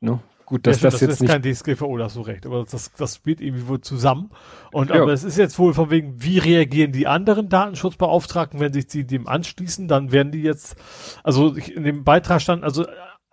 [0.01, 0.21] Ne?
[0.47, 2.65] Gut, dass ja, das, das jetzt ist nicht kein DSGVO, da hast du recht, aber
[2.69, 4.31] das das spielt irgendwie wohl zusammen
[4.73, 5.01] und ja.
[5.01, 9.07] aber es ist jetzt wohl von wegen, wie reagieren die anderen Datenschutzbeauftragten, wenn sich die
[9.07, 10.75] dem anschließen, dann werden die jetzt
[11.23, 12.85] also in dem Beitrag stand also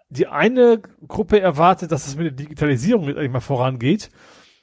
[0.09, 4.09] die eine Gruppe erwartet, dass es mit der Digitalisierung jetzt eigentlich mal vorangeht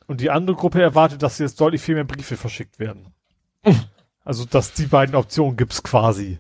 [0.06, 3.12] und die andere Gruppe erwartet, dass jetzt deutlich viel mehr Briefe verschickt werden.
[4.26, 6.38] Also, dass die beiden Optionen gibt's quasi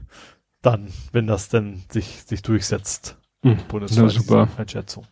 [0.62, 3.18] dann, wenn das denn sich, sich durchsetzt.
[3.42, 3.58] Mhm.
[3.68, 4.48] Bundesweit, super.
[4.56, 5.06] Einschätzung.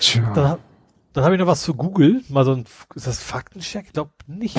[0.00, 0.30] Tja.
[0.34, 0.58] Dann,
[1.14, 2.22] dann habe ich noch was zu Google.
[2.28, 3.86] Mal so ein, ist das Faktencheck?
[3.86, 4.54] Ich glaube nicht.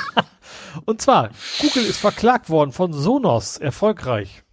[0.86, 1.28] Und zwar,
[1.60, 4.44] Google ist verklagt worden von Sonos, erfolgreich.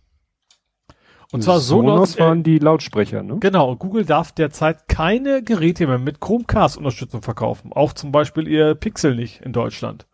[1.34, 3.38] Und zwar Sonos, Sonos waren äh, die Lautsprecher, ne?
[3.40, 3.76] Genau.
[3.76, 7.74] Google darf derzeit keine Geräte mehr mit Chromecast-Unterstützung verkaufen.
[7.74, 10.06] Auch zum Beispiel ihr Pixel nicht in Deutschland.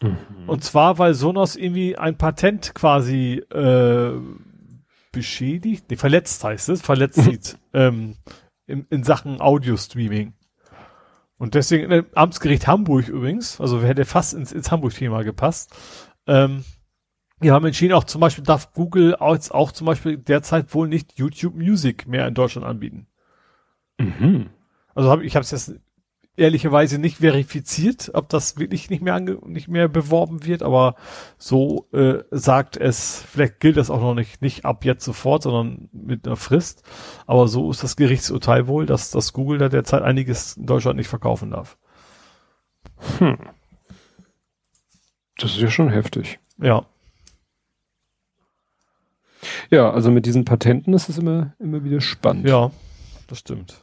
[0.00, 0.16] Mhm.
[0.46, 4.12] Und zwar, weil Sonos irgendwie ein Patent quasi äh,
[5.10, 8.14] beschädigt, nee, verletzt heißt es, verletzt sieht ähm,
[8.68, 10.34] in, in Sachen Audio-Streaming.
[11.36, 15.74] Und deswegen, äh, Amtsgericht Hamburg übrigens, also hätte fast ins, ins Hamburg-Thema gepasst,
[16.28, 16.64] ähm,
[17.40, 21.18] wir haben entschieden, auch zum Beispiel darf Google auch, auch zum Beispiel derzeit wohl nicht
[21.18, 23.06] YouTube Music mehr in Deutschland anbieten.
[23.98, 24.50] Mhm.
[24.94, 25.74] Also hab, ich habe es jetzt
[26.36, 30.94] ehrlicherweise nicht verifiziert, ob das wirklich nicht mehr ange nicht mehr beworben wird, aber
[31.38, 35.88] so äh, sagt es, vielleicht gilt das auch noch nicht, nicht ab jetzt sofort, sondern
[35.92, 36.82] mit einer Frist.
[37.26, 41.08] Aber so ist das Gerichtsurteil wohl, dass das Google da derzeit einiges in Deutschland nicht
[41.08, 41.78] verkaufen darf.
[43.18, 43.38] Hm.
[45.38, 46.38] Das ist ja schon heftig.
[46.58, 46.86] Ja.
[49.70, 52.48] Ja, also mit diesen Patenten ist es immer, immer wieder spannend.
[52.48, 52.70] Ja,
[53.26, 53.82] das stimmt.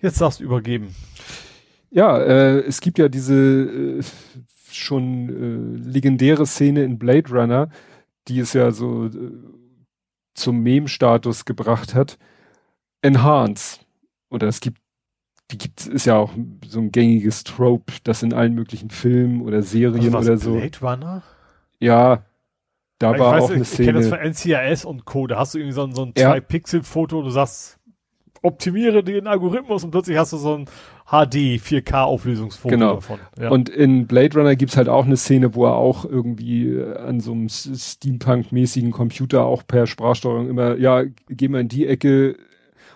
[0.00, 0.94] Jetzt darfst du übergeben.
[1.90, 4.02] Ja, äh, es gibt ja diese äh,
[4.70, 7.70] schon äh, legendäre Szene in Blade Runner,
[8.28, 9.10] die es ja so äh,
[10.34, 12.18] zum Mem-Status gebracht hat.
[13.02, 13.80] Enhance.
[14.30, 14.78] Oder es gibt,
[15.50, 16.32] die gibt ist ja auch
[16.66, 20.52] so ein gängiges Trope, das in allen möglichen Filmen oder Serien also oder so.
[20.52, 21.22] Blade Runner?
[21.80, 22.24] Ja,
[22.98, 23.82] da ich war weiß, auch eine ich, Szene.
[23.82, 25.26] Ich kenne das von NCIS und Co.
[25.26, 26.32] Da hast du irgendwie so ein, so ein ja.
[26.32, 27.78] 2-Pixel-Foto und du sagst,
[28.42, 30.64] optimiere den Algorithmus und plötzlich hast du so ein
[31.06, 32.94] HD 4K Auflösungsfoto genau.
[32.96, 33.18] davon.
[33.40, 33.50] Ja.
[33.50, 37.20] Und in Blade Runner gibt's halt auch eine Szene, wo er auch irgendwie äh, an
[37.20, 42.36] so einem Steampunk-mäßigen Computer auch per Sprachsteuerung immer, ja, geh mal in die Ecke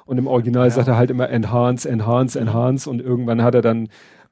[0.05, 0.71] und im Original ja.
[0.71, 3.87] sagt er halt immer enhance, enhance, enhance und irgendwann hat er dann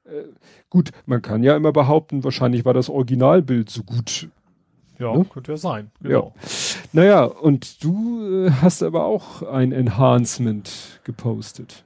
[0.04, 0.24] äh,
[0.68, 4.28] gut, man kann ja immer behaupten, wahrscheinlich war das Originalbild so gut
[5.00, 5.24] ja, ne?
[5.24, 5.90] könnte ja sein.
[6.00, 6.34] Genau.
[6.36, 6.48] Ja.
[6.92, 11.84] Naja, und du äh, hast aber auch ein Enhancement gepostet.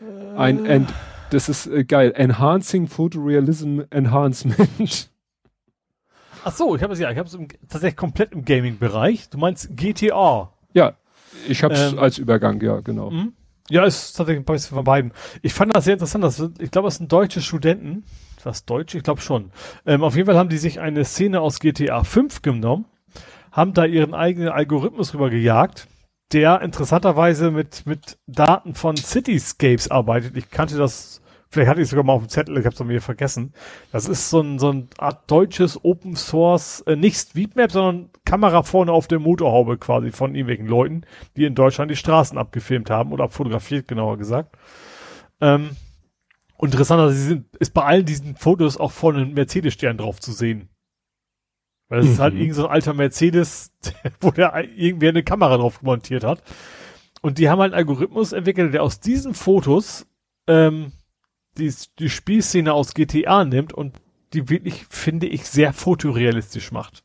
[0.00, 0.36] Äh.
[0.36, 0.92] Ein, Ent
[1.30, 2.12] das ist äh, geil.
[2.14, 5.10] Enhancing Photorealism Enhancement.
[6.44, 7.38] Ach so, ich habe es ja, ich habe es
[7.68, 9.28] tatsächlich komplett im Gaming-Bereich.
[9.28, 10.52] Du meinst GTA?
[10.72, 10.94] Ja,
[11.48, 13.10] ich habe es ähm, als Übergang, ja, genau.
[13.10, 13.28] Mh?
[13.68, 15.12] Ja, ist tatsächlich ein bisschen von beiden.
[15.42, 16.24] Ich fand das sehr interessant.
[16.24, 18.04] Das, ich glaube, es sind deutsche Studenten,
[18.46, 18.94] was Deutsch?
[18.94, 19.50] Ich glaube schon.
[19.86, 22.86] Ähm, auf jeden Fall haben die sich eine Szene aus GTA 5 genommen,
[23.52, 25.88] haben da ihren eigenen Algorithmus rüber gejagt
[26.32, 30.36] der interessanterweise mit, mit Daten von Cityscapes arbeitet.
[30.36, 33.00] Ich kannte das, vielleicht hatte ich sogar mal auf dem Zettel, ich habe es mir
[33.00, 33.52] vergessen.
[33.90, 38.62] Das ist so ein, so ein Art deutsches Open Source, äh, nicht Streetmap, sondern Kamera
[38.62, 41.02] vorne auf der Motorhaube quasi von irgendwelchen Leuten,
[41.36, 44.56] die in Deutschland die Straßen abgefilmt haben oder abfotografiert, genauer gesagt.
[45.40, 45.70] Ähm,
[46.62, 50.68] interessanterweise sind, ist bei allen diesen Fotos auch vorne ein Mercedes-Stern drauf zu sehen.
[51.88, 52.12] Weil das mhm.
[52.12, 52.40] ist halt mhm.
[52.40, 53.72] irgend so ein alter Mercedes,
[54.20, 56.42] wo der irgendwie eine Kamera drauf montiert hat.
[57.22, 60.06] Und die haben halt einen Algorithmus entwickelt, der aus diesen Fotos
[60.46, 60.92] ähm,
[61.58, 64.00] die, die Spielszene aus GTA nimmt und
[64.32, 67.04] die wirklich, finde ich, sehr fotorealistisch macht.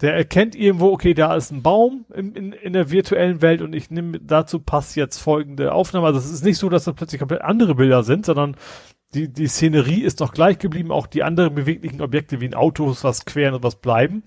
[0.00, 3.72] Der erkennt irgendwo, okay, da ist ein Baum in, in, in der virtuellen Welt und
[3.74, 6.06] ich nehme dazu passt jetzt folgende Aufnahme.
[6.06, 8.56] Also es ist nicht so, dass das plötzlich komplett andere Bilder sind, sondern
[9.14, 12.94] die, die Szenerie ist noch gleich geblieben, auch die anderen beweglichen Objekte wie ein Auto,
[13.02, 14.24] was queren und was bleiben.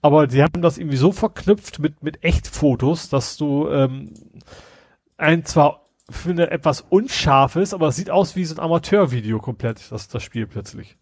[0.00, 4.14] Aber die haben das irgendwie so verknüpft mit, mit Echtfotos, dass du ähm,
[5.18, 10.08] ein zwar finde etwas unscharfes, aber es sieht aus wie so ein Amateurvideo komplett, das,
[10.08, 10.96] das Spiel plötzlich.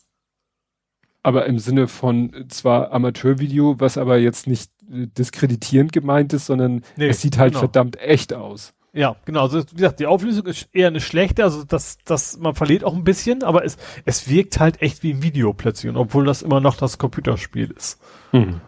[1.22, 6.82] Aber im Sinne von zwar Amateurvideo, was aber jetzt nicht äh, diskreditierend gemeint ist, sondern
[6.96, 7.60] nee, es sieht halt genau.
[7.60, 8.72] verdammt echt aus.
[8.92, 9.42] Ja, genau.
[9.42, 12.94] Also wie gesagt, die Auflösung ist eher eine schlechte, also das, das, man verliert auch
[12.94, 16.42] ein bisschen, aber es, es wirkt halt echt wie ein Video plötzlich, und obwohl das
[16.42, 18.00] immer noch das Computerspiel ist.
[18.32, 18.60] Mhm.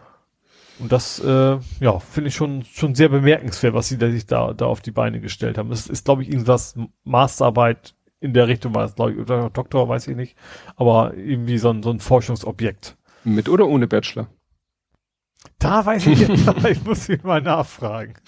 [0.79, 4.53] Und das, äh, ja, finde ich schon, schon sehr bemerkenswert, was sie da sich da,
[4.53, 5.69] da auf die Beine gestellt haben.
[5.69, 9.89] Das ist, glaube ich, irgendwas Masterarbeit in der Richtung war es, glaube ich, oder Doktor,
[9.89, 10.37] weiß ich nicht,
[10.77, 12.95] aber irgendwie so ein, so ein Forschungsobjekt.
[13.25, 14.27] Mit oder ohne Bachelor?
[15.59, 18.13] Da weiß ich jetzt, ich muss ihn mal nachfragen.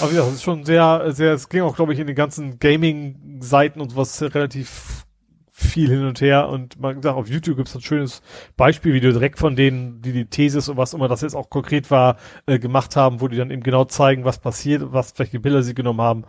[0.00, 2.60] Aber ja, das ist schon sehr, sehr, es ging auch, glaube ich, in den ganzen
[2.60, 5.04] Gaming-Seiten und sowas relativ
[5.50, 8.22] viel hin und her und man sagt, auf YouTube gibt es ein schönes
[8.56, 12.16] Beispielvideo direkt von denen, die die Thesis und was immer das jetzt auch konkret war,
[12.46, 15.74] äh, gemacht haben, wo die dann eben genau zeigen, was passiert, was, welche Bilder sie
[15.74, 16.24] genommen haben.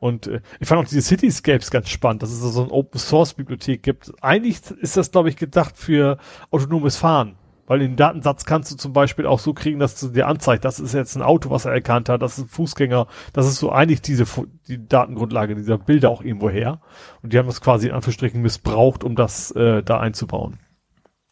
[0.00, 3.34] Und äh, ich fand auch diese Cityscapes ganz spannend, dass es so ein Open Source
[3.34, 4.10] Bibliothek gibt.
[4.22, 6.18] Eigentlich ist das, glaube ich, gedacht für
[6.50, 7.36] autonomes Fahren.
[7.66, 10.80] Weil den Datensatz kannst du zum Beispiel auch so kriegen, dass du dir anzeigt, das
[10.80, 13.70] ist jetzt ein Auto, was er erkannt hat, das ist ein Fußgänger, das ist so
[13.70, 14.24] eigentlich diese
[14.66, 16.80] die Datengrundlage dieser Bilder auch irgendwo her.
[17.22, 20.58] Und die haben das quasi in Anführungsstrichen missbraucht, um das äh, da einzubauen.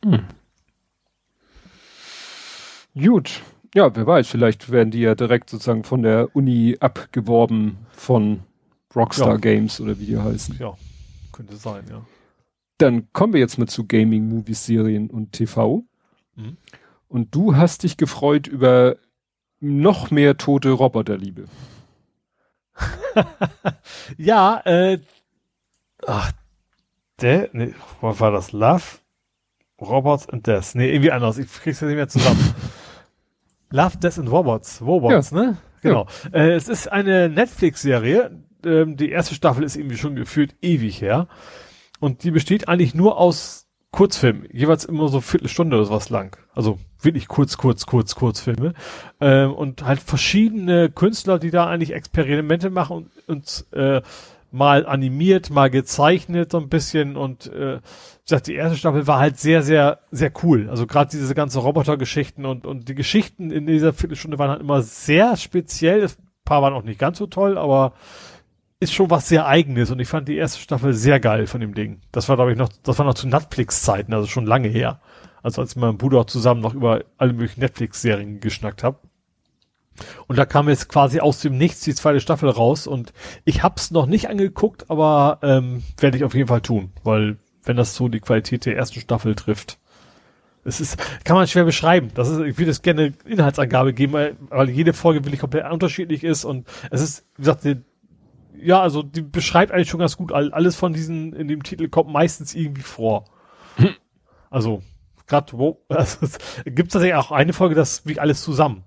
[0.05, 0.27] Hm.
[2.95, 3.43] Gut.
[3.75, 8.45] Ja, wer weiß, vielleicht werden die ja direkt sozusagen von der Uni abgeworben von
[8.95, 9.37] Rockstar ja.
[9.37, 10.57] Games oder wie die heißen.
[10.59, 10.77] Ja,
[11.33, 12.05] könnte sein, ja.
[12.79, 15.85] Dann kommen wir jetzt mal zu Gaming, Movies, Serien und TV.
[16.37, 16.57] Mhm.
[17.09, 18.97] Und du hast dich gefreut über
[19.61, 21.47] noch mehr tote Roboterliebe.
[24.17, 24.99] ja, äh,
[26.07, 26.33] ach,
[27.21, 28.53] der, nee, was war das?
[28.53, 28.85] Love?
[29.81, 30.75] Robots and Death.
[30.75, 31.39] Nee, irgendwie anders.
[31.39, 32.55] Ich krieg's ja nicht mehr zusammen.
[33.71, 34.81] Love, Death and Robots.
[34.81, 35.37] Robots, ja.
[35.37, 35.57] ne?
[35.83, 36.07] Genau.
[36.33, 36.39] Ja.
[36.39, 38.43] Äh, es ist eine Netflix-Serie.
[38.65, 41.29] Ähm, die erste Staffel ist irgendwie schon gefühlt ewig her.
[42.01, 46.37] Und die besteht eigentlich nur aus Kurzfilm, jeweils immer so Viertelstunde oder was lang.
[46.55, 48.75] Also wirklich kurz, kurz, kurz, Kurzfilme.
[49.21, 54.03] Ähm, und halt verschiedene Künstler, die da eigentlich Experimente machen und, und äh,
[54.51, 59.19] mal animiert, mal gezeichnet so ein bisschen und äh, ich sag, die erste Staffel war
[59.19, 60.69] halt sehr, sehr, sehr cool.
[60.71, 64.83] Also gerade diese ganze Robotergeschichten und, und die Geschichten in dieser Viertelstunde waren halt immer
[64.83, 66.05] sehr speziell.
[66.05, 66.11] Ein
[66.45, 67.93] paar waren auch nicht ganz so toll, aber
[68.81, 71.75] ist schon was sehr eigenes und ich fand die erste Staffel sehr geil von dem
[71.75, 72.01] Ding.
[72.13, 75.01] Das war, glaube ich, noch, das war noch zu Netflix-Zeiten, also schon lange her.
[75.43, 78.99] Also als ich mit meinem Bruder zusammen noch über alle möglichen Netflix-Serien geschnackt habe.
[80.29, 83.13] Und da kam jetzt quasi aus dem Nichts die zweite Staffel raus und
[83.45, 87.77] ich hab's noch nicht angeguckt, aber ähm, werde ich auf jeden Fall tun, weil wenn
[87.77, 89.79] das so die Qualität der ersten Staffel trifft.
[90.65, 92.11] Es ist, kann man schwer beschreiben.
[92.15, 96.23] Das ist, ich würde es gerne Inhaltsangabe geben, weil, weil jede Folge wirklich komplett unterschiedlich
[96.23, 97.65] ist und es ist, wie gesagt,
[98.61, 100.33] ja, also die beschreibt eigentlich schon ganz gut.
[100.33, 103.25] Alles von diesen in dem Titel kommt meistens irgendwie vor.
[103.77, 103.95] Hm.
[104.51, 104.83] Also
[105.27, 106.27] gerade wo also,
[106.65, 108.85] gibt es tatsächlich auch eine Folge, das wie alles zusammen.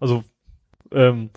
[0.00, 0.24] Also
[0.92, 1.30] ähm,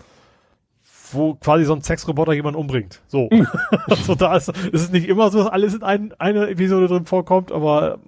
[1.12, 3.02] wo quasi so ein Sexroboter jemanden umbringt.
[3.08, 3.28] So.
[3.30, 3.46] Hm.
[3.86, 7.06] also da ist, ist es nicht immer so, dass alles in ein, eine Episode drin
[7.06, 7.98] vorkommt, aber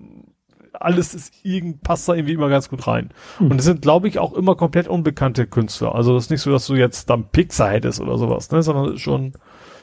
[0.81, 3.11] alles ist irgend, passt da irgendwie immer ganz gut rein.
[3.39, 3.51] Hm.
[3.51, 5.95] Und es sind, glaube ich, auch immer komplett unbekannte Künstler.
[5.95, 8.99] Also das ist nicht so, dass du jetzt dann Pixar hättest oder sowas, ne, sondern
[8.99, 9.33] schon,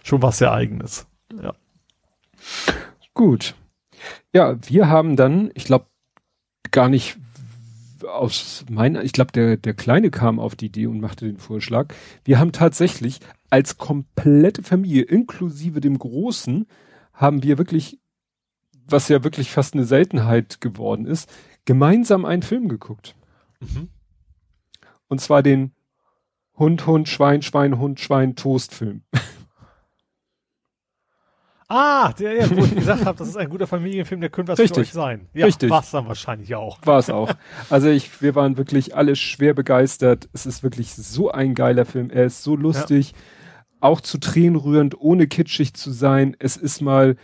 [0.03, 1.07] schon was sehr eigenes.
[1.41, 1.53] Ja.
[3.13, 3.55] Gut.
[4.33, 5.85] Ja, wir haben dann, ich glaube,
[6.71, 7.17] gar nicht
[8.07, 11.93] aus meiner, ich glaube, der, der Kleine kam auf die Idee und machte den Vorschlag.
[12.23, 16.65] Wir haben tatsächlich als komplette Familie, inklusive dem Großen,
[17.13, 17.99] haben wir wirklich
[18.87, 21.31] was ja wirklich fast eine Seltenheit geworden ist,
[21.65, 23.15] gemeinsam einen Film geguckt.
[23.59, 23.89] Mhm.
[25.07, 25.73] Und zwar den
[26.55, 29.03] Hund, Hund, Schwein, Schwein, Hund, Schwein, Toast-Film.
[31.73, 34.59] Ah, der, ja, wo ich gesagt habe, das ist ein guter Familienfilm, der könnte was
[34.59, 34.75] Richtig.
[34.75, 35.29] für euch sein.
[35.33, 35.69] Ja, Richtig.
[35.69, 36.77] War es dann wahrscheinlich auch.
[36.83, 37.31] War es auch.
[37.69, 40.27] Also ich, wir waren wirklich alle schwer begeistert.
[40.33, 42.09] Es ist wirklich so ein geiler Film.
[42.09, 43.17] Er ist so lustig, ja.
[43.79, 46.35] auch zu Tränen rührend, ohne kitschig zu sein.
[46.39, 47.15] Es ist mal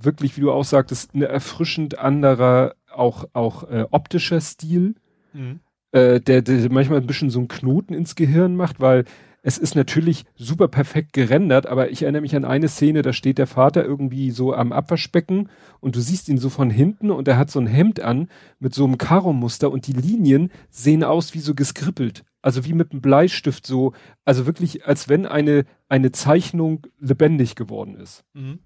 [0.00, 4.94] wirklich, wie du auch sagtest, ein erfrischend anderer, auch, auch äh, optischer Stil,
[5.32, 5.60] mhm.
[5.92, 9.04] äh, der, der manchmal ein bisschen so einen Knoten ins Gehirn macht, weil
[9.46, 13.36] es ist natürlich super perfekt gerendert, aber ich erinnere mich an eine Szene, da steht
[13.36, 15.50] der Vater irgendwie so am Abwaschbecken
[15.80, 18.72] und du siehst ihn so von hinten und er hat so ein Hemd an mit
[18.72, 22.24] so einem Karo-Muster und die Linien sehen aus wie so geskrippelt.
[22.40, 23.92] Also wie mit einem Bleistift so,
[24.24, 28.24] also wirklich als wenn eine, eine Zeichnung lebendig geworden ist.
[28.32, 28.60] Mhm.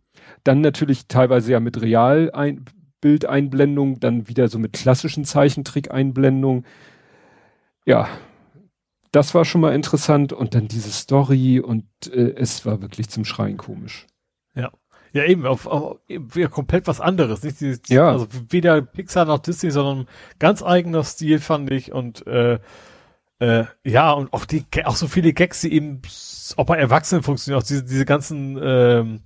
[0.45, 6.65] Dann natürlich teilweise ja mit Realbildeinblendung, dann wieder so mit klassischen Zeichentrick-Einblendung.
[7.85, 8.09] Ja,
[9.13, 13.25] das war schon mal interessant und dann diese Story und äh, es war wirklich zum
[13.25, 14.07] Schreien komisch.
[14.55, 14.71] Ja.
[15.13, 17.43] Ja, eben, auf, auf wieder komplett was anderes.
[17.43, 18.11] Nicht dieses, ja.
[18.11, 20.07] Also weder Pixar noch Disney, sondern
[20.39, 21.93] ganz eigener Stil, fand ich.
[21.93, 22.59] Und äh,
[23.39, 26.03] äh, ja, und auch die auch so viele Gags, die eben
[26.57, 29.21] auch bei Erwachsenen funktionieren, auch diese, diese ganzen ähm,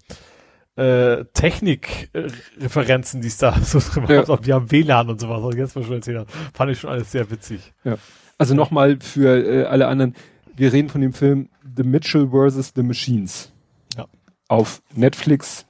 [0.77, 4.29] äh, Technik-Referenzen, die es da so drin ja.
[4.29, 6.81] auch wir haben WLAN und sowas, was ich jetzt mal schon erzählt habe, fand ich
[6.81, 7.73] schon alles sehr witzig.
[7.85, 7.99] Ja.
[8.39, 10.15] Also nochmal für äh, alle anderen,
[10.57, 12.73] wir reden von dem Film The Mitchell vs.
[12.75, 13.53] The Machines.
[13.97, 14.07] Ja.
[14.49, 15.67] Auf Netflix.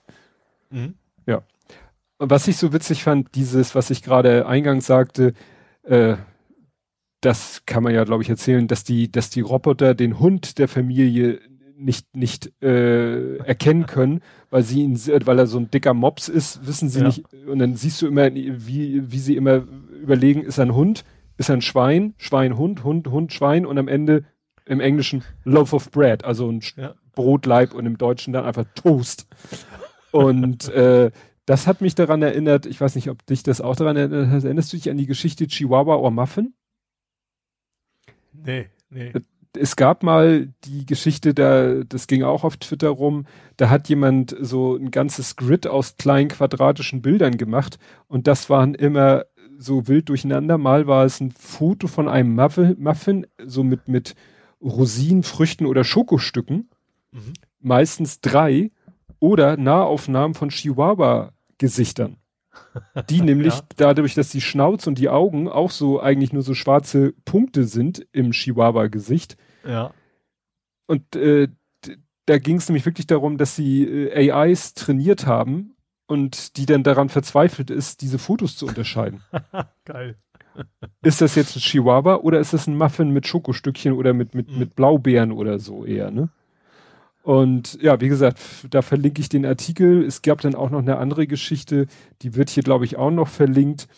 [0.71, 0.95] Mhm.
[1.27, 1.43] Ja.
[2.19, 5.35] Und was ich so witzig fand, dieses, was ich gerade eingangs sagte,
[5.83, 6.17] äh,
[7.21, 10.69] das kann man ja, glaube ich, erzählen, dass die, dass die Roboter den Hund der
[10.69, 11.41] Familie
[11.85, 14.21] nicht nicht äh, erkennen können,
[14.51, 17.07] weil sie ihn, weil er so ein dicker Mops ist, wissen sie ja.
[17.07, 17.25] nicht.
[17.47, 19.65] Und dann siehst du immer, wie wie sie immer
[20.01, 21.05] überlegen, ist er ein Hund,
[21.37, 24.25] ist ein Schwein, Schwein, Hund, Hund, Hund, Schwein und am Ende
[24.65, 26.95] im Englischen Loaf of Bread, also ein ja.
[27.15, 29.27] Brotleib und im Deutschen dann einfach Toast.
[30.11, 31.11] Und äh,
[31.47, 34.73] das hat mich daran erinnert, ich weiß nicht, ob dich das auch daran erinnert, erinnerst
[34.73, 36.55] du dich an die Geschichte Chihuahua or Muffin?
[38.33, 39.13] Nee, nee.
[39.55, 43.27] Es gab mal die Geschichte, da, das ging auch auf Twitter rum,
[43.59, 48.75] da hat jemand so ein ganzes Grid aus kleinen quadratischen Bildern gemacht und das waren
[48.75, 49.25] immer
[49.59, 50.59] so wild durcheinander.
[50.59, 54.15] Mal war es ein Foto von einem Muffin, so mit, mit
[54.61, 56.71] Rosinen, Früchten oder Schokostücken.
[57.13, 57.33] Mhm.
[57.61, 58.71] Meistens drei.
[59.19, 62.17] Oder Nahaufnahmen von Chihuahua-Gesichtern.
[63.11, 63.63] Die nämlich ja.
[63.77, 68.07] dadurch, dass die Schnauze und die Augen auch so eigentlich nur so schwarze Punkte sind
[68.13, 69.37] im Chihuahua-Gesicht.
[69.67, 69.93] Ja.
[70.87, 71.49] Und äh,
[72.27, 76.83] da ging es nämlich wirklich darum, dass sie äh, AIs trainiert haben und die dann
[76.83, 79.23] daran verzweifelt ist, diese Fotos zu unterscheiden.
[79.85, 80.17] Geil.
[81.03, 84.51] ist das jetzt ein Chihuahua oder ist das ein Muffin mit Schokostückchen oder mit, mit,
[84.51, 84.59] mhm.
[84.59, 86.29] mit Blaubeeren oder so eher, ne?
[87.23, 90.05] Und ja, wie gesagt, da verlinke ich den Artikel.
[90.05, 91.87] Es gab dann auch noch eine andere Geschichte,
[92.23, 93.89] die wird hier, glaube ich, auch noch verlinkt.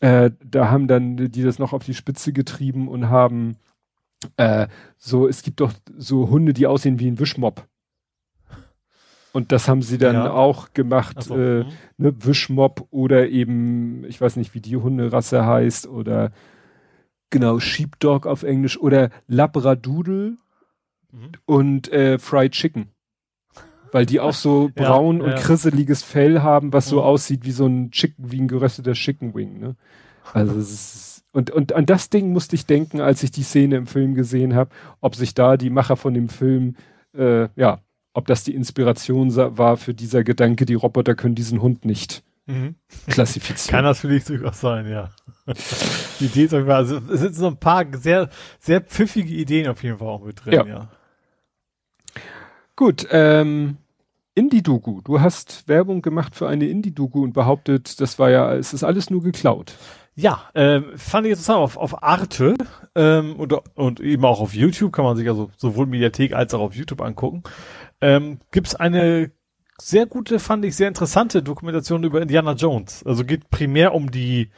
[0.00, 3.56] Äh, da haben dann die das noch auf die Spitze getrieben und haben
[4.36, 4.66] äh,
[4.98, 7.66] so, es gibt doch so Hunde, die aussehen wie ein Wischmob.
[9.32, 10.32] Und das haben sie dann ja.
[10.32, 11.36] auch gemacht, so.
[11.36, 11.72] äh, mhm.
[11.96, 16.32] ne, Wischmob oder eben, ich weiß nicht, wie die Hunderasse heißt oder
[17.30, 20.36] genau, Sheepdog auf Englisch oder Labradoodle
[21.12, 21.32] mhm.
[21.44, 22.88] und äh, Fried Chicken.
[23.92, 25.36] Weil die auch so braun ja, und ja.
[25.36, 27.02] krisseliges Fell haben, was so mhm.
[27.02, 29.76] aussieht wie so ein Chicken, wie ein gerösteter Chicken Wing, ne?
[30.32, 33.76] Also es ist, und, und an das Ding musste ich denken, als ich die Szene
[33.76, 36.76] im Film gesehen habe, ob sich da die Macher von dem Film
[37.12, 37.80] äh, ja
[38.14, 42.74] ob das die Inspiration war für dieser Gedanke, die Roboter können diesen Hund nicht mhm.
[43.08, 43.70] klassifizieren.
[43.76, 45.10] Kann natürlich durchaus sein, ja.
[46.20, 49.98] die Idee ist also es sind so ein paar sehr, sehr pfiffige Ideen auf jeden
[49.98, 50.66] Fall auch mit drin, ja.
[50.66, 50.88] ja.
[52.76, 53.76] Gut, ähm,
[54.34, 55.02] Indie-Doku.
[55.02, 59.10] Du hast Werbung gemacht für eine Indie-Doku und behauptet, das war ja, es ist alles
[59.10, 59.74] nur geklaut.
[60.14, 62.54] Ja, ähm, fand ich interessant auf, auf Arte
[62.94, 66.60] ähm, und, und eben auch auf YouTube kann man sich also sowohl Mediathek als auch
[66.60, 67.42] auf YouTube angucken
[68.02, 69.30] ähm, gibt eine
[69.80, 73.04] sehr gute, fand ich, sehr interessante Dokumentation über Indiana Jones.
[73.06, 74.50] Also geht primär um die,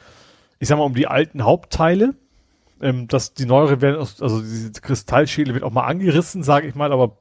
[0.59, 2.15] ich sag mal, um die alten Hauptteile.
[2.81, 6.91] Ähm, dass die neuere werden, also diese Kristallschädel wird auch mal angerissen, sage ich mal,
[6.91, 7.19] aber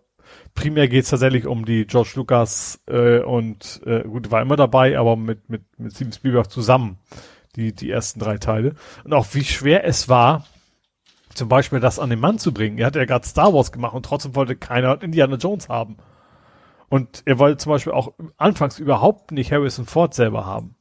[0.54, 4.98] primär geht es tatsächlich um die George Lucas äh, und äh, gut, war immer dabei,
[4.98, 6.98] aber mit, mit, mit Steven Spielberg zusammen,
[7.56, 8.74] die, die ersten drei Teile.
[9.04, 10.44] Und auch wie schwer es war,
[11.34, 12.78] zum Beispiel das an den Mann zu bringen.
[12.78, 15.96] Er hat ja gerade Star Wars gemacht und trotzdem wollte keiner Indiana Jones haben.
[16.88, 20.76] Und er wollte zum Beispiel auch anfangs überhaupt nicht Harrison Ford selber haben.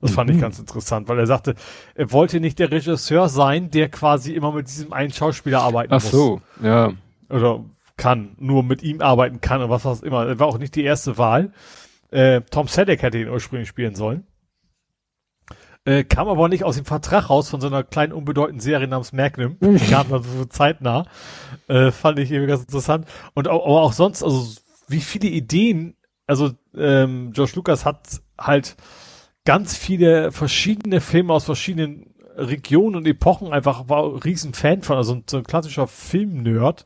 [0.00, 0.14] Das mhm.
[0.16, 0.40] fand ich mhm.
[0.40, 1.54] ganz interessant, weil er sagte,
[1.94, 6.02] er wollte nicht der Regisseur sein, der quasi immer mit diesem einen Schauspieler arbeiten Ach
[6.02, 6.06] muss.
[6.06, 6.92] Ach so, ja.
[7.30, 7.64] Oder
[8.02, 10.26] kann, nur mit ihm arbeiten kann und was auch immer.
[10.26, 11.52] Er war auch nicht die erste Wahl.
[12.10, 14.26] Äh, Tom Selleck hätte ihn ursprünglich spielen sollen.
[15.84, 19.12] Äh, kam aber nicht aus dem Vertrag raus von so einer kleinen unbedeutenden Serie namens
[19.12, 19.56] Magnum.
[19.60, 21.06] Die kam dann so zeitnah.
[21.68, 23.06] Äh, fand ich irgendwie ganz interessant.
[23.34, 24.52] Und auch, aber auch sonst, also
[24.88, 25.94] wie viele Ideen,
[26.26, 28.74] also ähm, George Lucas hat halt
[29.44, 34.96] ganz viele verschiedene Filme aus verschiedenen Regionen und Epochen einfach war ein riesen Fan von,
[34.96, 36.84] also so ein klassischer Film-Nerd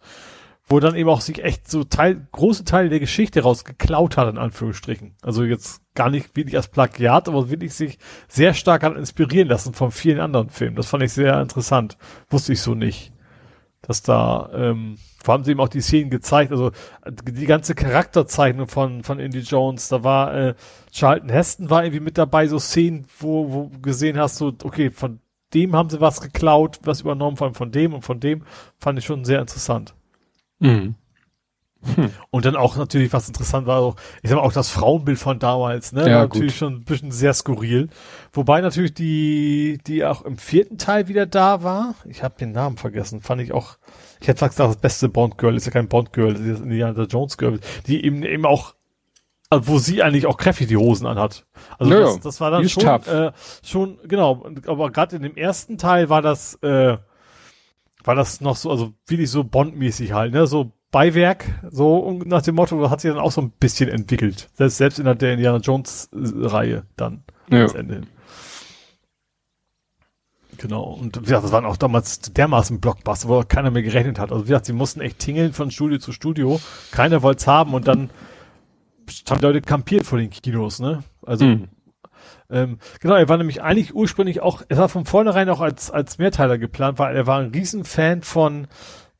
[0.68, 4.38] wo dann eben auch sich echt so Teil, große Teile der Geschichte rausgeklaut hat, in
[4.38, 5.14] Anführungsstrichen.
[5.22, 9.74] Also jetzt gar nicht wirklich als Plagiat, aber wirklich sich sehr stark hat inspirieren lassen
[9.74, 10.74] von vielen anderen Filmen.
[10.74, 11.96] Das fand ich sehr interessant.
[12.30, 13.12] Wusste ich so nicht.
[13.82, 16.72] Dass da, ähm, vor allem sie eben auch die Szenen gezeigt, also
[17.08, 20.54] die ganze Charakterzeichnung von, von Indy Jones, da war, äh,
[20.90, 25.20] Charlton Heston war irgendwie mit dabei, so Szenen, wo, wo gesehen hast, so, okay, von
[25.54, 28.42] dem haben sie was geklaut, was übernommen, vor allem von dem und von dem,
[28.80, 29.94] fand ich schon sehr interessant.
[30.58, 30.94] Mhm.
[31.94, 32.10] Hm.
[32.30, 35.38] Und dann auch natürlich, was interessant war, auch, ich sag mal, auch das Frauenbild von
[35.38, 36.08] damals, ne?
[36.08, 36.58] Ja, natürlich gut.
[36.58, 37.88] schon ein bisschen sehr skurril.
[38.32, 41.94] Wobei natürlich die, die auch im vierten Teil wieder da war.
[42.06, 43.76] Ich habe den Namen vergessen, fand ich auch,
[44.20, 48.04] ich hätte gesagt, das beste Bond-Girl ist ja kein Bond-Girl, das ist Indiana Jones-Girl, die
[48.04, 48.74] eben, eben auch,
[49.50, 51.46] also wo sie eigentlich auch kräftig die Hosen anhat.
[51.78, 55.78] Also naja, das, das war dann schon, äh, schon, genau, aber gerade in dem ersten
[55.78, 56.96] Teil war das, äh,
[58.06, 60.46] war das noch so, also wirklich so Bond-mäßig halt, ne?
[60.46, 64.48] So Beiwerk, so nach dem Motto, hat sich dann auch so ein bisschen entwickelt.
[64.54, 67.24] Selbst, selbst in der Indiana Jones-Reihe dann.
[67.50, 67.66] Ja.
[67.66, 68.02] Ende
[70.58, 70.84] Genau.
[70.84, 74.32] Und wie gesagt, das waren auch damals dermaßen Blockbuster, wo keiner mehr gerechnet hat.
[74.32, 76.60] Also wie gesagt, sie mussten echt tingeln von Studio zu Studio.
[76.92, 78.10] Keiner wollte es haben und dann
[79.28, 81.04] haben Leute kampiert vor den Kinos, ne?
[81.22, 81.68] Also mhm.
[82.50, 86.18] Ähm, genau, er war nämlich eigentlich ursprünglich auch, er war von vornherein auch als, als
[86.18, 88.68] Mehrteiler geplant, weil er war ein Riesenfan von,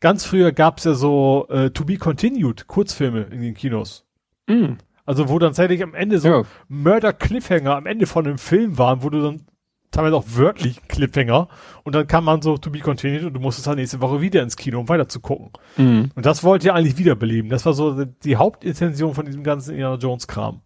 [0.00, 4.04] ganz früher gab's ja so äh, To Be Continued Kurzfilme in den Kinos.
[4.46, 4.74] Mm.
[5.04, 6.42] Also wo dann tatsächlich am Ende so ja.
[6.68, 9.46] Mörder-Cliffhanger am Ende von einem Film waren, wo du dann
[9.92, 11.48] teilweise auch wörtlich Cliffhanger
[11.84, 14.42] und dann kam man so To Be Continued und du musstest dann nächste Woche wieder
[14.42, 15.50] ins Kino, um weiter zu gucken.
[15.76, 16.10] Mm.
[16.14, 17.50] Und das wollte er eigentlich wiederbeleben.
[17.50, 20.60] Das war so die Hauptintention von diesem ganzen Indiana Jones Kram.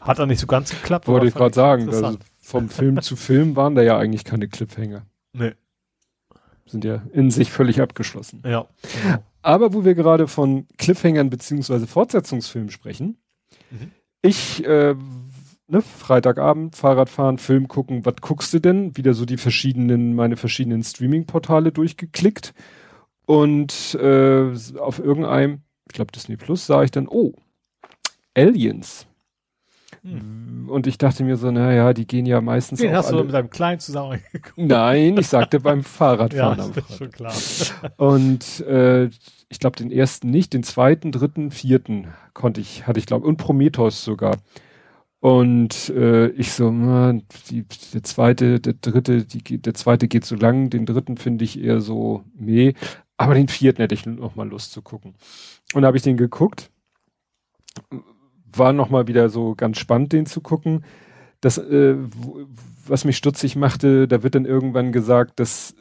[0.00, 1.06] Hat er nicht so ganz geklappt.
[1.08, 5.06] Wollte ich gerade sagen, also vom Film zu Film waren da ja eigentlich keine Cliffhanger.
[5.32, 5.52] Nee.
[6.66, 8.42] Sind ja in sich völlig abgeschlossen.
[8.44, 8.66] Ja.
[9.02, 9.18] Genau.
[9.42, 13.18] Aber wo wir gerade von Cliffhangern beziehungsweise Fortsetzungsfilmen sprechen,
[13.70, 13.92] mhm.
[14.22, 14.94] ich, äh,
[15.68, 18.96] ne, Freitagabend, Fahrradfahren, Film gucken, was guckst du denn?
[18.96, 22.52] Wieder so die verschiedenen, meine verschiedenen Streaming-Portale durchgeklickt
[23.26, 27.34] und äh, auf irgendeinem, ich glaube Disney Plus, sah ich dann, oh,
[28.34, 29.07] Aliens.
[30.08, 30.68] Hm.
[30.68, 32.80] Und ich dachte mir so, naja, die gehen ja meistens.
[32.80, 33.18] Den hast alle...
[33.18, 34.20] du mit deinem Kleinen zusammen
[34.56, 36.58] Nein, ich sagte beim Fahrradfahren.
[36.58, 37.32] ja, das ist schon klar.
[37.96, 39.06] Und äh,
[39.48, 43.36] ich glaube den ersten nicht, den zweiten, dritten, vierten konnte ich, hatte ich glaube, und
[43.36, 44.36] Prometheus sogar.
[45.20, 47.18] Und äh, ich so, na,
[47.50, 51.60] die, der zweite, der dritte, die, der zweite geht so lang, den dritten finde ich
[51.60, 52.74] eher so meh,
[53.16, 55.14] aber den vierten hätte ich noch mal Lust zu gucken.
[55.74, 56.70] Und da habe ich den geguckt
[58.52, 60.84] war nochmal wieder so ganz spannend, den zu gucken.
[61.40, 61.96] Das, äh,
[62.86, 65.74] was mich stutzig machte, da wird dann irgendwann gesagt, dass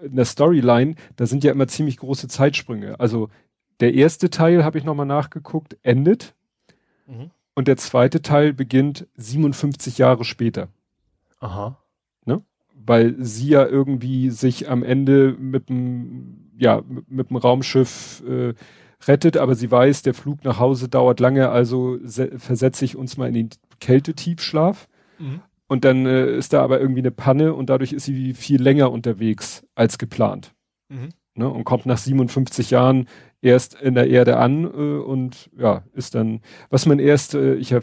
[0.00, 2.98] in der Storyline, da sind ja immer ziemlich große Zeitsprünge.
[2.98, 3.30] Also
[3.80, 6.34] der erste Teil, habe ich nochmal nachgeguckt, endet.
[7.06, 7.30] Mhm.
[7.54, 10.68] Und der zweite Teil beginnt 57 Jahre später.
[11.40, 11.78] Aha.
[12.24, 12.42] Ne?
[12.74, 18.54] Weil sie ja irgendwie sich am Ende mit dem, ja, mit dem Raumschiff äh,
[19.06, 21.98] rettet, aber sie weiß, der Flug nach Hause dauert lange, also
[22.36, 24.88] versetze ich uns mal in den Kältetiefschlaf.
[25.18, 25.40] Mhm.
[25.68, 28.90] Und dann äh, ist da aber irgendwie eine Panne und dadurch ist sie viel länger
[28.90, 30.54] unterwegs als geplant.
[30.88, 31.10] Mhm.
[31.34, 33.06] Ne, und kommt nach 57 Jahren
[33.40, 37.70] erst in der Erde an äh, und ja, ist dann, was man erst, äh, ich
[37.70, 37.80] äh,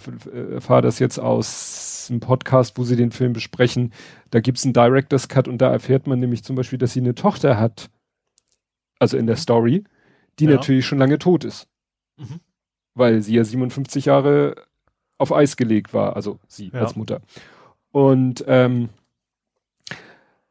[0.52, 3.94] erfahre das jetzt aus einem Podcast, wo sie den Film besprechen,
[4.32, 7.16] da gibt's einen Director's Cut und da erfährt man nämlich zum Beispiel, dass sie eine
[7.16, 7.90] Tochter hat,
[9.00, 9.86] also in der Story,
[10.40, 10.52] die ja.
[10.52, 11.68] natürlich schon lange tot ist.
[12.18, 12.40] Mhm.
[12.94, 14.56] Weil sie ja 57 Jahre
[15.18, 16.82] auf Eis gelegt war, also sie ja.
[16.82, 17.22] als Mutter.
[17.92, 18.90] Und ähm,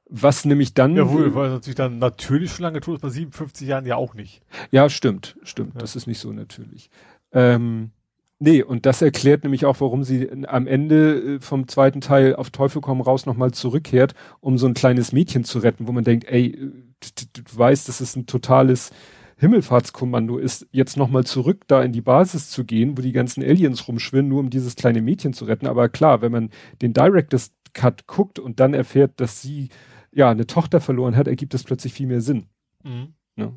[0.09, 0.97] was nämlich dann.
[0.97, 4.15] Ja, wohl, weil natürlich dann natürlich schon lange tot ist, bei 57 Jahren ja auch
[4.15, 4.43] nicht.
[4.71, 5.75] Ja, stimmt, stimmt.
[5.75, 5.81] Ja.
[5.81, 6.91] Das ist nicht so natürlich.
[7.33, 7.91] Ähm,
[8.39, 12.51] nee, und das erklärt nämlich auch, warum sie am Ende äh, vom zweiten Teil auf
[12.51, 16.27] Teufel komm raus nochmal zurückkehrt, um so ein kleines Mädchen zu retten, wo man denkt,
[16.27, 18.91] ey, du, du weißt, das ist ein totales
[19.37, 23.89] Himmelfahrtskommando ist, jetzt nochmal zurück da in die Basis zu gehen, wo die ganzen Aliens
[23.89, 25.67] rumschwirren, nur um dieses kleine Mädchen zu retten.
[25.67, 26.51] Aber klar, wenn man
[26.83, 29.69] den Director's Cut guckt und dann erfährt, dass sie
[30.13, 32.47] ja eine Tochter verloren hat, ergibt das plötzlich viel mehr Sinn.
[32.85, 33.15] Mhm.
[33.37, 33.53] Ja.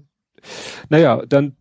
[0.89, 1.55] Naja, dann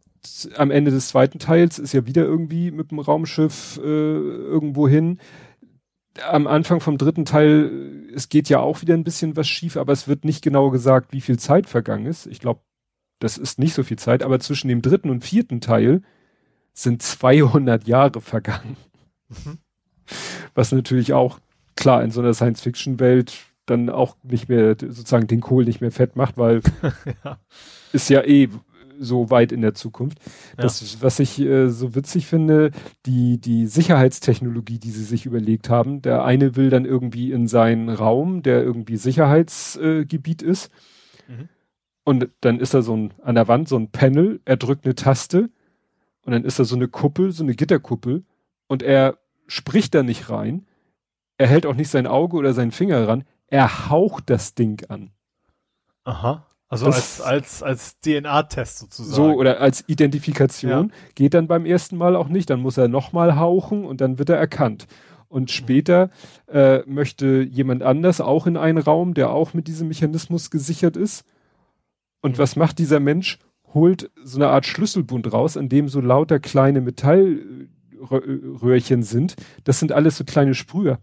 [0.56, 5.20] am Ende des zweiten Teils ist ja wieder irgendwie mit dem Raumschiff äh, irgendwo hin.
[6.28, 9.92] Am Anfang vom dritten Teil, es geht ja auch wieder ein bisschen was schief, aber
[9.92, 12.26] es wird nicht genau gesagt, wie viel Zeit vergangen ist.
[12.26, 12.60] Ich glaube,
[13.18, 16.02] das ist nicht so viel Zeit, aber zwischen dem dritten und vierten Teil
[16.72, 18.76] sind 200 Jahre vergangen.
[19.28, 19.58] Mhm.
[20.54, 21.40] Was natürlich auch
[21.74, 26.16] klar in so einer Science-Fiction-Welt dann auch nicht mehr sozusagen den Kohl nicht mehr fett
[26.16, 26.60] macht, weil
[27.24, 27.38] ja.
[27.92, 28.48] ist ja eh
[28.98, 30.18] so weit in der Zukunft.
[30.56, 30.98] Das, ja.
[31.02, 32.70] was ich äh, so witzig finde,
[33.04, 36.00] die, die Sicherheitstechnologie, die sie sich überlegt haben.
[36.00, 40.70] Der eine will dann irgendwie in seinen Raum, der irgendwie Sicherheitsgebiet äh, ist.
[41.28, 41.48] Mhm.
[42.06, 44.94] Und dann ist da so ein, an der Wand so ein Panel, er drückt eine
[44.94, 45.50] Taste
[46.24, 48.24] und dann ist da so eine Kuppel, so eine Gitterkuppel
[48.68, 49.18] und er
[49.48, 50.68] spricht da nicht rein.
[51.36, 53.24] Er hält auch nicht sein Auge oder seinen Finger ran.
[53.48, 55.10] Er haucht das Ding an.
[56.04, 56.46] Aha.
[56.68, 59.12] Also das, als, als, als DNA-Test sozusagen.
[59.12, 60.70] So, oder als Identifikation.
[60.70, 60.94] Ja.
[61.16, 62.50] Geht dann beim ersten Mal auch nicht.
[62.50, 64.86] Dann muss er nochmal hauchen und dann wird er erkannt.
[65.26, 66.10] Und später
[66.46, 71.24] äh, möchte jemand anders auch in einen Raum, der auch mit diesem Mechanismus gesichert ist.
[72.26, 73.38] Und was macht dieser Mensch?
[73.72, 79.36] Holt so eine Art Schlüsselbund raus, in dem so lauter kleine Metallröhrchen sind.
[79.62, 80.98] Das sind alles so kleine Sprüher.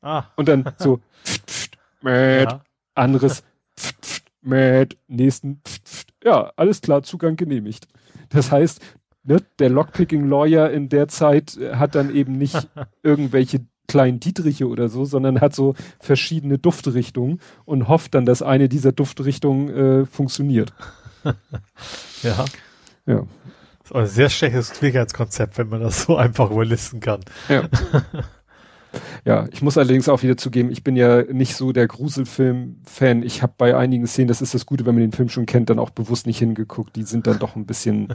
[0.00, 0.26] Ah.
[0.36, 2.62] Und dann so pft, pft, mäht, ja.
[2.94, 3.42] anderes
[3.76, 6.14] pft, pft, mäht, nächsten pft, pft.
[6.22, 7.88] Ja, alles klar, Zugang genehmigt.
[8.28, 8.80] Das heißt,
[9.24, 12.68] ne, der Lockpicking-Lawyer in der Zeit äh, hat dann eben nicht
[13.02, 18.68] irgendwelche kleinen Dietriche oder so, sondern hat so verschiedene Duftrichtungen und hofft dann, dass eine
[18.68, 19.68] dieser Duftrichtungen
[20.02, 20.72] äh, funktioniert.
[22.22, 22.44] ja.
[23.06, 23.26] Ja.
[23.80, 27.20] Das ist ein sehr schlechtes Sicherheitskonzept, wenn man das so einfach überlisten kann.
[27.48, 27.68] Ja.
[29.24, 33.22] Ja, ich muss allerdings auch wieder zugeben, ich bin ja nicht so der Gruselfilm-Fan.
[33.22, 35.68] Ich habe bei einigen Szenen, das ist das Gute, wenn man den Film schon kennt,
[35.68, 36.96] dann auch bewusst nicht hingeguckt.
[36.96, 38.08] Die sind dann doch ein bisschen.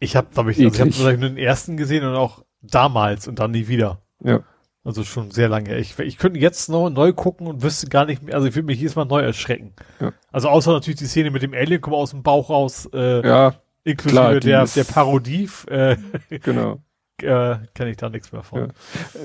[0.00, 3.38] Ich habe, glaube ich, also ich habe nur den ersten gesehen und auch damals und
[3.38, 4.00] dann nie wieder.
[4.24, 4.40] Ja.
[4.86, 5.76] Also schon sehr lange.
[5.78, 8.66] Ich, ich könnte jetzt noch neu gucken und wüsste gar nicht mehr, also ich würde
[8.66, 9.72] mich jedes Mal neu erschrecken.
[10.00, 10.12] Ja.
[10.30, 13.54] Also außer natürlich die Szene mit dem Alien kommt aus dem Bauch raus, äh, ja,
[13.82, 15.50] inklusive klar, der, der Parodie.
[15.66, 15.96] Äh,
[16.42, 16.80] genau.
[17.22, 18.74] Äh, kenne ich da nichts mehr von.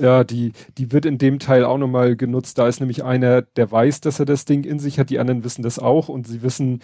[0.00, 2.56] ja, die, die wird in dem Teil auch nochmal genutzt.
[2.56, 5.44] Da ist nämlich einer, der weiß, dass er das Ding in sich hat, die anderen
[5.44, 6.80] wissen das auch und sie wissen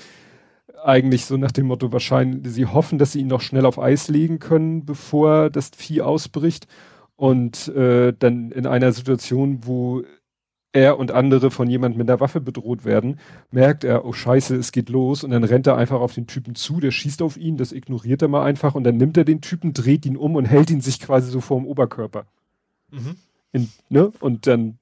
[0.84, 4.08] eigentlich so nach dem Motto wahrscheinlich, sie hoffen, dass sie ihn noch schnell auf Eis
[4.08, 6.66] legen können, bevor das Vieh ausbricht
[7.18, 10.04] und äh, dann in einer Situation, wo
[10.72, 13.18] er und andere von jemand mit einer Waffe bedroht werden,
[13.50, 16.54] merkt er, oh scheiße, es geht los und dann rennt er einfach auf den Typen
[16.54, 19.40] zu, der schießt auf ihn, das ignoriert er mal einfach und dann nimmt er den
[19.40, 22.24] Typen, dreht ihn um und hält ihn sich quasi so vorm Oberkörper.
[22.92, 23.16] Mhm.
[23.50, 24.12] In, ne?
[24.20, 24.78] Und dann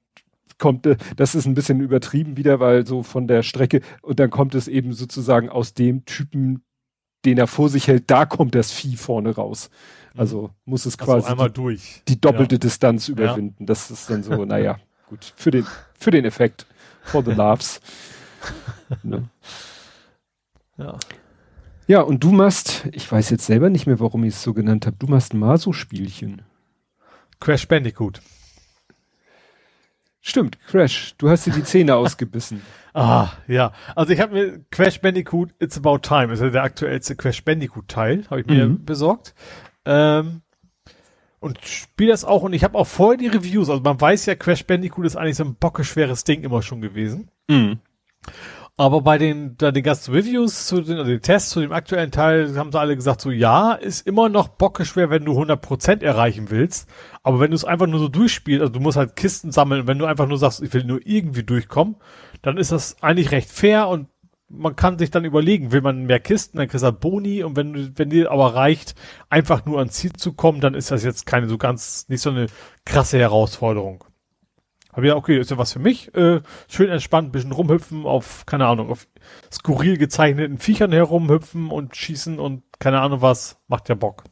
[0.59, 4.29] kommt, äh, das ist ein bisschen übertrieben wieder, weil so von der Strecke und dann
[4.29, 6.61] kommt es eben sozusagen aus dem Typen,
[7.27, 9.69] den er vor sich hält, da kommt das Vieh vorne raus.
[10.15, 12.01] Also muss es quasi also einmal durch.
[12.07, 12.59] die doppelte ja.
[12.59, 13.55] Distanz überwinden.
[13.59, 13.65] Ja.
[13.67, 16.65] Das ist dann so, naja, gut, für den, für den Effekt.
[17.03, 17.79] For the laughs.
[19.03, 19.29] ne?
[20.77, 20.97] Ja.
[21.87, 24.85] Ja, und du machst, ich weiß jetzt selber nicht mehr, warum ich es so genannt
[24.85, 26.41] habe, du machst Maso-Spielchen.
[27.39, 28.21] Crash Bandicoot.
[30.27, 32.61] Stimmt, Crash, du hast dir die Zähne ausgebissen.
[32.93, 33.71] Ah, ja.
[33.95, 37.87] Also ich habe mir Crash Bandicoot It's About Time, ist ja der aktuellste Crash Bandicoot
[37.87, 38.83] Teil, habe ich mir mhm.
[38.83, 39.33] besorgt.
[39.85, 40.41] Ähm,
[41.39, 44.35] und spiele das auch und ich habe auch vorher die Reviews, also man weiß ja,
[44.35, 47.31] Crash Bandicoot ist eigentlich so ein bockeschweres Ding immer schon gewesen.
[47.47, 47.79] Mhm.
[48.79, 52.11] Aber bei den, da den ganzen Reviews zu den, also den Tests zu dem aktuellen
[52.11, 56.51] Teil haben sie alle gesagt, so ja, ist immer noch bockeschwer, wenn du 100% erreichen
[56.51, 56.87] willst.
[57.23, 59.97] Aber wenn du es einfach nur so durchspielst, also du musst halt Kisten sammeln, wenn
[59.97, 61.95] du einfach nur sagst, ich will nur irgendwie durchkommen,
[62.43, 64.09] dann ist das eigentlich recht fair und
[64.47, 67.55] man kann sich dann überlegen, will man mehr Kisten, dann kriegst du halt Boni und
[67.55, 68.93] wenn, wenn dir aber reicht,
[69.29, 72.29] einfach nur ans Ziel zu kommen, dann ist das jetzt keine so ganz, nicht so
[72.29, 72.45] eine
[72.85, 74.03] krasse Herausforderung.
[74.97, 76.11] Aber ja, okay, ist ja was für mich.
[76.15, 79.07] Äh, schön entspannt, bisschen rumhüpfen auf, keine Ahnung, auf
[79.51, 84.23] skurril gezeichneten Viechern herumhüpfen und schießen und keine Ahnung was, macht ja Bock.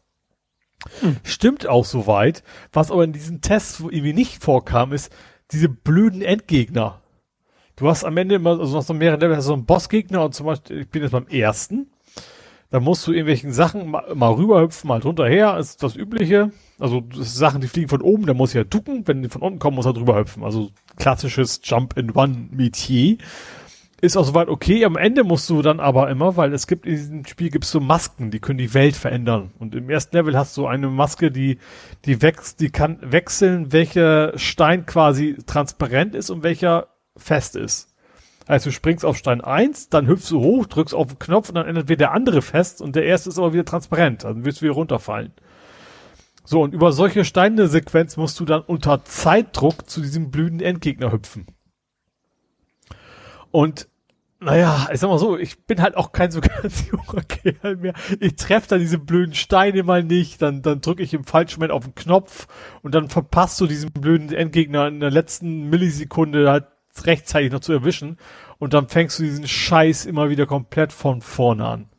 [1.02, 1.18] Hm.
[1.24, 2.42] Stimmt auch soweit.
[2.74, 5.16] Was aber in diesen Tests irgendwie nicht vorkam, ist
[5.52, 7.00] diese blöden Endgegner.
[7.76, 10.34] Du hast am Ende immer, also noch so mehrere Level, hast so einen Bossgegner und
[10.34, 11.92] zum Beispiel, ich bin jetzt beim ersten.
[12.72, 16.52] Da musst du irgendwelchen Sachen mal, mal rüberhüpfen, mal drunter her, ist das Übliche.
[16.80, 19.42] Also das Sachen, die fliegen von oben, da muss ich ja ducken, wenn die von
[19.42, 20.44] unten kommen, muss er drüber hüpfen.
[20.44, 23.18] Also klassisches Jump in One Metier.
[24.02, 24.84] ist auch soweit okay.
[24.84, 27.80] Am Ende musst du dann aber immer, weil es gibt in diesem Spiel gibt's so
[27.80, 29.52] Masken, die können die Welt verändern.
[29.60, 31.60] Und im ersten Level hast du eine Maske, die,
[32.06, 37.95] die wächst, die kann wechseln, welcher Stein quasi transparent ist und welcher fest ist.
[38.48, 41.56] Also du springst auf Stein 1, dann hüpfst du hoch, drückst auf den Knopf und
[41.56, 44.24] dann ändert wieder der andere fest und der erste ist aber wieder transparent.
[44.24, 45.34] Dann wirst du wieder runterfallen.
[46.44, 51.48] So, und über solche Steine-Sequenz musst du dann unter Zeitdruck zu diesem blühenden Endgegner hüpfen.
[53.50, 53.88] Und
[54.40, 57.94] naja, ich sag mal so, ich bin halt auch kein so ganz junger Kerl mehr.
[58.20, 61.72] Ich treffe da diese blöden Steine mal nicht, dann, dann drücke ich im falschen Moment
[61.72, 62.48] auf den Knopf
[62.84, 66.66] und dann verpasst du diesen blöden Endgegner in der letzten Millisekunde halt
[67.06, 68.18] rechtzeitig noch zu erwischen
[68.58, 71.90] und dann fängst du diesen Scheiß immer wieder komplett von vorne an.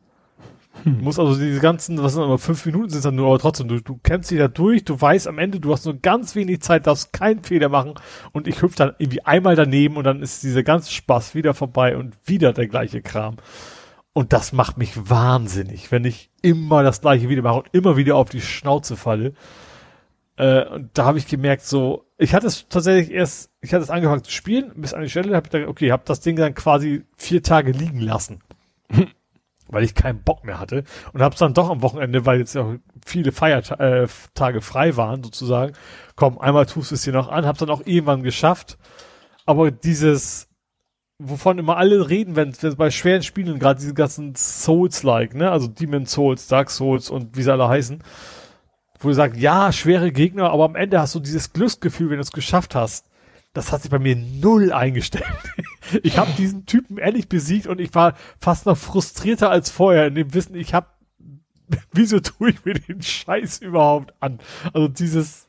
[0.83, 0.97] Hm.
[0.97, 3.67] Du musst also diese ganzen, was sind aber fünf Minuten sind dann nur, aber trotzdem,
[3.67, 6.61] du, du kämpfst dich da durch, du weißt am Ende, du hast nur ganz wenig
[6.61, 7.95] Zeit, darfst keinen Fehler machen
[8.31, 11.97] und ich hüpfe dann irgendwie einmal daneben und dann ist dieser ganze Spaß wieder vorbei
[11.97, 13.37] und wieder der gleiche Kram.
[14.13, 18.15] Und das macht mich wahnsinnig, wenn ich immer das gleiche wieder mache und immer wieder
[18.15, 19.33] auf die Schnauze falle.
[20.37, 23.89] Äh, und da habe ich gemerkt, so, ich hatte es tatsächlich erst, ich hatte es
[23.89, 26.55] angefangen zu spielen, bis an die Stelle, habe ich gedacht, okay, habe das Ding dann
[26.55, 28.41] quasi vier Tage liegen lassen.
[29.69, 30.83] weil ich keinen Bock mehr hatte.
[31.13, 35.23] Und habe es dann doch am Wochenende, weil jetzt ja viele Feiertage äh, frei waren
[35.23, 35.73] sozusagen,
[36.15, 38.77] komm, einmal tust du es dir noch an, hab's dann auch irgendwann geschafft,
[39.45, 40.49] aber dieses,
[41.19, 45.67] wovon immer alle reden, wenn es bei schweren Spielen, gerade diese ganzen Souls-like, ne, also
[45.67, 48.03] Demon Souls, Dark Souls und wie sie alle heißen,
[48.99, 52.23] wo du sagst, ja, schwere Gegner, aber am Ende hast du dieses Glücksgefühl, wenn du
[52.23, 53.07] es geschafft hast
[53.57, 55.25] das hat sich bei mir null eingestellt.
[56.03, 60.15] ich habe diesen Typen ehrlich besiegt und ich war fast noch frustrierter als vorher in
[60.15, 60.87] dem Wissen, ich habe,
[61.91, 64.39] wieso tue ich mir den Scheiß überhaupt an?
[64.73, 65.47] Also dieses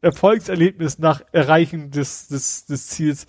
[0.00, 3.26] Erfolgserlebnis nach Erreichen des, des, des Ziels,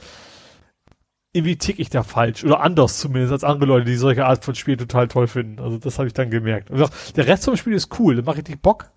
[1.33, 4.56] irgendwie tick ich da falsch oder anders zumindest als andere Leute, die solche Art von
[4.56, 5.59] Spiel total toll finden.
[5.59, 6.72] Also das habe ich dann gemerkt.
[6.72, 8.91] Und der Rest vom Spiel ist cool, da macht richtig Bock.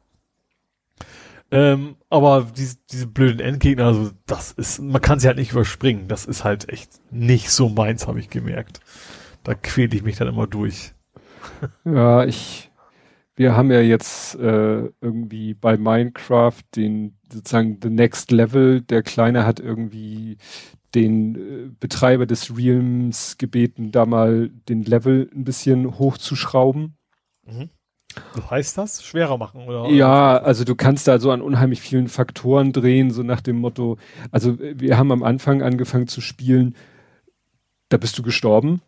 [1.54, 6.08] Ähm, aber diese, diese blöden Endgegner, also das ist, man kann sie halt nicht überspringen.
[6.08, 8.80] Das ist halt echt nicht so meins, habe ich gemerkt.
[9.44, 10.92] Da quäle ich mich dann immer durch.
[11.84, 12.72] Ja, ich,
[13.36, 18.80] wir haben ja jetzt äh, irgendwie bei Minecraft den sozusagen the next level.
[18.80, 20.38] Der Kleine hat irgendwie
[20.94, 26.96] den äh, Betreiber des Realms gebeten, da mal den Level ein bisschen hochzuschrauben.
[27.44, 27.68] Mhm.
[28.34, 29.04] Was heißt das?
[29.04, 29.88] Schwerer machen, oder?
[29.90, 33.98] Ja, also du kannst da so an unheimlich vielen Faktoren drehen, so nach dem Motto,
[34.30, 36.74] also wir haben am Anfang angefangen zu spielen,
[37.88, 38.80] da bist du gestorben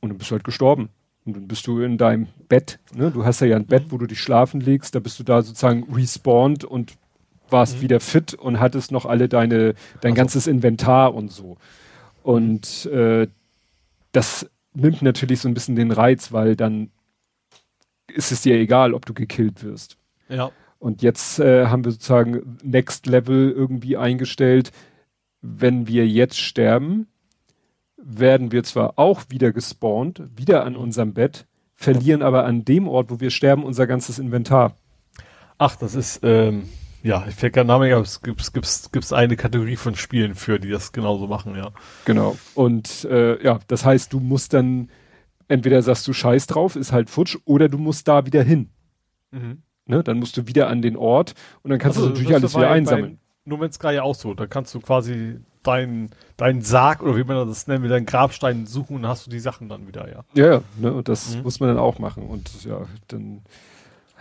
[0.00, 0.90] und dann bist du halt gestorben.
[1.24, 3.12] Und dann bist du in deinem Bett, ne?
[3.12, 5.42] Du hast ja, ja ein Bett, wo du dich schlafen legst, da bist du da
[5.42, 6.94] sozusagen respawned und
[7.48, 7.82] warst mhm.
[7.82, 10.14] wieder fit und hattest noch alle deine, dein also.
[10.14, 11.58] ganzes Inventar und so.
[12.24, 13.28] Und äh,
[14.10, 16.90] das nimmt natürlich so ein bisschen den Reiz, weil dann
[18.14, 19.96] ist es dir egal, ob du gekillt wirst.
[20.28, 20.50] Ja.
[20.78, 24.72] Und jetzt äh, haben wir sozusagen Next Level irgendwie eingestellt.
[25.40, 27.06] Wenn wir jetzt sterben,
[27.96, 33.10] werden wir zwar auch wieder gespawnt, wieder an unserem Bett, verlieren aber an dem Ort,
[33.10, 34.76] wo wir sterben, unser ganzes Inventar.
[35.58, 36.68] Ach, das ist, ähm,
[37.02, 40.58] ja, ich fällt kein Name, aber es gibt gibt's, gibt's eine Kategorie von Spielen für,
[40.58, 41.70] die das genauso machen, ja.
[42.04, 42.36] Genau.
[42.54, 44.88] Und äh, ja, das heißt, du musst dann
[45.52, 48.70] entweder sagst du Scheiß drauf, ist halt futsch, oder du musst da wieder hin.
[49.30, 49.62] Mhm.
[49.86, 52.56] Ne, dann musst du wieder an den Ort und dann kannst also, du natürlich alles
[52.56, 53.18] wieder einsammeln.
[53.44, 57.24] Nur wenn es gerade auch so, da kannst du quasi deinen dein Sarg oder wie
[57.24, 60.24] man das nennt, mit deinen Grabstein suchen und hast du die Sachen dann wieder, ja.
[60.34, 61.42] Ja, ja, ne, und das mhm.
[61.42, 63.42] muss man dann auch machen und ja, dann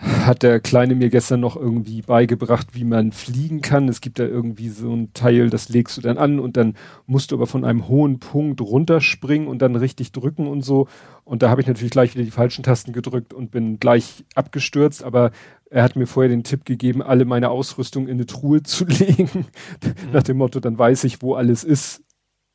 [0.02, 3.88] hat der Kleine mir gestern noch irgendwie beigebracht, wie man fliegen kann.
[3.88, 7.32] Es gibt da irgendwie so ein Teil, das legst du dann an und dann musst
[7.32, 10.88] du aber von einem hohen Punkt runterspringen und dann richtig drücken und so.
[11.24, 15.04] Und da habe ich natürlich gleich wieder die falschen Tasten gedrückt und bin gleich abgestürzt,
[15.04, 15.32] aber
[15.70, 19.46] er hat mir vorher den Tipp gegeben, alle meine Ausrüstung in eine Truhe zu legen.
[19.84, 20.12] Mhm.
[20.12, 22.04] Nach dem Motto, dann weiß ich, wo alles ist.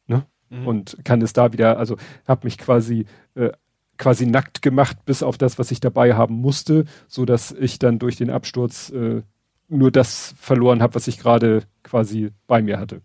[0.09, 0.27] Ne?
[0.51, 0.67] Mhm.
[0.67, 3.53] Und kann es da wieder, also habe mich quasi äh,
[3.99, 7.99] quasi nackt gemacht, bis auf das, was ich dabei haben musste, so dass ich dann
[7.99, 9.23] durch den Absturz äh,
[9.69, 13.01] nur das verloren habe, was ich gerade quasi bei mir hatte.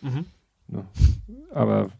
[0.00, 0.24] Mhm.
[0.68, 0.84] Ja.
[1.52, 1.90] Aber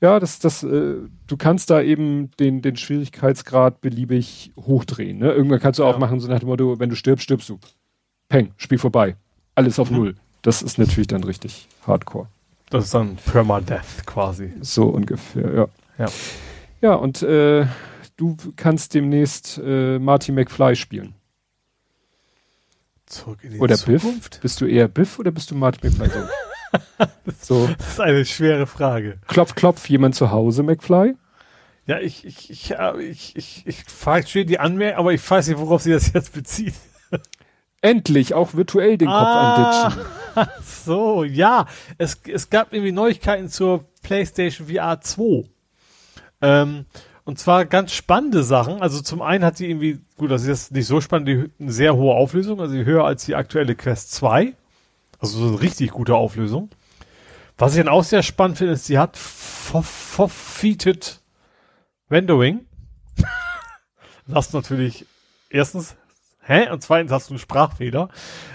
[0.00, 0.96] ja, das, das, äh,
[1.26, 5.18] du kannst da eben den, den Schwierigkeitsgrad beliebig hochdrehen.
[5.18, 5.32] Ne?
[5.32, 5.88] Irgendwann kannst du ja.
[5.88, 7.58] auch machen, so nach dem Motto, wenn du stirbst, stirbst du.
[8.28, 9.16] Peng, Spiel vorbei.
[9.54, 9.96] Alles auf mhm.
[9.96, 10.14] Null.
[10.42, 12.26] Das ist natürlich dann richtig hardcore.
[12.70, 14.52] Das ist dann Permadeath quasi.
[14.60, 15.68] So ungefähr, ja.
[15.98, 16.06] Ja.
[16.84, 17.64] Ja, und äh,
[18.18, 21.14] du kannst demnäst äh, Marty McFly spielen.
[23.06, 24.32] Zurück in die oder Zukunft?
[24.32, 24.40] Biff?
[24.42, 26.10] Bist du eher Biff oder bist du Marty McFly?
[27.40, 27.66] So.
[27.66, 27.68] so.
[27.78, 29.18] Das ist eine schwere Frage.
[29.28, 31.14] Klopf, klopf, jemand zu Hause, McFly?
[31.86, 35.80] Ja, ich, ich, ich, ich, ich, ich verstehe die Anmerkung, aber ich weiß nicht, worauf
[35.82, 36.74] sie das jetzt bezieht.
[37.80, 40.52] Endlich auch virtuell den Kopf ah, anditschen.
[40.84, 41.66] So, ja.
[41.96, 45.53] Es, es gab irgendwie Neuigkeiten zur PlayStation VR 2.
[46.44, 46.84] Ähm,
[47.24, 48.82] und zwar ganz spannende Sachen.
[48.82, 51.72] Also zum einen hat sie irgendwie, gut, das ist jetzt nicht so spannend, die, eine
[51.72, 54.54] sehr hohe Auflösung, also höher als die aktuelle Quest 2.
[55.18, 56.68] Also so eine richtig gute Auflösung.
[57.56, 61.22] Was ich dann auch sehr spannend finde, ist, sie hat forfeited
[62.10, 62.66] Rendering.
[64.26, 65.06] das natürlich
[65.48, 65.96] erstens,
[66.42, 66.68] hä?
[66.68, 68.10] Und zweitens hast du einen Sprachfehler.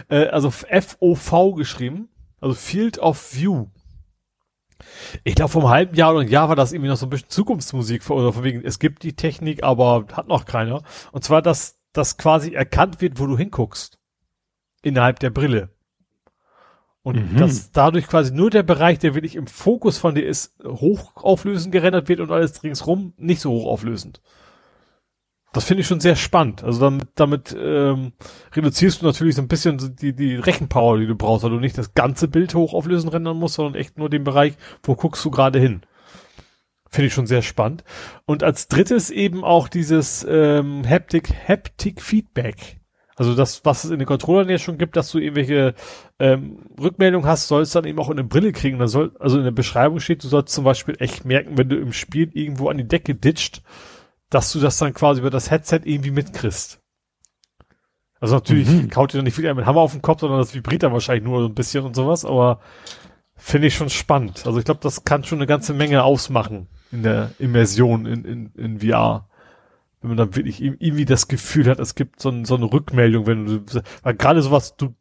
[0.10, 2.10] Äh, also FOV geschrieben.
[2.40, 3.66] Also Field of View.
[5.24, 7.10] Ich glaube, vor einem halben Jahr oder ein Jahr war das irgendwie noch so ein
[7.10, 10.84] bisschen Zukunftsmusik oder von wegen, es gibt die Technik, aber hat noch keiner.
[11.12, 14.00] Und zwar, dass das quasi erkannt wird, wo du hinguckst.
[14.82, 15.70] Innerhalb der Brille.
[17.02, 17.38] Und mhm.
[17.38, 22.10] dass dadurch quasi nur der Bereich, der wirklich im Fokus von dir ist, hochauflösend gerendert
[22.10, 24.22] wird und alles ringsrum nicht so hochauflösend.
[25.52, 26.64] Das finde ich schon sehr spannend.
[26.64, 28.14] Also damit, damit ähm,
[28.56, 31.78] reduzierst du natürlich so ein bisschen die, die Rechenpower, die du brauchst, weil du nicht
[31.78, 34.54] das ganze Bild hochauflösen rendern musst, sondern echt nur den Bereich,
[34.84, 35.82] wo guckst du gerade hin.
[36.92, 37.84] Finde ich schon sehr spannend.
[38.26, 42.80] Und als drittes eben auch dieses ähm, Haptic, Haptic Feedback.
[43.16, 45.74] Also das, was es in den Controllern ja schon gibt, dass du irgendwelche
[46.20, 48.80] ähm, Rückmeldungen hast, sollst dann eben auch in eine Brille kriegen.
[48.80, 51.76] Da soll, also in der Beschreibung steht, du sollst zum Beispiel echt merken, wenn du
[51.76, 53.62] im Spiel irgendwo an die Decke ditcht,
[54.30, 56.80] dass du das dann quasi über das Headset irgendwie mitkriegst.
[58.20, 58.90] Also natürlich mhm.
[58.90, 61.24] kaut dir dann nicht viel mit Hammer auf den Kopf, sondern das vibriert dann wahrscheinlich
[61.24, 62.60] nur so ein bisschen und sowas, aber
[63.36, 64.46] finde ich schon spannend.
[64.46, 68.52] Also ich glaube, das kann schon eine ganze Menge ausmachen in der Immersion in, in,
[68.56, 69.28] in VR.
[70.02, 73.26] Wenn man dann wirklich irgendwie das Gefühl hat, es gibt so, ein, so eine Rückmeldung,
[73.26, 74.96] wenn du, weil gerade sowas, du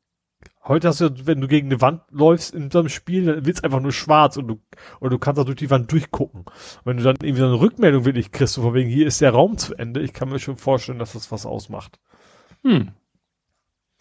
[0.68, 3.64] Heute hast du, wenn du gegen eine Wand läufst in so einem Spiel, dann wird's
[3.64, 4.60] einfach nur schwarz und du,
[5.00, 6.42] oder du kannst auch durch die Wand durchgucken.
[6.42, 9.22] Und wenn du dann irgendwie so eine Rückmeldung wirklich kriegst, so von wegen, hier ist
[9.22, 11.98] der Raum zu Ende, ich kann mir schon vorstellen, dass das was ausmacht.
[12.64, 12.90] Hm.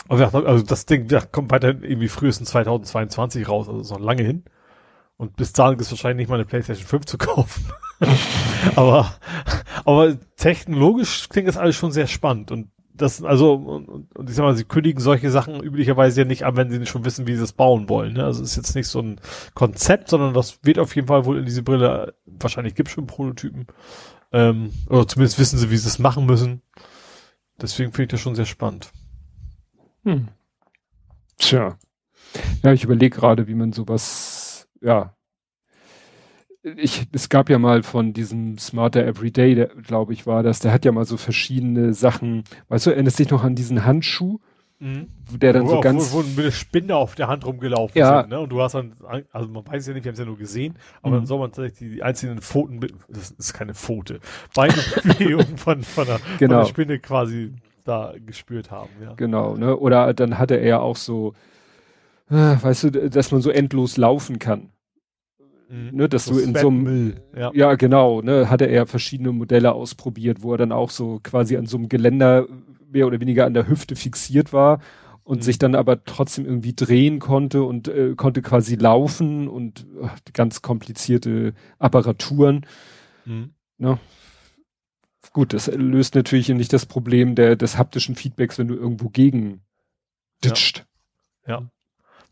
[0.10, 4.24] Aber also das Ding ja, kommt weiterhin irgendwie frühestens 2022 raus, also ist noch lange
[4.24, 4.44] hin.
[5.16, 7.66] Und bis dahin ist wahrscheinlich nicht mal eine PlayStation 5 zu kaufen.
[8.76, 9.14] aber,
[9.86, 14.44] aber technologisch klingt das alles schon sehr spannend und das, also, und, und ich sag
[14.44, 17.36] mal, sie kündigen solche Sachen üblicherweise ja nicht an, wenn sie nicht schon wissen, wie
[17.36, 18.14] sie es bauen wollen.
[18.14, 18.24] Ne?
[18.24, 19.22] Also es ist jetzt nicht so ein
[19.54, 23.68] Konzept, sondern das wird auf jeden Fall wohl in diese Brille, wahrscheinlich gibt schon Prototypen.
[24.32, 26.62] Ähm, oder zumindest wissen sie, wie sie es machen müssen.
[27.62, 28.92] Deswegen finde ich das schon sehr spannend.
[30.04, 30.28] Hm.
[31.38, 31.78] Tja.
[32.64, 35.17] Ja, ich überlege gerade, wie man sowas, ja,
[36.76, 40.72] ich, es gab ja mal von diesem Smarter Everyday, der, glaube ich, war das, der
[40.72, 44.40] hat ja mal so verschiedene Sachen, weißt du, erinnerst dich noch an diesen Handschuh?
[44.80, 45.08] Mhm.
[45.32, 46.14] Der dann wo, so ganz.
[46.14, 48.22] Wo, wo eine Spinne auf der Hand rumgelaufen ja.
[48.22, 48.40] sind, ne?
[48.40, 48.94] Und du hast dann,
[49.32, 51.20] also man weiß ja nicht, wir haben es ja nur gesehen, aber mhm.
[51.20, 54.20] dann soll man tatsächlich die einzelnen Pfoten mit, das ist keine Pfote,
[54.54, 56.58] Beinbewegung von, von, der, genau.
[56.58, 57.54] von der Spinne quasi
[57.86, 59.14] da gespürt haben, ja.
[59.16, 59.76] Genau, ne?
[59.76, 61.34] Oder dann hatte er auch so,
[62.30, 64.70] äh, weißt du, dass man so endlos laufen kann.
[65.70, 65.90] Mhm.
[65.92, 67.52] Ne, dass so du in so einem, ja.
[67.54, 67.76] ja.
[67.76, 71.78] genau, ne, hatte er verschiedene Modelle ausprobiert, wo er dann auch so quasi an so
[71.78, 72.48] einem Geländer
[72.90, 74.80] mehr oder weniger an der Hüfte fixiert war
[75.24, 75.42] und mhm.
[75.42, 80.62] sich dann aber trotzdem irgendwie drehen konnte und äh, konnte quasi laufen und ach, ganz
[80.62, 82.66] komplizierte Apparaturen.
[83.26, 83.52] Mhm.
[83.78, 84.00] Ne?
[85.34, 89.62] Gut, das löst natürlich nicht das Problem der, des haptischen Feedbacks, wenn du irgendwo gegen
[90.44, 90.88] ditcht.
[91.46, 91.60] Ja.
[91.60, 91.70] ja.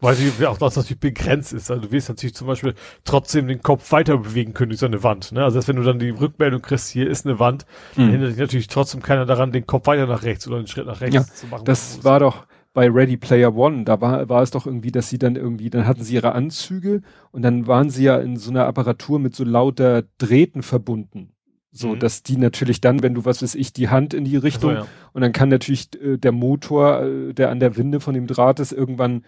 [0.06, 1.70] Weil sie auch das natürlich begrenzt ist.
[1.72, 5.04] Also du wirst natürlich zum Beispiel trotzdem den Kopf weiter bewegen können durch so eine
[5.04, 5.32] Wand.
[5.32, 5.44] Ne?
[5.44, 8.02] Also wenn du dann die Rückmeldung kriegst, hier ist eine Wand, mhm.
[8.02, 10.86] dann hindert dich natürlich trotzdem keiner daran, den Kopf weiter nach rechts oder einen Schritt
[10.86, 11.66] nach rechts ja, zu machen.
[11.66, 15.18] Das war doch bei Ready Player One, da war, war es doch irgendwie, dass sie
[15.18, 17.02] dann irgendwie, dann hatten sie ihre Anzüge
[17.32, 21.32] und dann waren sie ja in so einer Apparatur mit so lauter Drähten verbunden.
[21.72, 22.00] So, mhm.
[22.00, 24.78] dass die natürlich dann, wenn du, was weiß ich, die Hand in die Richtung so,
[24.78, 24.88] ja.
[25.14, 28.60] und dann kann natürlich äh, der Motor, äh, der an der Winde von dem Draht
[28.60, 29.24] ist, irgendwann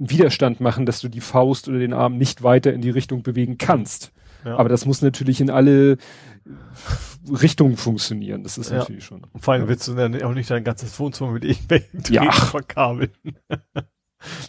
[0.00, 3.58] Widerstand machen, dass du die Faust oder den Arm nicht weiter in die Richtung bewegen
[3.58, 4.12] kannst.
[4.44, 4.56] Ja.
[4.56, 5.98] Aber das muss natürlich in alle
[7.30, 8.42] Richtungen funktionieren.
[8.42, 8.78] Das ist ja.
[8.78, 9.24] natürlich schon.
[9.30, 9.68] Und vor allem ja.
[9.68, 12.32] willst du dann auch nicht dein ganzes Wohnzimmer mit irgendwelchen ja.
[12.32, 13.10] verkabeln.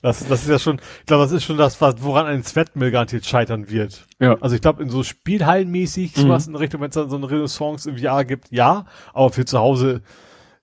[0.01, 2.91] Das, das ist ja schon, ich glaube, das ist schon das, was, woran ein Zwettmill
[2.91, 4.05] garantiert scheitern wird.
[4.19, 4.37] Ja.
[4.41, 6.21] Also ich glaube, in so Spielhallenmäßig, mhm.
[6.21, 9.45] sowas in Richtung, wenn es dann so eine Renaissance im VR gibt, ja, aber für
[9.45, 10.01] zu Hause,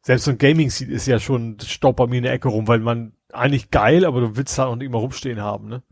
[0.02, 2.80] selbst so ein Gaming-Seat ist ja schon, staubt bei mir in der Ecke rum, weil
[2.80, 5.82] man eigentlich geil, aber du willst da auch nicht immer rumstehen haben, ne?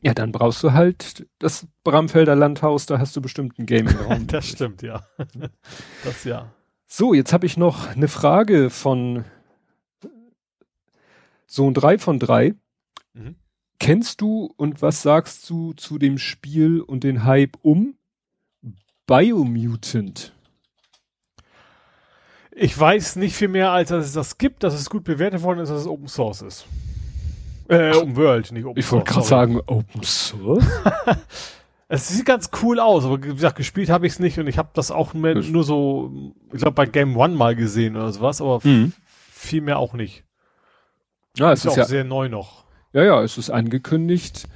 [0.00, 4.26] Ja, dann brauchst du halt das Bramfelder Landhaus, da hast du bestimmt einen Gaming-Raum.
[4.28, 5.02] das stimmt, ja.
[6.04, 6.52] das ja.
[6.86, 9.24] So, jetzt habe ich noch eine Frage von
[11.46, 12.54] Sohn 3 von 3.
[13.14, 13.36] Mhm.
[13.80, 17.96] Kennst du und was sagst du zu dem Spiel und den Hype um
[19.06, 20.32] Biomutant?
[22.60, 25.60] Ich weiß nicht viel mehr, als dass es das gibt, dass es gut bewertet worden
[25.60, 26.66] ist, dass es Open Source ist.
[27.68, 29.04] Äh, Open World, nicht Open ich Source.
[29.04, 30.66] Ich wollte gerade sagen, Open Source?
[31.88, 34.58] es sieht ganz cool aus, aber wie gesagt, gespielt habe ich es nicht und ich
[34.58, 38.40] habe das auch mehr, nur so, ich glaube bei Game One mal gesehen oder sowas,
[38.40, 38.92] aber mhm.
[39.30, 40.24] viel mehr auch nicht.
[41.36, 42.64] Ja, es ist, ist ja auch sehr neu noch.
[42.92, 44.48] Ja, ja, es ist angekündigt.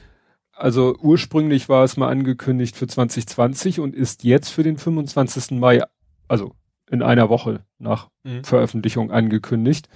[0.52, 5.52] Also ursprünglich war es mal angekündigt für 2020 und ist jetzt für den 25.
[5.52, 5.82] Mai,
[6.26, 6.56] also
[6.92, 8.44] in einer Woche nach mhm.
[8.44, 9.88] Veröffentlichung angekündigt.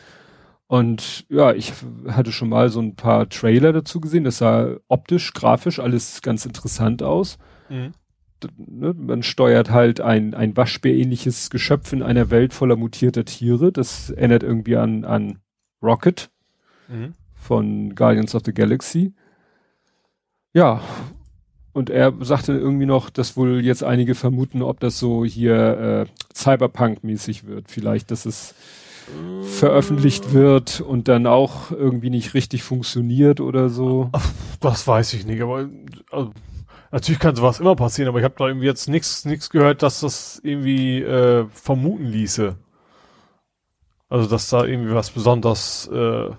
[0.66, 1.72] Und ja, ich
[2.08, 4.24] hatte schon mal so ein paar Trailer dazu gesehen.
[4.24, 7.38] Das sah optisch, grafisch alles ganz interessant aus.
[7.68, 7.92] Mhm.
[8.56, 13.72] Ne, man steuert halt ein, ein Waschbär-ähnliches Geschöpf in einer Welt voller mutierter Tiere.
[13.72, 15.38] Das erinnert irgendwie an, an
[15.82, 16.30] Rocket
[16.88, 17.12] mhm.
[17.34, 19.14] von Guardians of the Galaxy.
[20.52, 20.80] Ja,
[21.76, 26.34] und er sagte irgendwie noch, dass wohl jetzt einige vermuten, ob das so hier äh,
[26.34, 27.70] Cyberpunk-mäßig wird.
[27.70, 28.54] Vielleicht, dass es
[29.42, 34.10] veröffentlicht wird und dann auch irgendwie nicht richtig funktioniert oder so.
[34.60, 35.68] Das weiß ich nicht, aber
[36.10, 36.32] also,
[36.92, 40.00] natürlich kann sowas immer passieren, aber ich habe da irgendwie jetzt nichts nichts gehört, dass
[40.00, 42.56] das irgendwie äh, vermuten ließe.
[44.08, 46.30] Also dass da irgendwie was besonders äh,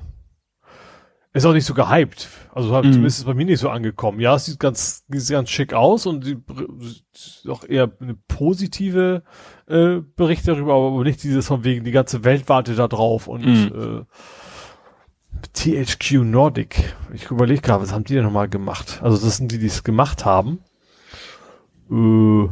[1.38, 2.28] ist auch nicht so gehypt.
[2.54, 2.92] Also hat, mm.
[2.92, 4.20] zumindest ist bei mir nicht so angekommen.
[4.20, 6.38] Ja, es sieht ganz, sieht ganz schick aus und die,
[7.50, 9.24] auch eher eine positive
[9.68, 13.46] äh, Bericht darüber, aber nicht dieses von wegen, die ganze Welt wartet da drauf und
[13.46, 14.04] mm.
[14.04, 14.06] äh,
[15.54, 16.96] THQ Nordic.
[17.14, 19.00] Ich überlege gerade, was haben die denn nochmal gemacht?
[19.02, 20.60] Also das sind die, die es gemacht haben.
[21.92, 22.50] Äh,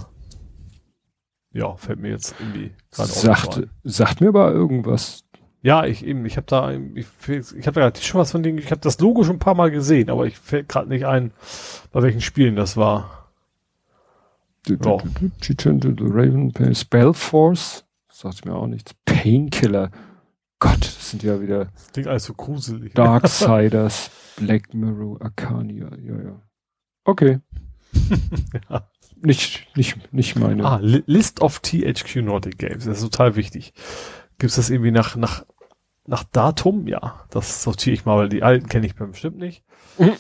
[1.56, 5.25] ja, fällt mir jetzt irgendwie gerade sagt, sagt mir aber irgendwas.
[5.66, 8.70] Ja, ich eben, ich habe da, ich, ich habe da schon was von denen, ich
[8.70, 11.32] habe das Logo schon ein paar Mal gesehen, aber ich fällt gerade nicht ein,
[11.92, 13.32] bei welchen Spielen das war.
[14.86, 15.02] Oh.
[15.24, 18.94] Raven Spellforce, sagt mir auch nichts.
[19.06, 19.90] Painkiller.
[20.60, 21.66] Gott, das sind ja wieder.
[21.74, 22.94] Das klingt alles so gruselig.
[22.94, 26.42] Darksiders, Black Mirror, Arcania, ja, ja.
[27.06, 27.40] Okay.
[28.70, 28.88] ja.
[29.16, 30.64] Nicht, nicht, nicht meine.
[30.64, 33.74] Ah, List of THQ Nordic Games, das ist total wichtig.
[34.38, 35.46] Gibt's das irgendwie nach, nach
[36.08, 39.64] nach Datum, ja, das sortiere ich mal, weil die alten kenne ich bestimmt nicht.
[39.98, 40.14] Mhm.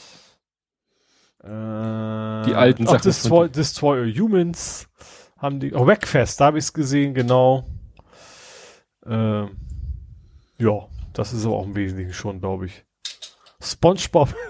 [1.44, 3.02] Äh, die alten Sachen.
[3.04, 4.88] Destroy, Destroy Humans
[5.38, 7.66] haben die, oh, Wreckfest, da habe ich es gesehen, genau.
[9.06, 9.44] Äh,
[10.58, 12.84] ja, das ist aber auch im Wesentlichen schon, glaube ich.
[13.62, 14.34] SpongeBob.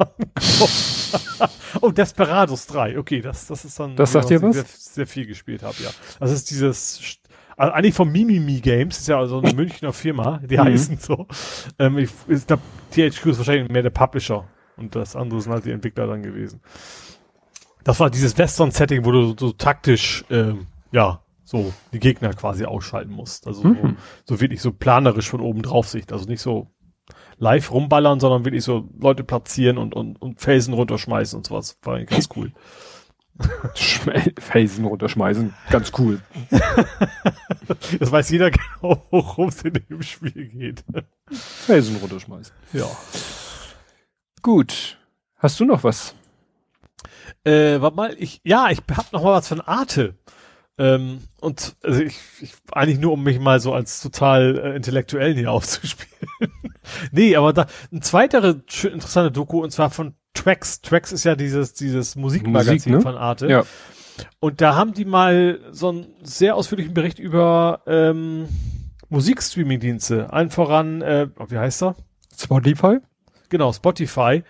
[1.80, 2.98] oh, Desperados 3.
[2.98, 4.56] Okay, das, das ist dann, das sagt ihr was?
[4.56, 5.90] Sehr, sehr viel gespielt habe, ja.
[6.18, 7.00] Das ist dieses
[7.60, 10.64] also eigentlich vom Mimimi Games, ist ja also eine Münchner Firma, die mhm.
[10.64, 11.26] heißen so.
[11.78, 14.46] Ähm, ich, ich glaube, THQ ist wahrscheinlich mehr der Publisher
[14.78, 16.62] und das andere sind halt die Entwickler dann gewesen.
[17.84, 22.64] Das war dieses Western-Setting, wo du so, so taktisch, ähm, ja, so die Gegner quasi
[22.64, 23.46] ausschalten musst.
[23.46, 23.96] Also mhm.
[24.24, 26.12] so, so wirklich so planerisch von oben drauf Sicht.
[26.14, 26.68] Also nicht so
[27.36, 31.78] live rumballern, sondern wirklich so Leute platzieren und, und, und Felsen runterschmeißen und sowas.
[31.82, 32.52] War eigentlich ganz cool.
[34.38, 36.20] Felsen runterschmeißen, ganz cool.
[37.98, 40.84] das weiß jeder genau, worum es in dem Spiel geht.
[41.30, 42.54] Felsen runterschmeißen.
[42.72, 42.86] Ja.
[44.42, 44.98] Gut.
[45.36, 46.14] Hast du noch was?
[47.44, 50.16] Äh, warte mal, ich, ja, ich hab noch mal was von Arte.
[50.78, 55.36] Ähm, und also ich, ich, eigentlich nur, um mich mal so als total äh, Intellektuellen
[55.36, 56.52] hier aufzuspielen.
[57.12, 60.80] nee, aber da ein zweiter interessante Doku, und zwar von Tracks.
[60.80, 63.00] Tracks ist ja dieses, dieses Musikmagazin Musik, ne?
[63.00, 63.48] von Arte.
[63.48, 63.64] Ja.
[64.38, 68.48] Und da haben die mal so einen sehr ausführlichen Bericht über ähm,
[69.08, 70.32] Musikstreaming-Dienste.
[70.32, 71.96] Allen voran, äh, wie heißt er?
[72.36, 72.98] Spotify?
[73.48, 74.42] Genau, Spotify.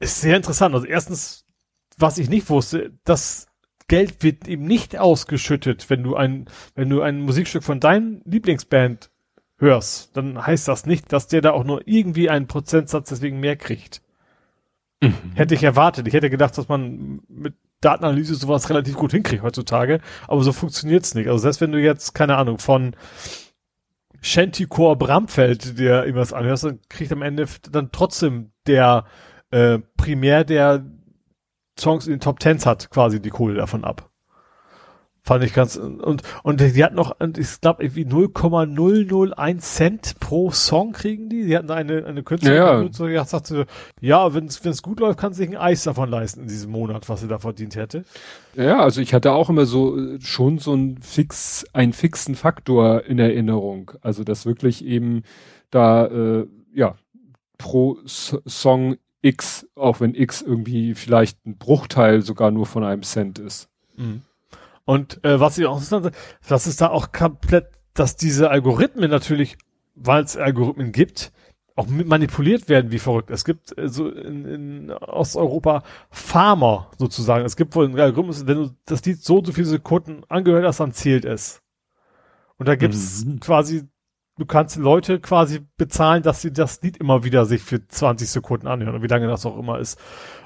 [0.00, 0.74] Ist sehr interessant.
[0.74, 1.44] Also erstens,
[1.98, 3.46] was ich nicht wusste, das
[3.88, 9.10] Geld wird eben nicht ausgeschüttet, wenn du ein, wenn du ein Musikstück von deinem Lieblingsband
[9.58, 13.56] hörst, dann heißt das nicht, dass der da auch nur irgendwie einen Prozentsatz deswegen mehr
[13.56, 14.02] kriegt.
[15.02, 15.32] Mhm.
[15.34, 16.06] Hätte ich erwartet.
[16.06, 21.14] Ich hätte gedacht, dass man mit Datenanalyse sowas relativ gut hinkriegt heutzutage, aber so funktioniert's
[21.14, 21.26] nicht.
[21.26, 22.94] Also selbst wenn du jetzt, keine Ahnung, von
[24.20, 29.04] Shantycore Bramfeld dir irgendwas anhörst, dann kriegt am Ende dann trotzdem der
[29.50, 30.86] äh, primär der
[31.78, 34.11] Songs in den Top Tens hat quasi die Kohle davon ab.
[35.24, 40.90] Fand ich ganz, und, und die hatten noch, ich glaube, irgendwie 0,001 Cent pro Song
[40.90, 41.44] kriegen die.
[41.44, 43.22] Die hatten eine, eine Künstlerin, ja, ja.
[43.22, 43.66] die sagte,
[44.00, 47.08] ja, wenn es gut läuft, kann sie sich ein Eis davon leisten in diesem Monat,
[47.08, 48.04] was sie da verdient hätte.
[48.56, 53.20] Ja, also ich hatte auch immer so, schon so ein fix, einen fixen Faktor in
[53.20, 53.92] Erinnerung.
[54.00, 55.22] Also, dass wirklich eben
[55.70, 56.96] da, äh, ja,
[57.58, 63.04] pro S Song X, auch wenn X irgendwie vielleicht ein Bruchteil sogar nur von einem
[63.04, 63.68] Cent ist.
[63.96, 64.22] Mhm.
[64.84, 65.80] Und äh, was ich auch
[66.48, 69.56] das ist da auch komplett dass diese Algorithmen natürlich,
[69.94, 71.32] weil es Algorithmen gibt,
[71.74, 73.30] auch manipuliert werden wie verrückt.
[73.30, 77.44] Es gibt äh, so in, in Osteuropa Farmer sozusagen.
[77.44, 80.80] Es gibt wohl einen Algorithmus, wenn du das Lied so so viele Sekunden angehört hast,
[80.80, 81.62] dann zählt es.
[82.58, 83.40] Und da gibt's mhm.
[83.40, 83.88] quasi,
[84.36, 88.66] du kannst Leute quasi bezahlen, dass sie das Lied immer wieder sich für 20 Sekunden
[88.66, 89.98] anhören und wie lange das auch immer ist.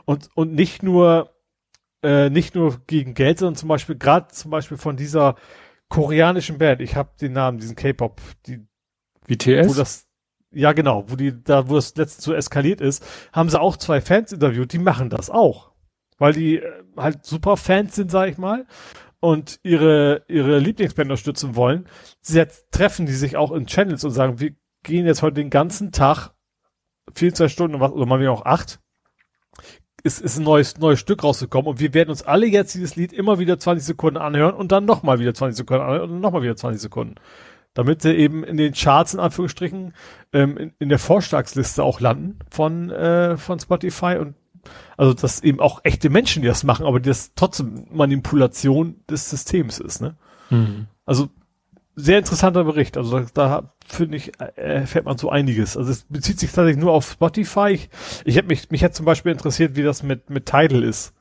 [0.04, 1.35] Und, und nicht nur,
[2.02, 5.36] äh, nicht nur gegen Geld, sondern zum Beispiel, gerade zum Beispiel von dieser
[5.88, 8.66] koreanischen Band, ich habe den Namen, diesen K-Pop, die
[9.26, 9.68] BTS?
[9.68, 10.06] Wo das,
[10.52, 14.00] ja, genau, wo die, da, wo das letzte so eskaliert ist, haben sie auch zwei
[14.00, 15.72] Fans interviewt, die machen das auch.
[16.18, 18.66] Weil die äh, halt super Fans sind, sag ich mal,
[19.20, 21.88] und ihre, ihre Lieblingsband unterstützen wollen.
[22.24, 25.92] Jetzt treffen die sich auch in Channels und sagen, wir gehen jetzt heute den ganzen
[25.92, 26.30] Tag,
[27.14, 28.80] vier, zwei Stunden oder mal auch acht,
[30.06, 33.12] ist, ist ein neues, neues Stück rausgekommen und wir werden uns alle jetzt dieses Lied
[33.12, 36.56] immer wieder 20 Sekunden anhören und dann nochmal wieder 20 Sekunden anhören und nochmal wieder
[36.56, 37.16] 20 Sekunden
[37.74, 39.92] damit sie eben in den Charts in Anführungsstrichen
[40.32, 44.34] ähm, in, in der Vorschlagsliste auch landen von äh, von Spotify und
[44.96, 49.78] also dass eben auch echte Menschen, die das machen, aber das trotzdem Manipulation des Systems
[49.78, 50.16] ist, ne?
[50.50, 50.86] Mhm.
[51.04, 51.28] Also
[51.96, 52.98] sehr interessanter Bericht.
[52.98, 55.76] Also da, da finde ich, äh, erfährt man so einiges.
[55.76, 57.70] Also es bezieht sich tatsächlich nur auf Spotify.
[57.70, 57.88] Ich,
[58.24, 61.14] ich hätte mich, mich hätte zum Beispiel interessiert, wie das mit, mit Tidal ist.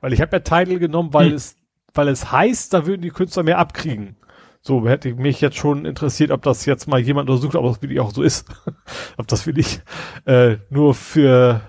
[0.00, 1.36] Weil ich habe ja Tidal genommen, weil mhm.
[1.36, 1.56] es,
[1.94, 4.16] weil es heißt, da würden die Künstler mehr abkriegen.
[4.60, 8.00] So hätte mich jetzt schon interessiert, ob das jetzt mal jemand untersucht, ob das wirklich
[8.00, 8.48] auch so ist.
[9.16, 9.80] ob das wirklich
[10.26, 11.60] äh, nur für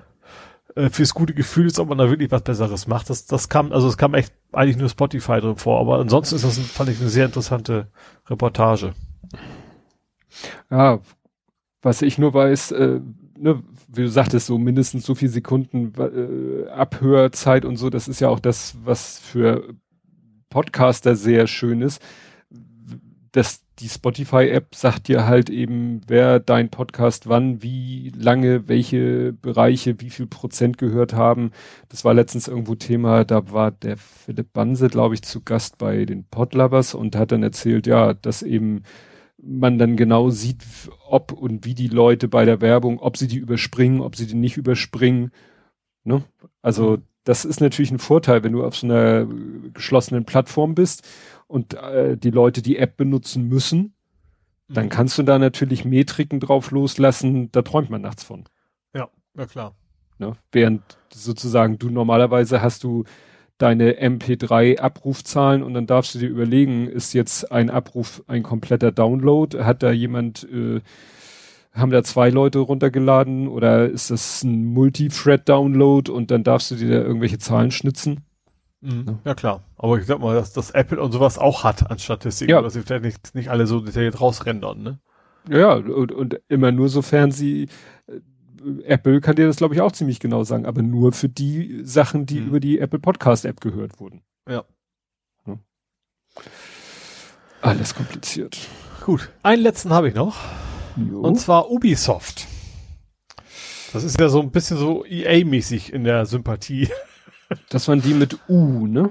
[0.80, 3.10] äh, fürs gute Gefühl ist, ob man da wirklich was Besseres macht.
[3.10, 6.46] Das, das kam, also es kam echt eigentlich nur Spotify drin vor, aber ansonsten ist
[6.46, 7.88] das, fand ich, eine sehr interessante
[8.30, 8.94] Reportage.
[10.72, 11.00] Ja,
[11.82, 13.02] was ich nur weiß, äh,
[13.38, 18.22] ne, wie du sagtest, so mindestens so viel Sekunden äh, Abhörzeit und so, das ist
[18.22, 19.74] ja auch das, was für
[20.50, 22.02] Podcaster sehr schön ist
[23.32, 30.00] das, die Spotify-App sagt dir halt eben, wer dein Podcast wann, wie lange, welche Bereiche,
[30.02, 31.52] wie viel Prozent gehört haben.
[31.90, 36.06] Das war letztens irgendwo Thema, da war der Philipp Banse, glaube ich, zu Gast bei
[36.06, 38.84] den Podlovers und hat dann erzählt, ja, dass eben
[39.42, 40.64] man dann genau sieht,
[41.08, 44.36] ob und wie die Leute bei der Werbung, ob sie die überspringen, ob sie die
[44.36, 45.32] nicht überspringen.
[46.04, 46.24] Ne?
[46.62, 49.28] Also das ist natürlich ein Vorteil, wenn du auf so einer
[49.74, 51.08] geschlossenen Plattform bist
[51.50, 53.94] und äh, die Leute die App benutzen müssen,
[54.70, 54.90] dann mhm.
[54.90, 58.46] kannst du da natürlich Metriken drauf loslassen, da träumt man nachts von.
[58.94, 59.76] Ja, ja klar.
[60.20, 60.34] Ne?
[60.52, 63.04] Während sozusagen du normalerweise hast du
[63.58, 68.92] deine MP3 Abrufzahlen und dann darfst du dir überlegen, ist jetzt ein Abruf ein kompletter
[68.92, 69.64] Download?
[69.64, 70.82] Hat da jemand, äh,
[71.74, 76.90] haben da zwei Leute runtergeladen oder ist das ein Multi-Thread-Download und dann darfst du dir
[76.90, 78.22] da irgendwelche Zahlen schnitzen?
[78.82, 79.20] Mhm.
[79.26, 82.52] Ja klar, aber ich glaube mal, dass das Apple und sowas auch hat an Statistiken,
[82.52, 82.62] ja.
[82.62, 85.00] dass sie vielleicht nicht, nicht alle so detailliert rausrendern, ne?
[85.50, 87.68] Ja, und, und immer nur sofern sie
[88.08, 88.20] äh,
[88.84, 92.26] Apple kann dir das glaube ich auch ziemlich genau sagen, aber nur für die Sachen,
[92.26, 92.48] die mhm.
[92.48, 94.22] über die Apple Podcast App gehört wurden.
[94.48, 94.64] Ja.
[95.46, 95.58] ja.
[97.62, 98.58] Alles kompliziert.
[99.04, 100.38] Gut, einen letzten habe ich noch.
[100.96, 101.20] Jo.
[101.20, 102.48] Und zwar Ubisoft.
[103.92, 106.90] Das ist ja so ein bisschen so EA-mäßig in der Sympathie.
[107.70, 109.10] Das waren die mit U, ne?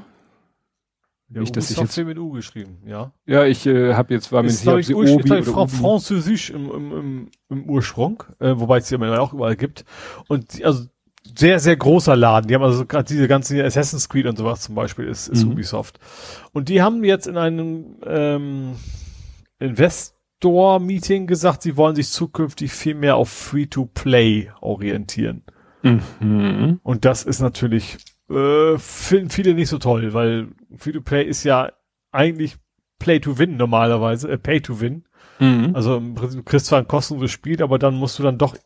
[1.31, 3.13] Ja, Nicht, dass ich jetzt mit U geschrieben, ja.
[3.27, 6.49] Ja, ich äh, habe jetzt war mir nicht sicher, ob sie Obi oder Fra Französisch
[6.49, 9.85] im, im, im, im Ursprung, äh, wobei es ja immer auch überall gibt.
[10.29, 10.87] Und also
[11.37, 12.49] sehr, sehr großer Laden.
[12.49, 15.53] Die haben also gerade diese ganzen Assassin's Creed und sowas zum Beispiel ist, ist mhm.
[15.53, 16.01] Ubisoft.
[16.53, 18.77] Und die haben jetzt in einem ähm,
[19.59, 25.43] Investor-Meeting gesagt, sie wollen sich zukünftig viel mehr auf Free-to-Play orientieren.
[25.83, 26.81] Mhm.
[26.83, 27.99] Und das ist natürlich
[28.31, 31.73] äh, finden viele nicht so toll, weil Free-to-Play ist ja
[32.13, 32.57] eigentlich
[32.99, 35.05] Play-to-Win normalerweise, äh, Pay-to-Win.
[35.39, 35.71] Mhm.
[35.75, 38.57] Also im Prinzip, du kriegst zwar ein kostenloses Spiel, aber dann musst du dann doch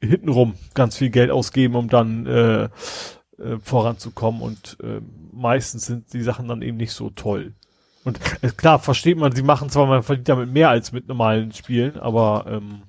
[0.00, 2.64] hintenrum ganz viel Geld ausgeben, um dann äh,
[3.38, 5.00] äh, voranzukommen und äh,
[5.32, 7.54] meistens sind die Sachen dann eben nicht so toll.
[8.04, 11.52] Und äh, klar, versteht man, sie machen zwar, man verdient damit mehr als mit normalen
[11.52, 12.82] Spielen, aber ähm,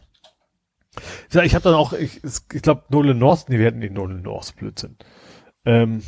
[1.31, 4.55] ich habe dann auch, ich, ich glaube, Nolan North, nee, wir hatten den Nolan North
[4.55, 4.97] Blödsinn.
[5.69, 6.01] Ähm,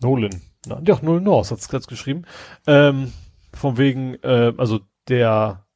[0.00, 0.42] Nolan.
[0.66, 2.24] Na, doch, Nolan North hat es geschrieben.
[2.66, 3.12] Ähm,
[3.54, 5.66] von wegen, äh, also der,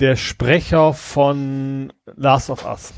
[0.00, 2.92] der Sprecher von Last of Us.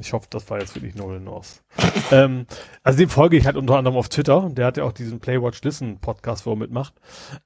[0.00, 1.62] Ich hoffe, das war jetzt wirklich Nolan North.
[2.10, 2.46] ähm,
[2.82, 4.48] also dem folge ich halt unter anderem auf Twitter.
[4.50, 6.94] Der hat ja auch diesen Playwatch Listen Podcast, wo er mitmacht.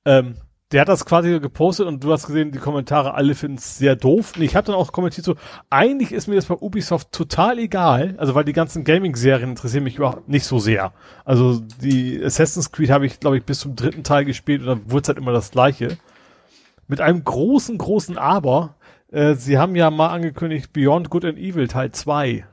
[0.06, 0.36] Ähm,
[0.74, 3.94] der hat das quasi gepostet und du hast gesehen, die Kommentare, alle finden es sehr
[3.94, 4.32] doof.
[4.34, 5.36] Und ich habe dann auch kommentiert so,
[5.70, 9.98] eigentlich ist mir das bei Ubisoft total egal, also weil die ganzen Gaming-Serien interessieren mich
[9.98, 10.92] überhaupt nicht so sehr.
[11.24, 14.90] Also die Assassin's Creed habe ich, glaube ich, bis zum dritten Teil gespielt und dann
[14.90, 15.96] wurde es halt immer das gleiche.
[16.88, 18.74] Mit einem großen, großen Aber.
[19.12, 22.44] Äh, sie haben ja mal angekündigt Beyond Good and Evil Teil 2.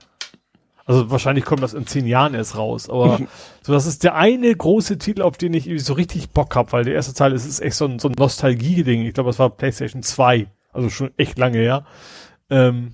[0.85, 3.19] Also wahrscheinlich kommt das in zehn Jahren erst raus, aber
[3.61, 6.73] so das ist der eine große Titel, auf den ich irgendwie so richtig Bock hab,
[6.73, 9.05] weil der erste Teil ist, ist echt so ein, so ein Nostalgie-Ding.
[9.05, 11.85] Ich glaube, das war PlayStation 2, also schon echt lange her.
[12.49, 12.93] Ähm,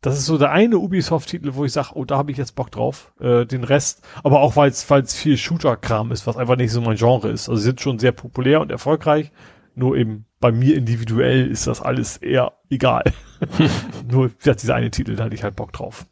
[0.00, 2.70] das ist so der eine Ubisoft-Titel, wo ich sage, oh, da habe ich jetzt Bock
[2.70, 3.12] drauf.
[3.20, 6.96] Äh, den Rest, aber auch weil es viel Shooter-Kram ist, was einfach nicht so mein
[6.96, 7.48] Genre ist.
[7.48, 9.32] Also sie sind schon sehr populär und erfolgreich,
[9.74, 13.04] nur eben bei mir individuell ist das alles eher egal.
[14.10, 16.06] nur dieser eine Titel, da hatte ich halt Bock drauf.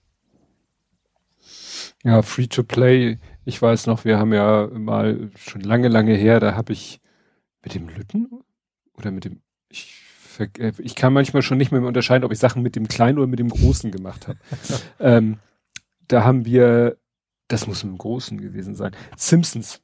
[2.05, 3.19] Ja, Free to Play.
[3.47, 7.01] Ich weiß noch, wir haben ja mal schon lange, lange her, da habe ich
[7.63, 8.29] mit dem Lütten
[8.93, 10.03] oder mit dem, ich,
[10.39, 13.27] äh, ich kann manchmal schon nicht mehr unterscheiden, ob ich Sachen mit dem Kleinen oder
[13.27, 14.39] mit dem Großen gemacht habe.
[15.01, 15.39] ähm,
[16.07, 16.99] da haben wir,
[17.49, 19.81] das muss mit dem Großen gewesen sein, Simpsons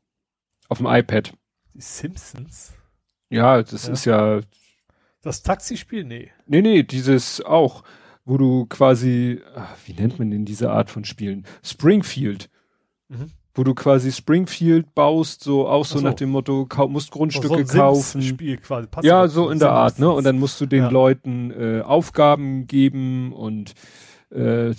[0.69, 1.33] auf dem iPad.
[1.73, 2.75] Die Simpsons?
[3.31, 3.93] Ja, das ja.
[3.93, 4.41] ist ja.
[5.23, 6.05] Das Taxispiel?
[6.05, 6.31] Nee.
[6.47, 7.83] Nee, nee, dieses auch
[8.25, 11.47] wo du quasi, ach, wie nennt man denn diese Art von Spielen?
[11.63, 12.51] Springfield.
[13.09, 13.31] Mhm.
[13.55, 16.05] Wo du quasi Springfield baust, so auch so, so.
[16.05, 18.23] nach dem Motto, musst Grundstücke so kaufen.
[18.23, 18.87] Spiel quasi.
[18.87, 20.09] Passt ja, so in der Art, ne?
[20.09, 20.89] Und dann musst du den ja.
[20.89, 23.75] Leuten äh, Aufgaben geben und
[24.31, 24.73] äh,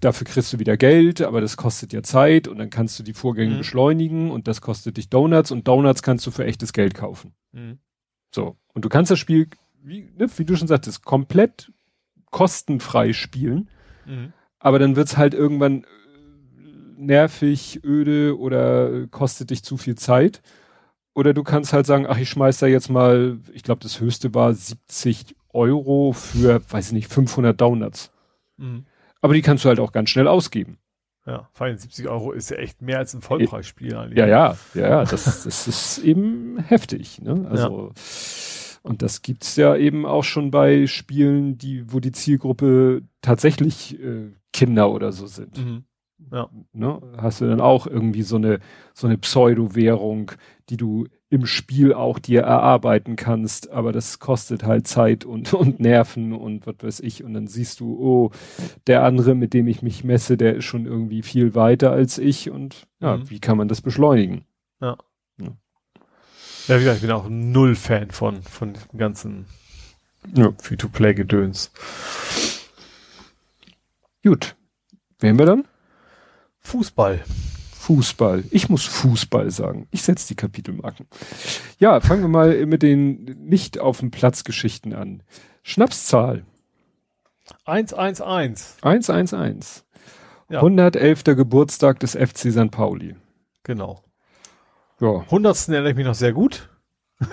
[0.00, 3.14] dafür kriegst du wieder Geld, aber das kostet ja Zeit und dann kannst du die
[3.14, 3.58] Vorgänge mhm.
[3.58, 7.32] beschleunigen und das kostet dich Donuts und Donuts kannst du für echtes Geld kaufen.
[7.52, 7.78] Mhm.
[8.34, 8.56] So.
[8.74, 9.48] Und du kannst das Spiel,
[9.82, 11.72] wie, ne, wie du schon sagtest, komplett
[12.30, 13.68] kostenfrei spielen.
[14.04, 14.32] Mhm.
[14.58, 15.86] Aber dann wird's halt irgendwann äh,
[16.96, 20.42] nervig, öde oder kostet dich zu viel Zeit.
[21.14, 24.34] Oder du kannst halt sagen, ach, ich schmeiß da jetzt mal, ich glaube, das höchste
[24.34, 28.12] war 70 Euro für, weiß ich nicht, 500 Donuts.
[28.58, 28.84] Mhm.
[29.22, 30.78] Aber die kannst du halt auch ganz schnell ausgeben.
[31.26, 34.18] Ja, vor allem 70 Euro ist ja echt mehr als ein Vollpreisspiel eigentlich.
[34.18, 37.20] Ja, ja, ja, das, das ist eben heftig.
[37.20, 37.46] Ne?
[37.50, 38.00] Also ja.
[38.86, 44.30] Und das gibt's ja eben auch schon bei Spielen, die, wo die Zielgruppe tatsächlich äh,
[44.52, 45.58] Kinder oder so sind.
[45.58, 45.84] Mhm.
[46.32, 46.48] Ja.
[46.72, 47.00] Ne?
[47.18, 48.60] Hast du dann auch irgendwie so eine,
[48.94, 50.32] so eine Pseudo-Währung,
[50.70, 55.80] die du im Spiel auch dir erarbeiten kannst, aber das kostet halt Zeit und, und
[55.80, 57.24] Nerven und was weiß ich.
[57.24, 58.30] Und dann siehst du, oh,
[58.86, 62.50] der andere, mit dem ich mich messe, der ist schon irgendwie viel weiter als ich
[62.50, 63.30] und ja, mhm.
[63.30, 64.44] wie kann man das beschleunigen?
[64.80, 64.96] Ja.
[66.68, 66.76] Ja.
[66.76, 69.46] Wie gesagt, ich bin auch null Fan von, von dem ganzen
[70.34, 70.52] ja.
[70.60, 71.70] Free-to-Play-Gedöns.
[74.24, 74.56] Gut.
[75.20, 75.64] Wären wir dann?
[76.60, 77.22] Fußball.
[77.86, 78.44] Fußball.
[78.50, 79.86] Ich muss Fußball sagen.
[79.92, 81.06] Ich setze die Kapitelmarken.
[81.78, 85.22] Ja, fangen wir mal mit den nicht auf dem Platz Geschichten an.
[85.62, 86.44] Schnapszahl.
[87.64, 88.78] 111.
[88.82, 89.84] 111.
[90.50, 90.58] Ja.
[90.58, 91.22] 111.
[91.24, 92.72] Geburtstag des FC St.
[92.72, 93.14] Pauli.
[93.62, 94.02] Genau.
[95.00, 95.24] Ja.
[95.30, 96.70] Hundertsten erinnere ich mich noch sehr gut.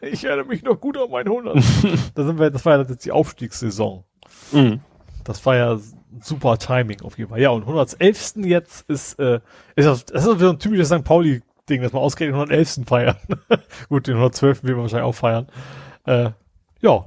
[0.00, 1.98] ich erinnere mich noch gut an meinen Hundertsten.
[2.14, 4.04] da sind wir, das war ja jetzt die Aufstiegssaison.
[4.52, 4.80] Mhm.
[5.24, 5.78] Das war ja
[6.20, 7.40] super Timing auf jeden Fall.
[7.40, 8.36] Ja, und 111.
[8.44, 9.40] jetzt ist, äh,
[9.76, 11.04] ist das, das ist wieder ein typisches St.
[11.04, 12.86] Pauli-Ding, dass man ausgerechnet den 111.
[12.86, 13.16] feiern.
[13.88, 14.64] gut, den 112.
[14.64, 15.46] will man wahrscheinlich auch feiern.
[16.06, 16.30] Äh,
[16.80, 17.06] ja.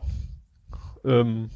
[1.04, 1.50] Ähm,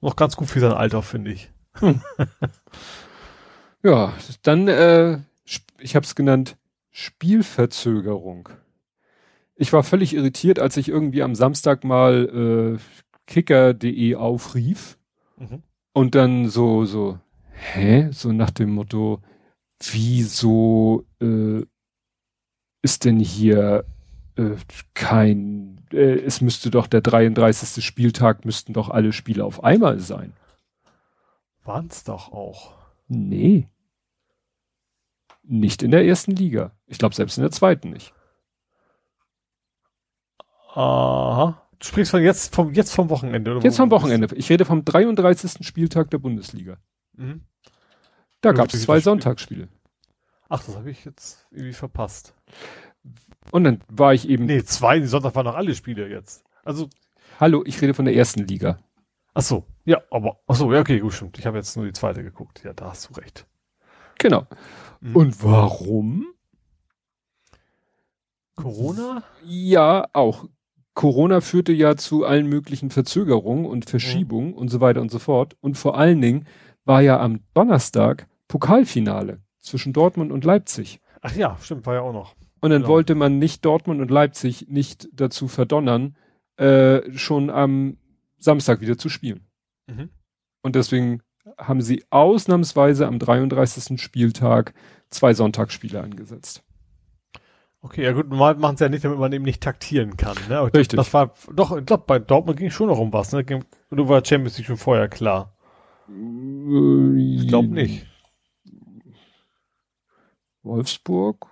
[0.00, 1.50] noch ganz gut für sein Alter, finde ich.
[1.78, 2.02] Hm.
[3.82, 4.12] ja,
[4.42, 5.18] dann, äh,
[5.78, 6.56] ich habe es genannt,
[6.96, 8.50] Spielverzögerung.
[9.56, 14.96] Ich war völlig irritiert, als ich irgendwie am Samstag mal äh, kicker.de aufrief
[15.36, 15.64] mhm.
[15.92, 17.18] und dann so, so,
[17.50, 18.10] hä?
[18.12, 19.20] So nach dem Motto,
[19.90, 21.62] wieso äh,
[22.82, 23.84] ist denn hier
[24.36, 24.54] äh,
[24.94, 27.84] kein, äh, es müsste doch der 33.
[27.84, 30.32] Spieltag, müssten doch alle Spiele auf einmal sein.
[31.64, 32.72] Waren's doch auch.
[33.08, 33.68] Nee.
[35.42, 36.70] Nicht in der ersten Liga.
[36.86, 38.12] Ich glaube selbst in der zweiten nicht.
[40.74, 41.60] Aha.
[41.78, 44.34] Du sprichst von jetzt vom jetzt vom Wochenende oder Jetzt vom Wochenende.
[44.36, 45.66] Ich rede vom 33.
[45.66, 46.78] Spieltag der Bundesliga.
[47.12, 47.42] Mhm.
[48.40, 49.68] Da gab es zwei Sonntagsspiele.
[50.48, 52.34] Ach, das habe ich jetzt irgendwie verpasst.
[53.50, 54.46] Und dann war ich eben.
[54.46, 56.44] Nee, zwei Sonntag waren noch alle Spiele jetzt.
[56.64, 56.88] Also.
[57.40, 58.78] Hallo, ich rede von der ersten Liga.
[59.34, 61.38] Ach so, ja, aber ach so, ja, okay, gut, stimmt.
[61.38, 62.62] Ich habe jetzt nur die zweite geguckt.
[62.64, 63.46] Ja, da hast du recht.
[64.18, 64.46] Genau.
[65.00, 65.16] Mhm.
[65.16, 66.33] Und warum?
[68.56, 69.22] Corona?
[69.44, 70.46] Ja, auch.
[70.94, 74.54] Corona führte ja zu allen möglichen Verzögerungen und Verschiebungen mhm.
[74.54, 75.56] und so weiter und so fort.
[75.60, 76.46] Und vor allen Dingen
[76.84, 81.00] war ja am Donnerstag Pokalfinale zwischen Dortmund und Leipzig.
[81.20, 82.34] Ach ja, stimmt, war ja auch noch.
[82.60, 82.94] Und dann genau.
[82.94, 86.16] wollte man nicht Dortmund und Leipzig nicht dazu verdonnern,
[86.56, 87.98] äh, schon am
[88.38, 89.46] Samstag wieder zu spielen.
[89.86, 90.10] Mhm.
[90.62, 91.22] Und deswegen
[91.58, 94.00] haben sie ausnahmsweise am 33.
[94.00, 94.74] Spieltag
[95.10, 96.62] zwei Sonntagsspiele angesetzt.
[97.84, 100.38] Okay, ja gut, normal machen sie ja nicht, damit man eben nicht taktieren kann.
[100.48, 100.56] Ne?
[100.56, 100.96] Aber Richtig.
[100.96, 103.30] Das war doch, ich glaube, bei Dortmund ging schon noch um was.
[103.32, 103.44] Ne?
[103.44, 105.54] Du war Champions League schon vorher klar.
[106.08, 108.06] Ich glaube nicht.
[110.62, 111.46] Wolfsburg?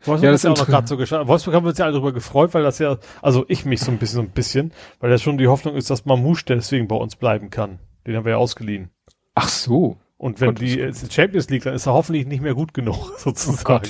[0.00, 1.28] Wolfsburg ja, das ist auch noch gerade so geschaut.
[1.28, 3.92] Wolfsburg haben wir uns ja alle darüber gefreut, weil das ja, also ich mich so
[3.92, 6.96] ein bisschen, so ein bisschen, weil das schon die Hoffnung ist, dass Mamouche deswegen bei
[6.96, 7.78] uns bleiben kann.
[8.08, 8.90] Den haben wir ja ausgeliehen.
[9.36, 9.98] Ach so.
[10.18, 13.86] Und wenn Gott, die Champions League, dann ist er hoffentlich nicht mehr gut genug, sozusagen.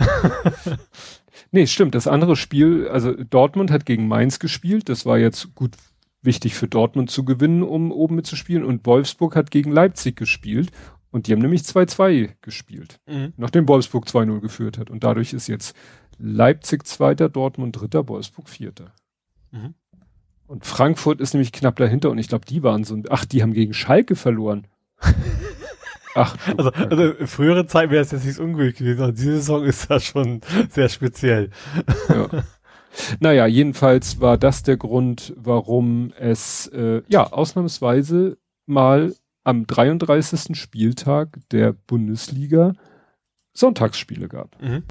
[0.00, 0.70] Oh
[1.50, 1.94] nee, stimmt.
[1.94, 4.88] Das andere Spiel, also Dortmund hat gegen Mainz gespielt.
[4.88, 5.76] Das war jetzt gut
[6.22, 8.64] wichtig für Dortmund zu gewinnen, um oben mitzuspielen.
[8.64, 10.70] Und Wolfsburg hat gegen Leipzig gespielt.
[11.10, 13.34] Und die haben nämlich 2-2 gespielt, mhm.
[13.36, 14.90] nachdem Wolfsburg 2-0 geführt hat.
[14.90, 15.76] Und dadurch ist jetzt
[16.18, 18.92] Leipzig Zweiter, Dortmund Dritter, Wolfsburg Vierter.
[19.52, 19.74] Mhm.
[20.46, 23.54] Und Frankfurt ist nämlich knapp dahinter und ich glaube, die waren so, ach, die haben
[23.54, 24.66] gegen Schalke verloren.
[26.14, 29.64] Ach, also, also in früheren Zeiten wäre es jetzt nicht ungültig gewesen, aber diese Saison
[29.64, 31.50] ist ja schon sehr speziell.
[32.08, 32.28] Ja.
[33.18, 40.56] Naja, jedenfalls war das der Grund, warum es äh, ja ausnahmsweise mal am 33.
[40.56, 42.74] Spieltag der Bundesliga
[43.52, 44.60] Sonntagsspiele gab.
[44.62, 44.84] Mhm.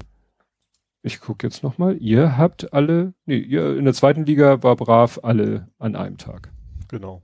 [1.02, 1.96] Ich gucke jetzt nochmal.
[1.98, 6.50] Ihr habt alle, nee, ihr in der zweiten Liga war brav alle an einem Tag.
[6.88, 7.22] Genau.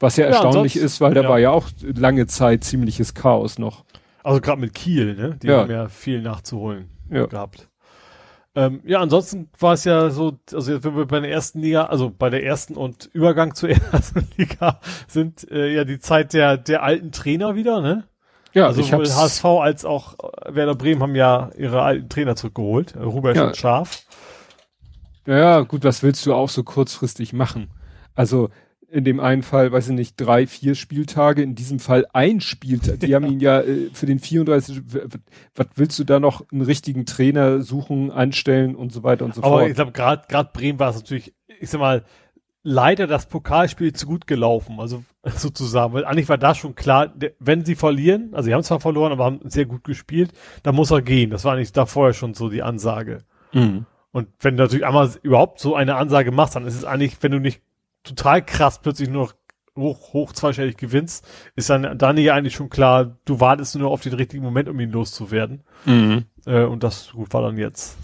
[0.00, 1.28] Was ja, ja erstaunlich ist, weil da ja.
[1.28, 3.84] war ja auch lange Zeit ziemliches Chaos noch.
[4.22, 5.38] Also gerade mit Kiel, ne?
[5.42, 5.60] Die ja.
[5.60, 7.26] haben ja viel nachzuholen ja.
[7.26, 7.68] gehabt.
[8.54, 12.10] Ähm, ja, ansonsten war es ja so, also wenn wir bei der ersten Liga, also
[12.10, 16.82] bei der ersten und Übergang zur ersten Liga sind äh, ja die Zeit der der
[16.82, 18.04] alten Trainer wieder, ne?
[18.54, 20.16] Ja, also sowohl HSV als auch
[20.48, 23.46] Werder Bremen haben ja ihre alten Trainer zurückgeholt, äh, Hubert ja.
[23.46, 24.02] und Schaf.
[25.26, 27.70] Ja, gut, was willst du auch so kurzfristig machen?
[28.14, 28.48] Also
[28.90, 33.00] in dem einen Fall, weiß ich nicht, drei, vier Spieltage, in diesem Fall ein Spieltag.
[33.00, 34.82] Die haben ihn ja äh, für den 34,
[35.54, 39.42] was willst du da noch einen richtigen Trainer suchen, anstellen und so weiter und so
[39.42, 39.60] Aber fort.
[39.60, 42.04] Aber ich glaube, gerade gerade Bremen war es natürlich, ich sag mal,
[42.62, 47.64] leider das Pokalspiel zu gut gelaufen, also sozusagen, weil eigentlich war da schon klar, wenn
[47.64, 51.02] sie verlieren, also sie haben zwar verloren, aber haben sehr gut gespielt, dann muss er
[51.02, 51.30] gehen.
[51.30, 53.24] Das war eigentlich da vorher schon so die Ansage.
[53.52, 53.86] Mhm.
[54.10, 57.32] Und wenn du natürlich einmal überhaupt so eine Ansage machst, dann ist es eigentlich, wenn
[57.32, 57.62] du nicht
[58.08, 59.34] total krass plötzlich nur noch
[59.78, 64.02] hoch, hoch zweistellig gewinnst, ist dann, dann ja eigentlich schon klar, du wartest nur auf
[64.02, 65.62] den richtigen Moment, um ihn loszuwerden.
[65.86, 66.24] Mhm.
[66.46, 67.96] Äh, und das gut war dann jetzt.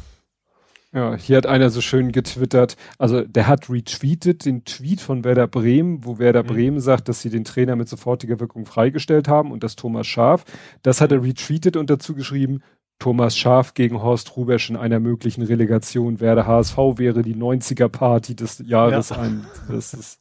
[0.92, 5.49] Ja, hier hat einer so schön getwittert, also der hat retweetet den Tweet von Werder
[5.49, 6.47] Bremen, wo Werder mhm.
[6.47, 10.44] Bremen sagt, dass sie den Trainer mit sofortiger Wirkung freigestellt haben und das Thomas Schaf.
[10.83, 12.62] Das hat er retweetet und dazu geschrieben,
[12.98, 18.34] Thomas Schaf gegen Horst Rubesch in einer möglichen Relegation Werder HSV wäre die 90er Party
[18.34, 19.16] des Jahres ja.
[19.18, 19.47] ein.
[19.68, 20.20] Das ist,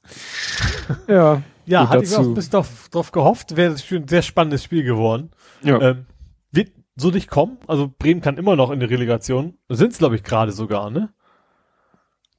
[1.07, 1.41] ja.
[1.65, 5.31] Ja, hatte ich auch bisschen drauf, drauf gehofft, wäre ein sehr spannendes Spiel geworden.
[5.61, 5.79] Ja.
[5.79, 6.05] Ähm,
[6.51, 7.57] wird so nicht kommen.
[7.67, 9.57] Also Bremen kann immer noch in die Relegation.
[9.69, 11.13] Sind es, glaube ich, gerade sogar, ne?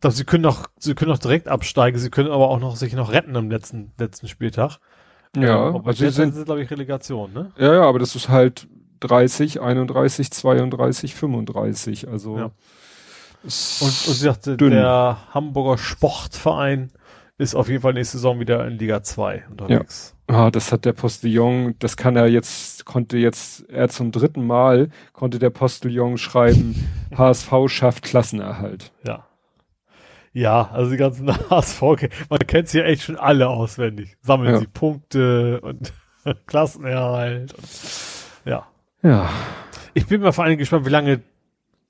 [0.01, 2.93] Doch, sie können noch, sie können noch direkt absteigen, sie können aber auch noch sich
[2.93, 4.79] noch retten am letzten, letzten Spieltag.
[5.35, 7.53] Ja, ähm, also sie sind, sind glaube ich, Relegation, ne?
[7.57, 8.69] Ja, ja, aber das ist halt
[9.05, 12.09] 30, 31, 32, 35.
[12.09, 12.45] Also ja.
[12.45, 12.53] und,
[13.43, 14.71] und sie sagte, dünn.
[14.71, 16.91] der Hamburger Sportverein
[17.37, 20.15] ist auf jeden Fall nächste Saison wieder in Liga 2 unterwegs.
[20.31, 20.37] Ja.
[20.37, 24.89] Ah, das hat der Postillon, das kann er jetzt, konnte jetzt, er zum dritten Mal,
[25.13, 28.93] konnte der Postillon schreiben, HSV schafft Klassenerhalt.
[29.07, 29.27] Ja.
[30.33, 31.83] Ja, also die ganzen HSV,
[32.29, 34.17] man kennt sie ja echt schon alle auswendig.
[34.21, 34.59] Sammeln ja.
[34.61, 35.93] sie Punkte und
[36.47, 37.55] Klassenerhalt.
[37.55, 37.69] Und,
[38.45, 38.67] ja.
[39.05, 39.31] Ja.
[39.93, 41.21] Ich bin mal vor allem gespannt, wie lange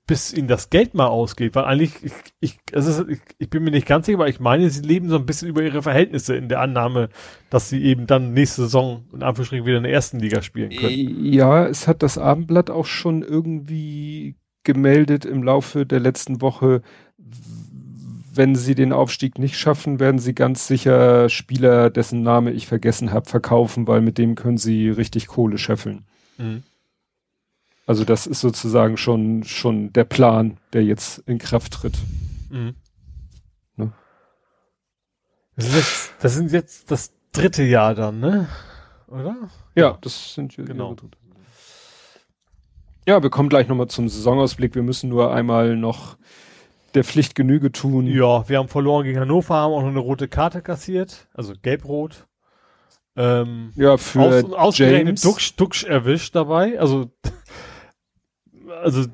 [0.07, 3.71] bis ihnen das Geld mal ausgeht, weil eigentlich, ich, ich, also ich, ich bin mir
[3.71, 6.47] nicht ganz sicher, aber ich meine, sie leben so ein bisschen über ihre Verhältnisse in
[6.47, 7.09] der Annahme,
[7.49, 11.25] dass sie eben dann nächste Saison in Anführungsstrichen wieder in der ersten Liga spielen können.
[11.25, 16.83] Ja, es hat das Abendblatt auch schon irgendwie gemeldet im Laufe der letzten Woche,
[18.31, 23.11] wenn sie den Aufstieg nicht schaffen, werden sie ganz sicher Spieler, dessen Name ich vergessen
[23.11, 26.03] habe, verkaufen, weil mit dem können sie richtig Kohle scheffeln.
[26.37, 26.63] Mhm.
[27.85, 31.97] Also das ist sozusagen schon, schon der Plan, der jetzt in Kraft tritt.
[32.49, 32.75] Mhm.
[33.75, 33.93] Ne?
[35.55, 38.47] Das, ist jetzt, das sind jetzt das dritte Jahr dann, ne?
[39.07, 39.35] Oder?
[39.75, 40.95] Ja, das sind genau.
[43.07, 44.73] Ja, wir kommen gleich nochmal zum Saisonausblick.
[44.73, 46.17] Wir müssen nur einmal noch
[46.95, 48.07] der Pflicht Genüge tun.
[48.07, 52.25] Ja, wir haben verloren gegen Hannover, haben auch noch eine rote Karte kassiert, also gelb-rot.
[53.15, 56.79] Ähm, ja, für aus, ausgerechnet Duxch, Duxch erwischt dabei.
[56.79, 57.11] Also
[58.81, 59.05] also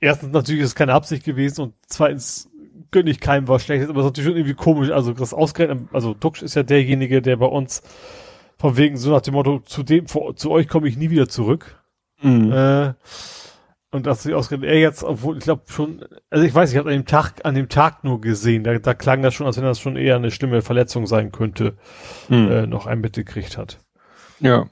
[0.00, 2.50] erstens natürlich ist es keine Absicht gewesen und zweitens
[2.90, 4.90] gönne ich keinem was Schlechtes, aber es ist natürlich schon irgendwie komisch.
[4.90, 7.82] Also das ausgerechnet, also Dux ist ja derjenige, der bei uns
[8.56, 11.82] von wegen so nach dem Motto, zu dem, zu euch komme ich nie wieder zurück.
[12.22, 12.50] Mhm.
[12.52, 12.94] Äh,
[13.90, 16.90] Und dass sich ausgerechnet er jetzt, obwohl ich glaube schon, also ich weiß, ich habe
[16.90, 19.64] an dem Tag, an dem Tag nur gesehen, da, da klang das schon, als wenn
[19.64, 21.76] das schon eher eine schlimme Verletzung sein könnte,
[22.28, 22.50] hm.
[22.50, 23.78] äh, noch ein mitgekriegt hat.
[24.40, 24.66] Ja.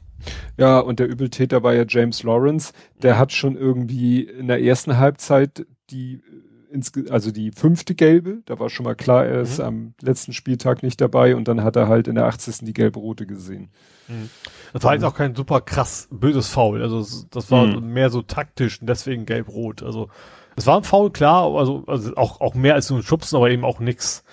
[0.57, 2.73] Ja, und der Übeltäter war ja James Lawrence,
[3.03, 6.23] der hat schon irgendwie in der ersten Halbzeit die
[6.71, 9.65] ins, also die fünfte gelbe, da war schon mal klar, er ist mhm.
[9.65, 12.59] am letzten Spieltag nicht dabei und dann hat er halt in der 80.
[12.63, 13.71] die gelbe-rote gesehen.
[14.09, 14.31] Mhm.
[14.73, 17.93] Das war jetzt auch kein super krass böses Foul, also das war mhm.
[17.93, 20.09] mehr so taktisch und deswegen gelb-rot, also
[20.57, 23.51] es war ein Foul, klar, also, also auch, auch mehr als nur ein Schubsen, aber
[23.51, 24.25] eben auch nix,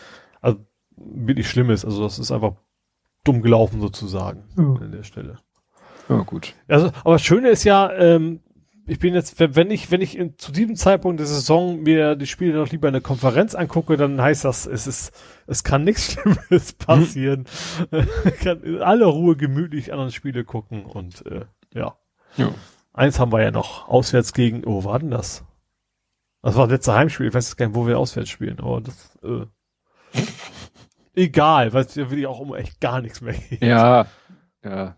[0.41, 0.59] also
[0.95, 2.53] wirklich Schlimmes, also das ist einfach
[3.23, 5.37] dumm gelaufen sozusagen an der Stelle.
[6.09, 6.53] Ja, gut.
[6.67, 8.41] Also, aber das Schöne ist ja, ähm,
[8.85, 12.27] ich bin jetzt, wenn ich, wenn ich in, zu diesem Zeitpunkt der Saison mir die
[12.27, 15.13] Spiele noch lieber in der Konferenz angucke, dann heißt das, es ist,
[15.47, 17.45] es kann nichts Schlimmes passieren.
[17.91, 18.07] Mhm.
[18.43, 21.95] kann in aller Ruhe gemütlich anderen Spiele gucken und äh, ja.
[22.35, 22.53] ja.
[22.91, 25.45] Eins haben wir ja noch, auswärts gegen, oh, war denn das?
[26.41, 28.81] Das war das letzte Heimspiel, ich weiß jetzt gar nicht, wo wir auswärts spielen, aber
[28.81, 29.45] das, äh,
[31.15, 33.61] egal, weil es will ich auch um echt gar nichts mehr geht.
[33.61, 34.07] Ja,
[34.63, 34.97] ja.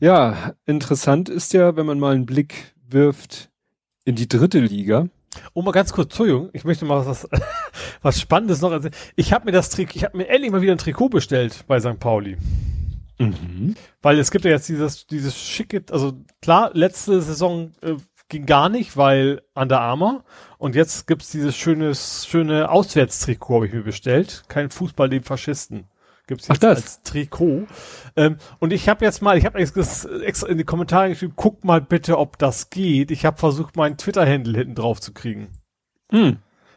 [0.00, 3.50] Ja, interessant ist ja, wenn man mal einen Blick wirft
[4.04, 5.08] in die dritte Liga.
[5.54, 7.28] Oh, mal ganz kurz, Entschuldigung, ich möchte mal was,
[8.02, 8.94] was Spannendes noch erzählen.
[9.16, 11.78] Ich habe mir das Trikot, ich habe mir endlich mal wieder ein Trikot bestellt bei
[11.78, 12.00] St.
[12.00, 12.36] Pauli.
[13.18, 13.76] Mhm.
[14.02, 17.96] Weil es gibt ja jetzt dieses, dieses schicke, also klar, letzte Saison äh,
[18.28, 20.24] ging gar nicht, weil Under Armour.
[20.58, 24.44] Und jetzt gibt's dieses schönes, schöne Auswärtstrikot, habe ich mir bestellt.
[24.48, 25.84] Kein Fußball, den Faschisten.
[26.30, 26.76] Gibt's jetzt Ach, das.
[26.78, 27.66] als Trikot.
[28.14, 31.80] Ähm, und ich habe jetzt mal, ich habe extra in die Kommentare geschrieben, guck mal
[31.80, 33.10] bitte, ob das geht.
[33.10, 35.48] Ich habe versucht, meinen Twitter-Handle hinten drauf zu kriegen.
[36.12, 36.36] Hm.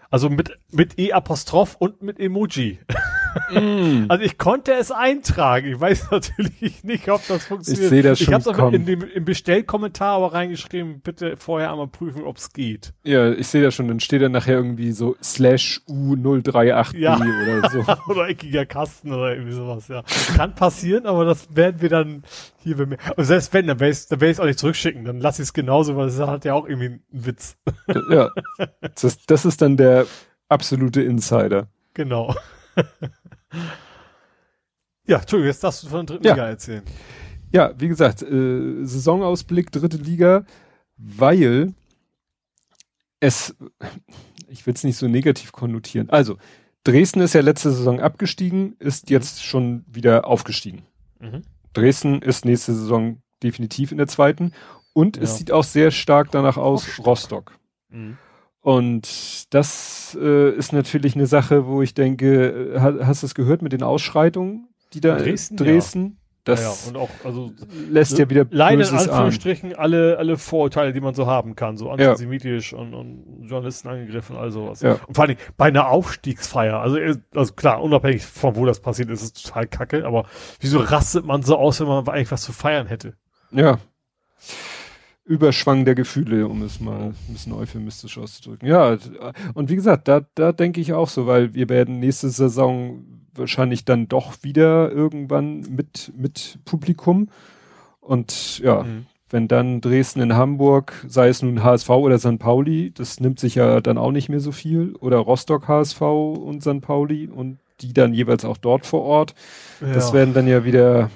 [0.09, 2.79] Also mit, mit E-Apostroph und mit Emoji.
[3.51, 4.05] Mm.
[4.09, 5.67] Also ich konnte es eintragen.
[5.73, 7.83] Ich weiß natürlich nicht, ob das funktioniert.
[7.83, 8.27] Ich sehe das schon.
[8.27, 12.53] Ich habe es in dem, im Bestellkommentar aber reingeschrieben, bitte vorher einmal prüfen, ob es
[12.53, 12.93] geht.
[13.03, 13.87] Ja, ich sehe das schon.
[13.87, 17.15] Dann steht da nachher irgendwie so slash U038 ja.
[17.17, 17.83] oder so.
[18.11, 20.03] oder eckiger Kasten oder irgendwie sowas, ja.
[20.35, 22.23] Kann passieren, aber das werden wir dann
[22.59, 22.97] hier bei mir.
[23.15, 25.05] Und selbst wenn, dann werde ich es auch nicht zurückschicken.
[25.05, 27.57] Dann lasse ich es genauso, weil es hat ja auch irgendwie einen Witz.
[28.09, 28.29] ja.
[29.01, 30.05] Das, das ist dann der
[30.49, 31.67] absolute Insider.
[31.93, 32.35] Genau.
[35.05, 36.33] Ja, Entschuldigung, jetzt darfst du von der dritten ja.
[36.33, 36.83] Liga erzählen.
[37.51, 40.45] Ja, wie gesagt, äh, Saisonausblick dritte Liga,
[40.97, 41.73] weil
[43.19, 43.55] es,
[44.47, 46.09] ich will es nicht so negativ konnotieren.
[46.09, 46.37] Also,
[46.83, 49.13] Dresden ist ja letzte Saison abgestiegen, ist mhm.
[49.13, 50.83] jetzt schon wieder aufgestiegen.
[51.19, 51.43] Mhm.
[51.73, 54.51] Dresden ist nächste Saison definitiv in der zweiten
[54.93, 55.23] und ja.
[55.23, 57.05] es sieht auch sehr stark danach aus, Rostock.
[57.05, 57.59] Rostock.
[57.89, 58.17] Mhm.
[58.63, 63.61] Und das äh, ist natürlich eine Sache, wo ich denke, äh, hast du es gehört
[63.61, 65.57] mit den Ausschreitungen, die da Dresden?
[65.57, 66.03] Dresden?
[66.03, 66.11] Ja.
[66.45, 67.51] Das ja, und auch, also,
[67.89, 71.89] lässt ja wieder leider in Anführungsstrichen alle, alle Vorurteile, die man so haben kann, so
[71.89, 72.79] antisemitisch ja.
[72.79, 74.81] und, und Journalisten angegriffen, also was.
[74.81, 74.97] Ja.
[75.07, 79.09] Und vor allem bei einer Aufstiegsfeier, also, äh, also klar, unabhängig von wo das passiert,
[79.09, 80.25] ist es total kacke, aber
[80.59, 83.13] wieso rastet man so aus, wenn man eigentlich was zu feiern hätte?
[83.51, 83.79] Ja.
[85.25, 88.67] Überschwang der Gefühle, um es mal ein bisschen euphemistisch auszudrücken.
[88.67, 88.97] Ja,
[89.53, 93.85] und wie gesagt, da, da denke ich auch so, weil wir werden nächste Saison wahrscheinlich
[93.85, 97.29] dann doch wieder irgendwann mit, mit Publikum.
[98.01, 99.05] Und ja, mhm.
[99.29, 102.37] wenn dann Dresden in Hamburg, sei es nun HSV oder St.
[102.37, 104.93] Pauli, das nimmt sich ja dann auch nicht mehr so viel.
[104.99, 106.81] Oder Rostock HSV und St.
[106.81, 109.35] Pauli und die dann jeweils auch dort vor Ort.
[109.81, 109.93] Ja.
[109.93, 111.09] Das werden dann ja wieder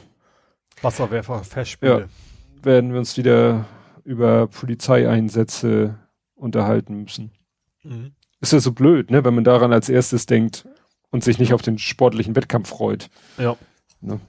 [0.81, 1.99] Wasserwerfer Festspiele.
[1.99, 3.65] Ja, werden wir uns wieder
[4.07, 5.99] über Polizeieinsätze
[6.33, 7.31] unterhalten müssen.
[7.83, 8.13] Mhm.
[8.39, 10.65] Ist ja so blöd, ne, wenn man daran als erstes denkt
[11.11, 13.09] und sich nicht auf den sportlichen Wettkampf freut.
[13.37, 13.57] Ja.
[13.99, 14.21] Ne?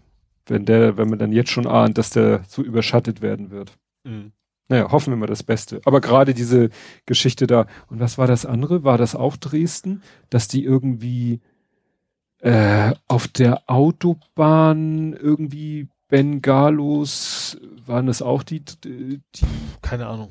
[0.46, 3.78] Wenn der, wenn man dann jetzt schon ahnt, dass der so überschattet werden wird.
[4.02, 4.32] Mhm.
[4.66, 5.80] Naja, hoffen wir mal das Beste.
[5.84, 6.70] Aber gerade diese
[7.06, 8.82] Geschichte da, und was war das andere?
[8.82, 10.02] War das auch Dresden?
[10.28, 11.40] Dass die irgendwie
[12.40, 19.20] äh, auf der Autobahn irgendwie Bengalos, waren das auch die, die
[19.82, 20.30] keine Ahnung.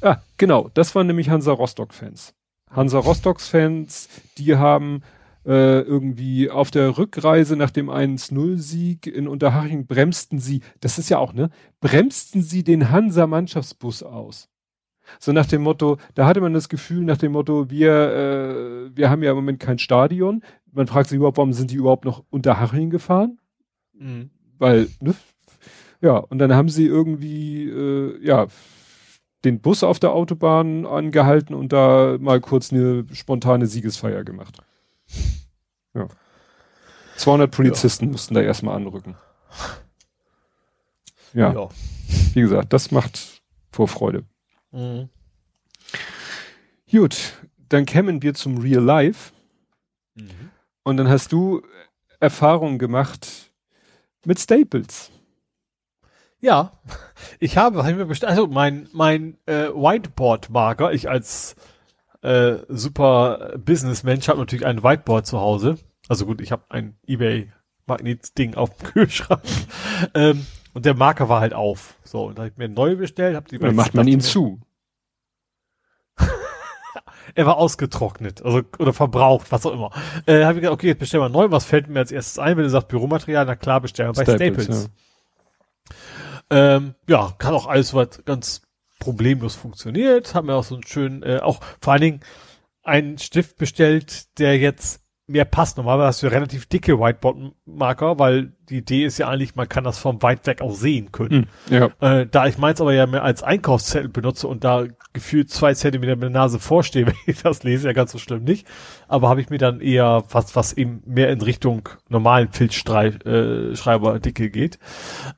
[0.00, 2.34] Ah, genau, das waren nämlich Hansa Rostock-Fans.
[2.70, 4.08] Hansa Rostock-Fans,
[4.38, 5.02] die haben
[5.44, 11.18] äh, irgendwie auf der Rückreise nach dem 1-0-Sieg in Unterhaching bremsten sie, das ist ja
[11.18, 11.50] auch, ne,
[11.80, 14.48] bremsten sie den Hansa-Mannschaftsbus aus.
[15.18, 19.10] So nach dem Motto, da hatte man das Gefühl nach dem Motto, wir, äh, wir
[19.10, 20.42] haben ja im Moment kein Stadion.
[20.72, 23.38] Man fragt sich überhaupt, warum sind die überhaupt noch Unterhaching gefahren?
[23.92, 24.30] Mhm
[24.64, 25.14] weil, ne?
[26.00, 28.46] Ja, und dann haben sie irgendwie, äh, ja,
[29.44, 34.56] den Bus auf der Autobahn angehalten und da mal kurz eine spontane Siegesfeier gemacht.
[35.92, 36.08] Ja.
[37.16, 38.12] 200 Polizisten ja.
[38.12, 39.16] mussten da erstmal anrücken.
[41.36, 41.52] Ja.
[41.52, 41.68] ja.
[42.32, 44.22] Wie gesagt, das macht Vorfreude.
[44.70, 45.08] Mhm.
[46.88, 47.32] Gut,
[47.68, 49.32] dann kämen wir zum Real Life.
[50.14, 50.28] Mhm.
[50.84, 51.60] Und dann hast du
[52.20, 53.43] Erfahrungen gemacht
[54.26, 55.10] mit Staples.
[56.40, 56.72] Ja,
[57.40, 61.56] ich habe, habe ich mir bestellt, also mein, mein äh, Whiteboard-Marker, ich als
[62.22, 65.76] äh, super Businessmensch habe natürlich ein Whiteboard zu Hause.
[66.08, 69.42] Also gut, ich habe ein Ebay-Magnet-Ding auf dem Kühlschrank.
[70.14, 71.94] ähm, und der Marker war halt auf.
[72.02, 73.36] So, und da habe ich mir neu bestellt.
[73.36, 74.60] Hab die Dann macht man ihn zu.
[77.34, 79.90] Er war ausgetrocknet, also oder verbraucht, was auch immer.
[80.26, 81.50] Äh, habe ich gesagt, okay, jetzt bestellen wir neu.
[81.50, 83.46] Was fällt mir als erstes ein, wenn du sagst Büromaterial?
[83.46, 84.64] Na klar, bestellen wir bei Staples.
[84.64, 84.90] Staples.
[86.50, 86.76] Ja.
[86.76, 88.62] Ähm, ja, kann auch alles soweit ganz
[89.00, 90.34] problemlos funktioniert.
[90.34, 92.20] Haben wir auch so einen schönen, äh, auch vor allen Dingen
[92.82, 95.76] einen Stift bestellt, der jetzt mehr passt.
[95.76, 99.98] Normalerweise hast du relativ dicke Whiteboard-Marker, weil die Idee ist ja eigentlich, man kann das
[99.98, 101.48] vom weit weg auch sehen können.
[101.68, 101.90] Hm, ja.
[102.00, 106.16] Äh, da ich meins aber ja mehr als Einkaufszettel benutze und da gefühlt zwei Zentimeter
[106.16, 108.66] mit der Nase vorstehe, wenn ich das lese, ja ganz so schlimm nicht.
[109.08, 114.50] Aber habe ich mir dann eher was, was eben mehr in Richtung normalen Filzschreiberdicke äh,
[114.50, 114.78] geht.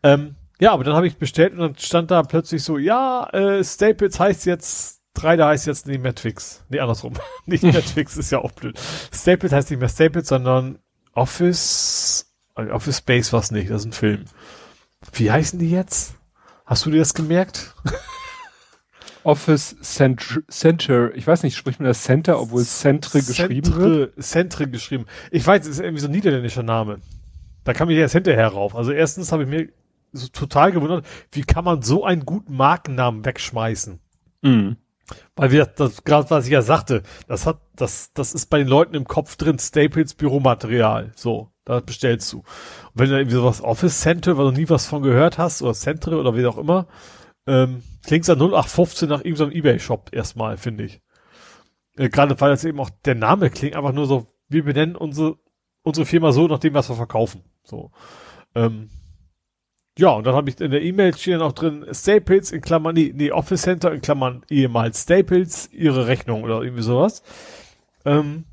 [0.03, 3.63] Ähm, ja, aber dann habe ich bestellt und dann stand da plötzlich so, ja, äh,
[3.63, 6.65] Staples heißt jetzt 3 da heißt jetzt nicht mehr Twix.
[6.69, 7.15] Nee, andersrum.
[7.47, 8.79] nicht mehr Twix ist ja auch blöd.
[9.13, 10.79] Staples heißt nicht mehr Staples, sondern
[11.13, 14.25] Office, äh, Office Space was nicht, das ist ein Film.
[15.13, 16.15] Wie heißen die jetzt?
[16.65, 17.75] Hast du dir das gemerkt?
[19.25, 24.23] Office Center, Center, ich weiß nicht, spricht man das Center, obwohl Centre geschrieben wird?
[24.23, 25.07] Centre geschrieben.
[25.33, 27.01] Ich weiß, es ist irgendwie so ein niederländischer Name.
[27.65, 28.77] Da kam ich erst hinterher rauf.
[28.77, 29.69] Also erstens habe ich mir
[30.13, 33.99] so total gewundert, wie kann man so einen guten Markennamen wegschmeißen?
[34.43, 34.77] Mhm.
[35.35, 38.69] Weil wir, das, gerade was ich ja sagte, das hat, das, das ist bei den
[38.69, 41.13] Leuten im Kopf drin, Staples Büromaterial.
[41.15, 42.39] So, da bestellst du.
[42.39, 42.45] Und
[42.95, 46.19] wenn du irgendwie sowas Office Center, weil du nie was von gehört hast, oder Centre
[46.19, 46.87] oder wie auch immer,
[47.47, 51.01] ähm, klingt's ja 0815 nach irgendeinem Ebay-Shop erstmal, finde ich.
[51.97, 55.39] Äh, gerade weil das eben auch, der Name klingt einfach nur so, wir benennen unsere,
[55.83, 57.43] unsere Firma so, nach dem, was wir verkaufen.
[57.63, 57.91] So.
[58.55, 58.91] Ähm,
[59.99, 62.95] ja, und dann habe ich in der E-Mail steht dann auch drin, Staples in Klammern,
[62.95, 67.23] nee, nee, Office Center in Klammern ehemals Staples, ihre Rechnung oder irgendwie sowas.
[68.05, 68.45] Ähm,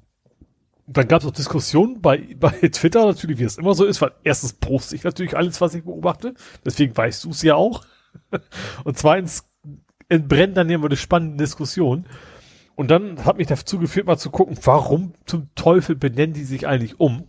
[0.88, 4.12] dann gab es auch Diskussionen bei, bei Twitter natürlich, wie es immer so ist, weil
[4.24, 6.34] erstens poste ich natürlich alles, was ich beobachte,
[6.66, 7.84] deswegen weißt du es ja auch.
[8.86, 9.46] Und zweitens
[10.08, 12.06] entbrennt dann immer eine spannende Diskussion.
[12.76, 16.68] Und dann hat mich dazu geführt, mal zu gucken, warum zum Teufel benennen die sich
[16.68, 17.28] eigentlich um?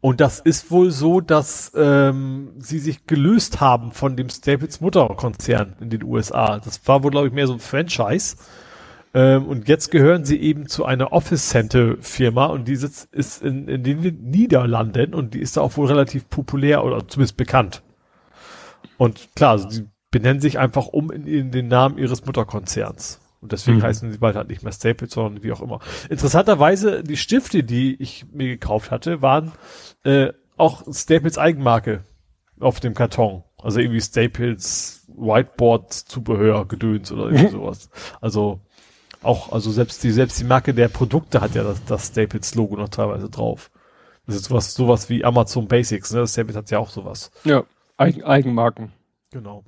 [0.00, 5.76] Und das ist wohl so, dass ähm, sie sich gelöst haben von dem Staples Mutterkonzern
[5.80, 6.58] in den USA.
[6.58, 8.36] Das war wohl, glaube ich, mehr so ein Franchise.
[9.14, 13.42] Ähm, und jetzt gehören sie eben zu einer Office Center Firma und die sitzt, ist
[13.42, 14.00] in, in den
[14.30, 17.82] Niederlanden und die ist da auch wohl relativ populär oder zumindest bekannt.
[18.96, 23.21] Und klar, sie benennen sich einfach um in, in den Namen ihres Mutterkonzerns.
[23.42, 23.82] Und deswegen mhm.
[23.82, 25.80] heißen sie bald halt nicht mehr Staples, sondern wie auch immer.
[26.08, 29.50] Interessanterweise, die Stifte, die ich mir gekauft hatte, waren
[30.04, 32.04] äh, auch Staples Eigenmarke
[32.60, 33.42] auf dem Karton.
[33.58, 37.50] Also irgendwie Staples Whiteboard Zubehör Gedöns oder irgendwie mhm.
[37.50, 37.90] sowas.
[38.20, 38.60] Also
[39.22, 42.76] auch, also selbst die, selbst die Marke der Produkte hat ja das, das Staples Logo
[42.76, 43.72] noch teilweise drauf.
[44.26, 46.26] Das ist sowas, sowas wie Amazon Basics, ne?
[46.28, 47.32] Staples hat ja auch sowas.
[47.42, 47.64] Ja,
[47.96, 48.92] Eigen, Eigenmarken.
[49.30, 49.64] Genau.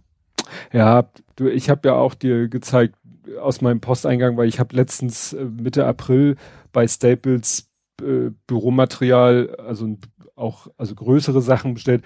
[0.72, 2.96] Ja, du, ich habe ja auch dir gezeigt,
[3.40, 6.36] aus meinem Posteingang, weil ich habe letztens äh, Mitte April
[6.72, 7.70] bei Staples
[8.02, 9.96] äh, Büromaterial, also
[10.36, 12.02] auch also größere Sachen bestellt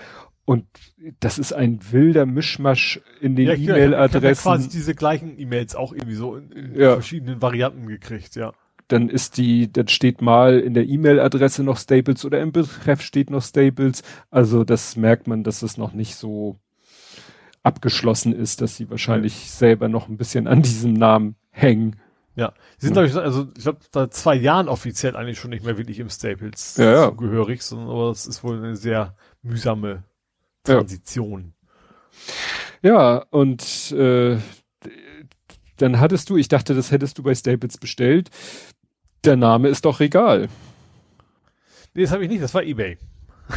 [0.48, 0.64] und
[1.20, 4.32] das ist ein wilder Mischmasch in den ja, E-Mail-Adressen.
[4.32, 6.94] Ich habe quasi diese gleichen E-Mails auch irgendwie so in, in ja.
[6.94, 8.54] verschiedenen Varianten gekriegt, ja.
[8.88, 13.28] Dann ist die, dann steht mal in der E-Mail-Adresse noch Staples oder im Betreff steht
[13.28, 14.02] noch Staples.
[14.30, 16.58] Also das merkt man, dass es noch nicht so
[17.62, 21.96] abgeschlossen ist, dass sie wahrscheinlich selber noch ein bisschen an diesem Namen hängen.
[22.34, 23.04] Ja, sie sind, ja.
[23.04, 26.08] glaube ich, also ich glaube, seit zwei Jahren offiziell eigentlich schon nicht mehr wirklich im
[26.08, 27.08] Staples ja, ja.
[27.10, 30.04] zugehörig, sondern aber es ist wohl eine sehr mühsame
[30.62, 31.52] Transition.
[32.82, 34.38] Ja, ja und äh,
[35.78, 38.30] dann hattest du, ich dachte, das hättest du bei Staples bestellt.
[39.24, 40.48] Der Name ist doch Regal.
[41.94, 42.98] Nee, das habe ich nicht, das war eBay.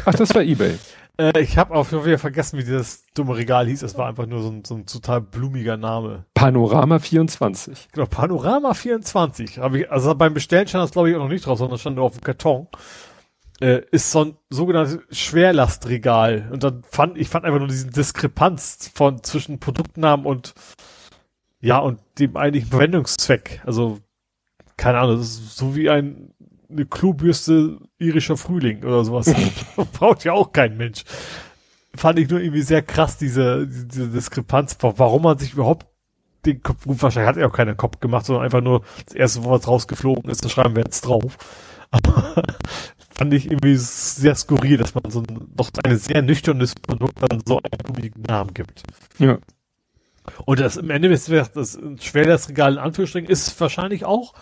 [0.05, 0.77] Ach, das war eBay.
[1.17, 3.83] Äh, ich habe auch wieder vergessen, wie dieses dumme Regal hieß.
[3.83, 6.25] Es war einfach nur so ein, so ein total blumiger Name.
[6.33, 7.89] Panorama 24.
[7.91, 9.59] Genau, Panorama 24.
[9.59, 11.97] Hab ich, also beim Bestellen stand das glaube ich auch noch nicht drauf, sondern stand
[11.97, 12.67] nur auf dem Karton.
[13.59, 16.49] Äh, ist so ein sogenanntes Schwerlastregal.
[16.51, 20.53] Und dann fand ich fand einfach nur diesen Diskrepanz von zwischen Produktnamen und
[21.59, 23.61] ja und dem eigentlichen Verwendungszweck.
[23.65, 23.99] Also
[24.77, 26.33] keine Ahnung, das ist so wie ein
[26.71, 29.33] eine Klobürste irischer Frühling oder sowas.
[29.93, 31.03] Braucht ja auch kein Mensch.
[31.95, 35.87] Fand ich nur irgendwie sehr krass, diese, diese Diskrepanz, warum man sich überhaupt
[36.45, 39.43] den Kopf, gut, wahrscheinlich hat er auch keinen Kopf gemacht, sondern einfach nur das erste,
[39.43, 41.37] wo was rausgeflogen ist, das schreiben wir jetzt drauf.
[41.91, 42.43] Aber
[43.09, 47.41] fand ich irgendwie sehr skurril, dass man so ein, doch ein sehr nüchternes Produkt dann
[47.45, 48.83] so einen gummigen Namen gibt.
[49.19, 49.37] Ja.
[50.45, 54.33] Und das im Endeffekt, das schwer das Regal in Anführungsstrichen ist wahrscheinlich auch,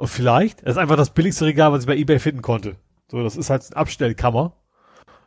[0.00, 2.76] und vielleicht, das ist einfach das billigste Regal, was ich bei eBay finden konnte.
[3.10, 4.54] So, das ist halt ein Abstellkammer.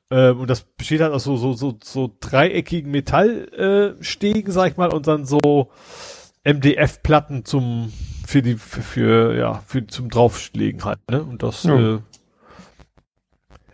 [0.10, 4.78] Ähm, und das besteht halt aus so, so, so, so dreieckigen Metallstegen, äh, sag ich
[4.78, 5.70] mal, und dann so
[6.44, 7.94] MDF-Platten zum,
[8.26, 11.22] für die, für, für, ja, für, zum Drauflegen halt, ne?
[11.22, 11.98] Und das, ja.
[11.98, 12.00] äh,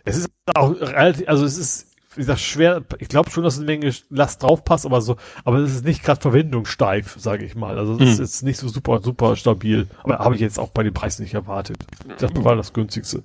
[0.04, 3.66] es ist auch relativ, also es ist, wie gesagt, schwer, ich glaube schon, dass eine
[3.66, 7.78] Menge Last draufpasst, aber so, aber es ist nicht gerade verwendungssteif, sage ich mal.
[7.78, 8.06] Also es mhm.
[8.06, 9.86] ist jetzt nicht so super, super stabil.
[10.02, 11.78] Aber habe ich jetzt auch bei den Preisen nicht erwartet.
[12.18, 13.22] Das war das günstigste.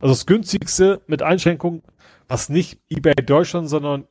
[0.00, 1.82] Also das günstigste mit Einschränkung,
[2.26, 4.06] was nicht eBay Deutschland, sondern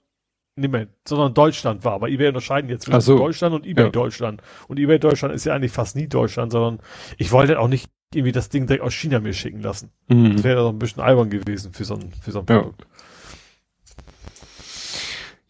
[0.56, 1.94] nicht mehr, sondern Deutschland war.
[1.94, 3.18] Aber eBay unterscheiden jetzt zwischen so.
[3.18, 3.92] Deutschland und eBay ja.
[3.92, 4.42] Deutschland.
[4.68, 6.80] Und eBay Deutschland ist ja eigentlich fast nie Deutschland, sondern
[7.18, 9.90] ich wollte auch nicht irgendwie das Ding direkt aus China mir schicken lassen.
[10.10, 10.36] Mhm.
[10.36, 12.82] Das wäre doch ein bisschen albern gewesen für so ein, für so ein Produkt.
[12.82, 12.88] Ja,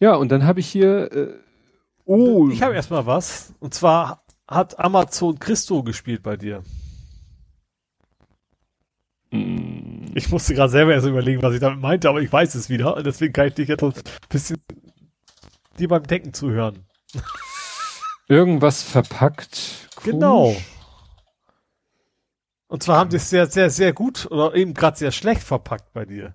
[0.02, 1.34] ja und dann habe ich hier, äh,
[2.04, 2.48] oh.
[2.50, 3.54] Ich habe erstmal was.
[3.60, 6.64] Und zwar hat Amazon Christo gespielt bei dir.
[9.30, 10.10] Hm.
[10.14, 13.00] Ich musste gerade selber erst überlegen, was ich damit meinte, aber ich weiß es wieder.
[13.02, 13.94] Deswegen kann ich dich jetzt ein
[14.28, 14.62] bisschen
[15.78, 16.84] dir beim Denken zuhören.
[18.28, 19.88] Irgendwas verpackt.
[19.94, 20.12] Komisch.
[20.12, 20.56] Genau.
[22.66, 25.92] Und zwar haben die es sehr, sehr, sehr gut oder eben gerade sehr schlecht verpackt
[25.92, 26.34] bei dir.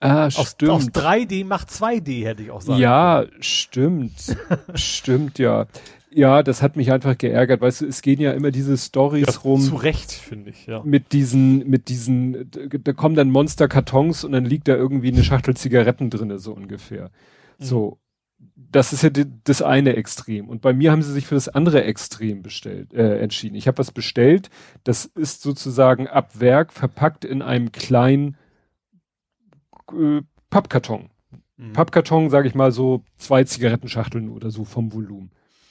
[0.00, 0.70] Ah, aus, stimmt.
[0.70, 3.42] Aus 3D macht 2D, hätte ich auch sagen Ja, können.
[3.42, 4.36] stimmt.
[4.74, 5.66] stimmt, ja.
[6.10, 7.60] Ja, das hat mich einfach geärgert.
[7.60, 9.60] Weißt du, es gehen ja immer diese Stories ja, rum.
[9.60, 10.82] Zu Recht, finde ich, ja.
[10.82, 15.54] Mit diesen, mit diesen, da kommen dann Monsterkartons und dann liegt da irgendwie eine Schachtel
[15.56, 17.10] Zigaretten drinne, so ungefähr.
[17.58, 17.64] Mhm.
[17.64, 17.98] So
[18.70, 20.48] das ist ja die, das eine Extrem.
[20.48, 23.54] Und bei mir haben sie sich für das andere Extrem bestellt, äh, entschieden.
[23.56, 24.50] Ich habe was bestellt,
[24.84, 28.36] das ist sozusagen ab Werk verpackt in einem kleinen
[29.92, 31.10] äh, Pappkarton.
[31.56, 31.72] Mhm.
[31.72, 35.30] Pappkarton, sage ich mal, so zwei Zigarettenschachteln oder so vom Volumen.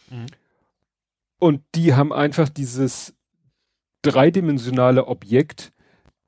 [0.10, 0.26] Mhm.
[1.40, 3.14] Und die haben einfach dieses
[4.02, 5.72] dreidimensionale Objekt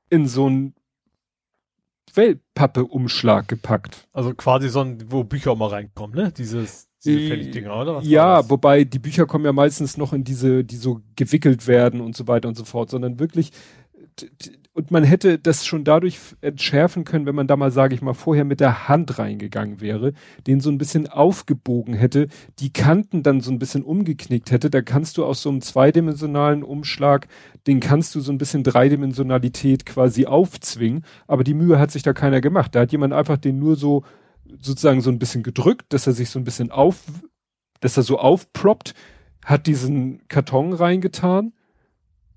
[0.10, 0.74] in so ein
[2.14, 4.08] Wellpappe-Umschlag gepackt.
[4.12, 6.32] Also quasi so ein, wo Bücher auch mal reinkommen, ne?
[6.32, 7.96] Dieses, diese äh, Fertigdinger, oder?
[7.96, 12.02] Was ja, wobei die Bücher kommen ja meistens noch in diese, die so gewickelt werden
[12.02, 13.52] und so weiter und so fort, sondern wirklich
[14.78, 18.14] und man hätte das schon dadurch entschärfen können, wenn man da mal, sage ich mal,
[18.14, 20.14] vorher mit der Hand reingegangen wäre,
[20.46, 22.28] den so ein bisschen aufgebogen hätte,
[22.60, 26.62] die Kanten dann so ein bisschen umgeknickt hätte, da kannst du aus so einem zweidimensionalen
[26.62, 27.28] Umschlag,
[27.66, 32.14] den kannst du so ein bisschen Dreidimensionalität quasi aufzwingen, aber die Mühe hat sich da
[32.14, 32.76] keiner gemacht.
[32.76, 34.04] Da hat jemand einfach den nur so
[34.62, 37.02] sozusagen so ein bisschen gedrückt, dass er sich so ein bisschen auf,
[37.80, 38.94] dass er so aufploppt,
[39.44, 41.54] hat diesen Karton reingetan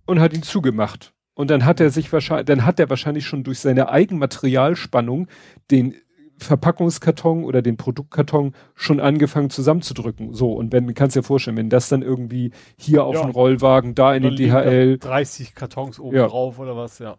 [0.06, 3.44] und hat ihn zugemacht und dann hat er sich wahrscheinlich, dann hat er wahrscheinlich schon
[3.44, 5.26] durch seine Eigenmaterialspannung
[5.70, 5.94] den
[6.36, 10.34] Verpackungskarton oder den Produktkarton schon angefangen zusammenzudrücken.
[10.34, 13.22] So, und wenn, kannst dir vorstellen, wenn das dann irgendwie hier auf ja.
[13.22, 14.98] den Rollwagen, da in den DHL.
[14.98, 16.26] 30 Kartons oben ja.
[16.26, 17.16] drauf oder was, ja.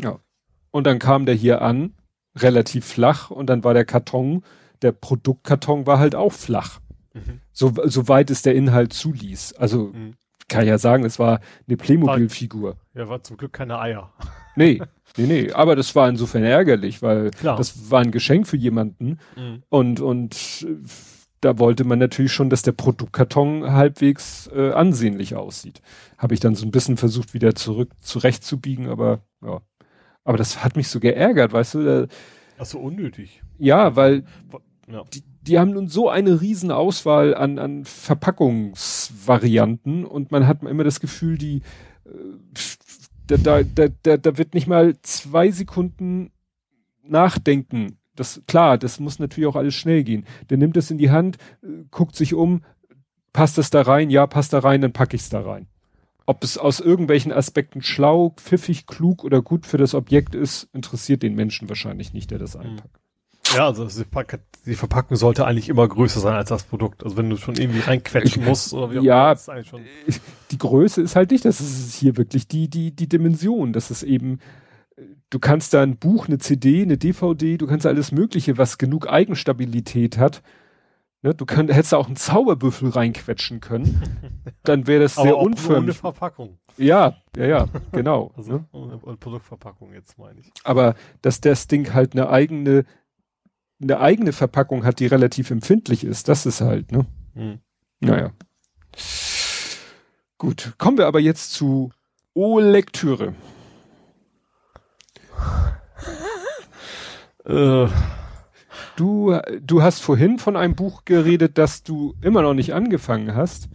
[0.00, 0.20] Ja.
[0.70, 1.94] Und dann kam der hier an,
[2.36, 4.44] relativ flach, und dann war der Karton,
[4.82, 6.80] der Produktkarton war halt auch flach.
[7.12, 7.40] Mhm.
[7.52, 9.54] So, soweit es der Inhalt zuließ.
[9.54, 10.14] Also, mhm
[10.48, 12.76] kann ja sagen, es war eine Playmobil-Figur.
[12.94, 14.12] Ja, war zum Glück keine Eier.
[14.56, 14.80] Nee,
[15.16, 15.50] nee, nee.
[15.50, 17.56] Aber das war insofern ärgerlich, weil Klar.
[17.56, 19.18] das war ein Geschenk für jemanden.
[19.34, 19.64] Mhm.
[19.68, 20.64] Und, und
[21.40, 25.82] da wollte man natürlich schon, dass der Produktkarton halbwegs äh, ansehnlich aussieht.
[26.18, 29.60] Habe ich dann so ein bisschen versucht, wieder zurück zurechtzubiegen, aber ja.
[30.22, 32.08] Aber das hat mich so geärgert, weißt du?
[32.56, 33.42] Ach so, unnötig.
[33.58, 34.24] Ja, weil
[34.86, 35.02] ja.
[35.12, 40.84] Die, die haben nun so eine riesen Auswahl an, an Verpackungsvarianten und man hat immer
[40.84, 41.60] das Gefühl, die
[42.06, 42.10] äh,
[43.26, 46.30] da, da, da, da, wird nicht mal zwei Sekunden
[47.02, 47.98] nachdenken.
[48.16, 50.24] Das klar, das muss natürlich auch alles schnell gehen.
[50.50, 52.62] Der nimmt es in die Hand, äh, guckt sich um,
[53.32, 55.66] passt es da rein, ja, passt da rein, dann packe ich es da rein.
[56.26, 61.22] Ob es aus irgendwelchen Aspekten schlau, pfiffig, klug oder gut für das Objekt ist, interessiert
[61.22, 62.62] den Menschen wahrscheinlich nicht, der das hm.
[62.62, 63.03] einpackt.
[63.54, 63.86] Ja, also
[64.66, 67.04] die Verpackung sollte eigentlich immer größer sein als das Produkt.
[67.04, 69.62] Also wenn du schon irgendwie reinquetschen musst oder wie auch ja, immer,
[70.50, 73.72] die Größe ist halt nicht, das ist hier wirklich die, die, die Dimension.
[73.72, 74.38] Das ist eben,
[75.30, 79.08] du kannst da ein Buch, eine CD, eine DVD, du kannst alles Mögliche, was genug
[79.08, 80.42] Eigenstabilität hat.
[81.22, 84.02] Ne, du könnt, hättest da auch einen Zauberbüffel reinquetschen können.
[84.62, 85.84] Dann wäre das sehr unförmig.
[85.84, 86.58] Ohne Verpackung.
[86.76, 88.32] Ja, ja, ja, genau.
[88.36, 88.64] also ne?
[88.72, 90.50] ohne Produktverpackung jetzt meine ich.
[90.64, 92.84] Aber dass das Ding halt eine eigene
[93.80, 97.06] eine eigene Verpackung hat, die relativ empfindlich ist, das ist halt, ne?
[97.34, 97.58] Hm.
[98.00, 98.32] Naja.
[100.38, 101.92] Gut, kommen wir aber jetzt zu
[102.34, 103.34] O-Lektüre.
[107.44, 107.88] äh.
[108.96, 113.68] Du, du hast vorhin von einem Buch geredet, das du immer noch nicht angefangen hast.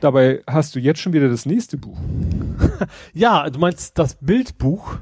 [0.00, 1.98] Dabei hast du jetzt schon wieder das nächste Buch.
[3.14, 4.96] ja, du meinst das Bildbuch.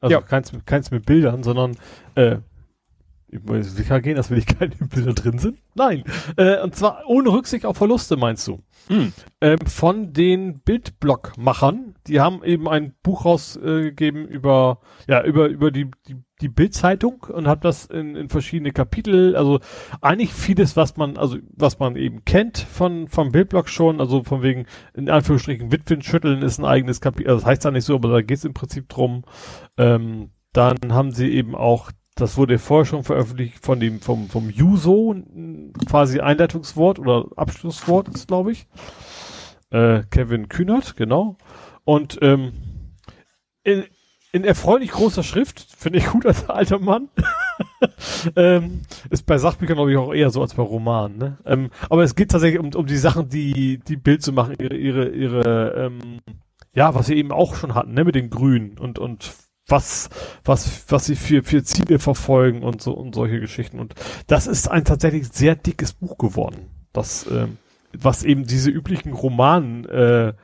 [0.00, 0.22] Also ja.
[0.22, 1.76] keins, keins mit Bildern, sondern
[2.14, 2.38] äh,
[3.60, 5.58] sicher gehen, dass wirklich keine Bilder drin sind?
[5.74, 6.04] Nein.
[6.36, 8.60] Äh, und zwar ohne Rücksicht auf Verluste, meinst du?
[8.88, 9.12] Hm.
[9.40, 11.94] Ähm, von den Bildblockmachern.
[12.06, 17.22] Die haben eben ein Buch rausgegeben äh, über, ja, über, über die, die, die Bildzeitung
[17.22, 19.60] und hat das in, in verschiedene Kapitel, also
[20.00, 24.42] eigentlich vieles, was man, also was man eben kennt von, vom Bildblock schon, also von
[24.42, 27.94] wegen, in Anführungsstrichen, Witwen schütteln ist ein eigenes Kapitel, also das heißt ja nicht so,
[27.94, 29.24] aber da geht es im Prinzip drum.
[29.78, 34.48] Ähm, dann haben sie eben auch das wurde vorher schon veröffentlicht von dem, vom, vom
[34.50, 35.16] Juso,
[35.88, 38.66] quasi Einleitungswort oder Abschlusswort ist, glaube ich.
[39.70, 41.36] Äh, Kevin Kühnert, genau.
[41.84, 42.52] Und ähm,
[43.64, 43.84] in,
[44.32, 47.08] in erfreulich großer Schrift, finde ich gut als alter Mann.
[48.36, 51.18] ähm, ist bei Sachbüchern, glaube ich, auch eher so als bei Romanen.
[51.18, 51.38] Ne?
[51.44, 54.76] Ähm, aber es geht tatsächlich um, um die Sachen, die, die Bild zu machen, ihre,
[54.76, 56.20] ihre, ihre ähm,
[56.74, 59.32] ja, was sie eben auch schon hatten, ne, mit den Grünen und, und
[59.66, 60.10] was,
[60.44, 63.78] was, was sie für, für Ziele verfolgen und so und solche Geschichten.
[63.80, 63.94] Und
[64.26, 66.70] das ist ein tatsächlich sehr dickes Buch geworden.
[66.92, 67.58] Das, ähm,
[67.92, 70.34] was eben diese üblichen Romanen, äh,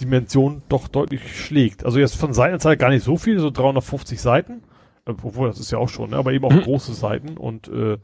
[0.00, 1.84] Dimension doch deutlich schlägt.
[1.84, 4.62] Also jetzt von Seitenzahl gar nicht so viel, so 350 Seiten.
[5.04, 6.16] Obwohl, das ist ja auch schon, ne?
[6.16, 6.60] aber eben auch mhm.
[6.60, 7.96] große Seiten und äh,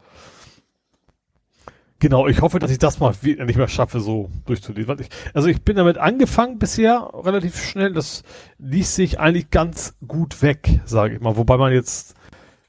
[2.00, 4.96] Genau, ich hoffe, dass ich das mal nicht mehr schaffe, so durchzulesen.
[5.00, 7.92] Ich, also ich bin damit angefangen bisher relativ schnell.
[7.92, 8.24] Das
[8.58, 11.36] ließ sich eigentlich ganz gut weg, sage ich mal.
[11.36, 12.14] Wobei man jetzt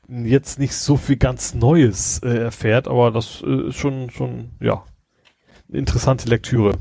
[0.08, 4.84] jetzt nicht so viel ganz Neues äh, erfährt, aber das äh, ist schon schon ja
[5.68, 6.78] eine interessante Lektüre.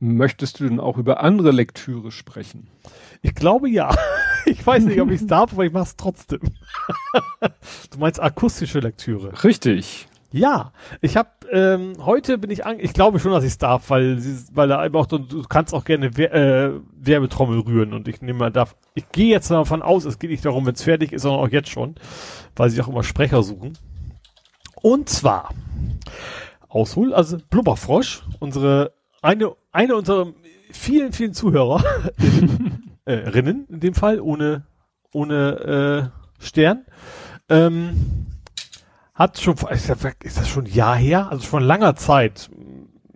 [0.00, 2.68] Möchtest du denn auch über andere Lektüre sprechen?
[3.22, 3.94] Ich glaube ja.
[4.46, 6.40] Ich weiß nicht, ob ich es darf, aber ich mache es trotzdem.
[7.90, 9.44] Du meinst akustische Lektüre?
[9.44, 10.08] Richtig.
[10.30, 13.88] Ja, ich habe ähm, heute bin ich an, ich glaube schon, dass ich es darf,
[13.88, 18.08] weil sie, weil da einfach du, du kannst auch gerne Wer, äh, Werbetrommel rühren und
[18.08, 18.76] ich nehme mal darf.
[18.94, 21.48] Ich gehe jetzt davon aus, es geht nicht darum, wenn es fertig ist, sondern auch
[21.48, 21.94] jetzt schon,
[22.56, 23.78] weil sie auch immer Sprecher suchen.
[24.82, 25.54] Und zwar
[26.68, 28.92] Aushol, also Blubberfrosch, unsere
[29.22, 30.34] eine eine unserer
[30.70, 31.82] vielen vielen Zuhörer
[33.08, 34.66] äh, Rinnen in dem Fall ohne
[35.12, 36.84] ohne äh, Stern.
[37.48, 38.26] Ähm,
[39.14, 41.30] hat schon, ist das schon ein Jahr her?
[41.30, 42.50] Also schon langer Zeit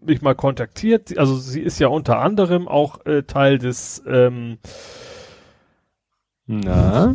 [0.00, 1.16] mich mal kontaktiert.
[1.16, 4.58] Also sie ist ja unter anderem auch äh, Teil des ähm,
[6.46, 7.14] Na?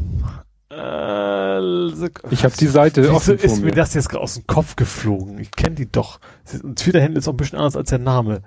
[0.69, 1.97] Äh,
[2.29, 3.65] ich habe die Seite offen ist mir.
[3.65, 5.39] mir das jetzt aus dem Kopf geflogen.
[5.39, 6.19] Ich kenne die doch.
[6.45, 8.43] Twitter-Handle ist auch ein bisschen anders als der Name.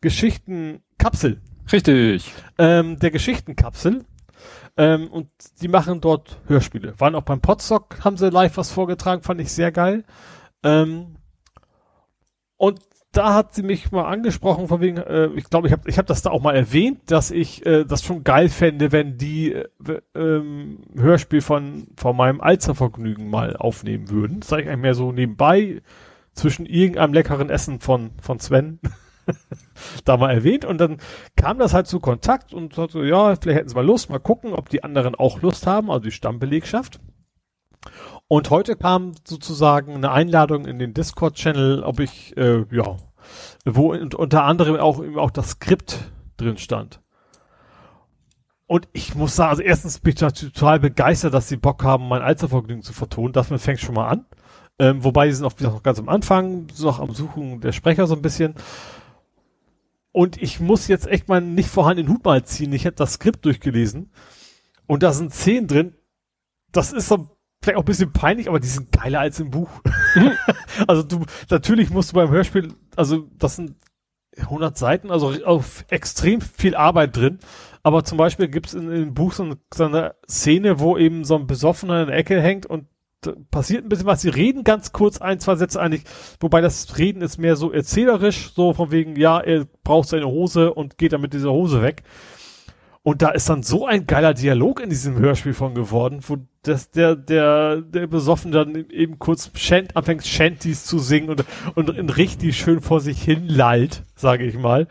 [0.00, 1.40] Geschichtenkapsel.
[1.72, 2.32] Richtig.
[2.58, 4.04] Ähm, der Geschichtenkapsel
[4.76, 5.28] ähm, und
[5.60, 6.98] die machen dort Hörspiele.
[6.98, 10.04] Waren auch beim Podstock, haben sie live was vorgetragen, fand ich sehr geil.
[10.62, 11.16] Ähm,
[12.56, 12.80] und
[13.12, 16.06] da hat sie mich mal angesprochen, von wegen, äh, ich glaube, ich habe ich hab
[16.06, 19.66] das da auch mal erwähnt, dass ich äh, das schon geil fände, wenn die äh,
[20.14, 24.40] ähm, Hörspiel von, von meinem Alzervergnügen mal aufnehmen würden.
[24.40, 25.80] Das sage ich eigentlich mehr so nebenbei
[26.34, 28.80] zwischen irgendeinem leckeren Essen von, von Sven.
[30.04, 30.98] da mal erwähnt und dann
[31.36, 34.52] kam das halt zu Kontakt und sagte, ja, vielleicht hätten sie mal Lust, mal gucken,
[34.52, 37.00] ob die anderen auch Lust haben, also die Stammbelegschaft.
[38.28, 42.96] Und heute kam sozusagen eine Einladung in den Discord-Channel, ob ich, äh, ja,
[43.64, 47.00] wo unter anderem auch, auch das Skript drin stand.
[48.66, 52.22] Und ich muss sagen, also erstens bin ich total begeistert, dass sie Bock haben, mein
[52.22, 53.32] Allzervergnügen zu vertonen.
[53.32, 54.26] Das fängt schon mal an.
[54.78, 57.72] Ähm, wobei sie sind auch wieder noch ganz am Anfang, so noch am Suchen der
[57.72, 58.54] Sprecher so ein bisschen.
[60.16, 62.72] Und ich muss jetzt echt mal nicht vorhandenen Hut mal ziehen.
[62.72, 64.10] Ich habe das Skript durchgelesen.
[64.86, 65.94] Und da sind Szenen drin.
[66.72, 69.68] Das ist so vielleicht auch ein bisschen peinlich, aber die sind geiler als im Buch.
[70.86, 73.74] also du, natürlich musst du beim Hörspiel, also das sind
[74.38, 77.38] 100 Seiten, also auf extrem viel Arbeit drin.
[77.82, 80.96] Aber zum Beispiel gibt es in, in dem Buch so eine, so eine Szene, wo
[80.96, 82.86] eben so ein Besoffener in der Ecke hängt und
[83.50, 84.22] passiert ein bisschen was.
[84.22, 86.04] Sie reden ganz kurz ein, zwei Sätze eigentlich,
[86.40, 90.72] wobei das Reden ist mehr so erzählerisch, so von wegen, ja, er braucht seine Hose
[90.72, 92.02] und geht dann mit dieser Hose weg.
[93.02, 96.90] Und da ist dann so ein geiler Dialog in diesem Hörspiel von geworden, wo das,
[96.90, 101.44] der, der, der Besoffen dann eben kurz Shant, anfängt Shanties zu singen und,
[101.76, 104.88] und, richtig schön vor sich hin lallt, sage ich mal.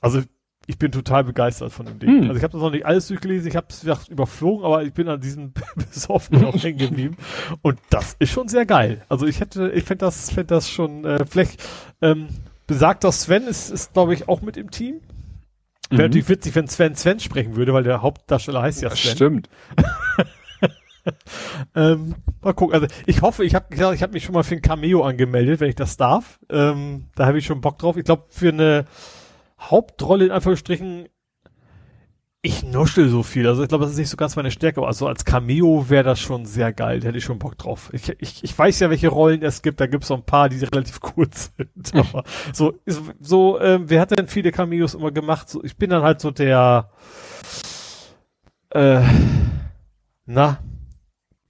[0.00, 0.22] Also
[0.66, 2.08] ich bin total begeistert von dem Ding.
[2.08, 2.22] Hm.
[2.22, 5.08] Also ich habe das noch nicht alles durchgelesen, ich habe es überflogen, aber ich bin
[5.08, 7.16] an diesem besoffen auch hängen geblieben.
[7.62, 9.04] Und das ist schon sehr geil.
[9.08, 11.62] Also ich hätte, ich fände das, fänd das schon, äh, vielleicht
[12.02, 12.28] ähm,
[12.66, 15.00] besagter Sven ist, ist glaube ich, auch mit im Team.
[15.88, 16.06] Wäre mhm.
[16.08, 19.12] natürlich witzig, wenn Sven Sven sprechen würde, weil der Hauptdarsteller heißt ja Sven.
[19.12, 19.48] Stimmt.
[21.76, 22.74] ähm, mal gucken.
[22.74, 25.68] Also ich hoffe, ich habe ich hab mich schon mal für ein Cameo angemeldet, wenn
[25.68, 26.40] ich das darf.
[26.50, 27.96] Ähm, da habe ich schon Bock drauf.
[27.96, 28.86] Ich glaube, für eine
[29.58, 31.08] Hauptrolle in Anführungsstrichen,
[32.42, 33.48] ich nuschel so viel.
[33.48, 36.04] Also ich glaube, das ist nicht so ganz meine Stärke, aber also als Cameo wäre
[36.04, 37.00] das schon sehr geil.
[37.00, 37.90] Da hätte ich schon Bock drauf.
[37.92, 39.80] Ich, ich, ich weiß ja, welche Rollen es gibt.
[39.80, 41.94] Da gibt es so ein paar, die relativ kurz sind.
[41.94, 42.78] Aber so,
[43.20, 45.48] so ähm, wer hat denn viele Cameos immer gemacht?
[45.48, 46.90] So, ich bin dann halt so der
[48.70, 49.02] äh,
[50.26, 50.58] na,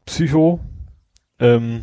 [0.06, 0.60] Psycho.
[1.38, 1.82] Ähm,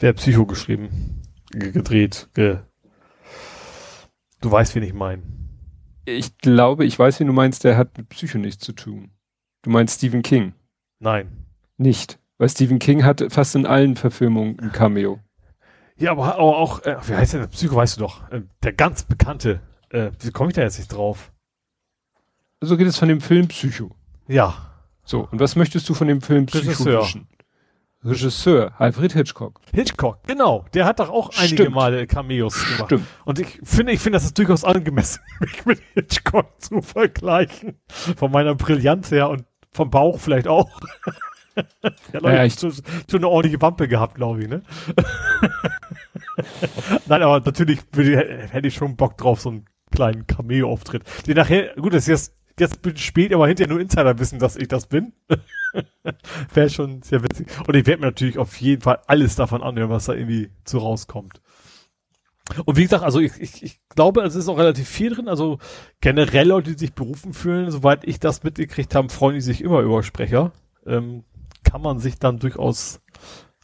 [0.00, 2.58] der Psycho geschrieben, gedreht, ge
[4.40, 5.22] Du weißt, wen ich meine.
[6.04, 9.10] Ich glaube, ich weiß, wen du meinst, der hat mit Psycho nichts zu tun.
[9.62, 10.54] Du meinst Stephen King?
[11.00, 11.46] Nein.
[11.76, 12.18] Nicht.
[12.38, 15.20] Weil Stephen King hat fast in allen Verfilmungen ein Cameo.
[15.96, 17.46] Ja, aber, aber auch, äh, wie heißt der?
[17.48, 18.30] Psycho weißt du doch.
[18.30, 19.60] Äh, der ganz bekannte.
[19.90, 21.32] Äh, wie komme ich da jetzt nicht drauf?
[22.60, 23.90] So geht es von dem Film Psycho.
[24.28, 24.54] Ja.
[25.04, 27.02] So, und was möchtest du von dem Film Psycho Regisseur.
[27.02, 27.28] wissen?
[28.08, 29.60] Regisseur, Alfred Hitchcock.
[29.72, 30.64] Hitchcock, genau.
[30.74, 31.74] Der hat doch auch einige Stimmt.
[31.74, 32.86] Male Cameos gemacht.
[32.86, 33.06] Stimmt.
[33.24, 37.78] Und ich finde, ich finde, das ist durchaus angemessen, mich mit Hitchcock zu vergleichen.
[37.88, 40.68] Von meiner Brillanz her und vom Bauch vielleicht auch.
[41.56, 44.62] ja, Leute, ja, ich schon, schon eine ordentliche Wampe gehabt, glaube ich, ne?
[47.06, 51.02] Nein, aber natürlich würde, hätte ich schon Bock drauf, so einen kleinen Cameo-Auftritt.
[51.26, 54.68] Den nachher, gut, das ist jetzt jetzt spät, aber hinterher nur Insider wissen, dass ich
[54.68, 55.12] das bin.
[56.54, 57.48] Wäre schon sehr witzig.
[57.66, 60.78] Und ich werde mir natürlich auf jeden Fall alles davon anhören, was da irgendwie zu
[60.78, 61.40] rauskommt.
[62.64, 65.28] Und wie gesagt, also ich, ich, ich glaube, es ist auch relativ viel drin.
[65.28, 65.58] Also
[66.00, 69.80] generell Leute, die sich berufen fühlen, soweit ich das mitgekriegt habe, freuen die sich immer
[69.80, 70.52] über Sprecher.
[70.86, 71.24] Ähm,
[71.64, 73.00] kann man sich dann durchaus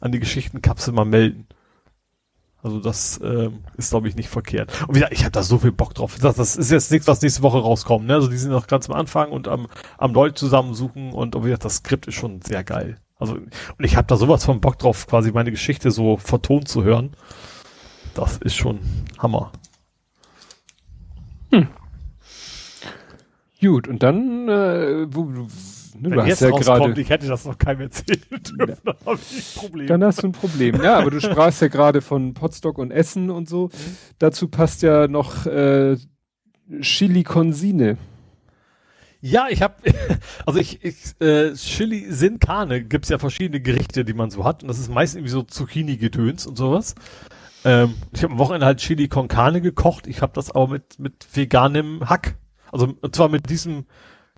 [0.00, 1.46] an die Geschichtenkapsel mal melden.
[2.64, 4.72] Also das ähm, ist, glaube ich, nicht verkehrt.
[4.88, 6.16] Und wieder, ich habe da so viel Bock drauf.
[6.18, 8.06] Das, das ist jetzt nichts, was nächste Woche rauskommt.
[8.06, 8.14] Ne?
[8.14, 9.66] Also die sind noch ganz am Anfang und am,
[9.98, 12.96] am Leute zusammensuchen und, und wie gesagt, das Skript ist schon sehr geil.
[13.18, 16.84] Also und ich habe da sowas von Bock drauf, quasi meine Geschichte so vertont zu
[16.84, 17.10] hören.
[18.14, 18.80] Das ist schon
[19.18, 19.52] Hammer.
[21.52, 21.68] Hm.
[23.60, 25.06] Gut, und dann, äh,
[25.96, 28.96] Ne, Wenn du jetzt hast ja gerade, ich hätte das noch keinem erzählt dürfen, dann
[29.06, 29.86] habe ich ein Problem.
[29.86, 30.82] Dann hast du ein Problem.
[30.82, 33.66] Ja, aber du sprachst ja gerade von Potstock und Essen und so.
[33.66, 33.96] Mhm.
[34.18, 35.96] Dazu passt ja noch äh,
[36.80, 37.96] Chili Consine.
[39.20, 39.76] Ja, ich habe,
[40.46, 44.62] also ich, ich äh, Chili Sin Carne gibt's ja verschiedene Gerichte, die man so hat
[44.62, 46.96] und das ist meistens irgendwie so Zucchini-Gedöns und sowas.
[47.64, 50.08] Ähm, ich habe am Wochenende halt Chili con Carne gekocht.
[50.08, 52.36] Ich habe das aber mit mit veganem Hack,
[52.72, 53.86] also und zwar mit diesem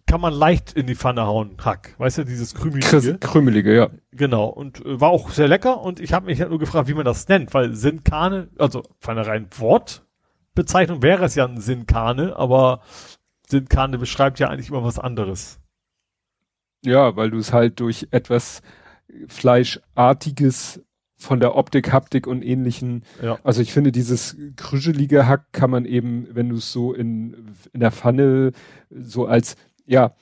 [0.06, 1.94] kann man leicht in die Pfanne hauen, Hack.
[1.98, 3.18] Weißt du, dieses krümelige.
[3.18, 3.90] Krümelige, ja.
[4.12, 4.46] Genau.
[4.46, 5.80] Und äh, war auch sehr lecker.
[5.80, 9.18] Und ich habe mich halt nur gefragt, wie man das nennt, weil Sinkane, also von
[9.18, 12.80] einer rein Wortbezeichnung wäre es ja ein Sinkane, aber
[13.48, 15.60] Sinkane beschreibt ja eigentlich immer was anderes.
[16.84, 18.62] Ja, weil du es halt durch etwas
[19.28, 20.82] Fleischartiges
[21.18, 23.02] von der Optik, Haptik und ähnlichen.
[23.22, 23.38] Ja.
[23.42, 27.80] Also ich finde, dieses krüschelige Hack kann man eben, wenn du es so in, in
[27.80, 28.52] der Pfanne
[28.90, 29.56] so als
[29.86, 30.14] ja,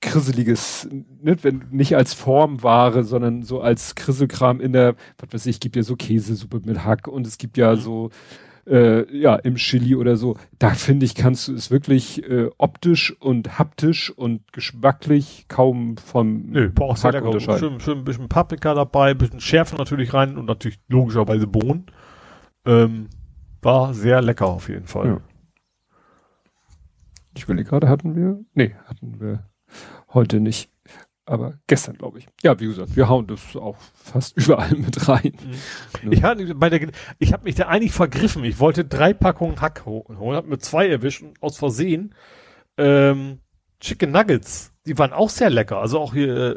[0.00, 5.60] krisseliges, ne, wenn, nicht als Formware, sondern so als Krisselkram in der, was weiß ich,
[5.60, 7.80] gibt ja so Käsesuppe mit Hack und es gibt ja mhm.
[7.80, 8.10] so,
[8.68, 10.36] äh, ja, im Chili oder so.
[10.58, 16.50] Da finde ich, kannst du es wirklich äh, optisch und haptisch und geschmacklich kaum vom
[16.50, 17.26] Nö, brauchst Hack lecker.
[17.26, 17.58] unterscheiden.
[17.58, 21.86] Schön, schön ein bisschen Paprika dabei, ein bisschen Schärfe natürlich rein und natürlich logischerweise Bohnen.
[22.66, 23.08] Ähm,
[23.62, 25.06] war sehr lecker auf jeden Fall.
[25.06, 25.20] Ja.
[27.38, 28.44] Ich will gerade, hatten wir?
[28.54, 29.48] Nee, hatten wir
[30.12, 30.72] heute nicht.
[31.24, 32.26] Aber gestern, glaube ich.
[32.42, 35.36] Ja, wie gesagt, wir hauen das auch fast überall mit rein.
[36.02, 36.12] Mhm.
[36.12, 38.42] Ich hatte bei der, ich habe mich da eigentlich vergriffen.
[38.42, 42.12] Ich wollte drei Packungen Hack holen, habe mir zwei erwischt und aus Versehen
[42.76, 43.38] ähm,
[43.78, 44.72] Chicken Nuggets.
[44.84, 45.78] Die waren auch sehr lecker.
[45.78, 46.56] Also auch hier äh,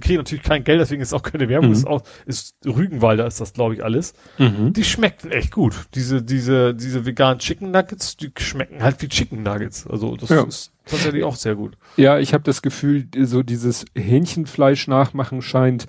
[0.00, 1.74] kriegen natürlich kein Geld, deswegen ist auch keine Werbung, mhm.
[1.74, 4.14] ist auch, ist Rügenwalder ist das, glaube ich, alles.
[4.38, 4.72] Mhm.
[4.72, 5.74] Die schmecken echt gut.
[5.94, 9.86] Diese, diese, diese veganen Chicken Nuggets, die schmecken halt wie Chicken Nuggets.
[9.86, 10.42] Also das ja.
[10.42, 11.76] ist tatsächlich auch sehr gut.
[11.96, 15.86] Ja, ich habe das Gefühl, so dieses Hähnchenfleisch nachmachen scheint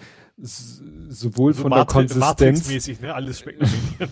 [1.12, 2.88] sowohl also von der Konsistenz.
[3.02, 3.14] Ne?
[3.14, 3.62] Alles schmeckt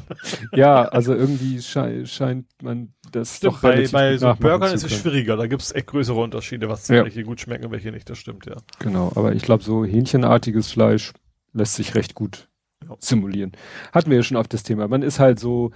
[0.54, 4.94] Ja, also irgendwie schei scheint man das stimmt, doch bei, bei so Burgern ist es
[4.94, 5.38] schwieriger.
[5.38, 7.04] Da gibt es echt größere Unterschiede, was ja.
[7.04, 8.10] welche gut schmecken und welche nicht.
[8.10, 8.58] Das stimmt, ja.
[8.80, 11.14] Genau, aber ich glaube, so hähnchenartiges Fleisch
[11.54, 12.50] lässt sich recht gut
[12.88, 12.96] ja.
[13.00, 13.54] simulieren.
[13.94, 14.88] Hatten wir ja schon oft das Thema.
[14.88, 15.72] Man ist halt so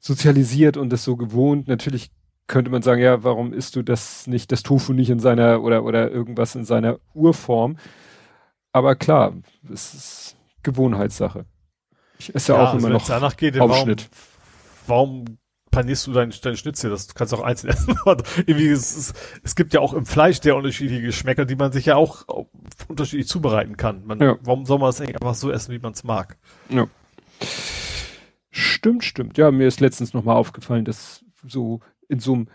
[0.00, 1.68] sozialisiert und das so gewohnt.
[1.68, 2.10] Natürlich
[2.48, 5.84] könnte man sagen, ja, warum isst du das nicht, das Tofu nicht in seiner oder
[5.84, 7.76] oder irgendwas in seiner Urform?
[8.72, 9.32] Aber klar,
[9.72, 10.35] es ist
[10.66, 11.46] Gewohnheitssache.
[12.18, 14.08] Ich esse ja, ja auch immer noch danach geht, Aufschnitt.
[14.86, 15.38] Warum, warum
[15.70, 16.90] panierst du dein, dein Schnitzel?
[16.90, 17.96] Das kannst du auch einzeln essen.
[18.46, 19.14] Irgendwie es, es,
[19.44, 22.24] es gibt ja auch im Fleisch der unterschiedliche Geschmäcker, die man sich ja auch
[22.88, 24.04] unterschiedlich zubereiten kann.
[24.04, 24.36] Man, ja.
[24.42, 26.36] Warum soll man es eigentlich einfach so essen, wie man es mag?
[26.68, 26.86] Ja.
[28.50, 29.38] Stimmt, stimmt.
[29.38, 32.48] Ja, mir ist letztens nochmal aufgefallen, dass so in so einem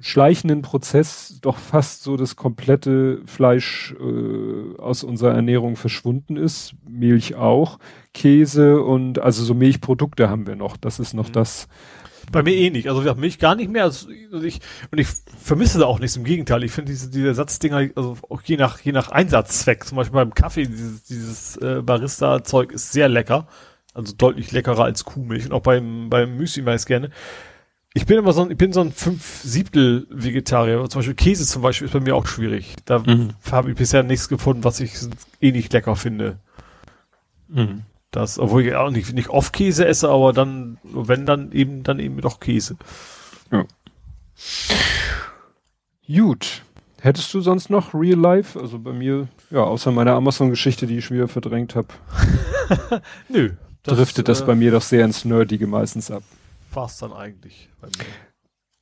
[0.00, 6.74] schleichenden Prozess doch fast so das komplette Fleisch äh, aus unserer Ernährung verschwunden ist.
[6.88, 7.78] Milch auch,
[8.12, 10.76] Käse und also so Milchprodukte haben wir noch.
[10.76, 11.32] Das ist noch mhm.
[11.32, 11.68] das.
[12.32, 12.88] Bei mir eh nicht.
[12.88, 13.84] Also ich Milch gar nicht mehr.
[13.84, 14.08] Also
[14.42, 15.08] ich, und ich
[15.38, 16.16] vermisse da auch nichts.
[16.16, 16.64] Im Gegenteil.
[16.64, 20.34] Ich finde diese, diese Ersatzdinger, also auch je nach, je nach Einsatzzweck, zum Beispiel beim
[20.34, 23.46] Kaffee, dieses, dieses äh, Barista-Zeug ist sehr lecker.
[23.92, 25.46] Also deutlich leckerer als Kuhmilch.
[25.46, 27.10] Und auch beim, beim Müsli meist gerne.
[27.96, 30.88] Ich bin immer so ein, ich bin so ein fünf Siebtel Vegetarier.
[30.90, 32.74] Zum Beispiel Käse zum Beispiel ist bei mir auch schwierig.
[32.84, 33.30] Da mhm.
[33.50, 34.94] habe ich bisher nichts gefunden, was ich
[35.40, 36.38] eh nicht lecker finde.
[37.46, 37.82] Mhm.
[38.10, 42.00] Das, obwohl ich auch nicht, nicht oft Käse esse, aber dann, wenn dann eben, dann
[42.00, 42.76] eben doch Käse.
[43.52, 43.64] Ja.
[46.08, 46.62] Gut.
[47.00, 48.58] Hättest du sonst noch Real Life?
[48.58, 51.88] Also bei mir, ja, außer meiner Amazon-Geschichte, die ich wieder verdrängt habe.
[53.28, 53.52] Nö.
[53.84, 56.24] Das, driftet das äh, bei mir doch sehr ins Nerdige meistens ab
[56.76, 58.04] war's dann eigentlich bei mir.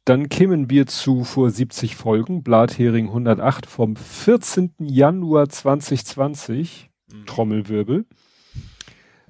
[0.05, 4.75] Dann kämen wir zu vor 70 Folgen, Blathering 108 vom 14.
[4.81, 7.27] Januar 2020, mhm.
[7.27, 8.07] Trommelwirbel.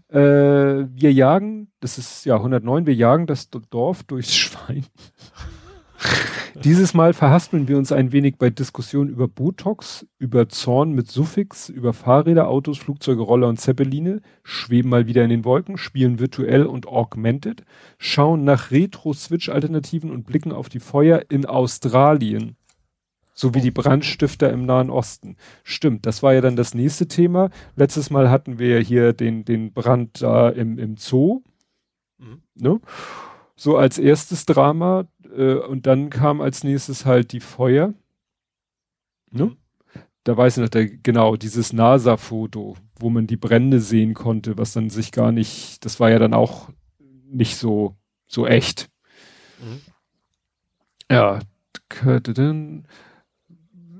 [0.08, 4.86] Äh, wir jagen, das ist ja 109, wir jagen das Dorf durchs Schwein.
[6.65, 11.69] Dieses Mal verhaspeln wir uns ein wenig bei Diskussionen über Botox, über Zorn mit Suffix,
[11.69, 16.67] über Fahrräder, Autos, Flugzeuge, Roller und Zeppeline, schweben mal wieder in den Wolken, spielen virtuell
[16.67, 17.65] und augmented,
[17.99, 22.57] schauen nach Retro-Switch-Alternativen und blicken auf die Feuer in Australien.
[23.35, 25.37] Sowie die Brandstifter im Nahen Osten.
[25.65, 27.49] Stimmt, das war ja dann das nächste Thema.
[27.77, 31.43] Letztes Mal hatten wir ja hier den, den Brand da im, im Zoo.
[32.19, 32.43] Mhm.
[32.55, 32.81] Ne?
[33.57, 35.07] So als erstes Drama
[35.37, 37.95] äh, und dann kam als nächstes halt die Feuer.
[39.31, 39.47] Ne?
[39.47, 39.57] Mhm.
[40.25, 44.73] Da weiß ich noch, der, genau, dieses NASA-Foto, wo man die Brände sehen konnte, was
[44.73, 46.71] dann sich gar nicht, das war ja dann auch
[47.27, 48.89] nicht so, so echt.
[49.59, 49.81] Mhm.
[51.11, 51.41] Ja,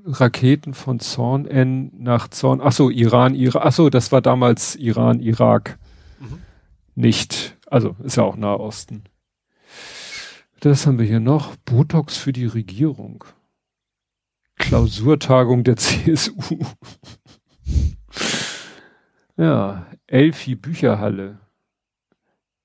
[0.05, 4.75] Raketen von Zorn N nach Zorn, ach so, Iran, Irak, ach so, das war damals
[4.75, 5.77] Iran, Irak.
[6.19, 6.41] Mhm.
[6.95, 9.03] Nicht, also ist ja auch Nahosten.
[10.63, 11.57] Das haben wir hier noch.
[11.65, 13.25] Botox für die Regierung.
[14.55, 16.57] Klausurtagung der CSU.
[19.35, 21.39] ja, Elfi Bücherhalle.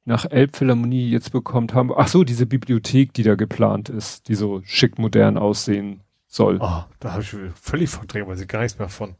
[0.05, 1.91] Nach Elbphilharmonie jetzt bekommt haben.
[1.93, 6.63] Ach so, diese Bibliothek, die da geplant ist, die so schick modern aussehen soll.
[6.63, 9.17] Ah, oh, da habe ich völlig verdrängt, weil ich gar nichts mehr von.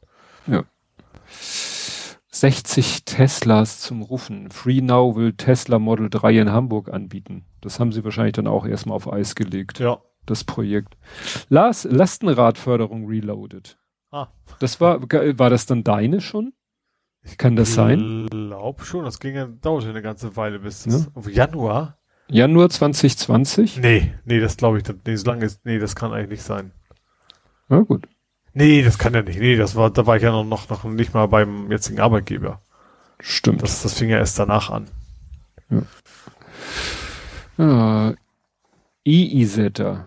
[0.47, 0.63] Ja.
[2.31, 4.51] 60 Teslas zum Rufen.
[4.51, 7.45] Free Now will Tesla Model 3 in Hamburg anbieten.
[7.61, 9.79] Das haben sie wahrscheinlich dann auch erstmal auf Eis gelegt.
[9.79, 10.01] Ja.
[10.27, 10.97] Das Projekt.
[11.49, 13.79] Lars, Lastenradförderung reloaded.
[14.11, 14.29] Ah.
[14.59, 16.53] Das war, war das dann deine schon?
[17.37, 18.25] Kann das sein?
[18.25, 21.07] Ich glaube schon, das ging dauerte eine ganze Weile bis ja?
[21.15, 21.99] auf Januar.
[22.31, 23.79] Januar 2020?
[23.79, 26.73] Nee, nee, das glaube ich, nee, so lange ist, nee, das kann eigentlich nicht sein.
[27.69, 28.07] Na gut.
[28.55, 29.39] Nee, das kann ja nicht.
[29.39, 32.61] Nee, das war, da war ich ja noch, noch, nicht mal beim jetzigen Arbeitgeber.
[33.21, 33.63] Stimmt.
[33.63, 34.89] Das, das fing ja erst danach an.
[35.71, 35.83] Ja.
[37.59, 38.15] ja.
[39.05, 40.07] E-Isetta.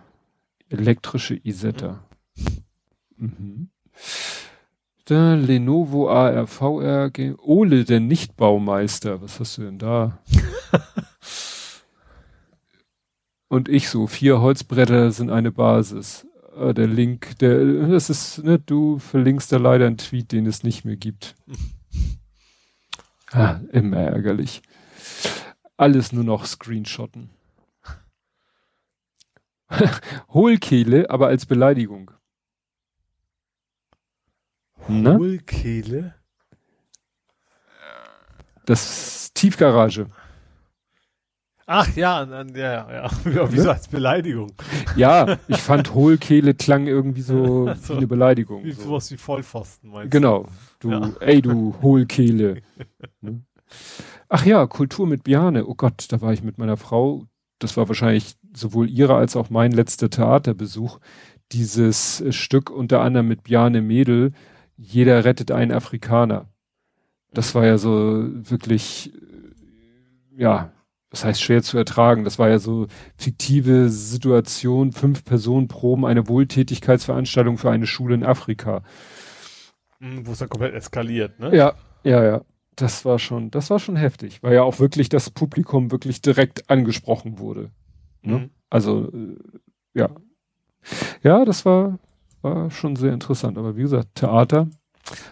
[0.70, 2.04] Elektrische Isetta.
[3.18, 3.70] Mhm.
[5.06, 7.12] Da Lenovo ARVR
[7.44, 9.22] Ole, der Nichtbaumeister.
[9.22, 10.20] Was hast du denn da?
[13.50, 18.60] Und ich so, vier Holzbretter sind eine Basis äh, der Link, der, das ist, ne,
[18.60, 21.36] du verlinkst da leider einen Tweet, den es nicht mehr gibt.
[23.32, 24.62] ah, immer ärgerlich.
[25.78, 27.30] Alles nur noch Screenshotten.
[30.30, 32.12] Hohlkehle, aber als Beleidigung.
[34.88, 36.16] Hohlkehle?
[38.66, 40.08] Das Tiefgarage.
[41.74, 42.92] Ach ja, ja, ja,
[43.32, 43.50] ja.
[43.50, 43.72] Wieso ne?
[43.72, 44.52] als Beleidigung?
[44.98, 48.66] Ja, ich fand Hohlkehle klang irgendwie so, so wie eine Beleidigung.
[48.66, 48.84] Wie so.
[48.84, 50.48] sowas wie Vollpfosten meinst genau.
[50.80, 50.90] du?
[50.90, 51.00] Genau.
[51.00, 51.28] Du, ja.
[51.28, 52.62] ey du Hohlkehle.
[53.22, 53.44] Ne?
[54.28, 55.66] Ach ja, Kultur mit Biane.
[55.66, 57.26] Oh Gott, da war ich mit meiner Frau.
[57.60, 61.00] Das war wahrscheinlich sowohl ihre als auch mein letzter Theaterbesuch.
[61.54, 64.34] Dieses Stück unter anderem mit Biane Mädel.
[64.76, 66.50] Jeder rettet einen Afrikaner.
[67.34, 69.14] Das war ja so wirklich,
[70.36, 70.74] ja,
[71.12, 72.24] das heißt schwer zu ertragen.
[72.24, 78.24] Das war ja so fiktive Situation, fünf Personen proben eine Wohltätigkeitsveranstaltung für eine Schule in
[78.24, 78.82] Afrika.
[80.00, 81.56] Hm, wo es dann komplett eskaliert, ne?
[81.56, 81.74] Ja,
[82.04, 82.42] ja, ja.
[82.78, 86.70] Das war schon, das war schon heftig, weil ja auch wirklich das Publikum wirklich direkt
[86.70, 87.70] angesprochen wurde.
[88.22, 88.40] Ne?
[88.40, 88.50] Mhm.
[88.70, 89.36] Also, äh,
[89.94, 90.10] ja.
[91.22, 92.00] Ja, das war,
[92.42, 93.58] war schon sehr interessant.
[93.58, 94.68] Aber wie gesagt, Theater.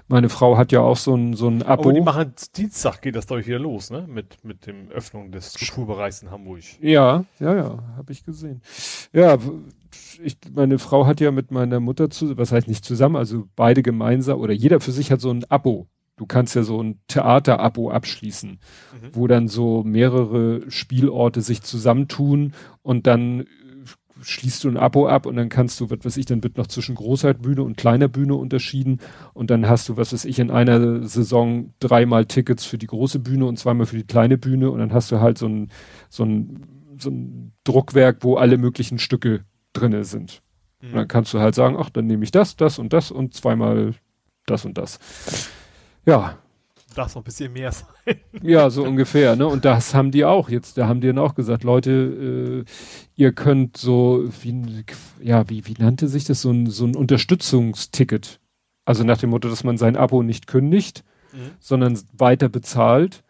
[0.07, 1.83] Meine Frau hat ja auch so ein, so ein Abo.
[1.83, 4.06] Aber die machen Dienstag geht das doch hier los, ne?
[4.07, 6.64] Mit, mit dem Öffnung des Kulturbereichs in Hamburg.
[6.81, 8.61] Ja, ja, ja, habe ich gesehen.
[9.14, 9.38] Ja,
[10.23, 13.83] ich, meine Frau hat ja mit meiner Mutter zu, was heißt nicht zusammen, also beide
[13.83, 15.88] gemeinsam oder jeder für sich hat so ein Abo.
[16.19, 19.09] Du kannst ja so ein Theater-Abo abschließen, mhm.
[19.14, 23.45] wo dann so mehrere Spielorte sich zusammentun und dann
[24.22, 26.67] schließt du ein Abo ab und dann kannst du, was weiß ich, dann wird noch
[26.67, 28.99] zwischen Großheitbühne und kleiner Bühne unterschieden
[29.33, 33.19] und dann hast du, was weiß ich, in einer Saison dreimal Tickets für die große
[33.19, 35.69] Bühne und zweimal für die kleine Bühne und dann hast du halt so ein,
[36.09, 36.64] so ein,
[36.98, 40.41] so ein Druckwerk, wo alle möglichen Stücke drinne sind.
[40.81, 40.89] Mhm.
[40.89, 43.33] Und dann kannst du halt sagen, ach, dann nehme ich das, das und das und
[43.33, 43.93] zweimal
[44.45, 44.99] das und das.
[46.06, 46.38] Ja,
[46.89, 48.15] darf noch ein bisschen mehr sein.
[48.41, 49.47] Ja, so ungefähr, ne?
[49.47, 52.71] Und das haben die auch jetzt, da haben die dann auch gesagt, Leute, äh,
[53.15, 54.85] ihr könnt so, wie,
[55.21, 58.39] ja, wie, wie nannte sich das, so ein, so ein Unterstützungsticket.
[58.85, 61.51] Also nach dem Motto, dass man sein Abo nicht kündigt, mhm.
[61.59, 63.23] sondern weiter bezahlt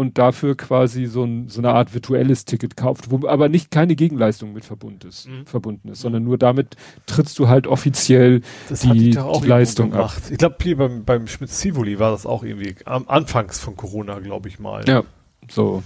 [0.00, 3.94] und dafür quasi so, ein, so eine Art virtuelles Ticket kauft, wo aber nicht keine
[3.96, 5.44] Gegenleistung mit verbunden ist, mhm.
[5.44, 10.10] verbunden ist, sondern nur damit trittst du halt offiziell das die, die Leistung ab.
[10.30, 14.58] Ich glaube, beim, beim Schmitz-Sivoli war das auch irgendwie am Anfangs von Corona, glaube ich
[14.58, 14.88] mal.
[14.88, 15.04] Ja,
[15.50, 15.82] so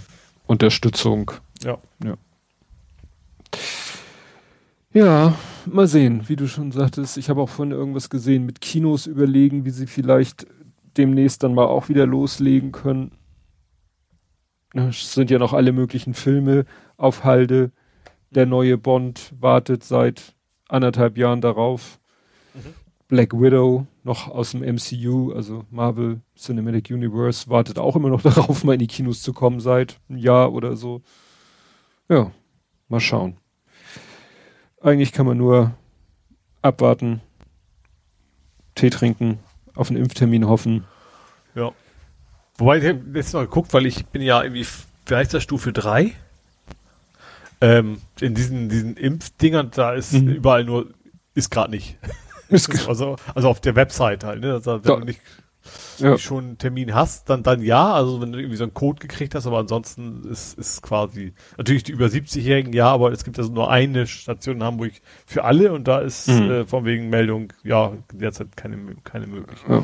[0.47, 1.31] Unterstützung.
[1.61, 1.77] Ja.
[2.01, 2.15] Ja.
[4.93, 5.33] Ja,
[5.65, 7.17] mal sehen, wie du schon sagtest.
[7.17, 10.47] Ich habe auch von irgendwas gesehen mit Kinos überlegen, wie sie vielleicht
[10.95, 13.11] demnächst dann mal auch wieder loslegen können.
[14.75, 16.65] Es sind ja noch alle möglichen Filme
[16.97, 17.71] auf Halde.
[18.31, 20.35] Der neue Bond wartet seit
[20.67, 21.99] anderthalb Jahren darauf.
[22.53, 22.73] Mhm.
[23.07, 28.63] Black Widow noch aus dem MCU, also Marvel Cinematic Universe, wartet auch immer noch darauf,
[28.63, 31.01] mal in die Kinos zu kommen seit einem Jahr oder so.
[32.09, 32.31] Ja,
[32.89, 33.37] mal schauen.
[34.81, 35.73] Eigentlich kann man nur
[36.61, 37.21] abwarten,
[38.75, 39.39] Tee trinken,
[39.73, 40.83] auf einen Impftermin hoffen.
[42.57, 44.65] Wobei, ich habe jetzt noch geguckt, weil ich bin ja irgendwie,
[45.07, 46.13] wie heißt das, Stufe 3?
[47.61, 50.29] Ähm, in diesen, diesen Impfdingern, da ist mhm.
[50.29, 50.87] überall nur,
[51.33, 51.97] ist gerade nicht.
[52.47, 54.53] Ist also, also auf der Website halt, ne?
[54.53, 55.19] Also, wenn du nicht,
[55.97, 56.17] ja.
[56.17, 59.35] schon einen Termin hast, dann, dann ja, also wenn du irgendwie so einen Code gekriegt
[59.35, 63.51] hast, aber ansonsten ist, ist quasi, natürlich die über 70-Jährigen, ja, aber es gibt also
[63.51, 64.93] nur eine Station in Hamburg
[65.25, 66.51] für alle und da ist mhm.
[66.51, 69.59] äh, von wegen Meldung, ja, derzeit keine, keine möglich.
[69.67, 69.83] Ja.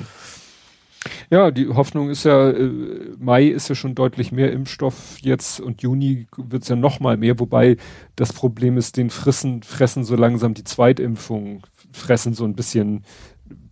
[1.31, 2.69] Ja, die Hoffnung ist ja, äh,
[3.17, 7.39] Mai ist ja schon deutlich mehr Impfstoff jetzt und Juni wird's ja noch mal mehr,
[7.39, 7.77] wobei
[8.15, 13.03] das Problem ist, den Frissen, fressen so langsam die Zweitimpfungen, fressen so ein bisschen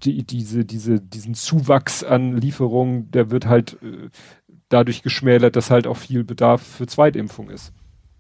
[0.04, 4.10] die, diese, diese, diesen Zuwachs an Lieferungen, der wird halt äh,
[4.70, 7.74] dadurch geschmälert, dass halt auch viel Bedarf für Zweitimpfung ist.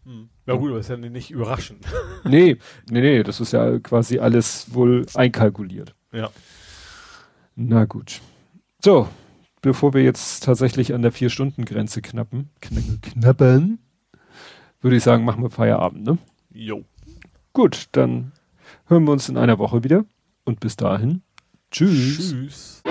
[0.05, 0.29] Hm.
[0.45, 1.85] Ja gut, aber ist ja nicht überraschend.
[2.23, 2.57] nee,
[2.89, 5.95] nee, nee, das ist ja quasi alles wohl einkalkuliert.
[6.11, 6.29] Ja.
[7.55, 8.21] Na gut.
[8.81, 9.09] So,
[9.61, 13.79] bevor wir jetzt tatsächlich an der Vier-Stunden-Grenze knappen, kn knappen,
[14.79, 16.17] würde ich sagen, machen wir Feierabend, ne?
[16.53, 16.85] Jo.
[17.51, 18.31] Gut, dann
[18.87, 20.05] hören wir uns in einer Woche wieder
[20.45, 21.23] und bis dahin.
[21.71, 22.29] Tschüss.
[22.31, 22.81] Tschüss.